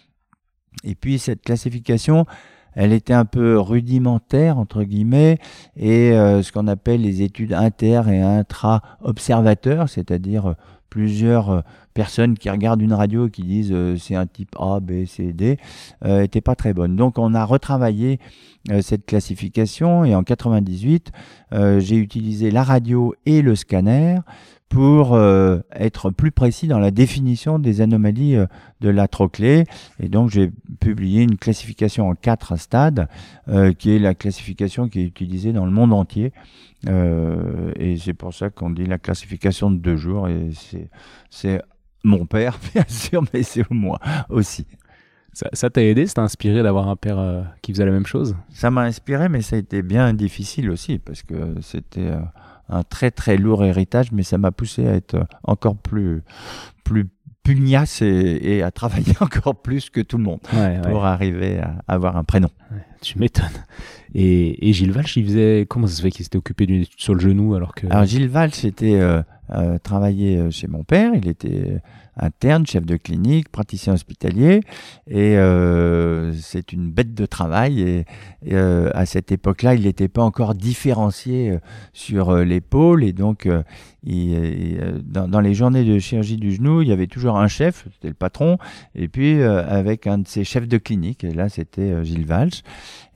Et 0.84 0.94
puis 0.94 1.18
cette 1.18 1.42
classification, 1.42 2.26
elle 2.74 2.92
était 2.92 3.12
un 3.12 3.24
peu 3.24 3.58
rudimentaire 3.58 4.56
entre 4.58 4.84
guillemets 4.84 5.38
et 5.76 6.12
euh, 6.12 6.42
ce 6.42 6.52
qu'on 6.52 6.68
appelle 6.68 7.02
les 7.02 7.22
études 7.22 7.52
inter 7.52 8.02
et 8.08 8.20
intra 8.20 8.82
observateurs, 9.00 9.88
c'est-à-dire 9.88 10.50
euh, 10.50 10.54
plusieurs 10.88 11.50
euh, 11.50 11.60
personnes 12.00 12.38
qui 12.38 12.48
regardent 12.48 12.80
une 12.80 12.94
radio 12.94 13.28
qui 13.28 13.42
disent 13.42 13.72
euh, 13.72 13.94
c'est 13.98 14.14
un 14.14 14.26
type 14.26 14.56
A, 14.58 14.80
B, 14.80 15.04
C, 15.04 15.34
D, 15.34 15.58
euh, 16.06 16.22
était 16.22 16.40
pas 16.40 16.54
très 16.54 16.72
bonne. 16.72 16.96
Donc 16.96 17.18
on 17.18 17.34
a 17.34 17.44
retravaillé 17.44 18.18
euh, 18.70 18.80
cette 18.80 19.04
classification 19.04 20.06
et 20.06 20.14
en 20.14 20.22
98, 20.22 21.12
euh, 21.52 21.78
j'ai 21.78 21.96
utilisé 21.96 22.50
la 22.50 22.62
radio 22.62 23.14
et 23.26 23.42
le 23.42 23.54
scanner 23.54 24.16
pour 24.70 25.14
euh, 25.14 25.58
être 25.74 26.10
plus 26.10 26.30
précis 26.30 26.68
dans 26.68 26.78
la 26.78 26.92
définition 26.92 27.58
des 27.58 27.82
anomalies 27.82 28.36
euh, 28.36 28.46
de 28.80 28.88
la 28.88 29.08
trochlée. 29.08 29.64
Et 29.98 30.08
donc 30.08 30.30
j'ai 30.30 30.50
publié 30.78 31.22
une 31.22 31.36
classification 31.36 32.08
en 32.08 32.14
quatre 32.14 32.56
stades, 32.56 33.08
euh, 33.48 33.74
qui 33.74 33.90
est 33.94 33.98
la 33.98 34.14
classification 34.14 34.88
qui 34.88 35.00
est 35.00 35.04
utilisée 35.04 35.52
dans 35.52 35.66
le 35.66 35.72
monde 35.72 35.92
entier. 35.92 36.32
Euh, 36.88 37.72
et 37.76 37.98
c'est 37.98 38.14
pour 38.14 38.32
ça 38.32 38.48
qu'on 38.48 38.70
dit 38.70 38.86
la 38.86 38.98
classification 38.98 39.72
de 39.72 39.76
deux 39.76 39.96
jours. 39.96 40.28
Et 40.28 40.50
c'est 41.30 41.60
mon 42.04 42.26
père, 42.26 42.58
bien 42.74 42.84
sûr, 42.88 43.22
mais 43.32 43.42
c'est 43.42 43.68
moi 43.70 43.98
aussi. 44.28 44.66
Ça 45.52 45.70
t'a 45.70 45.82
aidé, 45.82 46.06
ça 46.06 46.14
t'a 46.14 46.22
inspiré 46.22 46.62
d'avoir 46.62 46.88
un 46.88 46.96
père 46.96 47.18
euh, 47.18 47.42
qui 47.62 47.72
faisait 47.72 47.84
la 47.84 47.92
même 47.92 48.06
chose? 48.06 48.34
Ça 48.50 48.70
m'a 48.70 48.82
inspiré, 48.82 49.28
mais 49.28 49.42
ça 49.42 49.56
a 49.56 49.58
été 49.60 49.82
bien 49.82 50.12
difficile 50.12 50.70
aussi, 50.70 50.98
parce 50.98 51.22
que 51.22 51.54
c'était 51.62 52.00
euh, 52.00 52.18
un 52.68 52.82
très 52.82 53.12
très 53.12 53.36
lourd 53.36 53.64
héritage, 53.64 54.10
mais 54.10 54.24
ça 54.24 54.38
m'a 54.38 54.50
poussé 54.50 54.88
à 54.88 54.94
être 54.94 55.24
encore 55.44 55.76
plus, 55.76 56.22
plus 56.82 57.06
pugnace 57.42 58.02
et, 58.02 58.40
et 58.42 58.62
à 58.62 58.70
travailler 58.70 59.14
encore 59.20 59.60
plus 59.60 59.90
que 59.90 60.00
tout 60.00 60.18
le 60.18 60.24
monde 60.24 60.40
Ouais, 60.52 60.80
pour 60.82 61.04
arriver 61.04 61.58
à 61.58 61.76
avoir 61.88 62.16
un 62.16 62.24
prénom. 62.24 62.50
Tu 63.00 63.18
m'étonnes. 63.18 63.46
Et, 64.14 64.68
et 64.68 64.72
Gilles 64.72 64.92
Valch, 64.92 65.16
il 65.16 65.24
faisait. 65.24 65.66
Comment 65.68 65.86
ça 65.86 65.94
se 65.94 66.02
fait 66.02 66.10
qu'il 66.10 66.24
s'était 66.24 66.36
occupé 66.36 66.66
d'une 66.66 66.82
étude 66.82 67.00
sur 67.00 67.14
le 67.14 67.20
genou 67.20 67.54
alors 67.54 67.74
que. 67.74 67.86
Alors 67.86 68.04
Gilles 68.04 68.28
Valls 68.28 68.50
était 68.64 69.00
euh, 69.00 69.22
euh, 69.52 69.78
travaillé 69.78 70.38
euh, 70.38 70.50
chez 70.50 70.66
mon 70.66 70.84
père, 70.84 71.12
il 71.14 71.28
était 71.28 71.80
interne, 72.16 72.66
chef 72.66 72.84
de 72.84 72.96
clinique, 72.96 73.48
praticien 73.50 73.94
hospitalier, 73.94 74.60
et 75.08 75.36
euh, 75.38 76.32
c'est 76.34 76.72
une 76.72 76.90
bête 76.90 77.14
de 77.14 77.26
travail. 77.26 77.80
Et, 77.80 78.04
euh, 78.52 78.90
à 78.94 79.06
cette 79.06 79.32
époque-là, 79.32 79.74
il 79.74 79.82
n'était 79.82 80.08
pas 80.08 80.22
encore 80.22 80.54
différencié 80.54 81.50
euh, 81.50 81.58
sur 81.92 82.30
euh, 82.30 82.44
l'épaule, 82.44 83.04
et 83.04 83.12
donc 83.12 83.46
euh, 83.46 83.62
euh, 84.08 84.98
dans, 85.02 85.40
les 85.40 85.54
journées 85.54 85.84
de 85.84 85.98
chirurgie 85.98 86.36
du 86.36 86.52
genou, 86.52 86.82
il 86.82 86.88
y 86.88 86.92
avait 86.92 87.06
toujours 87.06 87.38
un 87.38 87.48
chef, 87.48 87.86
c'était 87.92 88.08
le 88.08 88.14
patron, 88.14 88.58
et 88.94 89.08
puis 89.08 89.40
euh, 89.40 89.66
avec 89.66 90.06
un 90.06 90.18
de 90.18 90.28
ses 90.28 90.44
chefs 90.44 90.68
de 90.68 90.78
clinique, 90.78 91.24
et 91.24 91.32
là 91.32 91.48
c'était 91.48 91.82
euh, 91.82 92.04
Gilles 92.04 92.26
Valls, 92.26 92.50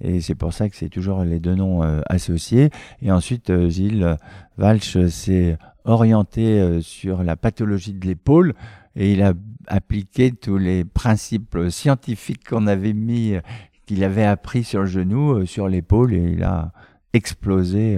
et 0.01 0.20
c'est 0.20 0.35
pour 0.35 0.53
ça 0.53 0.68
que 0.68 0.76
c'est 0.76 0.89
toujours 0.89 1.24
les 1.24 1.41
deux 1.41 1.55
noms 1.55 1.82
euh, 1.82 2.01
associés. 2.07 2.70
Et 3.03 3.11
ensuite, 3.11 3.51
euh, 3.51 3.68
Gilles 3.68 4.16
Valch 4.59 4.97
euh, 4.97 5.09
s'est 5.09 5.57
orienté 5.85 6.61
euh, 6.61 6.80
sur 6.80 7.22
la 7.22 7.37
pathologie 7.37 7.93
de 7.93 8.07
l'épaule 8.07 8.55
et 8.97 9.12
il 9.12 9.22
a 9.22 9.35
appliqué 9.66 10.32
tous 10.32 10.59
les 10.59 10.85
principes 10.85 11.57
scientifiques 11.68 12.49
qu'on 12.49 12.66
avait 12.66 12.93
mis, 12.93 13.35
euh, 13.35 13.41
qu'il 13.87 14.05
avait 14.05 14.24
appris 14.24 14.64
sur 14.64 14.80
le 14.80 14.87
genou, 14.87 15.32
euh, 15.32 15.47
sur 15.47 15.68
l'épaule 15.68 16.14
et 16.14 16.32
il 16.32 16.43
a 16.43 16.72
explosé 17.12 17.97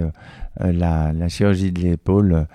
la, 0.59 1.11
la 1.11 1.27
chirurgie 1.27 1.71
de 1.71 1.81
l'épaule 1.81 2.45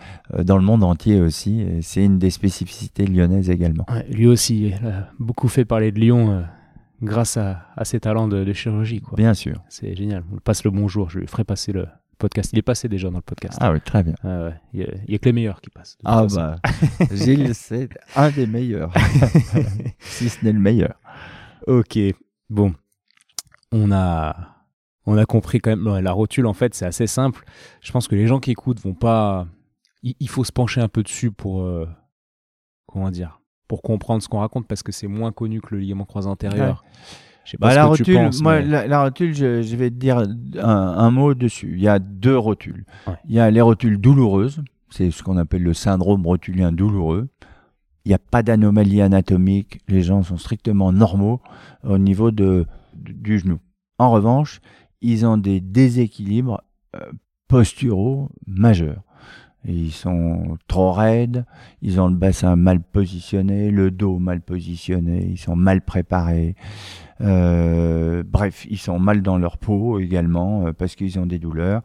dans 0.44 0.56
le 0.56 0.62
monde 0.62 0.84
entier 0.84 1.20
aussi. 1.20 1.66
C'est 1.82 2.04
une 2.04 2.20
des 2.20 2.30
spécificités 2.30 3.04
lyonnaises 3.04 3.50
également. 3.50 3.84
Ouais, 3.90 4.06
lui 4.08 4.28
aussi, 4.28 4.68
il 4.68 4.86
a 4.86 5.08
beaucoup 5.18 5.48
fait 5.48 5.64
parler 5.64 5.90
de 5.90 5.98
Lyon 5.98 6.30
euh, 6.30 6.42
grâce 7.02 7.36
à, 7.36 7.66
à 7.76 7.84
ses 7.84 7.98
talents 7.98 8.28
de, 8.28 8.44
de 8.44 8.52
chirurgie. 8.52 9.00
Quoi. 9.00 9.16
Bien 9.16 9.34
sûr. 9.34 9.60
C'est 9.68 9.96
génial. 9.96 10.22
On 10.32 10.36
passe 10.36 10.62
le 10.62 10.70
bonjour. 10.70 11.10
Je 11.10 11.18
lui 11.18 11.26
ferai 11.26 11.42
passer 11.42 11.72
le 11.72 11.88
podcast. 12.22 12.50
Il 12.52 12.58
est 12.58 12.62
passé 12.62 12.88
déjà 12.88 13.10
dans 13.10 13.18
le 13.18 13.22
podcast. 13.22 13.58
Ah 13.60 13.72
oui, 13.72 13.80
très 13.80 14.02
bien. 14.02 14.14
Ouais. 14.22 14.54
Il 14.72 14.80
y 14.80 14.84
a, 14.84 14.86
il 15.06 15.12
y 15.12 15.14
a 15.14 15.18
que 15.18 15.24
les 15.26 15.32
meilleurs 15.32 15.60
qui 15.60 15.70
passent. 15.70 15.98
Ah 16.04 16.22
façon. 16.22 16.36
bah, 16.36 16.56
Gilles, 17.12 17.54
c'est 17.54 17.88
un 18.14 18.30
des 18.30 18.46
meilleurs, 18.46 18.92
si 19.98 20.28
ce 20.28 20.44
n'est 20.44 20.52
le 20.52 20.60
meilleur. 20.60 20.94
Ok, 21.66 21.98
bon, 22.48 22.74
on 23.72 23.90
a, 23.92 24.36
on 25.04 25.18
a 25.18 25.26
compris 25.26 25.60
quand 25.60 25.76
même. 25.76 25.98
La 25.98 26.12
rotule, 26.12 26.46
en 26.46 26.54
fait, 26.54 26.74
c'est 26.74 26.86
assez 26.86 27.06
simple. 27.06 27.44
Je 27.80 27.90
pense 27.92 28.06
que 28.08 28.14
les 28.14 28.26
gens 28.26 28.40
qui 28.40 28.52
écoutent 28.52 28.80
vont 28.80 28.94
pas. 28.94 29.46
Il, 30.02 30.14
il 30.20 30.28
faut 30.28 30.44
se 30.44 30.52
pencher 30.52 30.80
un 30.80 30.88
peu 30.88 31.02
dessus 31.02 31.32
pour, 31.32 31.62
euh, 31.62 31.88
comment 32.86 33.10
dire, 33.10 33.40
pour 33.68 33.82
comprendre 33.82 34.22
ce 34.22 34.28
qu'on 34.28 34.40
raconte 34.40 34.66
parce 34.68 34.82
que 34.82 34.92
c'est 34.92 35.08
moins 35.08 35.32
connu 35.32 35.60
que 35.60 35.74
le 35.74 35.80
ligament 35.80 36.04
croisé 36.04 36.28
antérieur. 36.28 36.84
Je 37.44 37.50
sais 37.52 37.58
pas 37.58 37.68
Bah, 37.68 37.72
ce 37.72 37.76
la 37.76 37.82
que 37.82 37.96
tu 37.96 38.02
rotule, 38.02 38.14
penses, 38.14 38.42
moi, 38.42 38.60
mais- 38.60 38.66
la, 38.66 38.86
la 38.86 39.02
rotule, 39.04 39.34
je, 39.34 39.62
je 39.62 39.76
vais 39.76 39.90
te 39.90 39.96
dire 39.96 40.18
un, 40.18 40.64
un 40.64 41.10
mot 41.10 41.34
dessus. 41.34 41.72
Il 41.76 41.82
y 41.82 41.88
a 41.88 41.98
deux 41.98 42.36
rotules. 42.38 42.84
Ouais. 43.06 43.14
Il 43.28 43.34
y 43.34 43.40
a 43.40 43.50
les 43.50 43.60
rotules 43.60 43.98
douloureuses, 43.98 44.62
c'est 44.90 45.10
ce 45.10 45.22
qu'on 45.22 45.36
appelle 45.36 45.62
le 45.62 45.74
syndrome 45.74 46.26
rotulien 46.26 46.70
douloureux. 46.72 47.28
Il 48.04 48.08
n'y 48.08 48.14
a 48.14 48.18
pas 48.18 48.42
d'anomalie 48.42 49.00
anatomique, 49.00 49.80
les 49.88 50.02
gens 50.02 50.22
sont 50.22 50.36
strictement 50.36 50.92
normaux 50.92 51.40
au 51.84 51.98
niveau 51.98 52.30
de, 52.32 52.66
du, 52.94 53.12
du 53.14 53.38
genou. 53.38 53.58
En 53.98 54.10
revanche, 54.10 54.60
ils 55.00 55.24
ont 55.26 55.36
des 55.36 55.60
déséquilibres 55.60 56.62
euh, 56.96 57.00
posturaux 57.48 58.30
majeurs. 58.46 59.02
Ils 59.64 59.92
sont 59.92 60.58
trop 60.66 60.92
raides, 60.92 61.44
ils 61.82 62.00
ont 62.00 62.08
le 62.08 62.16
bassin 62.16 62.56
mal 62.56 62.80
positionné, 62.80 63.70
le 63.70 63.92
dos 63.92 64.18
mal 64.18 64.40
positionné, 64.40 65.24
ils 65.30 65.38
sont 65.38 65.54
mal 65.54 65.82
préparés. 65.82 66.56
Euh, 67.20 68.24
bref, 68.26 68.66
ils 68.68 68.78
sont 68.78 68.98
mal 68.98 69.22
dans 69.22 69.38
leur 69.38 69.58
peau 69.58 70.00
également 70.00 70.66
euh, 70.66 70.72
parce 70.72 70.96
qu'ils 70.96 71.18
ont 71.20 71.26
des 71.26 71.38
douleurs. 71.38 71.82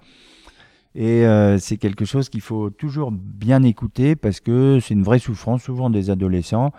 Et 0.96 1.28
euh, 1.28 1.60
c'est 1.60 1.78
quelque 1.78 2.06
chose 2.06 2.30
qu'il 2.30 2.42
faut 2.42 2.72
toujours 2.72 3.12
bien 3.12 3.62
écouter 3.62 4.16
parce 4.16 4.40
que 4.40 4.80
c'est 4.80 4.96
une 4.96 5.04
vraie 5.04 5.20
souffrance, 5.20 5.62
souvent 5.62 5.92
des 5.92 6.10
adolescents 6.10 6.72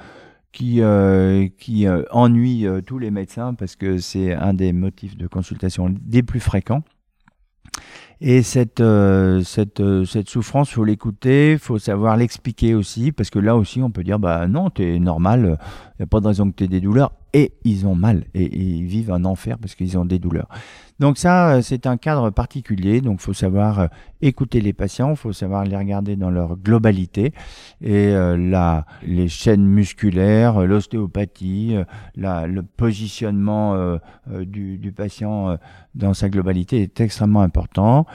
qui, 0.50 0.80
qui 1.58 1.86
ennuie 2.10 2.66
tous 2.84 2.98
les 2.98 3.12
médecins 3.12 3.54
parce 3.54 3.76
que 3.76 3.98
c'est 3.98 4.32
un 4.32 4.54
des 4.54 4.72
motifs 4.72 5.16
de 5.16 5.28
consultation 5.28 5.94
des 6.00 6.24
plus 6.24 6.40
fréquents. 6.40 6.82
Et 8.20 8.43
cette, 8.43 8.81
euh, 8.81 9.43
cette, 9.43 9.81
euh, 9.81 10.05
cette 10.05 10.28
souffrance, 10.28 10.70
faut 10.70 10.85
l'écouter, 10.85 11.57
faut 11.57 11.78
savoir 11.78 12.16
l'expliquer 12.16 12.74
aussi, 12.74 13.12
parce 13.12 13.31
que 13.31 13.39
là 13.39 13.57
aussi, 13.57 13.81
on 13.81 13.90
peut 13.90 14.03
dire, 14.03 14.19
bah 14.19 14.49
non, 14.49 14.70
t'es 14.70 14.99
normal, 14.99 15.59
il 15.95 16.01
n'y 16.01 16.03
a 16.03 16.07
pas 16.07 16.20
de 16.20 16.27
raison 16.27 16.51
que 16.51 16.57
tu 16.57 16.66
des 16.66 16.81
douleurs. 16.81 17.12
Et 17.34 17.52
ils 17.64 17.86
ont 17.86 17.94
mal, 17.94 18.24
et, 18.34 18.56
ils 18.56 18.86
vivent 18.86 19.10
un 19.10 19.24
enfer 19.24 19.59
parce 19.59 19.74
qu'ils 19.74 19.98
ont 19.98 20.06
des 20.06 20.18
douleurs. 20.18 20.48
Donc 20.98 21.18
ça, 21.18 21.50
euh, 21.50 21.62
c'est 21.62 21.86
un 21.86 21.96
cadre 21.96 22.30
particulier. 22.30 23.00
Donc, 23.00 23.20
faut 23.20 23.32
savoir 23.34 23.80
euh, 23.80 23.86
écouter 24.20 24.60
les 24.60 24.72
patients, 24.72 25.14
faut 25.14 25.32
savoir 25.32 25.64
les 25.64 25.76
regarder 25.76 26.16
dans 26.16 26.30
leur 26.30 26.56
globalité 26.56 27.32
et 27.80 28.09
euh, 28.09 28.36
la, 28.36 28.86
les 29.02 29.28
chaînes 29.28 29.66
musculaires, 29.66 30.60
l'ostéopathie, 30.66 31.76
le 32.16 32.60
positionnement 32.62 33.98
du, 34.26 34.92
patient 34.96 35.56
dans 35.94 36.14
sa 36.14 36.28
globalité 36.28 36.82
est 36.82 37.00
extrêmement 37.00 37.42
important. 37.42 38.06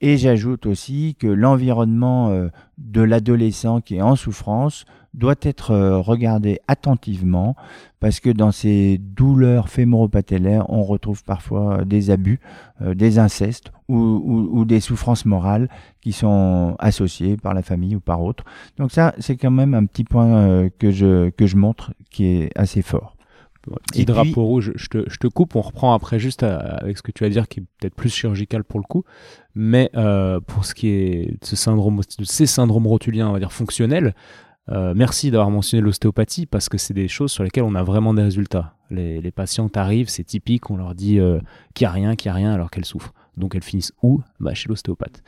Et 0.00 0.18
j'ajoute 0.18 0.66
aussi 0.66 1.16
que 1.18 1.26
l'environnement 1.26 2.48
de 2.78 3.00
l'adolescent 3.00 3.80
qui 3.80 3.96
est 3.96 4.02
en 4.02 4.16
souffrance 4.16 4.84
doit 5.16 5.34
être 5.42 5.70
euh, 5.70 5.98
regardé 5.98 6.60
attentivement 6.68 7.56
parce 8.00 8.20
que 8.20 8.30
dans 8.30 8.52
ces 8.52 8.98
douleurs 8.98 9.70
fémoropatellaires, 9.70 10.68
on 10.68 10.84
retrouve 10.84 11.24
parfois 11.24 11.84
des 11.84 12.10
abus, 12.10 12.38
euh, 12.82 12.94
des 12.94 13.18
incestes 13.18 13.72
ou, 13.88 14.64
des 14.66 14.80
souffrances 14.80 15.24
morales 15.24 15.68
qui 16.00 16.12
sont 16.12 16.76
associées 16.78 17.36
par 17.36 17.54
la 17.54 17.62
famille 17.62 17.96
ou 17.96 18.00
par 18.00 18.22
autre. 18.22 18.44
Donc 18.76 18.92
ça, 18.92 19.14
c'est 19.18 19.36
quand 19.36 19.50
même 19.50 19.74
un 19.74 19.86
petit 19.86 20.04
point 20.04 20.36
euh, 20.36 20.68
que, 20.78 20.90
je, 20.90 21.30
que 21.30 21.46
je 21.46 21.56
montre 21.56 21.92
qui 22.10 22.26
est 22.26 22.50
assez 22.56 22.82
fort. 22.82 23.14
Petit 23.90 24.04
drapeau 24.04 24.44
rouge, 24.44 24.72
je 24.76 24.86
te, 24.86 25.10
je 25.10 25.16
te, 25.16 25.26
coupe, 25.26 25.56
on 25.56 25.60
reprend 25.60 25.92
après 25.92 26.20
juste 26.20 26.44
avec 26.44 26.96
ce 26.96 27.02
que 27.02 27.10
tu 27.10 27.24
vas 27.24 27.30
dire 27.30 27.48
qui 27.48 27.58
est 27.58 27.64
peut-être 27.80 27.96
plus 27.96 28.10
chirurgical 28.10 28.62
pour 28.62 28.78
le 28.78 28.84
coup, 28.84 29.02
mais 29.56 29.90
pour 30.46 30.64
ce 30.64 30.72
qui 30.72 30.86
est 30.88 31.40
de, 31.40 31.44
ce 31.44 31.56
syndrome, 31.56 32.00
de 32.18 32.24
ces 32.24 32.46
syndromes 32.46 32.86
rotuliens, 32.86 33.28
on 33.28 33.32
va 33.32 33.40
dire 33.40 33.52
fonctionnels, 33.52 34.14
euh, 34.70 34.94
merci 34.96 35.30
d'avoir 35.30 35.50
mentionné 35.50 35.80
l'ostéopathie 35.80 36.46
parce 36.46 36.68
que 36.68 36.78
c'est 36.78 36.94
des 36.94 37.08
choses 37.08 37.30
sur 37.30 37.44
lesquelles 37.44 37.64
on 37.64 37.74
a 37.74 37.82
vraiment 37.82 38.14
des 38.14 38.22
résultats. 38.22 38.74
Les, 38.90 39.20
les 39.20 39.30
patientes 39.30 39.76
arrivent, 39.76 40.08
c'est 40.08 40.24
typique, 40.24 40.70
on 40.70 40.76
leur 40.76 40.94
dit 40.94 41.18
euh, 41.18 41.38
qu'il 41.74 41.84
n'y 41.84 41.88
a 41.88 41.92
rien, 41.92 42.16
qu'il 42.16 42.30
n'y 42.30 42.32
a 42.32 42.36
rien 42.36 42.52
alors 42.52 42.70
qu'elles 42.70 42.84
souffrent. 42.84 43.12
Donc 43.36 43.54
elles 43.54 43.62
finissent 43.62 43.92
où? 44.02 44.22
Bah, 44.40 44.54
Chez 44.54 44.68
l'ostéopathe. 44.68 45.22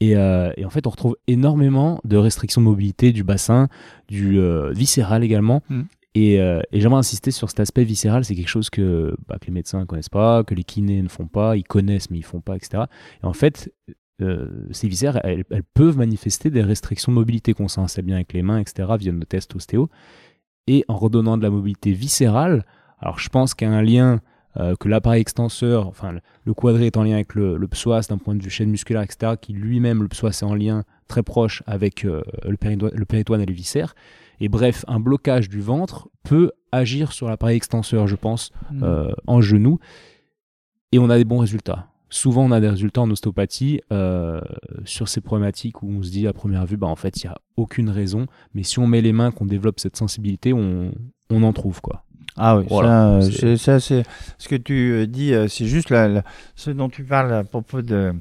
Et, 0.00 0.16
euh, 0.16 0.50
et, 0.56 0.64
en 0.64 0.70
fait, 0.70 0.86
on 0.86 0.90
retrouve 0.90 1.16
énormément 1.26 2.00
de 2.04 2.16
restrictions 2.16 2.62
de 2.62 2.66
mobilité 2.66 3.12
du 3.12 3.22
bassin, 3.22 3.68
du 4.08 4.40
viscéral 4.72 5.22
également. 5.22 5.62
Mm. 5.68 5.82
Et, 6.14 6.34
et 6.36 6.80
j'aimerais 6.80 6.98
insister 6.98 7.30
sur 7.30 7.50
cet 7.50 7.60
aspect 7.60 7.84
viscéral, 7.84 8.24
c'est 8.24 8.34
quelque 8.34 8.48
chose 8.48 8.70
que, 8.70 9.14
bah, 9.28 9.36
que 9.38 9.46
les 9.46 9.52
médecins 9.52 9.78
ne 9.78 9.84
connaissent 9.84 10.08
pas, 10.08 10.42
que 10.42 10.54
les 10.54 10.64
kinés 10.64 11.02
ne 11.02 11.08
font 11.08 11.26
pas, 11.26 11.56
ils 11.56 11.64
connaissent 11.64 12.10
mais 12.10 12.18
ils 12.18 12.24
font 12.24 12.40
pas, 12.40 12.56
etc. 12.56 12.84
Et 13.22 13.26
en 13.26 13.34
fait, 13.34 13.72
euh, 14.20 14.48
ces 14.72 14.88
viscères, 14.88 15.20
elles, 15.24 15.44
peuvent 15.74 15.96
manifester 15.96 16.50
des 16.50 16.62
restrictions 16.62 17.12
de 17.12 17.16
mobilité 17.16 17.54
qu'on 17.54 17.68
sait 17.68 18.02
bien 18.02 18.16
avec 18.16 18.32
les 18.32 18.42
mains, 18.42 18.58
etc., 18.58 18.88
via 18.98 19.12
nos 19.12 19.24
tests 19.24 19.54
ostéo. 19.54 19.88
Et 20.66 20.84
en 20.88 20.96
redonnant 20.96 21.36
de 21.36 21.42
la 21.42 21.50
mobilité 21.50 21.92
viscérale, 21.92 22.64
alors 22.98 23.18
je 23.18 23.28
pense 23.28 23.54
qu'il 23.54 23.68
y 23.68 23.70
a 23.70 23.74
un 23.74 23.82
lien 23.82 24.20
euh, 24.56 24.74
que 24.76 24.88
l'appareil 24.88 25.20
extenseur, 25.20 25.86
enfin 25.86 26.14
le 26.44 26.54
quadré 26.54 26.86
est 26.86 26.96
en 26.96 27.02
lien 27.02 27.14
avec 27.14 27.34
le, 27.34 27.58
psoas 27.68 28.06
d'un 28.08 28.18
point 28.18 28.34
de 28.34 28.42
vue 28.42 28.50
chaîne 28.50 28.70
musculaire, 28.70 29.02
etc., 29.02 29.34
qui 29.40 29.52
lui-même, 29.52 30.02
le 30.02 30.08
psoas 30.08 30.30
est 30.30 30.44
en 30.44 30.54
lien 30.54 30.84
très 31.08 31.22
proche 31.22 31.62
avec 31.66 32.04
euh, 32.04 32.22
le, 32.44 32.56
péritoine, 33.04 33.40
et 33.40 33.46
les 33.46 33.52
viscères. 33.52 33.94
Et 34.40 34.48
bref, 34.48 34.84
un 34.88 35.00
blocage 35.00 35.48
du 35.48 35.60
ventre 35.60 36.08
peut 36.22 36.52
agir 36.72 37.12
sur 37.12 37.28
l'appareil 37.28 37.56
extenseur, 37.56 38.06
je 38.06 38.16
pense, 38.16 38.52
mmh. 38.70 38.84
en 39.26 39.40
genou. 39.42 39.78
Et 40.92 40.98
on 40.98 41.10
a 41.10 41.18
des 41.18 41.26
bons 41.26 41.38
résultats 41.38 41.90
souvent 42.10 42.44
on 42.44 42.50
a 42.50 42.60
des 42.60 42.68
résultats 42.68 43.00
en 43.00 43.10
ostéopathie 43.10 43.80
euh, 43.92 44.40
sur 44.84 45.08
ces 45.08 45.20
problématiques 45.20 45.82
où 45.82 45.88
on 45.88 46.02
se 46.02 46.10
dit 46.10 46.26
à 46.26 46.32
première 46.32 46.66
vue, 46.66 46.76
bah 46.76 46.88
en 46.88 46.96
fait 46.96 47.22
il 47.22 47.26
n'y 47.26 47.32
a 47.32 47.38
aucune 47.56 47.88
raison, 47.88 48.26
mais 48.54 48.62
si 48.62 48.78
on 48.78 48.86
met 48.86 49.00
les 49.00 49.12
mains, 49.12 49.30
qu'on 49.30 49.46
développe 49.46 49.80
cette 49.80 49.96
sensibilité, 49.96 50.52
on, 50.52 50.92
on 51.30 51.42
en 51.42 51.52
trouve 51.52 51.80
quoi. 51.80 52.04
Ah 52.36 52.58
oui, 52.58 52.66
ça, 53.58 53.80
c'est 53.80 54.04
ce 54.38 54.48
que 54.48 54.56
tu 54.56 54.92
euh, 54.92 55.06
dis, 55.06 55.34
euh, 55.34 55.48
c'est 55.48 55.66
juste 55.66 55.90
la, 55.90 56.22
ce 56.54 56.70
dont 56.70 56.88
tu 56.88 57.04
parles 57.04 57.32
à 57.32 57.44
propos 57.44 57.82
de 57.82 58.12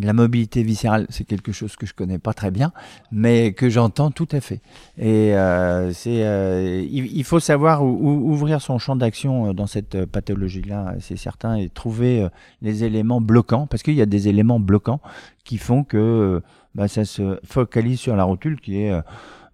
la 0.00 0.12
mobilité 0.12 0.62
viscérale, 0.62 1.06
c'est 1.08 1.24
quelque 1.24 1.52
chose 1.52 1.76
que 1.76 1.86
je 1.86 1.94
connais 1.94 2.18
pas 2.18 2.32
très 2.32 2.50
bien, 2.50 2.72
mais 3.12 3.52
que 3.52 3.68
j'entends 3.68 4.10
tout 4.10 4.28
à 4.32 4.40
fait. 4.40 4.60
Et 4.98 5.34
euh, 5.34 5.92
c'est, 5.92 6.24
euh, 6.24 6.84
il, 6.90 7.24
faut 7.24 7.40
savoir 7.40 7.84
ouvrir 7.84 8.60
son 8.60 8.78
champ 8.78 8.96
d'action 8.96 9.50
euh, 9.50 9.52
dans 9.52 9.66
cette 9.66 10.04
pathologie-là, 10.06 10.94
c'est 11.00 11.16
certain, 11.16 11.56
et 11.56 11.68
trouver 11.68 12.26
les 12.62 12.84
éléments 12.84 13.20
bloquants, 13.20 13.66
parce 13.66 13.82
qu'il 13.82 13.94
y 13.94 14.02
a 14.02 14.06
des 14.06 14.28
éléments 14.28 14.60
bloquants 14.60 15.00
qui 15.44 15.58
font 15.58 15.84
que 15.84 16.42
bah, 16.74 16.88
ça 16.88 17.04
se 17.04 17.38
focalise 17.44 18.00
sur 18.00 18.16
la 18.16 18.24
rotule, 18.24 18.60
qui 18.60 18.82
est 18.82 18.92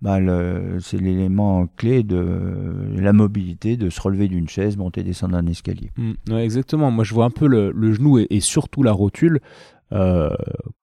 bah, 0.01 0.19
c'est 0.81 0.97
l'élément 0.97 1.67
clé 1.77 2.03
de 2.03 2.97
la 2.97 3.13
mobilité, 3.13 3.77
de 3.77 3.91
se 3.91 4.01
relever 4.01 4.29
d'une 4.29 4.49
chaise, 4.49 4.79
monter, 4.79 5.03
descendre 5.03 5.37
un 5.37 5.47
escalier. 5.47 5.91
Mmh, 5.97 6.39
exactement. 6.39 6.91
Moi, 6.91 7.05
je 7.05 7.13
vois 7.13 7.27
un 7.27 7.31
peu 7.31 7.47
le 7.47 7.93
genou 7.93 8.19
et, 8.19 8.41
surtout 8.41 8.83
la 8.83 8.93
rotule 8.93 9.41
euh, 9.93 10.31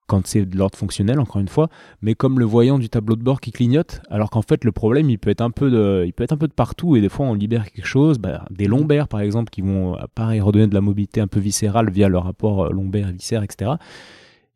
quand 0.07 0.25
c'est 0.25 0.45
de 0.45 0.57
l'ordre 0.57 0.77
fonctionnel, 0.77 1.19
encore 1.19 1.41
une 1.41 1.47
fois, 1.47 1.69
mais 2.01 2.15
comme 2.15 2.39
le 2.39 2.45
voyant 2.45 2.79
du 2.79 2.89
tableau 2.89 3.15
de 3.15 3.23
bord 3.23 3.41
qui 3.41 3.51
clignote, 3.51 4.01
alors 4.09 4.29
qu'en 4.29 4.41
fait 4.41 4.63
le 4.63 4.71
problème 4.71 5.09
il 5.09 5.19
peut 5.19 5.29
être 5.29 5.41
un 5.41 5.51
peu 5.51 5.69
de, 5.69 6.03
il 6.05 6.13
peut 6.13 6.23
être 6.23 6.31
un 6.31 6.37
peu 6.37 6.47
de 6.47 6.53
partout 6.53 6.95
et 6.95 7.01
des 7.01 7.09
fois 7.09 7.25
on 7.25 7.33
libère 7.33 7.69
quelque 7.69 7.85
chose, 7.85 8.17
bah, 8.17 8.45
des 8.49 8.67
lombaires 8.67 9.07
par 9.07 9.19
exemple 9.19 9.49
qui 9.49 9.61
vont 9.61 9.97
pareil 10.15 10.39
redonner 10.39 10.67
de 10.67 10.73
la 10.73 10.81
mobilité 10.81 11.19
un 11.21 11.27
peu 11.27 11.39
viscérale 11.39 11.89
via 11.89 12.07
le 12.07 12.17
rapport 12.17 12.65
euh, 12.65 12.71
lombaire-viscère, 12.71 13.43
etc. 13.43 13.71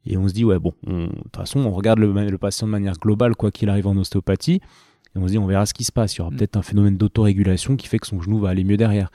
Et 0.05 0.17
on 0.17 0.27
se 0.27 0.33
dit 0.33 0.45
ouais 0.45 0.57
bon, 0.57 0.73
de 0.87 1.07
toute 1.07 1.35
façon 1.35 1.59
on 1.59 1.71
regarde 1.71 1.99
le, 1.99 2.37
patient 2.37 2.65
de 2.65 2.71
manière 2.71 2.93
globale 2.93 3.35
quoi 3.35 3.51
qu'il 3.51 3.69
arrive 3.69 3.87
en 3.87 3.97
ostéopathie 3.97 4.61
et 5.15 5.19
on 5.19 5.27
se 5.27 5.33
dit 5.33 5.37
on 5.37 5.45
verra 5.45 5.65
ce 5.65 5.73
qui 5.73 5.83
se 5.83 5.91
passe, 5.91 6.15
il 6.15 6.19
y 6.19 6.21
aura 6.21 6.31
mm. 6.31 6.35
peut-être 6.37 6.57
un 6.57 6.61
phénomène 6.61 6.97
d'autorégulation 6.97 7.75
qui 7.75 7.87
fait 7.87 7.99
que 7.99 8.07
son 8.07 8.21
genou 8.21 8.39
va 8.39 8.49
aller 8.49 8.63
mieux 8.63 8.77
derrière. 8.77 9.11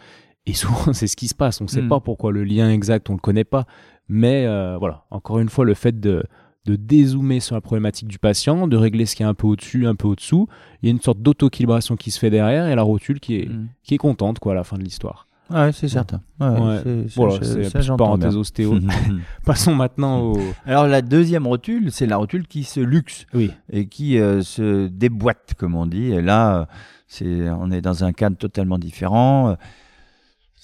Et 0.46 0.52
souvent, 0.52 0.76
c'est 0.92 1.06
ce 1.06 1.16
qui 1.16 1.28
se 1.28 1.34
passe. 1.34 1.60
On 1.60 1.64
ne 1.64 1.68
sait 1.68 1.82
mm. 1.82 1.88
pas 1.88 2.00
pourquoi 2.00 2.32
le 2.32 2.44
lien 2.44 2.70
exact, 2.70 3.10
on 3.10 3.14
le 3.14 3.18
connaît 3.20 3.44
pas. 3.44 3.66
Mais 4.08 4.46
euh, 4.46 4.76
voilà, 4.78 5.04
encore 5.10 5.38
une 5.38 5.48
fois, 5.48 5.64
le 5.64 5.74
fait 5.74 5.98
de, 5.98 6.24
de 6.66 6.76
dézoomer 6.76 7.40
sur 7.40 7.54
la 7.54 7.60
problématique 7.60 8.08
du 8.08 8.18
patient, 8.18 8.66
de 8.66 8.76
régler 8.76 9.06
ce 9.06 9.16
qui 9.16 9.22
est 9.22 9.26
un 9.26 9.34
peu 9.34 9.46
au-dessus, 9.46 9.86
un 9.86 9.94
peu 9.94 10.08
au-dessous, 10.08 10.48
il 10.82 10.86
y 10.86 10.88
a 10.90 10.92
une 10.92 11.00
sorte 11.00 11.20
d'auto-équilibration 11.20 11.96
qui 11.96 12.10
se 12.10 12.18
fait 12.18 12.30
derrière 12.30 12.66
et 12.66 12.74
la 12.74 12.82
rotule 12.82 13.20
qui 13.20 13.36
est, 13.36 13.48
mm. 13.48 13.68
qui 13.82 13.94
est 13.94 13.98
contente 13.98 14.38
quoi, 14.38 14.52
à 14.52 14.54
la 14.54 14.64
fin 14.64 14.76
de 14.76 14.82
l'histoire. 14.82 15.26
Ouais, 15.48 15.70
c'est 15.72 15.86
certain. 15.86 16.20
Ouais, 16.40 17.04
c'est 17.08 17.88
une 17.88 17.96
parenthèse 17.96 18.36
ostéo. 18.36 18.80
Passons 19.44 19.76
maintenant 19.76 20.32
au. 20.32 20.40
Alors, 20.64 20.88
la 20.88 21.02
deuxième 21.02 21.46
rotule, 21.46 21.92
c'est 21.92 22.06
la 22.06 22.16
rotule 22.16 22.48
qui 22.48 22.64
se 22.64 22.80
luxe. 22.80 23.26
Oui. 23.32 23.52
Et 23.70 23.86
qui 23.86 24.18
euh, 24.18 24.42
se 24.42 24.88
déboîte, 24.88 25.54
comme 25.56 25.76
on 25.76 25.86
dit. 25.86 26.06
Et 26.06 26.20
là, 26.20 26.66
c'est, 27.06 27.48
on 27.48 27.70
est 27.70 27.80
dans 27.80 28.02
un 28.02 28.12
cadre 28.12 28.36
totalement 28.36 28.76
différent. 28.76 29.56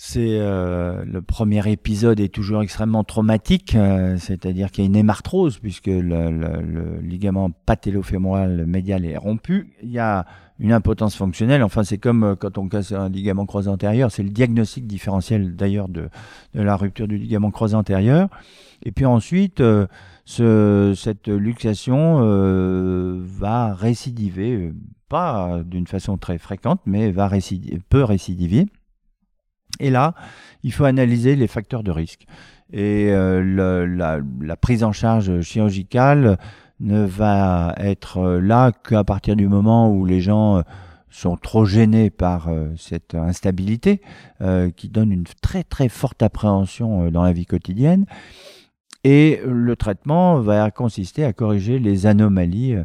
C'est 0.04 0.40
euh, 0.40 1.04
le 1.04 1.22
premier 1.22 1.70
épisode 1.70 2.18
est 2.18 2.34
toujours 2.34 2.60
extrêmement 2.60 3.04
traumatique, 3.04 3.76
euh, 3.76 4.16
c'est-à-dire 4.18 4.72
qu'il 4.72 4.82
y 4.82 4.86
a 4.86 4.88
une 4.88 4.96
hémarthrose 4.96 5.60
puisque 5.60 5.86
le, 5.86 6.98
ligament 7.00 7.52
patellofémoral 7.66 8.66
médial 8.66 9.04
est 9.06 9.16
rompu. 9.16 9.72
Il 9.80 9.92
y 9.92 10.00
a 10.00 10.26
une 10.58 10.72
impotence 10.72 11.14
fonctionnelle. 11.14 11.62
Enfin, 11.62 11.84
c'est 11.84 11.98
comme 11.98 12.24
euh, 12.24 12.34
quand 12.34 12.58
on 12.58 12.68
casse 12.68 12.90
un 12.90 13.08
ligament 13.08 13.46
croisé 13.46 13.70
antérieur. 13.70 14.10
C'est 14.10 14.24
le 14.24 14.30
diagnostic 14.30 14.88
différentiel 14.88 15.54
d'ailleurs 15.54 15.88
de, 15.88 16.08
la 16.52 16.74
rupture 16.74 17.06
du 17.06 17.16
ligament 17.16 17.52
croisé 17.52 17.76
antérieur. 17.76 18.28
Et 18.84 18.90
puis 18.90 19.06
ensuite, 19.06 19.62
ce, 20.24 20.94
cette 20.96 21.28
luxation 21.28 22.18
va 23.22 23.72
récidiver, 23.72 24.72
pas 25.08 25.60
d'une 25.64 25.86
façon 25.86 26.18
très 26.18 26.38
fréquente, 26.38 26.80
mais 26.86 27.12
va 27.12 27.28
récidiver, 27.28 27.80
peut 27.88 28.02
récidiver. 28.02 28.66
Et 29.80 29.90
là, 29.90 30.14
il 30.62 30.72
faut 30.72 30.84
analyser 30.84 31.36
les 31.36 31.46
facteurs 31.46 31.82
de 31.82 31.90
risque. 31.90 32.26
Et 32.72 33.08
euh, 33.10 33.86
la, 34.40 34.56
prise 34.56 34.82
en 34.82 34.92
charge 34.92 35.42
chirurgicale 35.42 36.38
ne 36.80 37.04
va 37.04 37.74
être 37.78 38.38
là 38.38 38.72
qu'à 38.72 39.04
partir 39.04 39.36
du 39.36 39.46
moment 39.46 39.92
où 39.92 40.04
les 40.06 40.20
gens 40.20 40.56
euh, 40.56 40.62
sont 41.10 41.36
trop 41.36 41.66
gênés 41.66 42.08
par 42.08 42.48
euh, 42.48 42.72
cette 42.76 43.14
instabilité 43.14 44.00
qui 44.76 44.88
donne 44.88 45.12
une 45.12 45.26
très 45.40 45.62
très 45.62 45.88
forte 45.88 46.22
appréhension 46.22 47.10
dans 47.10 47.22
la 47.22 47.32
vie 47.32 47.46
quotidienne. 47.46 48.06
Et 49.04 49.40
le 49.46 49.76
traitement 49.76 50.40
va 50.40 50.70
consister 50.72 51.24
à 51.24 51.32
corriger 51.32 51.78
les 51.78 52.06
anomalies 52.06 52.76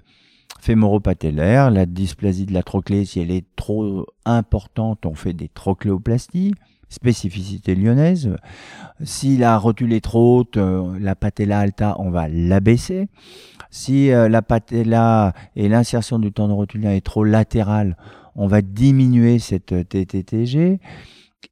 fémoropatellaires, 0.59 1.71
la 1.71 1.87
dysplasie 1.87 2.45
de 2.45 2.53
la 2.53 2.61
trochlée, 2.61 3.05
si 3.05 3.19
elle 3.19 3.31
est 3.31 3.45
trop 3.55 4.05
importante, 4.25 5.05
on 5.07 5.15
fait 5.15 5.33
des 5.33 5.49
trochléoplasties 5.49 6.53
spécificité 6.89 7.75
lyonnaise. 7.75 8.35
Si 9.03 9.37
la 9.37 9.57
rotule 9.57 9.93
est 9.93 10.03
trop 10.03 10.39
haute, 10.39 10.57
euh, 10.57 10.97
la 10.99 11.15
patella 11.15 11.59
alta, 11.59 11.95
on 11.99 12.09
va 12.09 12.27
l'abaisser. 12.27 13.07
Si 13.69 14.11
euh, 14.11 14.29
la 14.29 14.41
patella 14.41 15.33
et 15.55 15.69
l'insertion 15.69 16.19
du 16.19 16.31
tendon 16.31 16.55
rotulien 16.55 16.91
est 16.91 17.05
trop 17.05 17.23
latérale, 17.23 17.97
on 18.35 18.47
va 18.47 18.61
diminuer 18.61 19.39
cette 19.39 19.73
euh, 19.73 19.83
TTTG. 19.83 20.79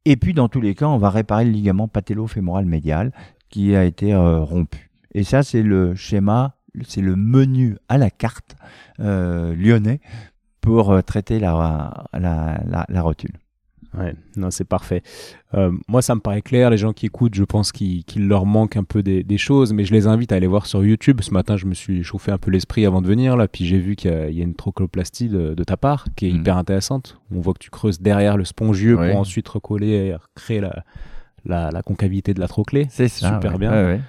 Et 0.04 0.16
puis, 0.16 0.34
dans 0.34 0.48
tous 0.48 0.60
les 0.60 0.74
cas, 0.74 0.86
on 0.86 0.98
va 0.98 1.10
réparer 1.10 1.44
le 1.44 1.50
ligament 1.50 1.88
patello-fémoral 1.88 2.64
médial 2.64 3.12
qui 3.48 3.76
a 3.76 3.84
été 3.84 4.14
rompu. 4.14 4.90
Et 5.14 5.22
ça, 5.22 5.42
c'est 5.42 5.62
le 5.62 5.94
schéma, 5.94 6.56
c'est 6.86 7.00
le 7.00 7.14
menu 7.14 7.76
à 7.88 7.96
la 7.96 8.10
carte 8.10 8.56
lyonnais 8.98 10.00
pour 10.60 11.02
traiter 11.04 11.38
la, 11.38 12.04
la 12.12 13.02
rotule. 13.02 13.38
Ouais, 13.96 14.14
non, 14.36 14.50
c'est 14.50 14.64
parfait. 14.64 15.02
Euh, 15.54 15.70
moi, 15.88 16.02
ça 16.02 16.14
me 16.14 16.20
paraît 16.20 16.42
clair. 16.42 16.70
Les 16.70 16.76
gens 16.76 16.92
qui 16.92 17.06
écoutent, 17.06 17.34
je 17.34 17.44
pense 17.44 17.72
qu'il 17.72 18.04
leur 18.18 18.46
manque 18.46 18.76
un 18.76 18.84
peu 18.84 19.02
des, 19.02 19.38
choses, 19.38 19.72
mais 19.72 19.84
je 19.84 19.92
les 19.92 20.06
invite 20.06 20.32
à 20.32 20.36
aller 20.36 20.46
voir 20.46 20.66
sur 20.66 20.84
YouTube. 20.84 21.20
Ce 21.22 21.30
matin, 21.30 21.56
je 21.56 21.66
me 21.66 21.74
suis 21.74 22.02
chauffé 22.02 22.32
un 22.32 22.38
peu 22.38 22.50
l'esprit 22.50 22.86
avant 22.86 23.02
de 23.02 23.06
venir, 23.06 23.36
là, 23.36 23.48
puis 23.48 23.64
j'ai 23.66 23.78
vu 23.78 23.96
qu'il 23.96 24.10
y, 24.10 24.40
a 24.40 24.44
une 24.44 24.54
trochloplastie 24.54 25.28
de, 25.28 25.64
ta 25.64 25.76
part 25.76 26.06
qui 26.16 26.28
est 26.28 26.32
mm. 26.32 26.36
hyper 26.36 26.56
intéressante. 26.56 27.18
On 27.34 27.40
voit 27.40 27.54
que 27.54 27.58
tu 27.58 27.70
creuses 27.70 28.00
derrière 28.00 28.36
le 28.36 28.44
spongieux 28.44 28.96
pour 28.96 29.16
ensuite 29.16 29.48
recoller 29.48 29.88
et 29.88 30.16
créer 30.34 30.60
la, 30.60 31.70
la, 31.70 31.82
concavité 31.82 32.34
de 32.34 32.40
la 32.40 32.48
trochlée. 32.48 32.86
C'est 32.90 33.08
super 33.08 33.58
bien. 33.58 34.00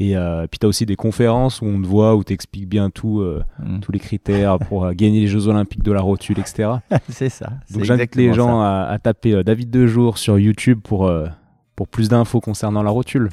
Et 0.00 0.16
euh, 0.16 0.46
puis 0.48 0.60
tu 0.60 0.66
as 0.66 0.68
aussi 0.68 0.86
des 0.86 0.94
conférences 0.94 1.60
où 1.60 1.66
on 1.66 1.82
te 1.82 1.86
voit, 1.86 2.14
où 2.14 2.22
tu 2.22 2.32
expliques 2.32 2.68
bien 2.68 2.88
tout, 2.88 3.20
euh, 3.20 3.42
mm. 3.58 3.80
tous 3.80 3.90
les 3.90 3.98
critères 3.98 4.58
pour 4.60 4.84
euh, 4.84 4.92
gagner 4.92 5.20
les 5.20 5.26
Jeux 5.26 5.48
Olympiques 5.48 5.82
de 5.82 5.90
la 5.90 6.00
rotule, 6.00 6.38
etc. 6.38 6.70
c'est 7.08 7.28
ça. 7.28 7.50
Donc 7.70 7.82
j'invite 7.82 8.14
les 8.14 8.32
gens 8.32 8.60
à, 8.60 8.86
à, 8.88 8.98
taper 8.98 9.42
David 9.42 9.70
Dejour 9.70 10.18
sur 10.18 10.38
YouTube 10.38 10.78
pour, 10.82 11.12
pour 11.74 11.88
plus 11.88 12.08
d'infos 12.08 12.40
concernant 12.40 12.82
la 12.82 12.90
rotule. 12.90 13.30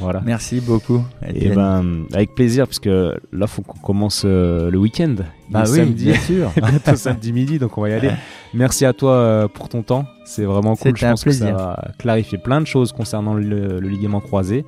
Voilà. 0.00 0.22
Merci 0.24 0.60
beaucoup. 0.60 1.02
Et 1.34 1.48
ben, 1.48 2.04
avec 2.14 2.34
plaisir, 2.34 2.66
parce 2.66 2.78
que 2.78 3.20
là, 3.32 3.46
faut 3.48 3.62
qu'on 3.62 3.80
commence 3.80 4.24
le 4.24 4.76
week-end. 4.76 5.16
Bah 5.50 5.64
oui, 5.66 5.78
samedi, 5.78 6.04
bien 6.04 6.20
sûr. 6.20 6.52
bientôt 6.56 6.94
samedi 6.94 7.32
midi, 7.32 7.58
donc 7.58 7.76
on 7.76 7.82
va 7.82 7.90
y 7.90 7.92
aller. 7.94 8.10
Merci 8.54 8.86
à 8.86 8.92
toi 8.92 9.48
pour 9.52 9.68
ton 9.68 9.82
temps. 9.82 10.04
C'est 10.24 10.44
vraiment 10.44 10.76
cool. 10.76 10.96
Je 10.96 11.04
pense 11.04 11.22
plaisir. 11.22 11.46
que 11.46 11.52
ça 11.52 11.56
va 11.56 11.88
clarifier 11.98 12.38
plein 12.38 12.60
de 12.60 12.66
choses 12.66 12.92
concernant 12.92 13.34
le, 13.34 13.80
le 13.80 13.88
ligament 13.88 14.20
croisé. 14.20 14.64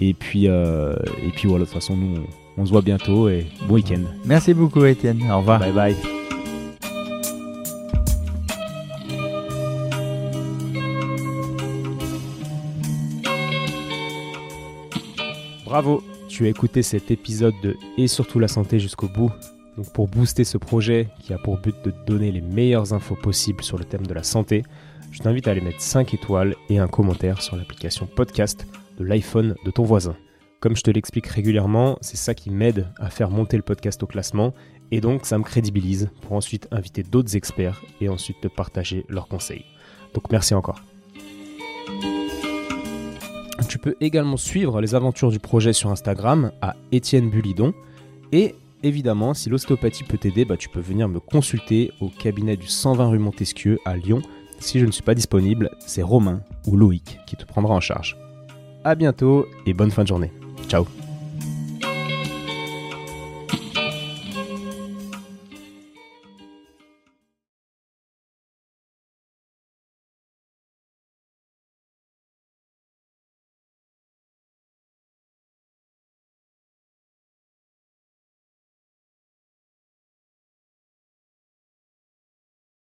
Et 0.00 0.14
puis, 0.14 0.48
euh, 0.48 0.94
et 1.22 1.30
puis 1.30 1.46
voilà, 1.46 1.64
de 1.64 1.70
toute 1.70 1.74
façon, 1.74 1.96
nous, 1.96 2.22
on, 2.56 2.64
se 2.64 2.70
voit 2.70 2.80
bientôt 2.80 3.28
et 3.28 3.46
bon 3.68 3.74
week-end. 3.74 4.00
Merci 4.24 4.54
beaucoup, 4.54 4.84
Étienne. 4.84 5.22
Au 5.30 5.38
revoir. 5.38 5.60
Bye 5.60 5.72
bye. 5.72 5.96
Bravo, 15.66 16.02
tu 16.28 16.46
as 16.46 16.48
écouté 16.48 16.82
cet 16.82 17.10
épisode 17.10 17.54
de 17.62 17.76
Et 17.96 18.08
surtout 18.08 18.38
la 18.38 18.48
santé 18.48 18.80
jusqu'au 18.80 19.08
bout. 19.08 19.30
Donc 19.76 19.92
pour 19.92 20.08
booster 20.08 20.44
ce 20.44 20.58
projet 20.58 21.08
qui 21.20 21.32
a 21.32 21.38
pour 21.38 21.58
but 21.58 21.76
de 21.84 21.90
te 21.90 22.06
donner 22.06 22.32
les 22.32 22.40
meilleures 22.40 22.92
infos 22.92 23.14
possibles 23.14 23.62
sur 23.62 23.78
le 23.78 23.84
thème 23.84 24.06
de 24.06 24.14
la 24.14 24.22
santé, 24.22 24.64
je 25.12 25.20
t'invite 25.20 25.46
à 25.46 25.52
aller 25.52 25.60
mettre 25.60 25.80
5 25.80 26.12
étoiles 26.14 26.56
et 26.70 26.78
un 26.78 26.88
commentaire 26.88 27.40
sur 27.40 27.56
l'application 27.56 28.06
podcast 28.06 28.66
l'iPhone 29.04 29.54
de 29.64 29.70
ton 29.70 29.84
voisin. 29.84 30.16
Comme 30.60 30.76
je 30.76 30.82
te 30.82 30.90
l'explique 30.90 31.26
régulièrement, 31.26 31.96
c'est 32.02 32.18
ça 32.18 32.34
qui 32.34 32.50
m'aide 32.50 32.88
à 32.98 33.08
faire 33.08 33.30
monter 33.30 33.56
le 33.56 33.62
podcast 33.62 34.02
au 34.02 34.06
classement 34.06 34.52
et 34.90 35.00
donc 35.00 35.24
ça 35.24 35.38
me 35.38 35.42
crédibilise 35.42 36.10
pour 36.20 36.32
ensuite 36.32 36.68
inviter 36.70 37.02
d'autres 37.02 37.34
experts 37.34 37.82
et 38.00 38.10
ensuite 38.10 38.40
te 38.42 38.48
partager 38.48 39.06
leurs 39.08 39.26
conseils. 39.26 39.64
Donc 40.14 40.30
merci 40.30 40.54
encore. 40.54 40.82
Tu 43.68 43.78
peux 43.78 43.94
également 44.00 44.36
suivre 44.36 44.80
les 44.80 44.94
aventures 44.94 45.30
du 45.30 45.38
projet 45.38 45.72
sur 45.72 45.90
Instagram 45.90 46.52
à 46.60 46.76
Étienne 46.92 47.30
Bulidon 47.30 47.72
et 48.32 48.54
évidemment 48.82 49.32
si 49.32 49.48
l'ostéopathie 49.48 50.04
peut 50.04 50.18
t'aider, 50.18 50.44
bah, 50.44 50.58
tu 50.58 50.68
peux 50.68 50.80
venir 50.80 51.08
me 51.08 51.20
consulter 51.20 51.90
au 52.00 52.08
cabinet 52.08 52.56
du 52.56 52.66
120 52.66 53.08
rue 53.08 53.18
Montesquieu 53.18 53.78
à 53.86 53.96
Lyon. 53.96 54.20
Si 54.58 54.78
je 54.78 54.84
ne 54.84 54.90
suis 54.90 55.02
pas 55.02 55.14
disponible, 55.14 55.70
c'est 55.86 56.02
Romain 56.02 56.42
ou 56.66 56.76
Loïc 56.76 57.18
qui 57.26 57.36
te 57.36 57.46
prendra 57.46 57.74
en 57.74 57.80
charge. 57.80 58.19
À 58.84 58.94
bientôt 58.94 59.46
et 59.66 59.74
bonne 59.74 59.90
fin 59.90 60.02
de 60.02 60.08
journée. 60.08 60.32
Ciao 60.68 60.86